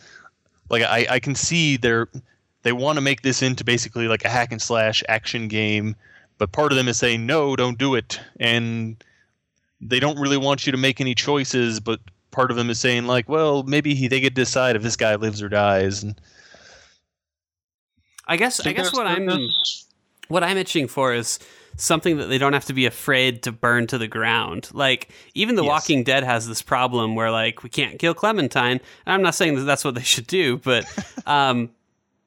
like, 0.71 0.83
I, 0.83 1.07
I 1.11 1.19
can 1.21 1.35
see 1.35 1.77
they're 1.77 2.09
they 2.63 2.73
want 2.73 2.97
to 2.97 3.01
make 3.01 3.23
this 3.23 3.43
into 3.43 3.65
basically 3.65 4.07
like 4.07 4.25
a 4.25 4.29
hack 4.29 4.53
and 4.53 4.61
slash 4.61 5.03
action 5.09 5.49
game, 5.49 5.97
but 6.39 6.53
part 6.53 6.73
of 6.73 6.77
them 6.77 6.89
is 6.89 6.99
saying 6.99 7.27
no, 7.27 7.57
don't 7.57 7.79
do 7.79 7.95
it, 7.95 8.21
and 8.39 9.03
they 9.81 10.01
don't 10.01 10.19
really 10.19 10.37
want 10.37 10.67
you 10.67 10.73
to 10.73 10.79
make 10.79 11.01
any 11.01 11.15
choices. 11.15 11.81
But 11.81 12.01
part 12.31 12.51
of 12.51 12.57
them 12.57 12.71
is 12.71 12.79
saying 12.79 13.07
like, 13.07 13.29
well, 13.29 13.63
maybe 13.65 13.95
he, 13.95 14.09
they 14.09 14.21
could 14.21 14.35
decide 14.35 14.77
if 14.77 14.83
this 14.83 14.97
guy 14.97 15.15
lives 15.17 15.43
or 15.43 15.49
dies. 15.49 16.03
And 16.03 16.21
I 18.27 18.37
guess 18.37 18.65
I 18.65 18.73
guess 18.73 18.93
what 18.93 19.07
I'm 19.07 19.29
what 20.29 20.45
I'm 20.45 20.57
itching 20.57 20.87
for 20.87 21.13
is 21.13 21.39
something 21.81 22.19
that 22.19 22.27
they 22.27 22.39
don't 22.39 22.53
have 22.53 22.67
to 22.67 22.73
be 22.73 22.87
afraid 22.87 23.43
to 23.45 23.53
burn 23.53 23.87
to 23.89 23.99
the 23.99 24.09
ground. 24.09 24.69
Like 24.73 25.11
even 25.35 25.57
The 25.57 25.63
Yes. 25.63 25.71
Walking 25.71 26.05
Dead 26.05 26.25
has 26.25 26.47
this 26.47 26.63
problem 26.63 27.15
where 27.15 27.31
like 27.31 27.63
we 27.63 27.71
can't 27.71 27.99
kill 27.99 28.15
Clementine. 28.15 28.81
And 29.07 29.15
I'm 29.15 29.23
not 29.23 29.35
saying 29.35 29.57
that 29.57 29.63
that's 29.63 29.85
what 29.85 29.95
they 29.95 30.03
should 30.03 30.27
do, 30.27 30.59
but 30.59 30.85
um, 31.27 31.71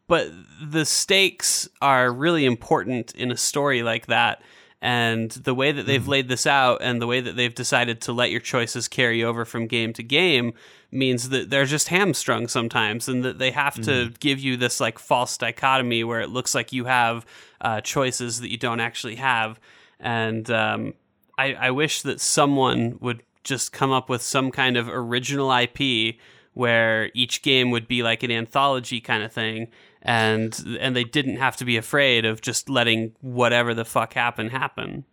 but 0.07 0.29
the 0.61 0.85
stakes 0.85 1.69
are 1.81 2.11
really 2.11 2.45
important 2.45 3.13
in 3.15 3.31
a 3.31 3.37
story 3.37 3.83
like 3.83 4.07
that. 4.07 4.41
And 4.81 5.31
the 5.31 5.55
way 5.55 5.71
that 5.71 5.85
they've 5.85 6.05
laid 6.05 6.27
this 6.27 6.45
out 6.45 6.81
and 6.81 7.01
the 7.01 7.07
way 7.07 7.21
that 7.21 7.37
they've 7.37 7.55
decided 7.55 8.01
to 8.01 8.11
let 8.11 8.31
your 8.31 8.41
choices 8.41 8.89
carry 8.89 9.23
over 9.23 9.45
from 9.45 9.67
game 9.67 9.93
to 9.93 10.03
game 10.03 10.53
means 10.93 11.29
that 11.29 11.49
they're 11.49 11.65
just 11.65 11.89
hamstrung 11.89 12.47
sometimes 12.47 13.09
and 13.09 13.23
that 13.23 13.39
they 13.39 13.51
have 13.51 13.81
to 13.81 14.11
give 14.19 14.39
you 14.39 14.57
this 14.57 14.79
like 14.79 14.99
false 14.99 15.37
dichotomy 15.37 16.03
where 16.03 16.21
it 16.21 16.29
looks 16.29 16.53
like 16.53 16.71
you 16.71 16.85
have 16.85 17.25
uh, 17.61 17.81
choices 17.81 18.39
that 18.41 18.51
you 18.51 18.57
don't 18.57 18.79
actually 18.79 19.15
have. 19.15 19.59
And 19.99 20.49
um, 20.51 20.93
I, 21.37 21.53
I 21.53 21.71
wish 21.71 22.01
that 22.03 22.21
someone 22.21 22.97
would 23.01 23.23
just 23.43 23.73
come 23.73 23.91
up 23.91 24.09
with 24.09 24.21
some 24.21 24.51
kind 24.51 24.77
of 24.77 24.87
original 24.87 25.51
IP 25.51 26.15
where 26.53 27.09
each 27.13 27.41
game 27.41 27.71
would 27.71 27.87
be 27.87 28.03
like 28.03 28.23
an 28.23 28.31
anthology 28.31 29.01
kind 29.01 29.23
of 29.23 29.33
thing 29.33 29.69
and 30.03 30.77
and 30.79 30.95
they 30.95 31.03
didn't 31.03 31.37
have 31.37 31.55
to 31.57 31.65
be 31.65 31.77
afraid 31.77 32.25
of 32.25 32.41
just 32.41 32.69
letting 32.69 33.15
whatever 33.21 33.73
the 33.73 33.85
fuck 33.85 34.13
happen 34.13 34.49
happen. 34.49 35.05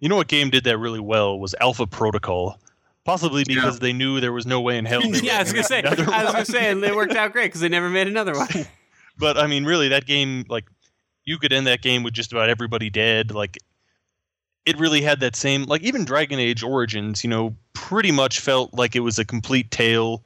you 0.00 0.08
know 0.08 0.16
what 0.16 0.28
game 0.28 0.50
did 0.50 0.64
that 0.64 0.78
really 0.78 1.00
well 1.00 1.38
was 1.38 1.54
Alpha 1.60 1.86
Protocol. 1.86 2.58
Possibly 3.04 3.44
because 3.46 3.80
they 3.80 3.92
knew 3.92 4.20
there 4.20 4.32
was 4.32 4.46
no 4.46 4.60
way 4.60 4.78
in 4.78 4.86
hell. 4.86 5.04
yeah, 5.22 5.36
I 5.36 5.42
was 5.42 5.52
gonna 5.52 5.64
say, 5.64 5.82
I 5.82 5.90
was 5.90 5.98
one. 5.98 6.06
gonna 6.08 6.44
say, 6.44 6.70
and 6.70 6.82
it 6.82 6.96
worked 6.96 7.14
out 7.14 7.32
great 7.32 7.46
because 7.46 7.60
they 7.60 7.68
never 7.68 7.90
made 7.90 8.06
another 8.06 8.34
one. 8.34 8.48
But 9.16 9.38
I 9.38 9.46
mean, 9.46 9.64
really, 9.64 9.88
that 9.90 10.06
game 10.06 10.44
like 10.48 10.64
you 11.24 11.38
could 11.38 11.52
end 11.52 11.68
that 11.68 11.82
game 11.82 12.02
with 12.02 12.14
just 12.14 12.32
about 12.32 12.48
everybody 12.48 12.90
dead. 12.90 13.30
Like 13.30 13.58
it 14.66 14.76
really 14.78 15.02
had 15.02 15.20
that 15.20 15.36
same 15.36 15.64
like 15.64 15.82
even 15.82 16.04
Dragon 16.04 16.40
Age 16.40 16.64
Origins, 16.64 17.22
you 17.22 17.30
know, 17.30 17.54
pretty 17.74 18.10
much 18.10 18.40
felt 18.40 18.74
like 18.74 18.96
it 18.96 19.00
was 19.00 19.18
a 19.20 19.24
complete 19.24 19.70
tale 19.70 20.24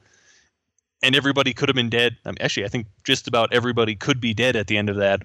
and 1.03 1.15
everybody 1.15 1.53
could 1.53 1.69
have 1.69 1.75
been 1.75 1.89
dead. 1.89 2.17
I 2.25 2.29
mean, 2.29 2.37
actually, 2.41 2.65
I 2.65 2.69
think 2.69 2.87
just 3.03 3.27
about 3.27 3.53
everybody 3.53 3.95
could 3.95 4.19
be 4.19 4.33
dead 4.33 4.55
at 4.55 4.67
the 4.67 4.77
end 4.77 4.89
of 4.89 4.95
that. 4.97 5.21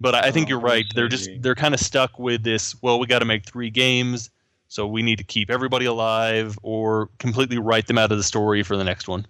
But 0.00 0.14
I 0.14 0.28
I 0.28 0.30
think 0.30 0.46
Oh, 0.46 0.50
you're 0.50 0.60
right. 0.60 0.84
They're 0.94 1.08
just 1.08 1.30
they're 1.40 1.54
kind 1.54 1.74
of 1.74 1.80
stuck 1.80 2.18
with 2.18 2.42
this. 2.42 2.74
Well, 2.82 2.98
we 2.98 3.06
got 3.06 3.20
to 3.20 3.24
make 3.24 3.44
three 3.44 3.70
games, 3.70 4.30
so 4.68 4.86
we 4.86 5.02
need 5.02 5.18
to 5.18 5.24
keep 5.24 5.50
everybody 5.50 5.86
alive 5.86 6.58
or 6.62 7.08
completely 7.18 7.58
write 7.58 7.86
them 7.88 7.98
out 7.98 8.12
of 8.12 8.18
the 8.18 8.24
story 8.24 8.62
for 8.62 8.76
the 8.76 8.84
next 8.84 9.08
one. 9.08 9.26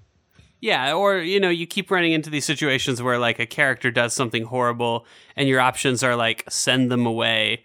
Yeah, 0.60 0.92
or 0.92 1.18
you 1.18 1.38
know, 1.38 1.48
you 1.50 1.66
keep 1.66 1.90
running 1.90 2.12
into 2.12 2.30
these 2.30 2.44
situations 2.44 3.00
where 3.00 3.18
like 3.18 3.38
a 3.38 3.46
character 3.46 3.90
does 3.92 4.12
something 4.12 4.44
horrible, 4.44 5.06
and 5.36 5.48
your 5.48 5.60
options 5.60 6.02
are 6.02 6.16
like 6.16 6.44
send 6.48 6.90
them 6.90 7.06
away 7.06 7.64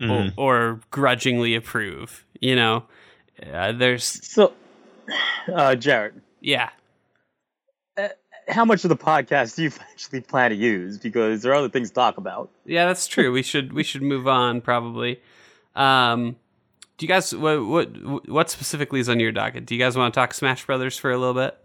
Mhm. 0.00 0.32
or, 0.38 0.42
or 0.72 0.80
grudgingly 0.90 1.54
approve. 1.54 2.24
You 2.40 2.56
know, 2.56 2.84
uh, 3.52 3.72
there's 3.72 4.04
So, 4.26 4.54
uh, 5.52 5.74
Jared, 5.74 6.22
yeah. 6.40 6.70
how 8.48 8.64
much 8.64 8.84
of 8.84 8.88
the 8.88 8.96
podcast 8.96 9.56
do 9.56 9.64
you 9.64 9.70
actually 9.92 10.22
plan 10.22 10.50
to 10.50 10.56
use? 10.56 10.96
Because 10.98 11.42
there 11.42 11.52
are 11.52 11.56
other 11.56 11.68
things 11.68 11.90
to 11.90 11.94
talk 11.94 12.16
about. 12.16 12.50
Yeah, 12.64 12.86
that's 12.86 13.06
true. 13.06 13.30
we 13.32 13.42
should 13.42 13.72
we 13.74 13.82
should 13.84 14.02
move 14.02 14.26
on 14.26 14.60
probably. 14.62 15.20
Um, 15.76 16.36
do 17.00 17.06
you 17.06 17.08
guys 17.08 17.34
what 17.34 17.64
what 17.66 18.28
what 18.28 18.50
specifically 18.50 19.00
is 19.00 19.08
on 19.08 19.18
your 19.20 19.32
docket? 19.32 19.64
Do 19.64 19.74
you 19.74 19.80
guys 19.80 19.96
want 19.96 20.12
to 20.12 20.20
talk 20.20 20.34
Smash 20.34 20.66
Brothers 20.66 20.98
for 20.98 21.10
a 21.10 21.16
little 21.16 21.32
bit? 21.32 21.56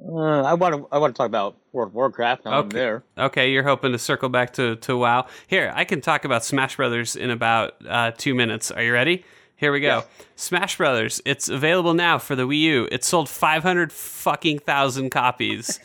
Uh, 0.00 0.42
I 0.42 0.54
want 0.54 0.74
to. 0.76 0.88
I 0.92 0.98
want 0.98 1.14
to 1.14 1.18
talk 1.18 1.26
about 1.26 1.56
World 1.72 1.88
of 1.88 1.94
Warcraft. 1.94 2.44
Now 2.44 2.52
I'm 2.52 2.66
Okay. 2.66 2.76
there. 2.78 3.04
Okay, 3.18 3.50
you're 3.50 3.64
hoping 3.64 3.90
to 3.90 3.98
circle 3.98 4.28
back 4.28 4.52
to 4.52 4.76
to 4.76 4.96
WoW. 4.96 5.26
Here, 5.48 5.72
I 5.74 5.84
can 5.84 6.00
talk 6.00 6.24
about 6.24 6.44
Smash 6.44 6.76
Brothers 6.76 7.16
in 7.16 7.30
about 7.30 7.74
uh, 7.88 8.12
two 8.16 8.36
minutes. 8.36 8.70
Are 8.70 8.82
you 8.84 8.92
ready? 8.92 9.24
Here 9.64 9.72
we 9.72 9.80
go. 9.80 10.04
Smash 10.36 10.76
Brothers. 10.76 11.22
It's 11.24 11.48
available 11.48 11.94
now 11.94 12.18
for 12.18 12.36
the 12.36 12.46
Wii 12.46 12.60
U. 12.60 12.88
It 12.92 13.02
sold 13.02 13.30
500 13.30 13.90
fucking 13.90 14.58
thousand 14.58 15.08
copies, 15.08 15.80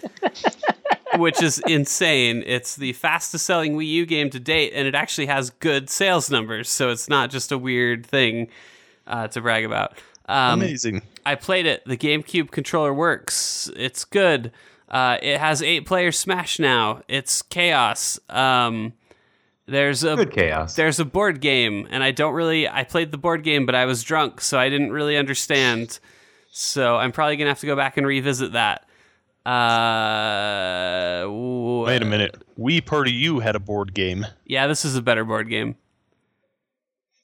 which 1.15 1.41
is 1.41 1.59
insane. 1.65 2.43
It's 2.45 2.75
the 2.75 2.91
fastest 2.91 3.45
selling 3.45 3.77
Wii 3.77 3.87
U 3.87 4.05
game 4.05 4.29
to 4.31 4.39
date, 4.41 4.73
and 4.75 4.85
it 4.85 4.95
actually 4.95 5.27
has 5.27 5.49
good 5.49 5.89
sales 5.89 6.29
numbers. 6.29 6.69
So 6.69 6.89
it's 6.89 7.07
not 7.07 7.29
just 7.29 7.53
a 7.53 7.57
weird 7.57 8.05
thing 8.05 8.49
uh, 9.07 9.29
to 9.29 9.39
brag 9.39 9.63
about. 9.63 9.93
Um, 10.25 10.59
Amazing. 10.59 11.01
I 11.25 11.35
played 11.35 11.65
it. 11.65 11.81
The 11.85 11.95
GameCube 11.95 12.51
controller 12.51 12.93
works. 12.93 13.71
It's 13.77 14.03
good. 14.03 14.51
Uh, 14.89 15.19
it 15.21 15.39
has 15.39 15.63
eight 15.63 15.85
player 15.85 16.11
Smash 16.11 16.59
now. 16.59 17.01
It's 17.07 17.43
chaos. 17.43 18.19
Um, 18.27 18.91
there's 19.69 20.03
a 20.03 20.15
Good 20.15 20.31
chaos. 20.31 20.75
there's 20.75 20.99
a 20.99 21.05
board 21.05 21.41
game, 21.41 21.87
and 21.91 22.03
I 22.03 22.11
don't 22.11 22.33
really. 22.33 22.67
I 22.67 22.83
played 22.83 23.11
the 23.11 23.17
board 23.17 23.43
game, 23.43 23.65
but 23.65 23.75
I 23.75 23.85
was 23.85 24.03
drunk, 24.03 24.41
so 24.41 24.57
I 24.59 24.69
didn't 24.69 24.91
really 24.91 25.15
understand. 25.17 25.99
So 26.51 26.97
I'm 26.97 27.11
probably 27.11 27.37
gonna 27.37 27.49
have 27.51 27.59
to 27.59 27.65
go 27.67 27.75
back 27.75 27.97
and 27.97 28.05
revisit 28.07 28.53
that. 28.53 28.85
Uh, 29.45 31.21
w- 31.23 31.85
Wait 31.85 32.01
a 32.01 32.05
minute. 32.05 32.41
We 32.57 32.81
Party 32.81 33.11
You 33.11 33.39
had 33.39 33.55
a 33.55 33.59
board 33.59 33.93
game. 33.93 34.25
yeah, 34.45 34.67
this 34.67 34.85
is 34.85 34.95
a 34.95 35.01
better 35.01 35.23
board 35.23 35.49
game. 35.49 35.75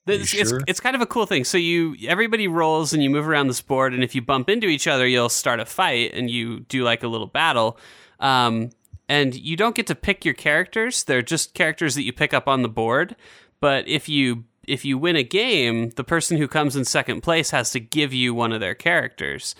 It's, 0.07 0.33
you 0.33 0.41
it's, 0.41 0.53
it's 0.67 0.79
kind 0.79 0.95
of 0.95 1.01
a 1.01 1.07
cool 1.07 1.25
thing. 1.25 1.43
So 1.45 1.57
you 1.57 1.95
everybody 2.07 2.47
rolls 2.47 2.93
and 2.93 3.01
you 3.01 3.09
move 3.09 3.27
around 3.27 3.47
this 3.47 3.61
board, 3.61 3.93
and 3.93 4.03
if 4.03 4.13
you 4.13 4.21
bump 4.21 4.49
into 4.49 4.67
each 4.67 4.87
other, 4.87 5.07
you'll 5.07 5.29
start 5.29 5.59
a 5.59 5.65
fight 5.65 6.11
and 6.13 6.29
you 6.29 6.59
do 6.61 6.83
like 6.83 7.01
a 7.03 7.07
little 7.07 7.25
battle. 7.27 7.77
Um, 8.19 8.69
and 9.07 9.35
you 9.35 9.55
don't 9.55 9.75
get 9.75 9.87
to 9.87 9.95
pick 9.95 10.25
your 10.25 10.33
characters; 10.33 11.03
they're 11.03 11.21
just 11.21 11.53
characters 11.53 11.95
that 11.95 12.03
you 12.03 12.13
pick 12.13 12.33
up 12.33 12.47
on 12.47 12.61
the 12.61 12.69
board. 12.69 13.15
But 13.59 13.87
if 13.87 14.09
you 14.09 14.45
if 14.67 14.83
you 14.83 14.97
win 14.97 15.15
a 15.15 15.23
game, 15.23 15.91
the 15.91 16.03
person 16.03 16.37
who 16.37 16.47
comes 16.47 16.75
in 16.75 16.85
second 16.85 17.21
place 17.21 17.51
has 17.51 17.71
to 17.71 17.79
give 17.79 18.13
you 18.13 18.33
one 18.33 18.51
of 18.51 18.59
their 18.59 18.75
characters 18.75 19.55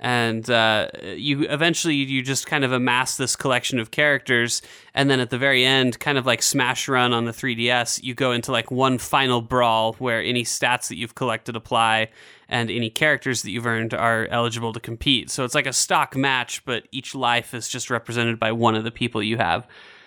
and 0.00 0.48
uh, 0.48 0.88
you 1.02 1.42
eventually 1.48 1.94
you 1.94 2.22
just 2.22 2.46
kind 2.46 2.64
of 2.64 2.72
amass 2.72 3.16
this 3.16 3.34
collection 3.34 3.78
of 3.78 3.90
characters 3.90 4.62
and 4.94 5.10
then 5.10 5.18
at 5.18 5.30
the 5.30 5.38
very 5.38 5.64
end 5.64 5.98
kind 5.98 6.16
of 6.16 6.24
like 6.24 6.40
smash 6.40 6.86
run 6.88 7.12
on 7.12 7.24
the 7.24 7.32
3ds 7.32 8.02
you 8.02 8.14
go 8.14 8.32
into 8.32 8.52
like 8.52 8.70
one 8.70 8.98
final 8.98 9.42
brawl 9.42 9.94
where 9.94 10.22
any 10.22 10.44
stats 10.44 10.88
that 10.88 10.96
you've 10.96 11.16
collected 11.16 11.56
apply 11.56 12.08
and 12.48 12.70
any 12.70 12.88
characters 12.88 13.42
that 13.42 13.50
you've 13.50 13.66
earned 13.66 13.92
are 13.92 14.26
eligible 14.30 14.72
to 14.72 14.80
compete. 14.80 15.28
So 15.30 15.44
it's 15.44 15.54
like 15.54 15.66
a 15.66 15.72
stock 15.72 16.16
match 16.16 16.64
but 16.64 16.86
each 16.92 17.14
life 17.14 17.52
is 17.52 17.68
just 17.68 17.90
represented 17.90 18.38
by 18.38 18.52
one 18.52 18.76
of 18.76 18.84
the 18.84 18.92
people 18.92 19.22
you 19.22 19.36
have. 19.38 19.66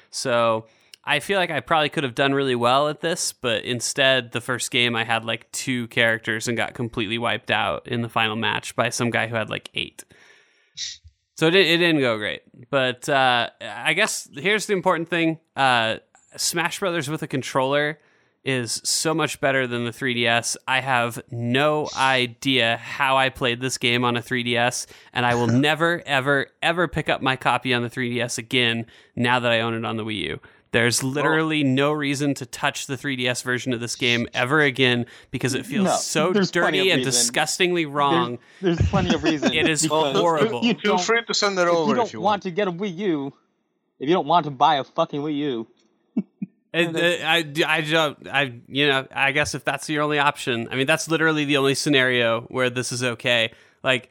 So 0.09 0.65
I 1.03 1.19
feel 1.19 1.39
like 1.39 1.49
I 1.49 1.61
probably 1.61 1.89
could 1.89 2.03
have 2.03 2.13
done 2.13 2.33
really 2.33 2.55
well 2.55 2.87
at 2.87 3.01
this, 3.01 3.33
but 3.33 3.63
instead, 3.63 4.31
the 4.31 4.41
first 4.41 4.69
game 4.69 4.95
I 4.95 5.03
had 5.03 5.25
like 5.25 5.51
two 5.51 5.87
characters 5.87 6.47
and 6.47 6.55
got 6.55 6.75
completely 6.75 7.17
wiped 7.17 7.49
out 7.49 7.87
in 7.87 8.01
the 8.01 8.09
final 8.09 8.35
match 8.35 8.75
by 8.75 8.89
some 8.89 9.09
guy 9.09 9.27
who 9.27 9.35
had 9.35 9.49
like 9.49 9.69
eight. 9.73 10.03
So 11.37 11.47
it, 11.47 11.55
it 11.55 11.77
didn't 11.77 12.01
go 12.01 12.17
great. 12.17 12.43
But 12.69 13.09
uh, 13.09 13.49
I 13.59 13.93
guess 13.93 14.29
here's 14.35 14.67
the 14.67 14.73
important 14.73 15.09
thing 15.09 15.39
uh, 15.55 15.97
Smash 16.37 16.79
Brothers 16.79 17.09
with 17.09 17.23
a 17.23 17.27
controller 17.27 17.99
is 18.43 18.81
so 18.83 19.13
much 19.13 19.39
better 19.39 19.67
than 19.67 19.85
the 19.85 19.91
3DS. 19.91 20.57
I 20.67 20.81
have 20.81 21.21
no 21.31 21.87
idea 21.95 22.77
how 22.77 23.17
I 23.17 23.29
played 23.29 23.61
this 23.61 23.77
game 23.77 24.03
on 24.03 24.17
a 24.17 24.21
3DS, 24.21 24.87
and 25.13 25.25
I 25.25 25.35
will 25.35 25.47
never, 25.67 26.01
ever, 26.05 26.47
ever 26.61 26.87
pick 26.87 27.09
up 27.09 27.21
my 27.21 27.35
copy 27.35 27.73
on 27.73 27.83
the 27.83 27.89
3DS 27.89 28.37
again 28.37 28.85
now 29.15 29.39
that 29.39 29.51
I 29.51 29.61
own 29.61 29.73
it 29.73 29.85
on 29.85 29.97
the 29.97 30.05
Wii 30.05 30.17
U. 30.17 30.39
There's 30.71 31.03
literally 31.03 31.63
no 31.63 31.91
reason 31.91 32.33
to 32.35 32.45
touch 32.45 32.87
the 32.87 32.95
3DS 32.95 33.43
version 33.43 33.73
of 33.73 33.79
this 33.81 33.95
game 33.97 34.27
ever 34.33 34.61
again 34.61 35.05
because 35.29 35.53
it 35.53 35.65
feels 35.65 35.85
No, 35.85 35.95
so 35.97 36.31
dirty 36.33 36.89
and 36.91 36.99
reason. 36.99 37.03
disgustingly 37.03 37.85
wrong. 37.85 38.39
There's, 38.61 38.77
there's 38.77 38.89
plenty 38.89 39.13
of 39.13 39.23
reasons. 39.23 39.51
It 39.55 39.67
is 39.69 39.81
because 39.83 40.15
horrible. 40.17 40.59
If 40.59 40.65
you 40.65 40.73
Feel 40.75 40.95
don't, 40.95 41.01
free 41.05 41.21
to 41.25 41.33
send 41.33 41.57
that 41.57 41.67
if 41.67 41.73
over 41.73 41.89
you 41.89 41.95
don't 41.95 42.05
if 42.07 42.13
you 42.13 42.19
want 42.21 42.31
want. 42.31 42.43
to 42.43 42.51
get 42.51 42.67
a 42.69 42.71
Wii 42.71 42.95
U, 42.99 43.33
if 43.99 44.07
you 44.07 44.15
don't 44.15 44.27
want 44.27 44.45
to 44.45 44.51
buy 44.51 44.75
a 44.75 44.83
fucking 44.85 45.21
Wii 45.21 45.35
U, 45.37 45.67
And, 46.73 46.95
uh, 46.95 46.99
I, 47.01 47.53
I 47.67 47.81
don't, 47.81 48.27
I, 48.29 48.53
you 48.69 48.87
know, 48.87 49.05
I 49.13 49.33
guess 49.33 49.53
if 49.55 49.65
that's 49.65 49.89
your 49.89 50.03
only 50.03 50.19
option, 50.19 50.69
I 50.71 50.75
mean, 50.77 50.87
that's 50.87 51.09
literally 51.09 51.43
the 51.43 51.57
only 51.57 51.75
scenario 51.75 52.43
where 52.43 52.69
this 52.69 52.93
is 52.93 53.03
okay. 53.03 53.51
Like, 53.83 54.09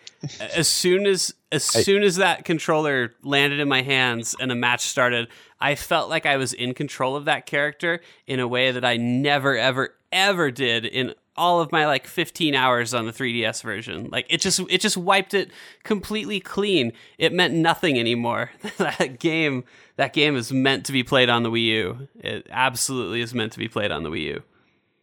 as 0.55 0.69
soon 0.69 1.07
as, 1.07 1.33
as 1.53 1.65
soon 1.65 2.03
as 2.03 2.17
that 2.17 2.45
controller 2.45 3.15
landed 3.23 3.61
in 3.61 3.69
my 3.69 3.83
hands 3.83 4.35
and 4.41 4.51
a 4.51 4.55
match 4.55 4.81
started, 4.81 5.29
I 5.61 5.75
felt 5.77 6.11
like 6.11 6.27
I 6.27 6.37
was 6.37 6.53
in 6.53 6.75
control 6.75 7.17
of 7.17 7.27
that 7.27 7.47
character 7.47 8.01
in 8.27 8.41
a 8.41 8.49
way 8.49 8.73
that 8.73 8.85
I 8.85 8.97
never, 8.97 9.57
ever, 9.57 9.95
ever 10.11 10.51
did 10.51 10.85
in 10.85 11.15
all 11.37 11.61
of 11.61 11.71
my 11.71 11.87
like 11.87 12.07
15 12.07 12.55
hours 12.55 12.93
on 12.93 13.07
the 13.07 13.13
3DS 13.13 13.63
version. 13.63 14.09
Like, 14.11 14.27
it 14.29 14.41
just, 14.41 14.61
it 14.69 14.81
just 14.81 14.97
wiped 14.97 15.35
it 15.35 15.51
completely 15.85 16.41
clean. 16.41 16.93
It 17.17 17.33
meant 17.33 17.55
nothing 17.55 17.99
anymore. 17.99 18.51
that 18.79 19.21
game, 19.21 19.65
that 19.97 20.13
game 20.13 20.35
is 20.35 20.53
meant 20.53 20.85
to 20.87 20.93
be 20.93 21.05
played 21.05 21.29
on 21.29 21.45
the 21.45 21.51
Wii 21.51 21.67
U. 21.67 22.09
It 22.19 22.49
absolutely 22.51 23.21
is 23.21 23.35
meant 23.35 23.53
to 23.53 23.59
be 23.59 23.69
played 23.69 23.93
on 23.93 24.03
the 24.03 24.11
Wii 24.11 24.23
U. 24.23 24.43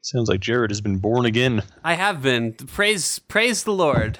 Sounds 0.01 0.29
like 0.29 0.39
Jared 0.39 0.71
has 0.71 0.79
been 0.79 0.99
born 0.99 1.25
again. 1.25 1.63
I 1.83 1.95
have 1.95 2.21
been. 2.21 2.53
Praise 2.53 3.19
praise 3.19 3.63
the 3.63 3.73
Lord. 3.73 4.19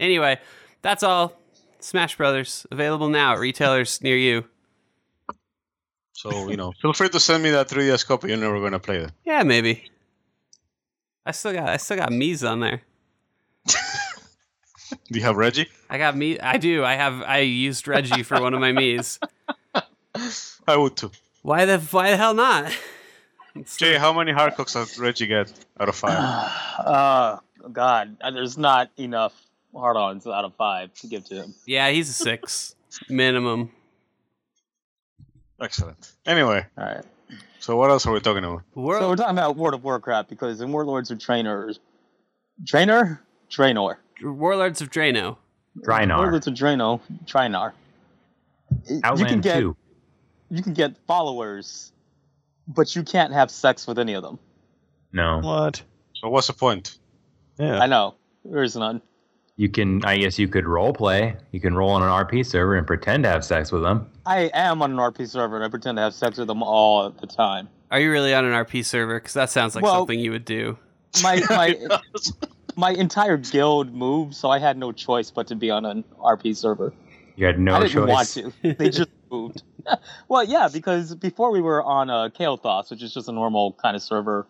Anyway, 0.00 0.40
that's 0.82 1.02
all. 1.02 1.36
Smash 1.78 2.16
Brothers 2.16 2.66
available 2.70 3.08
now 3.08 3.34
at 3.34 3.38
retailers 3.38 4.02
near 4.02 4.16
you. 4.16 4.44
So, 6.12 6.50
you 6.50 6.56
know, 6.56 6.72
feel 6.82 6.92
free 6.92 7.08
to 7.08 7.20
send 7.20 7.42
me 7.42 7.50
that 7.50 7.68
3DS 7.68 8.06
copy. 8.06 8.28
You're 8.28 8.36
never 8.36 8.58
going 8.58 8.72
to 8.72 8.78
play 8.78 8.98
it. 8.98 9.12
Yeah, 9.24 9.42
maybe. 9.42 9.90
I 11.24 11.32
still 11.32 11.52
got 11.52 11.68
I 11.68 11.76
still 11.76 11.96
got 11.96 12.10
Mii's 12.10 12.44
on 12.44 12.60
there. 12.60 12.82
Do 13.66 15.18
you 15.18 15.22
have 15.22 15.36
Reggie? 15.36 15.68
I 15.88 15.98
got 15.98 16.16
me. 16.16 16.38
I 16.40 16.56
do. 16.56 16.84
I 16.84 16.94
have. 16.94 17.22
I 17.22 17.38
used 17.38 17.86
Reggie 17.86 18.22
for 18.22 18.40
one 18.40 18.54
of 18.54 18.60
my 18.60 18.72
Mii's. 18.72 19.18
I 20.66 20.76
would 20.76 20.96
too. 20.96 21.10
Why 21.42 21.64
the 21.64 21.78
Why 21.78 22.10
the 22.10 22.16
hell 22.16 22.34
not? 22.34 22.76
Jay, 23.76 23.96
how 23.96 24.12
many 24.12 24.32
hard 24.32 24.54
cooks 24.54 24.74
does 24.74 24.98
Reggie 24.98 25.26
get 25.26 25.52
out 25.78 25.88
of 25.88 25.96
five? 25.96 26.18
uh, 26.78 27.38
God, 27.72 28.16
there's 28.20 28.58
not 28.58 28.90
enough 28.96 29.34
hard-ons 29.74 30.26
out 30.26 30.44
of 30.44 30.54
five 30.56 30.92
to 30.94 31.06
give 31.06 31.24
to 31.26 31.34
him. 31.36 31.54
Yeah, 31.66 31.90
he's 31.90 32.08
a 32.08 32.12
six 32.12 32.74
minimum. 33.08 33.70
Excellent. 35.60 36.12
Anyway, 36.26 36.64
All 36.78 36.84
right. 36.84 37.04
so 37.58 37.76
what 37.76 37.90
else 37.90 38.06
are 38.06 38.12
we 38.12 38.20
talking 38.20 38.44
about? 38.44 38.62
So 38.74 38.80
we're 38.80 39.16
talking 39.16 39.36
about 39.36 39.56
World 39.56 39.74
of 39.74 39.84
Warcraft 39.84 40.30
because 40.30 40.60
in 40.60 40.72
Warlords 40.72 41.10
of 41.10 41.18
Trainers, 41.18 41.80
Trainer, 42.66 43.22
Draenor, 43.50 43.96
Warlords 44.22 44.80
of 44.80 44.90
Drano. 44.90 45.36
Drynar. 45.78 46.16
Warlords 46.18 46.46
of 46.46 46.54
Drano, 46.54 47.00
Trinar. 47.26 47.72
you 48.88 49.00
can 49.00 49.04
Outland 49.04 49.42
get 49.42 49.60
2. 49.60 49.76
you 50.50 50.62
can 50.62 50.72
get 50.74 50.96
followers, 51.06 51.92
but 52.66 52.96
you 52.96 53.02
can't 53.02 53.32
have 53.32 53.50
sex 53.50 53.86
with 53.86 53.98
any 53.98 54.14
of 54.14 54.22
them. 54.22 54.38
No. 55.12 55.38
What? 55.40 55.82
So 56.14 56.28
what's 56.28 56.46
the 56.48 56.54
point? 56.54 56.98
Yeah. 57.58 57.78
I 57.78 57.86
know 57.86 58.14
there 58.44 58.62
is 58.62 58.74
none. 58.76 59.00
You 59.60 59.68
can, 59.68 60.02
I 60.06 60.16
guess, 60.16 60.38
you 60.38 60.48
could 60.48 60.66
role 60.66 60.94
play. 60.94 61.36
You 61.52 61.60
can 61.60 61.74
roll 61.74 61.90
on 61.90 62.02
an 62.02 62.08
RP 62.08 62.46
server 62.46 62.76
and 62.76 62.86
pretend 62.86 63.24
to 63.24 63.28
have 63.28 63.44
sex 63.44 63.70
with 63.70 63.82
them. 63.82 64.08
I 64.24 64.50
am 64.54 64.80
on 64.80 64.92
an 64.92 64.96
RP 64.96 65.28
server 65.28 65.54
and 65.56 65.62
I 65.62 65.68
pretend 65.68 65.98
to 65.98 66.02
have 66.02 66.14
sex 66.14 66.38
with 66.38 66.46
them 66.46 66.62
all 66.62 67.10
the 67.10 67.26
time. 67.26 67.68
Are 67.90 68.00
you 68.00 68.10
really 68.10 68.32
on 68.32 68.46
an 68.46 68.52
RP 68.52 68.82
server? 68.82 69.20
Because 69.20 69.34
that 69.34 69.50
sounds 69.50 69.74
like 69.74 69.84
Well- 69.84 69.96
something 69.98 70.18
you 70.18 70.30
would 70.30 70.46
do. 70.46 70.78
My 71.22 71.42
my 71.50 71.76
my 72.74 72.92
entire 72.92 73.36
guild 73.36 73.92
moved, 73.92 74.34
so 74.34 74.48
I 74.48 74.58
had 74.58 74.78
no 74.78 74.92
choice 74.92 75.30
but 75.30 75.46
to 75.48 75.54
be 75.56 75.70
on 75.70 75.84
an 75.84 76.04
RP 76.18 76.56
server. 76.56 76.94
You 77.36 77.44
had 77.44 77.58
no 77.60 77.74
I 77.74 77.80
didn't 77.80 77.92
choice. 77.92 78.08
want 78.08 78.52
to. 78.62 78.74
They 78.78 78.88
just 78.88 79.10
moved. 79.30 79.62
well, 80.28 80.42
yeah, 80.42 80.68
because 80.72 81.14
before 81.16 81.50
we 81.50 81.60
were 81.60 81.82
on 81.82 82.08
uh, 82.08 82.30
Kael'thas, 82.30 82.90
which 82.90 83.02
is 83.02 83.12
just 83.12 83.28
a 83.28 83.32
normal 83.32 83.72
kind 83.74 83.94
of 83.94 84.00
server, 84.02 84.46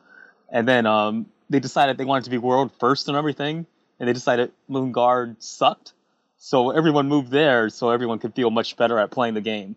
and 0.50 0.68
then 0.68 0.86
um, 0.86 1.26
they 1.48 1.58
decided 1.58 1.98
they 1.98 2.04
wanted 2.04 2.24
to 2.26 2.30
be 2.30 2.38
world 2.38 2.70
first 2.78 3.08
and 3.08 3.16
everything, 3.16 3.66
and 4.01 4.09
they 4.09 4.12
decided 4.14 4.51
Moonguard 4.68 5.36
sucked, 5.39 5.93
so 6.39 6.70
everyone 6.70 7.06
moved 7.06 7.31
there, 7.31 7.68
so 7.68 7.90
everyone 7.90 8.18
could 8.18 8.35
feel 8.35 8.51
much 8.51 8.77
better 8.77 8.98
at 8.98 9.10
playing 9.10 9.35
the 9.35 9.43
game. 9.43 9.77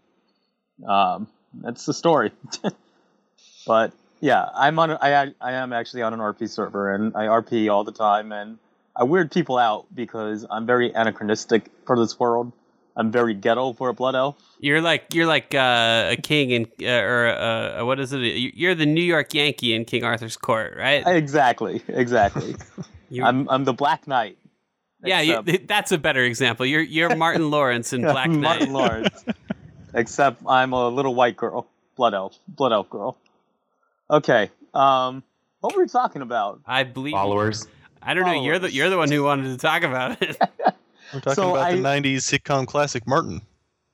Um, 0.87 1.27
that's 1.53 1.85
the 1.85 1.93
story. 1.93 2.31
but 3.67 3.91
yeah, 4.21 4.47
I'm 4.55 4.79
on. 4.79 4.91
I 4.91 5.33
I 5.41 5.51
am 5.51 5.73
actually 5.73 6.01
on 6.01 6.13
an 6.13 6.21
RP 6.21 6.49
server, 6.49 6.95
and 6.95 7.15
I 7.15 7.25
RP 7.25 7.69
all 7.69 7.83
the 7.83 7.91
time, 7.91 8.31
and 8.31 8.57
I 8.95 9.03
weird 9.03 9.31
people 9.31 9.57
out 9.57 9.85
because 9.93 10.45
I'm 10.49 10.65
very 10.65 10.91
anachronistic 10.91 11.69
for 11.85 11.97
this 11.97 12.17
world. 12.17 12.53
I'm 12.95 13.11
very 13.11 13.33
ghetto 13.33 13.73
for 13.73 13.89
a 13.89 13.93
blood 13.93 14.15
elf. 14.15 14.37
You're 14.59 14.81
like 14.81 15.13
you're 15.13 15.25
like 15.25 15.53
uh, 15.53 16.11
a 16.11 16.15
king 16.15 16.51
in 16.51 16.67
uh, 16.81 17.01
or 17.01 17.27
uh, 17.27 17.85
what 17.85 17.99
is 17.99 18.13
it? 18.13 18.19
You're 18.19 18.75
the 18.75 18.85
New 18.85 19.01
York 19.01 19.33
Yankee 19.33 19.73
in 19.73 19.83
King 19.83 20.05
Arthur's 20.05 20.37
court, 20.37 20.75
right? 20.77 21.03
Exactly, 21.05 21.81
exactly. 21.89 22.55
You- 23.13 23.23
I'm 23.23 23.47
I'm 23.49 23.63
the 23.63 23.73
Black 23.73 24.07
Knight. 24.07 24.37
yeah, 25.03 25.21
you, 25.21 25.41
that's 25.67 25.91
a 25.91 25.97
better 25.97 26.23
example. 26.23 26.65
You're 26.65 26.81
you're 26.81 27.15
Martin 27.15 27.51
Lawrence 27.51 27.93
in 27.93 28.01
Black 28.13 28.29
Knight. 28.29 28.39
Martin 28.41 28.73
Lawrence. 28.73 29.25
Except 29.93 30.41
I'm 30.47 30.73
a 30.73 30.89
little 30.89 31.13
white 31.13 31.37
girl, 31.37 31.67
blood 31.95 32.13
elf, 32.15 32.37
blood 32.47 32.73
elf 32.73 32.89
girl. 32.89 33.17
Okay. 34.09 34.49
Um, 34.73 35.23
what 35.59 35.75
were 35.75 35.83
we 35.83 35.87
talking 35.87 36.21
about? 36.23 36.61
I 36.65 36.83
believe. 36.83 37.13
Followers. 37.13 37.67
I 38.01 38.13
don't 38.15 38.25
know. 38.25 38.43
You're 38.43 38.59
the 38.59 38.71
you're 38.71 38.89
the 38.89 38.97
one 38.97 39.11
who 39.11 39.23
wanted 39.23 39.51
to 39.51 39.57
talk 39.57 39.83
about 39.83 40.21
it. 40.21 40.35
We're 41.13 41.19
talking 41.19 41.33
So 41.35 41.55
about 41.55 41.71
the 41.71 41.77
'90s 41.77 42.17
sitcom 42.17 42.65
classic 42.65 43.05
Martin. 43.07 43.41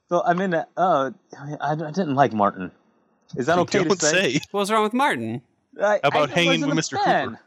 So 0.08 0.24
I'm 0.26 0.40
in. 0.40 0.54
A, 0.54 0.66
uh, 0.78 1.12
I, 1.38 1.72
I 1.74 1.76
didn't 1.76 2.16
like 2.16 2.32
Martin. 2.34 2.72
Is 3.36 3.46
that 3.48 3.60
okay 3.60 3.84
Don't 3.84 4.00
to 4.00 4.06
say? 4.06 4.34
say. 4.36 4.42
What's 4.52 4.72
wrong 4.72 4.84
with 4.84 4.94
Martin? 4.94 5.42
I, 5.80 6.00
about 6.04 6.32
I 6.32 6.34
hanging 6.34 6.66
with 6.66 6.78
Mr. 6.78 7.04
fan. 7.04 7.28
Cooper? 7.32 7.42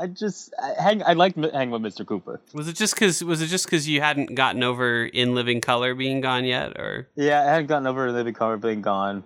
I 0.00 0.06
just 0.06 0.54
I 0.60 0.80
hang. 0.82 1.02
I 1.02 1.12
liked 1.12 1.36
m- 1.36 1.50
hanging 1.50 1.70
with 1.70 1.82
Mr. 1.82 2.06
Cooper. 2.06 2.40
Was 2.54 2.68
it 2.68 2.76
just 2.76 2.94
because 2.94 3.22
was 3.22 3.42
it 3.42 3.48
just 3.48 3.66
because 3.66 3.86
you 3.86 4.00
hadn't 4.00 4.34
gotten 4.34 4.62
over 4.62 5.04
in 5.04 5.34
living 5.34 5.60
color 5.60 5.94
being 5.94 6.20
gone 6.22 6.44
yet, 6.44 6.78
or 6.78 7.08
Yeah, 7.16 7.42
I 7.42 7.44
hadn't 7.44 7.66
gotten 7.66 7.86
over 7.86 8.08
In 8.08 8.14
Living 8.14 8.32
Color 8.34 8.56
being 8.56 8.80
gone. 8.80 9.22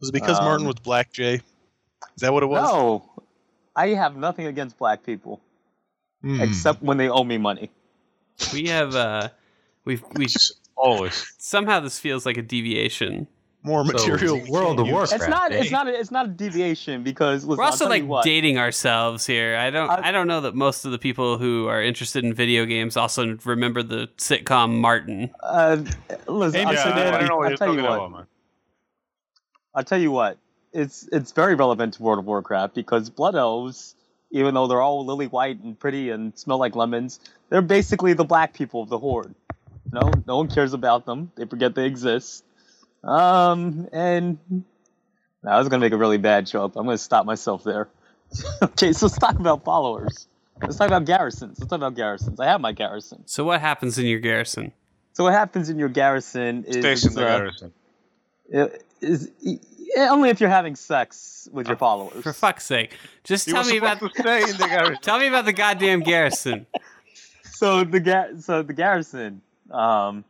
Was 0.00 0.10
it 0.10 0.12
because 0.12 0.38
Um, 0.38 0.44
Martin 0.44 0.66
was 0.66 0.76
black, 0.76 1.12
Jay? 1.12 1.34
Is 1.34 2.20
that 2.20 2.32
what 2.32 2.42
it 2.42 2.46
was? 2.46 2.62
No, 2.62 3.10
I 3.74 3.88
have 3.88 4.16
nothing 4.16 4.46
against 4.46 4.78
black 4.78 5.04
people 5.04 5.40
Hmm. 6.22 6.40
except 6.40 6.82
when 6.82 6.96
they 6.96 7.08
owe 7.08 7.24
me 7.24 7.38
money. 7.38 7.70
we 8.52 8.68
have 8.68 8.94
uh 8.94 9.28
we've 9.84 10.02
we 10.14 10.26
Always. 10.76 11.32
somehow 11.38 11.80
this 11.80 11.98
feels 11.98 12.24
like 12.26 12.36
a 12.36 12.42
deviation. 12.42 13.26
More 13.64 13.82
material. 13.82 14.44
So, 14.44 14.44
World 14.52 14.78
of. 14.78 14.86
Warcraft. 14.86 15.14
It's 15.14 15.28
not. 15.28 15.52
It's 15.52 15.68
eh? 15.68 15.70
not. 15.70 15.88
A, 15.88 15.98
it's 15.98 16.10
not 16.10 16.26
a 16.26 16.28
deviation 16.28 17.02
because 17.02 17.44
listen, 17.44 17.58
We're 17.58 17.64
also 17.64 17.88
like 17.88 18.04
dating 18.22 18.58
ourselves 18.58 19.26
here. 19.26 19.56
I 19.56 19.70
don't 19.70 19.90
I- 19.90 20.08
I 20.08 20.12
don't 20.12 20.28
know 20.28 20.42
that 20.42 20.54
most 20.54 20.84
of 20.84 20.92
the 20.92 20.98
people 20.98 21.38
who 21.38 21.66
are 21.66 21.82
interested 21.82 22.22
in 22.24 22.34
video 22.34 22.66
games 22.66 22.96
also 22.96 23.36
remember 23.44 23.82
the 23.82 24.08
sitcom 24.18 24.78
Martin. 24.78 25.30
Uh, 25.42 25.82
listen, 26.28 26.60
Hey, 26.60 26.64
I'll, 26.66 26.74
yeah, 26.74 26.82
tell, 26.82 26.92
I 26.92 27.18
don't 27.20 27.28
know 27.28 27.42
I'll 27.42 27.56
tell 27.56 27.74
you 27.74 27.82
what. 27.82 28.10
man. 28.10 28.26
I'll 29.74 29.84
tell 29.84 30.00
you 30.00 30.10
what. 30.10 30.38
It's 30.72 31.08
it's 31.10 31.32
very 31.32 31.54
relevant 31.54 31.94
to 31.94 32.02
World 32.02 32.18
of 32.18 32.26
Warcraft 32.26 32.74
because 32.74 33.08
blood 33.08 33.34
elves, 33.34 33.94
even 34.30 34.54
though 34.54 34.66
they're 34.66 34.82
all 34.82 35.04
lily 35.06 35.26
white 35.26 35.60
and 35.62 35.78
pretty 35.78 36.10
and 36.10 36.36
smell 36.38 36.58
like 36.58 36.76
lemons, 36.76 37.18
they're 37.48 37.62
basically 37.62 38.12
the 38.12 38.24
black 38.24 38.52
people 38.52 38.82
of 38.82 38.88
the 38.90 38.98
horde. 38.98 39.34
No, 39.90 40.10
no 40.26 40.36
one 40.38 40.48
cares 40.48 40.72
about 40.74 41.06
them. 41.06 41.30
They 41.36 41.46
forget 41.46 41.74
they 41.74 41.86
exist. 41.86 42.44
Um, 43.04 43.88
and 43.92 44.38
I 45.46 45.58
was 45.58 45.68
gonna 45.68 45.80
make 45.80 45.92
a 45.92 45.96
really 45.96 46.18
bad 46.18 46.46
joke. 46.46 46.72
I'm 46.76 46.86
gonna 46.86 46.98
stop 46.98 47.26
myself 47.26 47.64
there. 47.64 47.88
okay, 48.62 48.92
so 48.92 49.06
let's 49.06 49.18
talk 49.18 49.38
about 49.38 49.64
followers. 49.64 50.26
Let's 50.62 50.76
talk 50.76 50.86
about 50.88 51.04
garrisons. 51.04 51.58
Let's 51.58 51.70
talk 51.70 51.78
about 51.78 51.94
garrisons. 51.94 52.40
I 52.40 52.46
have 52.46 52.60
my 52.60 52.72
garrison. 52.72 53.22
So 53.26 53.44
what 53.44 53.60
happens 53.60 53.98
in 53.98 54.06
your 54.06 54.20
garrison? 54.20 54.72
So 55.12 55.24
what 55.24 55.32
happens 55.32 55.68
in 55.68 55.78
your 55.78 55.88
garrison 55.88 56.64
is 56.64 56.76
Station 56.76 57.14
the 57.14 57.22
uh, 57.24 57.38
garrison. 57.38 57.72
is 59.00 59.30
yeah, 59.40 60.10
only 60.10 60.30
if 60.30 60.40
you're 60.40 60.50
having 60.50 60.74
sex 60.74 61.48
with 61.52 61.68
your 61.68 61.76
followers. 61.76 62.22
For 62.22 62.32
fuck's 62.32 62.64
sake, 62.64 62.96
just 63.22 63.46
He 63.46 63.52
tell 63.52 63.64
me 63.64 63.76
about 63.76 63.98
supposed 63.98 64.16
to 64.16 64.22
stay 64.22 64.42
in 64.42 64.56
the 64.56 64.66
garrison. 64.66 64.98
tell 65.02 65.18
me 65.18 65.28
about 65.28 65.44
the 65.44 65.52
goddamn 65.52 66.00
garrison. 66.00 66.66
so 67.44 67.84
the 67.84 68.00
ga- 68.00 68.38
so 68.40 68.62
the 68.62 68.72
garrison, 68.72 69.42
um, 69.70 70.24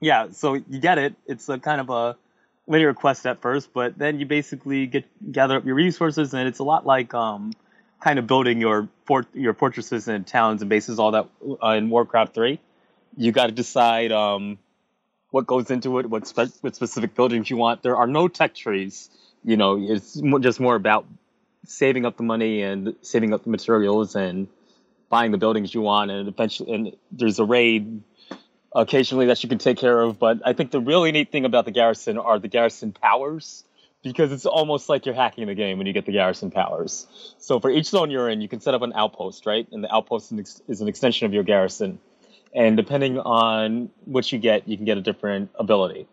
yeah. 0.00 0.28
So 0.32 0.54
you 0.54 0.78
get 0.80 0.98
it. 0.98 1.14
It's 1.26 1.48
a 1.48 1.58
kind 1.58 1.80
of 1.80 1.90
a 1.90 2.16
linear 2.66 2.94
quest 2.94 3.26
at 3.26 3.40
first, 3.40 3.72
but 3.72 3.98
then 3.98 4.20
you 4.20 4.26
basically 4.26 4.86
get 4.86 5.04
gather 5.32 5.56
up 5.56 5.64
your 5.64 5.74
resources, 5.74 6.34
and 6.34 6.48
it's 6.48 6.58
a 6.58 6.64
lot 6.64 6.86
like 6.86 7.12
um, 7.14 7.52
kind 8.00 8.18
of 8.18 8.26
building 8.26 8.60
your 8.60 8.88
fort 9.06 9.26
your 9.34 9.54
fortresses 9.54 10.08
and 10.08 10.26
towns 10.26 10.62
and 10.62 10.68
bases, 10.68 10.98
all 10.98 11.12
that 11.12 11.26
uh, 11.62 11.70
in 11.70 11.90
Warcraft 11.90 12.34
three. 12.34 12.60
You 13.16 13.32
got 13.32 13.46
to 13.46 13.52
decide 13.52 14.12
um, 14.12 14.58
what 15.30 15.46
goes 15.46 15.70
into 15.70 15.98
it, 15.98 16.08
what 16.08 16.26
spe- 16.26 16.62
what 16.62 16.74
specific 16.74 17.14
buildings 17.14 17.50
you 17.50 17.56
want. 17.56 17.82
There 17.82 17.96
are 17.96 18.06
no 18.06 18.28
tech 18.28 18.54
trees. 18.54 19.10
You 19.44 19.56
know, 19.56 19.78
it's 19.80 20.20
just 20.40 20.60
more 20.60 20.74
about 20.74 21.06
saving 21.66 22.04
up 22.04 22.16
the 22.16 22.22
money 22.22 22.62
and 22.62 22.94
saving 23.02 23.32
up 23.32 23.44
the 23.44 23.50
materials 23.50 24.14
and 24.14 24.48
buying 25.08 25.30
the 25.30 25.38
buildings 25.38 25.74
you 25.74 25.80
want. 25.80 26.10
And 26.10 26.28
eventually, 26.28 26.72
and 26.72 26.96
there's 27.10 27.38
a 27.38 27.44
raid 27.44 28.02
occasionally 28.74 29.26
that 29.26 29.42
you 29.42 29.48
can 29.48 29.58
take 29.58 29.78
care 29.78 30.00
of. 30.00 30.18
But 30.18 30.40
I 30.44 30.52
think 30.52 30.70
the 30.70 30.80
really 30.80 31.12
neat 31.12 31.32
thing 31.32 31.44
about 31.44 31.64
the 31.64 31.70
garrison 31.70 32.18
are 32.18 32.38
the 32.38 32.48
garrison 32.48 32.92
powers. 32.92 33.64
Because 34.02 34.32
it's 34.32 34.46
almost 34.46 34.88
like 34.88 35.04
you're 35.04 35.14
hacking 35.14 35.46
the 35.46 35.54
game 35.54 35.76
when 35.76 35.86
you 35.86 35.92
get 35.92 36.06
the 36.06 36.12
garrison 36.12 36.50
powers. 36.50 37.06
So 37.36 37.60
for 37.60 37.70
each 37.70 37.84
zone 37.84 38.10
you're 38.10 38.30
in, 38.30 38.40
you 38.40 38.48
can 38.48 38.62
set 38.62 38.72
up 38.72 38.80
an 38.80 38.94
outpost, 38.94 39.44
right? 39.44 39.68
And 39.72 39.84
the 39.84 39.94
outpost 39.94 40.32
is 40.32 40.80
an 40.80 40.88
extension 40.88 41.26
of 41.26 41.34
your 41.34 41.42
garrison 41.42 41.98
and 42.54 42.76
depending 42.76 43.18
on 43.18 43.90
what 44.04 44.30
you 44.32 44.38
get, 44.38 44.68
you 44.68 44.76
can 44.76 44.84
get 44.84 44.98
a 44.98 45.02
different 45.02 45.50
ability. 45.54 46.08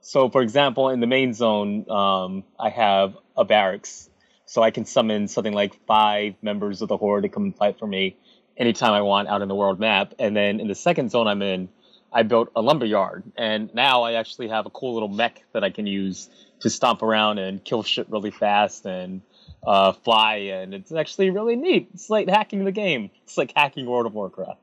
So, 0.00 0.28
for 0.28 0.42
example, 0.42 0.90
in 0.90 1.00
the 1.00 1.06
main 1.06 1.32
zone, 1.34 1.88
um, 1.90 2.44
I 2.58 2.70
have 2.70 3.16
a 3.36 3.44
barracks, 3.44 4.08
so 4.46 4.62
I 4.62 4.70
can 4.70 4.84
summon 4.84 5.28
something 5.28 5.52
like 5.52 5.74
five 5.86 6.34
members 6.42 6.82
of 6.82 6.88
the 6.88 6.96
horde 6.96 7.22
to 7.24 7.28
come 7.28 7.52
fight 7.52 7.78
for 7.78 7.86
me 7.86 8.16
anytime 8.56 8.92
I 8.92 9.00
want 9.00 9.28
out 9.28 9.42
in 9.42 9.48
the 9.48 9.54
world 9.54 9.80
map. 9.80 10.14
And 10.18 10.36
then 10.36 10.60
in 10.60 10.68
the 10.68 10.74
second 10.74 11.10
zone 11.10 11.26
I'm 11.26 11.42
in, 11.42 11.70
I 12.14 12.22
built 12.22 12.50
a 12.54 12.62
lumber 12.62 12.86
yard, 12.86 13.24
and 13.36 13.74
now 13.74 14.04
I 14.04 14.12
actually 14.12 14.48
have 14.48 14.66
a 14.66 14.70
cool 14.70 14.94
little 14.94 15.08
mech 15.08 15.42
that 15.52 15.64
I 15.64 15.70
can 15.70 15.86
use 15.86 16.30
to 16.60 16.70
stomp 16.70 17.02
around 17.02 17.38
and 17.38 17.62
kill 17.62 17.82
shit 17.82 18.08
really 18.08 18.30
fast 18.30 18.86
and 18.86 19.20
uh, 19.66 19.92
fly, 19.92 20.36
and 20.36 20.72
it's 20.72 20.92
actually 20.92 21.30
really 21.30 21.56
neat. 21.56 21.88
It's 21.92 22.08
like 22.08 22.28
hacking 22.28 22.64
the 22.64 22.72
game. 22.72 23.10
It's 23.24 23.36
like 23.36 23.52
hacking 23.56 23.86
World 23.86 24.06
of 24.06 24.14
Warcraft. 24.14 24.60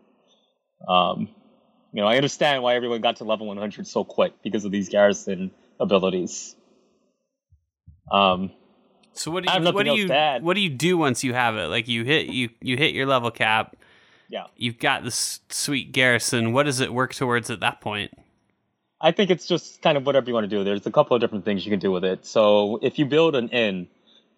Um, 0.87 1.27
you 1.91 2.01
know, 2.01 2.07
I 2.07 2.15
understand 2.15 2.63
why 2.63 2.75
everyone 2.75 3.01
got 3.01 3.17
to 3.17 3.25
level 3.25 3.47
100 3.47 3.85
so 3.85 4.05
quick 4.05 4.33
because 4.41 4.63
of 4.63 4.71
these 4.71 4.87
garrison 4.87 5.51
abilities. 5.77 6.55
Um, 8.09 8.51
So 9.13 9.29
what 9.29 9.43
do 9.43 9.51
you 9.51 9.71
what 9.73 9.85
do 9.85 9.93
you 9.95 10.07
what 10.41 10.53
do 10.53 10.61
you 10.61 10.69
do 10.69 10.97
once 10.97 11.23
you 11.23 11.33
have 11.33 11.57
it? 11.57 11.67
Like 11.67 11.89
you 11.89 12.05
hit 12.05 12.27
you 12.27 12.49
you 12.61 12.77
hit 12.77 12.93
your 12.95 13.05
level 13.05 13.29
cap. 13.29 13.75
Yeah. 14.31 14.45
You've 14.55 14.79
got 14.79 15.03
this 15.03 15.41
sweet 15.49 15.91
garrison. 15.91 16.53
What 16.53 16.63
does 16.63 16.79
it 16.79 16.93
work 16.93 17.13
towards 17.13 17.49
at 17.49 17.59
that 17.59 17.81
point? 17.81 18.13
I 19.01 19.11
think 19.11 19.29
it's 19.29 19.45
just 19.45 19.81
kind 19.81 19.97
of 19.97 20.05
whatever 20.05 20.27
you 20.27 20.33
want 20.33 20.49
to 20.49 20.55
do. 20.55 20.63
There's 20.63 20.87
a 20.87 20.91
couple 20.91 21.15
of 21.15 21.21
different 21.21 21.43
things 21.43 21.65
you 21.65 21.69
can 21.69 21.79
do 21.79 21.91
with 21.91 22.05
it. 22.05 22.25
So 22.25 22.79
if 22.81 22.97
you 22.97 23.05
build 23.05 23.35
an 23.35 23.49
inn, 23.49 23.87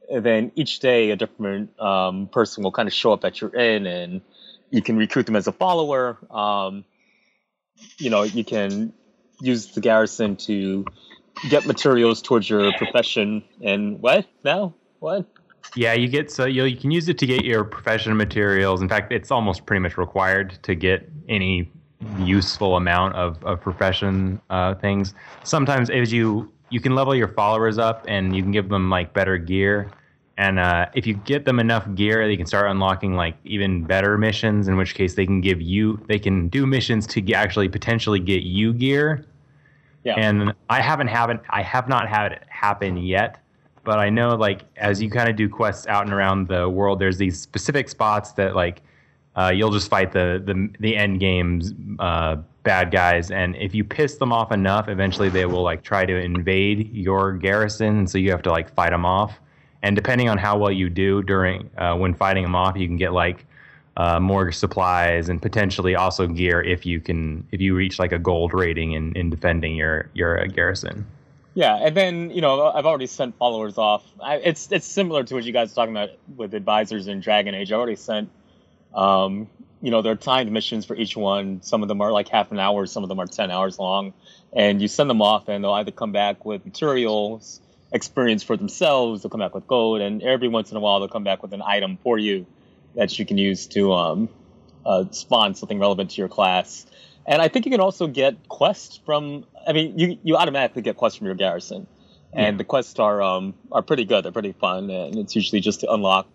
then 0.10 0.52
each 0.56 0.80
day 0.80 1.12
a 1.12 1.16
different 1.16 1.80
um, 1.80 2.28
person 2.28 2.64
will 2.64 2.72
kind 2.72 2.88
of 2.88 2.94
show 2.94 3.14
up 3.14 3.24
at 3.24 3.40
your 3.40 3.56
inn, 3.56 3.86
and 3.86 4.22
you 4.72 4.82
can 4.82 4.98
recruit 4.98 5.28
them 5.28 5.36
as 5.36 5.46
a 5.48 5.52
follower. 5.52 6.18
Um, 6.32 6.86
you 8.00 8.10
know, 8.10 8.24
you 8.24 8.44
can 8.44 8.94
use 9.42 9.68
the 9.68 9.82
garrison 9.82 10.38
to 10.38 10.86
get 11.50 11.68
materials 11.68 12.22
towards 12.22 12.50
your 12.50 12.72
profession. 12.78 13.44
And 13.62 14.02
what? 14.02 14.26
No, 14.44 14.74
what? 15.00 15.28
Yeah, 15.76 15.94
you 15.94 16.08
get 16.08 16.32
so 16.32 16.46
you 16.46 16.66
you 16.66 16.78
can 16.78 16.92
use 16.92 17.10
it 17.10 17.18
to 17.20 17.26
get 17.26 17.44
your 17.44 17.64
profession 17.64 18.16
materials. 18.16 18.82
In 18.82 18.90
fact, 18.90 19.12
it's 19.12 19.32
almost 19.32 19.66
pretty 19.66 19.80
much 19.80 19.98
required 19.98 20.58
to 20.64 20.76
get 20.76 21.10
any 21.30 21.72
useful 22.18 22.76
amount 22.76 23.16
of, 23.16 23.42
of 23.44 23.62
profession 23.62 24.42
uh, 24.50 24.76
things. 24.76 25.14
Sometimes 25.44 25.90
as 25.90 26.12
you 26.12 26.52
you 26.70 26.80
can 26.82 26.96
level 26.96 27.16
your 27.16 27.28
followers 27.30 27.78
up 27.78 28.06
and 28.08 28.36
you 28.36 28.42
can 28.44 28.52
give 28.52 28.70
them 28.70 28.90
like 28.90 29.14
better 29.14 29.38
gear 29.38 29.92
And 30.38 30.60
uh, 30.60 30.88
if 30.96 31.06
you 31.06 31.14
get 31.14 31.46
them 31.46 31.60
enough 31.60 31.88
gear, 31.94 32.28
they 32.28 32.36
can 32.38 32.48
start 32.48 32.70
unlocking 32.70 33.14
like 33.14 33.36
even 33.44 33.86
better 33.86 34.18
missions. 34.18 34.68
In 34.68 34.78
which 34.78 34.96
case, 34.96 35.14
they 35.14 35.26
can 35.26 35.42
give 35.42 35.62
you, 35.62 36.04
they 36.08 36.18
can 36.18 36.50
do 36.50 36.66
missions 36.66 37.06
to 37.08 37.34
actually 37.34 37.70
potentially 37.70 38.20
get 38.20 38.44
you 38.44 38.74
gear. 38.74 39.26
Yeah. 40.04 40.16
And 40.18 40.54
I 40.70 40.82
haven't 40.82 41.08
haven't 41.08 41.42
I 41.50 41.62
have 41.62 41.88
not 41.88 42.10
had 42.10 42.32
it 42.34 42.44
happen 42.50 42.98
yet, 42.98 43.43
but 43.84 44.00
I 44.00 44.10
know 44.10 44.36
like 44.36 44.62
as 44.78 45.02
you 45.02 45.10
kind 45.10 45.30
of 45.30 45.36
do 45.36 45.50
quests 45.50 45.88
out 45.88 46.06
and 46.06 46.14
around 46.14 46.48
the 46.48 46.70
world, 46.70 47.00
there's 47.00 47.18
these 47.18 47.40
specific 47.40 47.90
spots 47.90 48.34
that 48.34 48.56
like 48.56 48.82
uh, 49.36 49.52
you'll 49.54 49.72
just 49.72 49.90
fight 49.90 50.12
the 50.12 50.42
the 50.46 50.70
the 50.80 50.96
end 50.96 51.20
game's 51.20 51.74
uh, 52.00 52.38
bad 52.64 52.92
guys, 52.92 53.32
and 53.32 53.56
if 53.56 53.76
you 53.76 53.84
piss 53.84 54.18
them 54.18 54.32
off 54.32 54.52
enough, 54.52 54.88
eventually 54.88 55.30
they 55.30 55.46
will 55.46 55.64
like 55.64 55.84
try 55.84 56.06
to 56.06 56.16
invade 56.16 56.94
your 56.94 57.34
garrison, 57.34 58.00
and 58.00 58.10
so 58.10 58.18
you 58.18 58.32
have 58.32 58.44
to 58.44 58.52
like 58.52 58.74
fight 58.74 58.92
them 58.92 59.06
off. 59.06 59.40
And 59.82 59.96
depending 59.96 60.30
on 60.30 60.38
how 60.38 60.58
well 60.58 60.72
you 60.72 60.90
do 60.90 61.22
during 61.24 61.70
uh, 61.78 61.96
when 61.96 62.14
fighting 62.14 62.44
them 62.44 62.56
off, 62.56 62.78
you 62.78 62.88
can 62.88 62.96
get 62.96 63.12
like 63.12 63.46
uh, 63.98 64.20
more 64.20 64.52
supplies 64.52 65.30
and 65.30 65.42
potentially 65.42 65.96
also 65.96 66.26
gear 66.26 66.62
if 66.62 66.86
you 66.86 67.00
can 67.00 67.46
if 67.52 67.60
you 67.60 67.76
reach 67.76 68.00
like 68.00 68.12
a 68.12 68.20
gold 68.20 68.54
rating 68.54 68.94
in, 68.94 69.16
in 69.16 69.30
defending 69.30 69.76
your 69.76 70.10
your 70.14 70.46
garrison. 70.48 71.06
Yeah, 71.56 71.76
and 71.76 71.96
then 71.96 72.32
you 72.32 72.42
know 72.42 72.72
I've 72.72 72.86
already 72.86 73.08
sent 73.08 73.38
followers 73.38 73.78
off. 73.78 74.04
I, 74.20 74.38
it's 74.38 74.72
it's 74.72 74.88
similar 74.88 75.24
to 75.24 75.36
what 75.36 75.44
you 75.44 75.54
guys 75.54 75.72
are 75.72 75.76
talking 75.76 75.96
about 75.96 76.10
with 76.36 76.54
advisors 76.54 77.08
in 77.08 77.20
Dragon 77.20 77.54
Age. 77.54 77.72
I 77.72 77.76
already 77.76 77.96
sent, 77.96 78.30
um, 78.94 79.48
you 79.82 79.92
know, 79.92 80.02
there 80.02 80.14
are 80.14 80.18
timed 80.18 80.52
missions 80.52 80.86
for 80.86 80.96
each 80.96 81.16
one. 81.16 81.62
Some 81.62 81.84
of 81.84 81.90
them 81.90 82.02
are 82.02 82.12
like 82.12 82.28
half 82.28 82.52
an 82.52 82.60
hour, 82.60 82.88
some 82.88 83.04
of 83.04 83.10
them 83.10 83.20
are 83.20 83.28
ten 83.28 83.52
hours 83.52 83.78
long, 83.78 84.14
and 84.52 84.82
you 84.82 84.88
send 84.88 85.10
them 85.10 85.22
off, 85.22 85.48
and 85.48 85.64
they'll 85.64 85.74
either 85.74 85.92
come 85.92 86.12
back 86.12 86.44
with 86.44 86.66
materials, 86.66 87.62
experience 87.92 88.42
for 88.42 88.58
themselves, 88.58 89.22
they'll 89.22 89.30
come 89.30 89.42
back 89.42 89.54
with 89.54 89.68
gold, 89.68 90.02
and 90.02 90.24
every 90.24 90.48
once 90.48 90.72
in 90.72 90.78
a 90.78 90.80
while 90.80 91.00
they'll 91.00 91.08
come 91.08 91.24
back 91.24 91.44
with 91.44 91.54
an 91.54 91.62
item 91.62 91.98
for 92.02 92.18
you 92.18 92.48
that 92.96 93.18
you 93.20 93.26
can 93.26 93.38
use 93.38 93.68
to 93.68 93.94
um, 93.94 94.30
uh, 94.86 95.06
spawn 95.12 95.54
something 95.54 95.80
relevant 95.80 96.12
to 96.12 96.18
your 96.18 96.30
class. 96.30 96.88
And 97.26 97.42
I 97.42 97.48
think 97.48 97.66
you 97.66 97.72
can 97.72 97.82
also 97.82 98.08
get 98.08 98.48
quests 98.50 99.00
from. 99.06 99.46
I 99.66 99.74
mean, 99.74 99.98
you 99.98 100.18
you 100.24 100.36
automatically 100.36 100.82
get 100.82 100.98
quests 100.98 101.18
from 101.18 101.28
your 101.28 101.36
garrison, 101.36 101.88
and 102.34 102.60
the 102.60 102.64
quests 102.64 103.00
are 103.00 103.22
um 103.22 103.54
are 103.72 103.82
pretty 103.82 104.06
good. 104.06 104.26
They're 104.26 104.32
pretty 104.32 104.54
fun, 104.54 104.90
and 104.90 105.18
it's 105.18 105.36
usually 105.36 105.62
just 105.62 105.82
to 105.82 105.92
unlock 105.92 106.28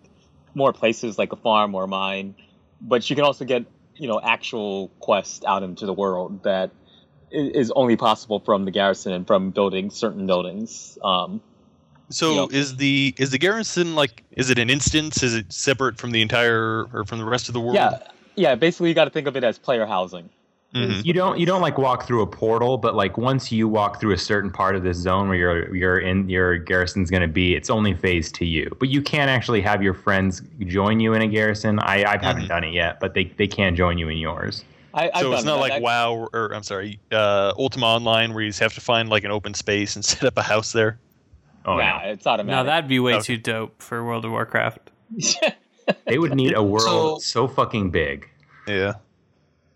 more 0.55 0.73
places 0.73 1.17
like 1.17 1.31
a 1.31 1.35
farm 1.35 1.75
or 1.75 1.83
a 1.83 1.87
mine. 1.87 2.35
But 2.81 3.09
you 3.09 3.15
can 3.15 3.25
also 3.25 3.45
get 3.45 3.65
you 3.95 4.07
know 4.07 4.19
actual 4.21 4.89
quests 4.99 5.45
out 5.45 5.61
into 5.61 5.85
the 5.85 5.93
world 5.93 6.43
that 6.43 6.71
is 7.31 7.71
only 7.75 7.95
possible 7.95 8.39
from 8.39 8.65
the 8.65 8.71
garrison 8.71 9.13
and 9.13 9.27
from 9.27 9.51
building 9.51 9.91
certain 9.91 10.25
buildings. 10.25 10.97
Um, 11.03 11.41
So 12.09 12.41
Yep. 12.41 12.53
is 12.53 12.75
the 12.77 13.13
is 13.19 13.29
the 13.29 13.37
garrison 13.37 13.93
like 13.93 14.23
is 14.31 14.49
it 14.49 14.57
an 14.57 14.71
instance? 14.71 15.21
Is 15.21 15.35
it 15.35 15.53
separate 15.53 15.99
from 15.99 16.09
the 16.09 16.23
entire 16.23 16.87
or 16.91 17.05
from 17.05 17.19
the 17.19 17.25
rest 17.25 17.47
of 17.47 17.53
the 17.53 17.59
world? 17.59 17.75
yeah, 17.75 17.99
yeah. 18.35 18.55
Basically, 18.55 18.89
you 18.89 18.95
got 18.95 19.05
to 19.05 19.11
think 19.11 19.27
of 19.27 19.37
it 19.37 19.43
as 19.43 19.59
player 19.59 19.85
housing. 19.85 20.31
Mhm. 20.75 21.03
You 21.03 21.13
don't 21.13 21.39
you 21.39 21.47
don't 21.47 21.61
like 21.61 21.79
walk 21.79 22.05
through 22.05 22.21
a 22.21 22.27
portal, 22.27 22.77
but 22.77 22.93
like 22.93 23.17
once 23.17 23.51
you 23.51 23.67
walk 23.67 23.99
through 23.99 24.11
a 24.13 24.17
certain 24.19 24.51
part 24.51 24.75
of 24.75 24.83
this 24.83 24.97
zone 24.97 25.27
where 25.27 25.37
your 25.37 25.75
your 25.75 25.97
in 25.99 26.29
your 26.29 26.57
garrison's 26.59 27.09
going 27.09 27.23
to 27.23 27.27
be, 27.27 27.55
it's 27.55 27.71
only 27.71 27.95
phased 27.95 28.35
to 28.35 28.45
you. 28.45 28.69
But 28.79 28.89
you 28.89 29.01
can't 29.01 29.31
actually 29.31 29.61
have 29.61 29.81
your 29.81 29.95
friends 29.95 30.43
join 30.59 30.99
you 30.99 31.15
in 31.15 31.23
a 31.23 31.27
garrison. 31.27 31.79
I 31.79 32.03
I 32.03 32.17
haven't 32.23 32.43
Mhm. 32.43 32.47
done 32.49 32.63
it 32.65 32.73
yet, 32.73 32.99
but 32.99 33.15
they 33.15 33.23
they 33.37 33.47
can 33.47 33.75
join 33.75 33.97
you 33.97 34.09
in 34.09 34.17
yours. 34.17 34.63
I, 34.93 35.09
I've 35.13 35.21
So 35.21 35.33
it's 35.33 35.43
not 35.43 35.55
that. 35.55 35.59
like 35.61 35.71
I- 35.73 35.79
WoW 35.79 36.13
or, 36.13 36.29
or 36.33 36.53
I'm 36.53 36.63
sorry, 36.63 36.99
uh, 37.11 37.53
Ultima 37.57 37.85
Online 37.87 38.33
where 38.33 38.43
you 38.43 38.49
just 38.49 38.59
have 38.59 38.73
to 38.75 38.81
find 38.81 39.09
like 39.09 39.23
an 39.23 39.31
open 39.31 39.55
space 39.55 39.95
and 39.95 40.05
set 40.05 40.23
up 40.23 40.37
a 40.37 40.43
house 40.43 40.71
there. 40.71 40.99
Oh 41.65 41.79
yeah, 41.79 42.01
no. 42.03 42.11
it's 42.11 42.27
automatic. 42.27 42.57
No, 42.57 42.63
that'd 42.65 42.87
be 42.87 42.99
way 42.99 43.15
Okay. 43.15 43.23
too 43.23 43.37
dope 43.37 43.81
for 43.81 44.03
World 44.03 44.23
of 44.23 44.29
Warcraft. 44.31 44.91
They 46.05 46.19
would 46.19 46.35
need 46.35 46.53
a 46.53 46.61
world 46.61 47.23
So- 47.23 47.47
so 47.47 47.47
fucking 47.47 47.89
big. 47.89 48.29
Yeah. 48.67 48.93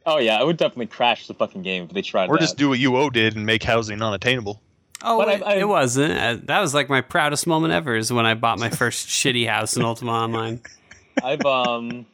Oh 0.05 0.17
yeah, 0.17 0.39
I 0.39 0.43
would 0.43 0.57
definitely 0.57 0.88
crash 0.88 1.27
the 1.27 1.34
fucking 1.34 1.61
game 1.63 1.84
if 1.85 1.91
they 1.91 2.01
tried 2.01 2.30
Or 2.30 2.35
that. 2.35 2.41
just 2.41 2.57
do 2.57 2.69
what 2.69 2.80
UO 2.80 3.11
did 3.11 3.35
and 3.35 3.45
make 3.45 3.63
housing 3.63 4.01
unattainable. 4.01 4.61
Oh, 5.01 5.17
But 5.17 5.27
it, 5.27 5.31
I've- 5.35 5.43
I've- 5.43 5.59
it 5.61 5.65
wasn't. 5.67 6.13
Uh, 6.17 6.38
that 6.45 6.61
was 6.61 6.73
like 6.73 6.89
my 6.89 7.01
proudest 7.01 7.45
moment 7.47 7.73
ever 7.73 7.95
is 7.95 8.11
when 8.11 8.25
I 8.25 8.34
bought 8.34 8.59
my 8.59 8.69
first 8.69 9.07
shitty 9.09 9.47
house 9.47 9.75
in 9.77 9.84
Ultima 9.84 10.11
Online. 10.11 10.61
I've 11.23 11.45
um, 11.45 12.05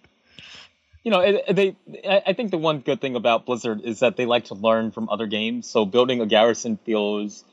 you 1.04 1.12
know, 1.12 1.20
it, 1.22 1.56
they. 1.56 1.76
I 2.08 2.22
I 2.28 2.34
think 2.34 2.52
the 2.52 2.58
one 2.58 2.80
good 2.80 3.00
thing 3.02 3.16
about 3.16 3.46
Blizzard 3.46 3.82
is 3.84 4.00
that 4.00 4.18
they 4.18 4.26
like 4.26 4.46
to 4.46 4.54
learn 4.56 4.92
from 4.92 5.08
other 5.10 5.26
games. 5.28 5.68
So 5.70 5.86
building 5.86 6.20
a 6.22 6.26
garrison 6.26 6.78
feels 6.86 7.44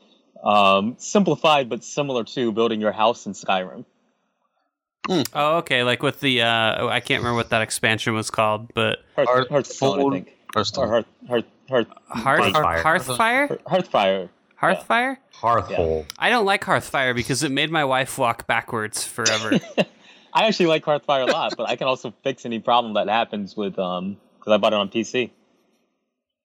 um, 0.43 0.95
simplified 0.99 1.69
but 1.69 1.83
similar 1.83 2.23
to 2.23 2.51
building 2.51 2.81
your 2.81 2.91
house 2.91 3.25
in 3.25 3.33
Skyrim. 3.33 3.85
Oh, 5.09 5.57
okay. 5.57 5.83
Like 5.83 6.03
with 6.03 6.19
the 6.19 6.41
uh, 6.41 6.75
oh, 6.79 6.87
I 6.89 6.99
can't 6.99 7.21
remember 7.21 7.37
what 7.37 7.49
that 7.49 7.61
expansion 7.61 8.13
was 8.13 8.29
called, 8.29 8.73
but 8.73 8.99
Hearth, 9.15 9.27
Hearth- 9.29 9.49
Hearthstone, 9.49 9.99
I 9.99 10.15
think, 10.17 10.33
First 10.53 10.77
or 10.77 10.87
Hearth, 10.87 11.05
Hearth, 11.27 11.45
Hearth, 11.69 11.87
Hearth 12.09 12.53
Hearthfire. 12.53 12.81
Hearthfire 12.83 13.59
Hearthfire. 13.65 14.29
Hearthfire. 14.61 15.17
Hearthhole. 15.33 16.05
I 16.17 16.29
don't 16.29 16.45
like 16.45 16.63
Hearthfire 16.63 17.15
because 17.15 17.43
it 17.43 17.51
made 17.51 17.69
my 17.69 17.85
wife 17.85 18.17
walk 18.17 18.47
backwards 18.47 19.05
forever. 19.05 19.59
I 20.33 20.47
actually 20.47 20.65
like 20.67 20.83
Hearthfire 20.83 21.27
a 21.27 21.31
lot, 21.31 21.55
but 21.55 21.69
I 21.69 21.75
can 21.75 21.87
also 21.87 22.13
fix 22.23 22.45
any 22.45 22.59
problem 22.59 22.95
that 22.95 23.07
happens 23.07 23.55
with 23.55 23.77
um, 23.79 24.17
because 24.39 24.53
I 24.53 24.57
bought 24.57 24.73
it 24.73 24.77
on 24.77 24.89
PC. 24.89 25.31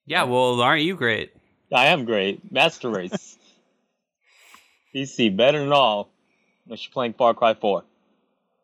yeah, 0.06 0.24
well, 0.24 0.60
aren't 0.60 0.82
you 0.82 0.94
great? 0.94 1.32
I 1.72 1.86
am 1.86 2.04
great. 2.04 2.52
Master 2.52 2.90
Race. 2.90 3.38
PC 4.94 5.34
better 5.34 5.58
than 5.58 5.72
all. 5.72 6.10
Unless 6.66 6.84
you're 6.84 6.92
playing 6.92 7.14
Far 7.14 7.34
Cry 7.34 7.54
4. 7.54 7.82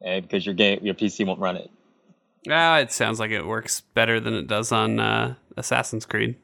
And 0.03 0.23
because 0.23 0.45
your 0.47 0.55
game 0.55 0.81
your 0.83 0.95
PC 0.95 1.27
won't 1.27 1.41
run 1.41 1.57
it. 1.57 1.71
Ah, 2.49 2.79
it 2.79 2.93
sounds 2.93 3.19
like 3.19 3.31
it 3.33 3.45
works 3.47 3.81
better 3.95 4.21
than 4.21 4.35
it 4.35 4.47
does 4.47 4.71
on 4.73 5.01
uh, 5.01 5.35
Assassin's 5.57 6.07
Creed. 6.07 6.37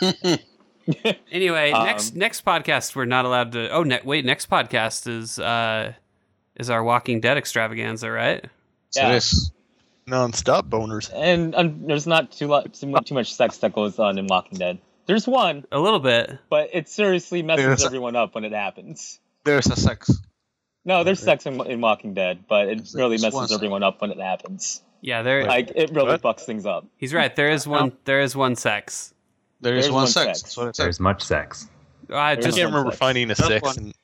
anyway, 1.30 1.70
Um, 1.70 1.84
next 1.86 2.14
next 2.16 2.44
podcast 2.44 2.94
we're 2.96 3.04
not 3.04 3.24
allowed 3.24 3.52
to. 3.52 3.70
Oh, 3.70 3.82
ne- 3.82 4.00
wait, 4.04 4.24
next 4.24 4.48
podcast 4.50 5.06
is 5.06 5.38
uh, 5.38 5.92
is 6.56 6.70
our 6.70 6.82
Walking 6.82 7.20
Dead 7.20 7.36
extravaganza, 7.36 8.10
right? 8.10 8.44
Yeah. 8.94 9.12
It 9.12 9.16
is. 9.16 9.50
Non-stop 10.06 10.66
boners. 10.66 11.10
And 11.14 11.54
um, 11.54 11.86
there's 11.86 12.06
not 12.06 12.30
too, 12.30 12.46
lo- 12.48 12.64
too, 12.64 12.94
too 13.06 13.14
much 13.14 13.32
sex 13.34 13.56
that 13.58 13.72
goes 13.72 13.98
on 13.98 14.18
in 14.18 14.26
Walking 14.26 14.58
Dead. 14.58 14.78
There's 15.06 15.26
one, 15.26 15.64
A 15.72 15.78
little 15.78 15.98
bit. 15.98 16.38
but 16.50 16.68
it 16.74 16.88
seriously 16.90 17.42
messes 17.42 17.64
There's 17.64 17.82
a- 17.84 17.86
everyone 17.86 18.14
up 18.14 18.34
when 18.34 18.44
it 18.44 18.52
happens. 18.52 19.18
There's 19.44 19.66
a 19.66 19.76
sex. 19.76 20.10
No, 20.84 21.02
there's 21.04 21.20
sex 21.20 21.46
in, 21.46 21.60
in 21.66 21.80
Walking 21.80 22.12
Dead, 22.14 22.44
but 22.48 22.68
it 22.68 22.90
really 22.94 23.16
There's 23.16 23.32
one 23.32 23.42
messes 23.42 23.50
sex. 23.50 23.52
everyone 23.54 23.82
up 23.82 24.00
when 24.00 24.10
it 24.10 24.18
happens. 24.20 24.82
Yeah, 25.00 25.22
there. 25.22 25.44
Like 25.46 25.70
it 25.74 25.90
really 25.90 26.08
What? 26.08 26.22
fucks 26.22 26.40
things 26.40 26.66
up. 26.66 26.86
he's 26.98 27.12
right. 27.14 27.34
There 27.34 27.50
is 27.50 27.66
one. 27.66 27.92
There 28.04 28.20
is 28.20 28.34
one 28.36 28.56
sex. 28.56 29.12
There 29.60 29.76
is 29.76 29.84
There's 29.86 29.92
one, 29.92 30.02
one 30.02 30.06
sex. 30.08 30.26
sex. 30.26 30.42
That's 30.42 30.56
what 30.56 30.68
it 30.68 30.76
said. 30.76 30.84
There's 30.84 31.00
much 31.00 31.22
sex. 31.22 31.68
Uh, 32.10 32.14
I 32.16 32.30
I 32.32 32.36
just 32.36 32.56
can't 32.56 32.68
remember 32.70 32.90
sex. 32.90 32.98
finding 32.98 33.30
a 33.30 33.34
Just 33.34 33.48
sex. 33.48 33.62
one. 33.62 33.76
And, 33.78 33.94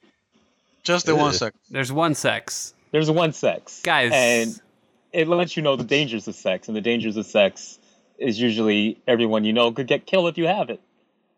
Just 0.82 1.07
the 1.07 1.15
one 1.16 1.28
Ugh. 1.28 1.35
sex. 1.35 1.57
there's 1.70 1.93
one 1.93 2.15
sex, 2.15 2.73
There's 2.93 3.11
one 3.11 3.32
sex, 3.35 3.81
guys. 3.82 4.11
and 4.15 4.59
it 5.12 5.28
lets 5.28 5.57
you 5.57 5.62
know 5.62 5.77
the 5.77 5.85
dangers 5.85 6.27
of 6.28 6.35
sex, 6.35 6.69
and 6.69 6.77
the 6.77 6.81
dangers 6.81 7.16
of 7.19 7.27
sex 7.27 7.78
is 8.19 8.40
usually 8.40 8.98
everyone 9.07 9.44
you 9.44 9.52
know 9.52 9.70
could 9.73 9.86
get 9.86 10.07
killed 10.07 10.28
if 10.28 10.39
you 10.39 10.47
have 10.47 10.70
it. 10.70 10.81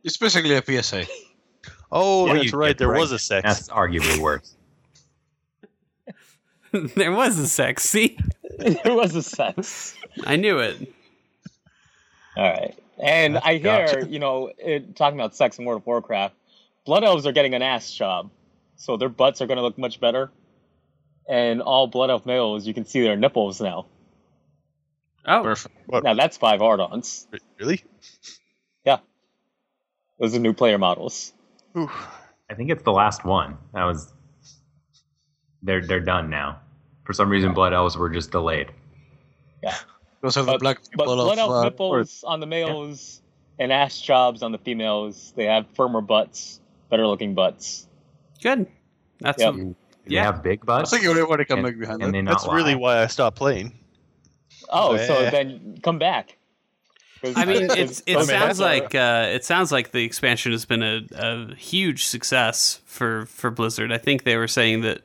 It's 0.04 0.16
basically 0.16 0.54
a 0.54 0.62
PSA. 0.82 1.04
oh, 1.92 2.28
Or 2.28 2.34
that's 2.34 2.52
you 2.52 2.58
right. 2.58 2.68
get 2.68 2.78
There 2.78 2.88
was 2.88 3.10
pregnant. 3.10 3.20
a 3.20 3.24
sex. 3.24 3.42
That's 3.44 3.68
arguably 3.68 4.18
worse. 4.18 4.54
there 6.94 7.12
was 7.12 7.38
a 7.38 7.46
sex. 7.48 7.84
See, 7.84 8.18
it 8.58 8.84
was 8.94 9.14
a 9.14 9.22
sex. 9.22 9.96
I 10.24 10.36
knew 10.36 10.58
it. 10.58 10.92
All 12.36 12.44
right, 12.50 12.74
and 12.98 13.38
I 13.38 13.58
hear 13.58 13.86
Gotcha. 13.86 14.08
you 14.08 14.18
know 14.18 14.50
it, 14.58 14.96
talking 14.96 15.18
about 15.18 15.36
sex 15.36 15.58
in 15.58 15.64
World 15.66 15.82
of 15.82 15.86
Warcraft, 15.86 16.34
blood 16.86 17.04
elves 17.04 17.26
are 17.26 17.32
getting 17.32 17.52
an 17.54 17.60
ass 17.62 17.92
job, 17.92 18.30
so 18.76 18.96
their 18.96 19.10
butts 19.10 19.42
are 19.42 19.46
going 19.46 19.58
to 19.58 19.62
look 19.62 19.76
much 19.76 20.00
better, 20.00 20.30
and 21.28 21.60
all 21.60 21.86
blood 21.86 22.08
elf 22.08 22.24
males 22.24 22.66
you 22.66 22.72
can 22.72 22.86
see 22.86 23.02
their 23.02 23.16
nipples 23.16 23.60
now. 23.60 23.86
Oh, 25.26 25.42
Perfect. 25.42 25.76
What? 25.86 26.04
Now 26.04 26.14
that's 26.14 26.38
five 26.38 26.62
ardons. 26.62 27.26
Really? 27.60 27.84
Yeah, 28.86 28.98
those 30.18 30.34
are 30.34 30.38
new 30.38 30.54
player 30.54 30.78
models. 30.78 31.34
Ooh. 31.76 31.90
I 32.50 32.54
think 32.54 32.70
it's 32.70 32.82
the 32.82 32.92
last 32.92 33.24
one. 33.26 33.58
That 33.74 33.84
was. 33.84 34.10
They're 35.62 35.86
they're 35.86 36.00
done 36.00 36.28
now. 36.30 36.61
For 37.04 37.12
some 37.12 37.28
reason, 37.28 37.52
Blood 37.54 37.72
Elves 37.72 37.96
were 37.96 38.08
just 38.10 38.30
delayed. 38.30 38.70
Yeah. 39.62 39.74
Those 40.20 40.36
are 40.36 40.42
the 40.44 40.52
But, 40.52 40.60
black 40.60 40.78
but 40.96 41.04
people 41.04 41.16
blood 41.16 41.38
of. 41.38 41.38
elf 41.38 41.50
Uh, 41.52 41.62
nipples 41.64 42.24
on 42.26 42.40
the 42.40 42.46
males 42.46 43.20
and 43.58 43.72
ass 43.72 44.00
jobs 44.00 44.42
on 44.42 44.52
the 44.52 44.58
females. 44.58 45.32
They 45.36 45.44
have 45.46 45.66
firmer 45.74 46.00
butts, 46.00 46.60
better 46.90 47.06
looking 47.06 47.34
butts. 47.34 47.88
good. 48.42 48.66
That's 49.20 49.40
Yep. 49.40 49.54
Do 49.54 49.76
Yeah. 50.06 50.24
Have 50.24 50.42
big 50.42 50.64
butts. 50.66 50.92
I 50.92 50.96
butts. 50.96 51.02
think 51.04 51.04
everybody 51.10 51.44
can 51.44 51.58
And- 51.58 51.66
make 51.66 51.78
behind 51.78 52.02
and 52.02 52.08
that. 52.08 52.12
they 52.18 52.22
not 52.22 52.40
That's 52.42 52.52
really 52.52 52.74
why 52.74 53.02
I 53.02 53.06
stopped 53.06 53.36
playing. 53.36 53.72
Oh, 54.68 54.96
so 54.96 55.30
then 55.30 55.78
come 55.82 55.98
back. 55.98 56.36
I 57.36 57.44
mean, 57.44 57.68
it's, 57.70 58.02
it 58.06 58.14
those 58.14 58.26
sounds 58.28 58.58
butts 58.58 58.60
like 58.60 58.94
uh, 58.96 59.26
it 59.30 59.44
sounds 59.44 59.70
like 59.70 59.92
the 59.92 60.02
expansion 60.04 60.50
has 60.50 60.64
been 60.64 60.82
a, 60.82 61.02
a 61.14 61.54
huge 61.54 62.04
success 62.06 62.80
for 62.84 63.26
for 63.26 63.50
Blizzard. 63.52 63.92
I 63.92 63.98
think 63.98 64.24
they 64.24 64.36
were 64.36 64.48
saying 64.48 64.80
that 64.80 65.02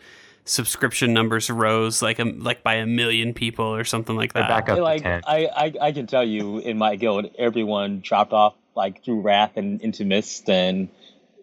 subscription 0.47 1.13
numbers 1.13 1.49
rose 1.49 2.01
like 2.01 2.19
a, 2.19 2.23
like 2.23 2.63
by 2.63 2.75
a 2.75 2.85
million 2.85 3.33
people 3.33 3.65
or 3.65 3.83
something 3.83 4.15
like 4.15 4.33
They're 4.33 4.43
that. 4.43 4.65
back 4.65 4.69
up 4.69 4.79
like. 4.79 5.05
I, 5.05 5.21
I 5.27 5.73
I 5.81 5.91
can 5.91 6.07
tell 6.07 6.23
you 6.23 6.59
in 6.59 6.77
my 6.77 6.95
guild, 6.95 7.29
everyone 7.37 7.99
dropped 8.01 8.33
off 8.33 8.55
like 8.75 9.03
through 9.03 9.21
Wrath 9.21 9.57
and 9.57 9.81
into 9.81 10.05
Mist, 10.05 10.49
and 10.49 10.87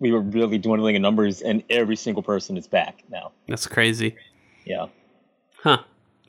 we 0.01 0.11
were 0.13 0.21
really 0.21 0.59
dwindling 0.59 0.97
in 0.97 1.03
numbers, 1.03 1.41
and 1.43 1.63
every 1.71 1.97
single 1.97 2.23
person 2.23 2.57
is 2.57 2.67
back 2.67 3.03
now. 3.11 3.33
That's 3.49 3.67
crazy. 3.67 4.17
Yeah. 4.65 4.87
Huh. 5.63 5.79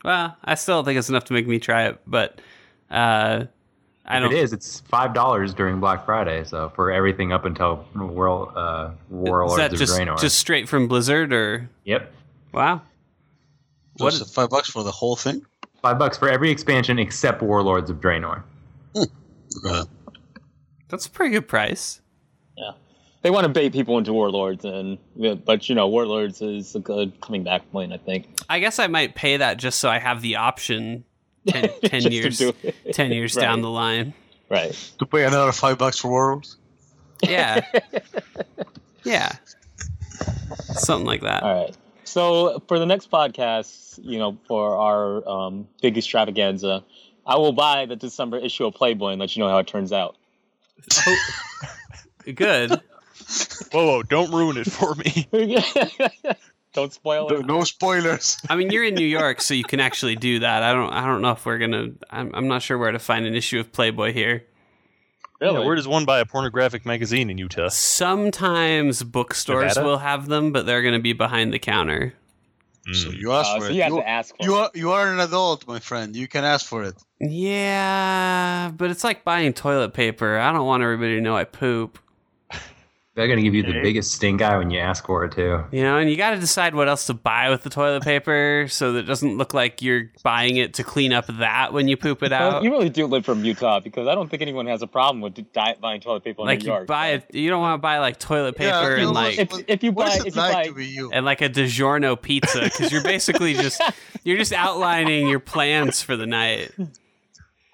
Well, 0.03 0.35
I 0.43 0.55
still 0.55 0.77
don't 0.77 0.85
think 0.85 0.99
it's 0.99 1.09
enough 1.09 1.25
to 1.25 1.33
make 1.33 1.47
me 1.47 1.59
try 1.59 1.87
it, 1.87 1.99
but 2.05 2.39
uh, 2.91 3.45
I 4.05 4.19
don't. 4.19 4.31
it 4.31 4.37
is. 4.37 4.53
It's 4.53 4.81
five 4.81 5.13
dollars 5.13 5.53
during 5.53 5.79
Black 5.79 6.05
Friday. 6.05 6.43
So 6.43 6.71
for 6.75 6.91
everything 6.91 7.33
up 7.33 7.45
until 7.45 7.85
World 7.95 8.51
uh, 8.55 8.91
Warlords 9.09 9.53
Is 9.53 9.57
that 9.57 9.73
of 9.73 9.79
just 9.79 9.97
Draenor. 9.97 10.19
just 10.19 10.37
straight 10.37 10.69
from 10.69 10.87
Blizzard 10.87 11.33
or 11.33 11.69
yep, 11.85 12.13
wow? 12.55 12.81
What 13.97 14.11
Just 14.11 14.33
five 14.33 14.49
bucks 14.49 14.69
for 14.69 14.83
the 14.83 14.91
whole 14.91 15.15
thing? 15.15 15.45
five 15.81 15.99
bucks 15.99 16.17
for 16.17 16.27
every 16.27 16.49
expansion 16.49 16.97
except 16.97 17.43
Warlords 17.43 17.91
of 17.91 17.97
Draenor. 18.01 18.41
Uh, 19.65 19.85
That's 20.89 21.05
a 21.05 21.09
pretty 21.11 21.31
good 21.33 21.47
price. 21.47 22.01
Yeah. 22.57 22.71
They 23.21 23.29
want 23.29 23.43
to 23.45 23.49
bait 23.49 23.71
people 23.71 23.97
into 23.99 24.11
Warlords, 24.13 24.65
and 24.65 24.97
but 25.45 25.69
you 25.69 25.75
know, 25.75 25.87
Warlords 25.87 26.41
is 26.41 26.75
a 26.75 26.79
good 26.79 27.19
coming 27.21 27.43
back 27.43 27.71
point, 27.71 27.93
I 27.93 27.97
think. 27.97 28.27
I 28.49 28.59
guess 28.59 28.79
I 28.79 28.87
might 28.87 29.13
pay 29.15 29.37
that 29.37 29.57
just 29.57 29.79
so 29.79 29.89
I 29.89 29.99
have 29.99 30.21
the 30.21 30.35
option 30.37 31.03
10, 31.47 31.69
10 31.83 32.11
years 32.11 32.41
10 32.91 33.11
years 33.11 33.35
Right. 33.37 33.41
down 33.41 33.61
the 33.61 33.69
line. 33.69 34.13
Right. 34.49 34.73
to 34.99 35.05
pay 35.05 35.23
another 35.25 35.51
five 35.51 35.77
bucks 35.77 35.99
for 35.99 36.09
Worlds? 36.11 36.57
Yeah. 37.23 37.65
yeah. 39.03 39.31
Something 40.73 41.05
like 41.05 41.21
that. 41.21 41.43
All 41.43 41.63
right. 41.65 41.77
So 42.05 42.61
for 42.67 42.79
the 42.79 42.85
next 42.85 43.11
podcast, 43.11 43.99
you 44.03 44.17
know, 44.19 44.37
for 44.47 44.77
our 44.77 45.27
um, 45.27 45.67
big 45.81 45.97
extravaganza, 45.97 46.83
I 47.25 47.37
will 47.37 47.51
buy 47.53 47.85
the 47.85 47.95
December 47.95 48.37
issue 48.37 48.65
of 48.65 48.73
Playboy 48.75 49.09
and 49.11 49.19
let 49.19 49.35
you 49.35 49.43
know 49.43 49.49
how 49.49 49.57
it 49.57 49.67
turns 49.67 49.91
out. 49.91 50.15
Good. 52.35 52.71
Whoa, 53.71 53.85
whoa! 53.85 54.03
Don't 54.03 54.31
ruin 54.31 54.57
it 54.57 54.69
for 54.71 54.93
me. 54.95 55.27
Don't 56.73 56.91
spoil 56.93 57.29
No, 57.29 57.35
it. 57.37 57.45
no 57.45 57.63
spoilers. 57.63 58.37
I 58.49 58.55
mean, 58.57 58.69
you're 58.69 58.83
in 58.83 58.95
New 58.95 59.05
York, 59.05 59.41
so 59.41 59.53
you 59.53 59.63
can 59.63 59.79
actually 59.79 60.15
do 60.17 60.39
that. 60.39 60.61
I 60.61 60.73
don't. 60.73 60.91
I 60.91 61.05
don't 61.05 61.21
know 61.21 61.31
if 61.31 61.45
we're 61.45 61.57
gonna. 61.57 61.87
I'm, 62.09 62.31
I'm 62.35 62.47
not 62.47 62.61
sure 62.61 62.77
where 62.77 62.91
to 62.91 62.99
find 62.99 63.25
an 63.25 63.33
issue 63.33 63.59
of 63.59 63.71
Playboy 63.71 64.11
here. 64.11 64.45
Really? 65.41 65.59
Yeah, 65.59 65.65
where 65.65 65.75
does 65.75 65.87
one 65.87 66.05
buy 66.05 66.19
a 66.19 66.25
pornographic 66.25 66.85
magazine 66.85 67.29
in 67.29 67.37
Utah? 67.37 67.67
Sometimes 67.69 69.03
bookstores 69.03 69.75
Nevada? 69.75 69.85
will 69.85 69.97
have 69.97 70.27
them, 70.27 70.51
but 70.51 70.65
they're 70.65 70.81
gonna 70.81 70.99
be 70.99 71.13
behind 71.13 71.51
the 71.53 71.59
counter. 71.59 72.13
So 72.93 73.09
Mm. 73.09 73.17
you 73.19 73.31
ask 73.31 73.49
Uh, 73.49 73.55
for 73.55 73.61
so 73.65 73.71
it. 73.71 73.73
you 73.75 73.81
have 73.81 73.91
You, 73.91 73.97
to 74.01 74.07
ask 74.09 74.35
for 74.37 74.43
you 74.45 74.55
it. 74.55 74.59
are 74.59 74.71
you 74.75 74.91
are 74.91 75.11
an 75.11 75.19
adult, 75.19 75.67
my 75.67 75.79
friend. 75.79 76.15
You 76.15 76.27
can 76.27 76.43
ask 76.45 76.65
for 76.65 76.83
it. 76.83 76.95
Yeah, 77.19 78.71
but 78.77 78.91
it's 78.91 79.03
like 79.03 79.23
buying 79.23 79.53
toilet 79.53 79.93
paper. 79.93 80.37
I 80.37 80.51
don't 80.53 80.65
want 80.65 80.83
everybody 80.83 81.15
to 81.15 81.21
know 81.21 81.35
I 81.35 81.45
poop. 81.45 81.97
They're 83.15 83.29
gonna 83.29 83.41
give 83.43 83.55
you 83.55 83.63
the 83.63 83.69
Okay. 83.69 83.81
biggest 83.81 84.11
stink 84.11 84.41
eye 84.41 84.57
when 84.57 84.69
you 84.71 84.79
ask 84.79 85.05
for 85.05 85.23
it 85.23 85.31
too. 85.31 85.63
You 85.71 85.83
know, 85.83 85.97
and 85.97 86.09
you 86.09 86.17
got 86.17 86.31
to 86.31 86.37
decide 86.37 86.75
what 86.75 86.89
else 86.89 87.05
to 87.05 87.13
buy 87.13 87.49
with 87.49 87.63
the 87.63 87.69
toilet 87.69 88.03
paper 88.03 88.65
so 88.69 88.91
that 88.91 88.99
it 88.99 89.03
doesn't 89.03 89.37
look 89.37 89.53
like 89.53 89.81
you're 89.81 90.11
buying 90.21 90.57
it 90.57 90.73
to 90.73 90.83
clean 90.83 91.13
up 91.13 91.25
that 91.39 91.71
when 91.71 91.87
you 91.87 91.95
poop 91.95 92.23
it 92.23 92.31
Well, 92.31 92.57
out. 92.57 92.63
you 92.63 92.71
really 92.71 92.89
do 92.89 93.05
live 93.07 93.23
from 93.23 93.45
Utah 93.45 93.79
because 93.79 94.05
I 94.07 94.15
don't 94.15 94.27
think 94.29 94.41
anyone 94.41 94.65
has 94.67 94.81
a 94.81 94.87
problem 94.87 95.21
with 95.21 95.51
diet 95.53 95.79
buying 95.79 96.01
toilet 96.01 96.25
paper 96.25 96.41
in 96.41 96.47
like 96.47 96.59
New 96.59 96.65
you 96.65 96.71
York. 96.73 96.87
buy 96.87 97.07
it, 97.11 97.33
you 97.33 97.49
don't 97.49 97.61
want 97.61 97.75
to 97.79 97.81
buy 97.81 97.99
like 97.99 98.19
toilet 98.19 98.57
paper 98.57 98.97
you 98.97 99.03
and 99.03 99.03
know 99.05 99.11
like 99.13 99.39
If, 99.39 99.49
if 99.69 99.81
you 99.83 99.93
buy, 99.93 100.07
if 100.25 100.25
you 100.35 100.41
like 100.41 100.53
buy, 100.53 100.67
to 100.67 100.73
be 100.73 100.85
you? 100.85 101.09
and 101.13 101.25
like 101.25 101.41
a 101.41 101.47
DiGiorno 101.49 102.21
pizza 102.21 102.63
because 102.65 102.91
you're 102.91 103.01
basically 103.03 103.53
just 103.53 103.81
you're 104.25 104.37
just 104.37 104.51
outlining 104.51 105.29
your 105.29 105.39
plans 105.39 106.01
for 106.01 106.17
the 106.17 106.25
night. 106.27 106.69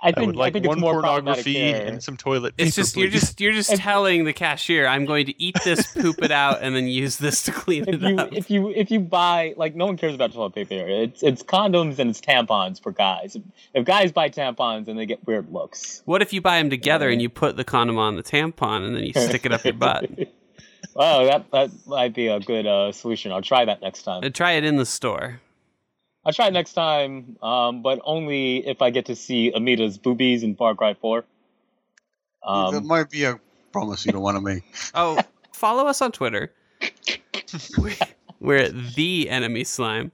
I 0.04 0.10
I 0.10 0.12
think 0.14 0.28
would 0.28 0.36
like 0.36 0.52
I 0.52 0.54
think 0.54 0.66
it's 0.66 0.70
one 0.70 0.80
more 0.80 0.94
pornography 0.94 1.60
and 1.72 2.02
some 2.02 2.18
toilet 2.18 2.58
paper. 2.58 2.68
It's 2.68 2.76
just 2.76 2.98
you're 2.98 3.10
just 3.10 3.40
you're 3.40 3.54
just 3.54 3.74
If- 3.74 3.80
telling 3.80 4.24
the 4.24 4.34
cashier 4.34 4.88
I'm 4.88 5.06
going 5.06 5.28
to 5.28 5.42
eat 5.42 5.56
this, 5.64 5.94
poop 5.94 6.24
it 6.24 6.32
out, 6.32 6.62
and 6.62 6.76
then 6.76 6.88
use 6.88 7.18
this 7.18 7.44
to 7.44 7.52
clean 7.52 7.84
if 7.88 7.96
it 7.96 8.02
you 8.02 8.16
up. 8.18 8.34
if 8.34 8.50
you 8.50 8.70
if 8.70 8.90
you 8.90 9.00
buy 9.00 9.54
like 9.58 9.76
no 9.76 9.86
one 9.86 9.98
cares 9.98 10.16
about 10.16 10.34
toilet 10.34 10.56
paper. 10.56 10.74
It's 10.88 11.22
it's 11.22 11.44
condoms 11.44 12.00
and 12.00 12.10
it's 12.10 12.20
tampons 12.22 12.82
for 12.82 12.92
guys. 12.92 13.38
If 13.74 13.86
guys 13.86 14.12
buy 14.12 14.30
tampons 14.30 14.88
and 14.88 14.98
they 14.98 15.06
get 15.06 15.26
weird 15.28 15.52
looks. 15.52 16.02
What 16.06 16.22
if 16.22 16.34
you 16.34 16.42
buy 16.42 16.58
them 16.58 16.70
together 16.70 17.10
and 17.10 17.22
you 17.22 17.30
put 17.30 17.56
the 17.58 17.64
condom 17.64 17.98
on 17.98 18.16
the 18.16 18.24
tampon 18.24 18.86
and 18.86 18.96
then 18.96 19.04
you 19.04 19.14
stick 19.14 19.46
it 19.46 19.52
up 19.52 19.64
your 19.64 19.74
butt? 19.74 20.10
Oh, 20.96 21.26
that 21.26 21.50
that 21.52 21.70
might 21.86 22.14
be 22.14 22.28
a 22.28 22.40
good 22.40 22.66
uh, 22.68 22.92
solution. 22.92 23.32
I'll 23.32 23.42
try 23.42 23.64
that 23.66 23.82
next 23.82 24.04
time. 24.04 24.24
And 24.24 24.34
try 24.36 24.54
it 24.54 24.66
in 24.66 24.76
the 24.76 24.86
store. 24.86 25.40
I'll 26.26 26.34
try 26.34 26.48
it 26.48 26.54
next 26.54 26.74
time, 26.74 27.38
um, 27.42 27.82
but 27.82 28.00
only 28.04 28.66
if 28.68 28.82
I 28.82 28.90
get 28.92 29.06
to 29.08 29.16
see 29.16 29.52
Amita's 29.54 29.98
boobies 29.98 30.44
in 30.44 30.56
Far 30.56 30.76
Cry 30.76 30.94
4. 30.94 31.24
that 32.44 32.48
Um, 32.48 32.86
might 32.88 33.10
be 33.10 33.24
a 33.24 33.40
promise 33.72 34.06
you 34.06 34.12
don't 34.12 34.22
want 34.22 34.38
to 34.38 34.42
make. 34.42 34.64
Oh, 34.94 35.20
follow 35.52 35.88
us 35.88 36.02
on 36.02 36.12
Twitter. 36.12 36.52
We're, 37.78 37.96
we're 38.40 38.70
the 38.70 39.30
enemy 39.30 39.64
slime. 39.64 40.12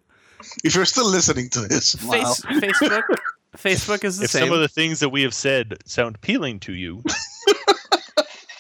If 0.64 0.76
you're 0.76 0.86
still 0.86 1.10
listening 1.10 1.50
to 1.50 1.62
this, 1.62 1.96
wow. 2.06 2.34
Face, 2.34 2.44
Facebook, 2.80 3.04
Facebook 3.58 4.04
is 4.04 4.18
the 4.20 4.26
if 4.26 4.32
same. 4.32 4.46
some 4.46 4.54
of 4.54 4.60
the 4.62 4.68
things 4.68 5.00
that 5.02 5.10
we 5.10 5.24
have 5.24 5.34
said 5.34 5.78
sound 5.86 6.16
appealing 6.16 6.60
to 6.62 6.74
you, 6.74 7.02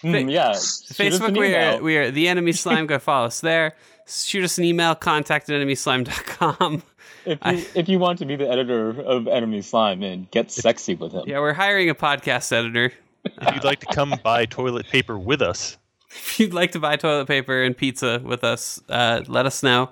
mm, 0.03 0.31
yeah. 0.31 0.51
Facebook, 0.51 1.37
we 1.37 1.53
are 1.55 1.81
we 1.81 1.97
are 1.97 2.09
the 2.11 2.27
enemy 2.27 2.51
slime. 2.51 2.87
Go 2.87 2.97
follow 2.99 3.27
us 3.27 3.41
there. 3.41 3.75
Shoot 4.07 4.43
us 4.43 4.57
an 4.57 4.63
email. 4.63 4.95
Contact 4.95 5.49
at 5.49 5.61
enemyslime.com. 5.61 6.81
If 7.27 7.39
you, 7.45 7.51
I- 7.51 7.67
if 7.75 7.89
you 7.89 7.99
want 7.99 8.19
to 8.19 8.25
be 8.25 8.35
the 8.35 8.49
editor 8.49 8.89
of 9.01 9.27
Enemy 9.27 9.61
Slime 9.61 10.01
and 10.03 10.29
get 10.31 10.49
sexy 10.51 10.95
with 10.95 11.11
him. 11.11 11.23
Yeah, 11.27 11.39
we're 11.39 11.53
hiring 11.53 11.89
a 11.89 11.95
podcast 11.95 12.51
editor. 12.51 12.93
if 13.25 13.53
you'd 13.55 13.63
like 13.63 13.79
to 13.81 13.85
come 13.87 14.13
buy 14.23 14.45
toilet 14.45 14.87
paper 14.87 15.17
with 15.19 15.41
us, 15.41 15.77
If 16.09 16.39
you'd 16.39 16.53
like 16.53 16.71
to 16.71 16.79
buy 16.79 16.95
toilet 16.95 17.27
paper 17.27 17.61
and 17.63 17.75
pizza 17.75 18.21
with 18.23 18.43
us, 18.45 18.81
uh, 18.89 19.21
let 19.27 19.45
us 19.45 19.61
know. 19.61 19.89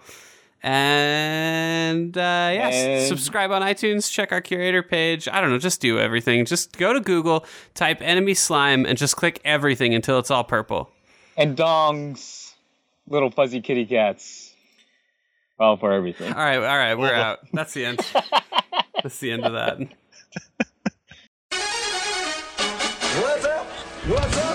And 1.06 2.18
uh, 2.18 2.50
yes, 2.54 2.74
And- 2.74 3.08
subscribe 3.08 3.52
on 3.52 3.62
iTunes. 3.62 4.12
Check 4.12 4.32
our 4.32 4.42
curator 4.42 4.82
page. 4.84 5.28
I 5.28 5.42
don't 5.42 5.50
know, 5.52 5.58
just 5.60 5.82
do 5.82 6.00
everything. 6.00 6.46
Just 6.46 6.78
go 6.78 6.94
to 6.94 7.00
Google, 7.00 7.46
type 7.74 8.02
"enemy 8.02 8.34
slime," 8.34 8.86
and 8.86 8.98
just 8.98 9.16
click 9.16 9.42
everything 9.46 9.94
until 9.94 10.20
it's 10.20 10.32
all 10.32 10.44
purple. 10.44 10.90
And 11.38 11.56
dongs, 11.58 12.54
little 13.08 13.30
fuzzy 13.32 13.62
kitty 13.62 13.86
cats. 13.86 14.45
All 15.58 15.78
for 15.78 15.94
everything. 15.94 16.34
All 16.34 16.44
right, 16.44 16.58
all 16.58 16.62
right, 16.62 16.96
we're 16.96 17.14
out. 17.14 17.40
That's 17.54 17.74
the 17.74 17.86
end. 17.86 18.00
That's 19.02 19.20
the 19.20 19.32
end 19.32 19.46
of 19.46 19.54
that. 19.54 19.80
What's 23.22 23.46
up? 23.46 23.66
What's 23.66 24.38
up? 24.38 24.55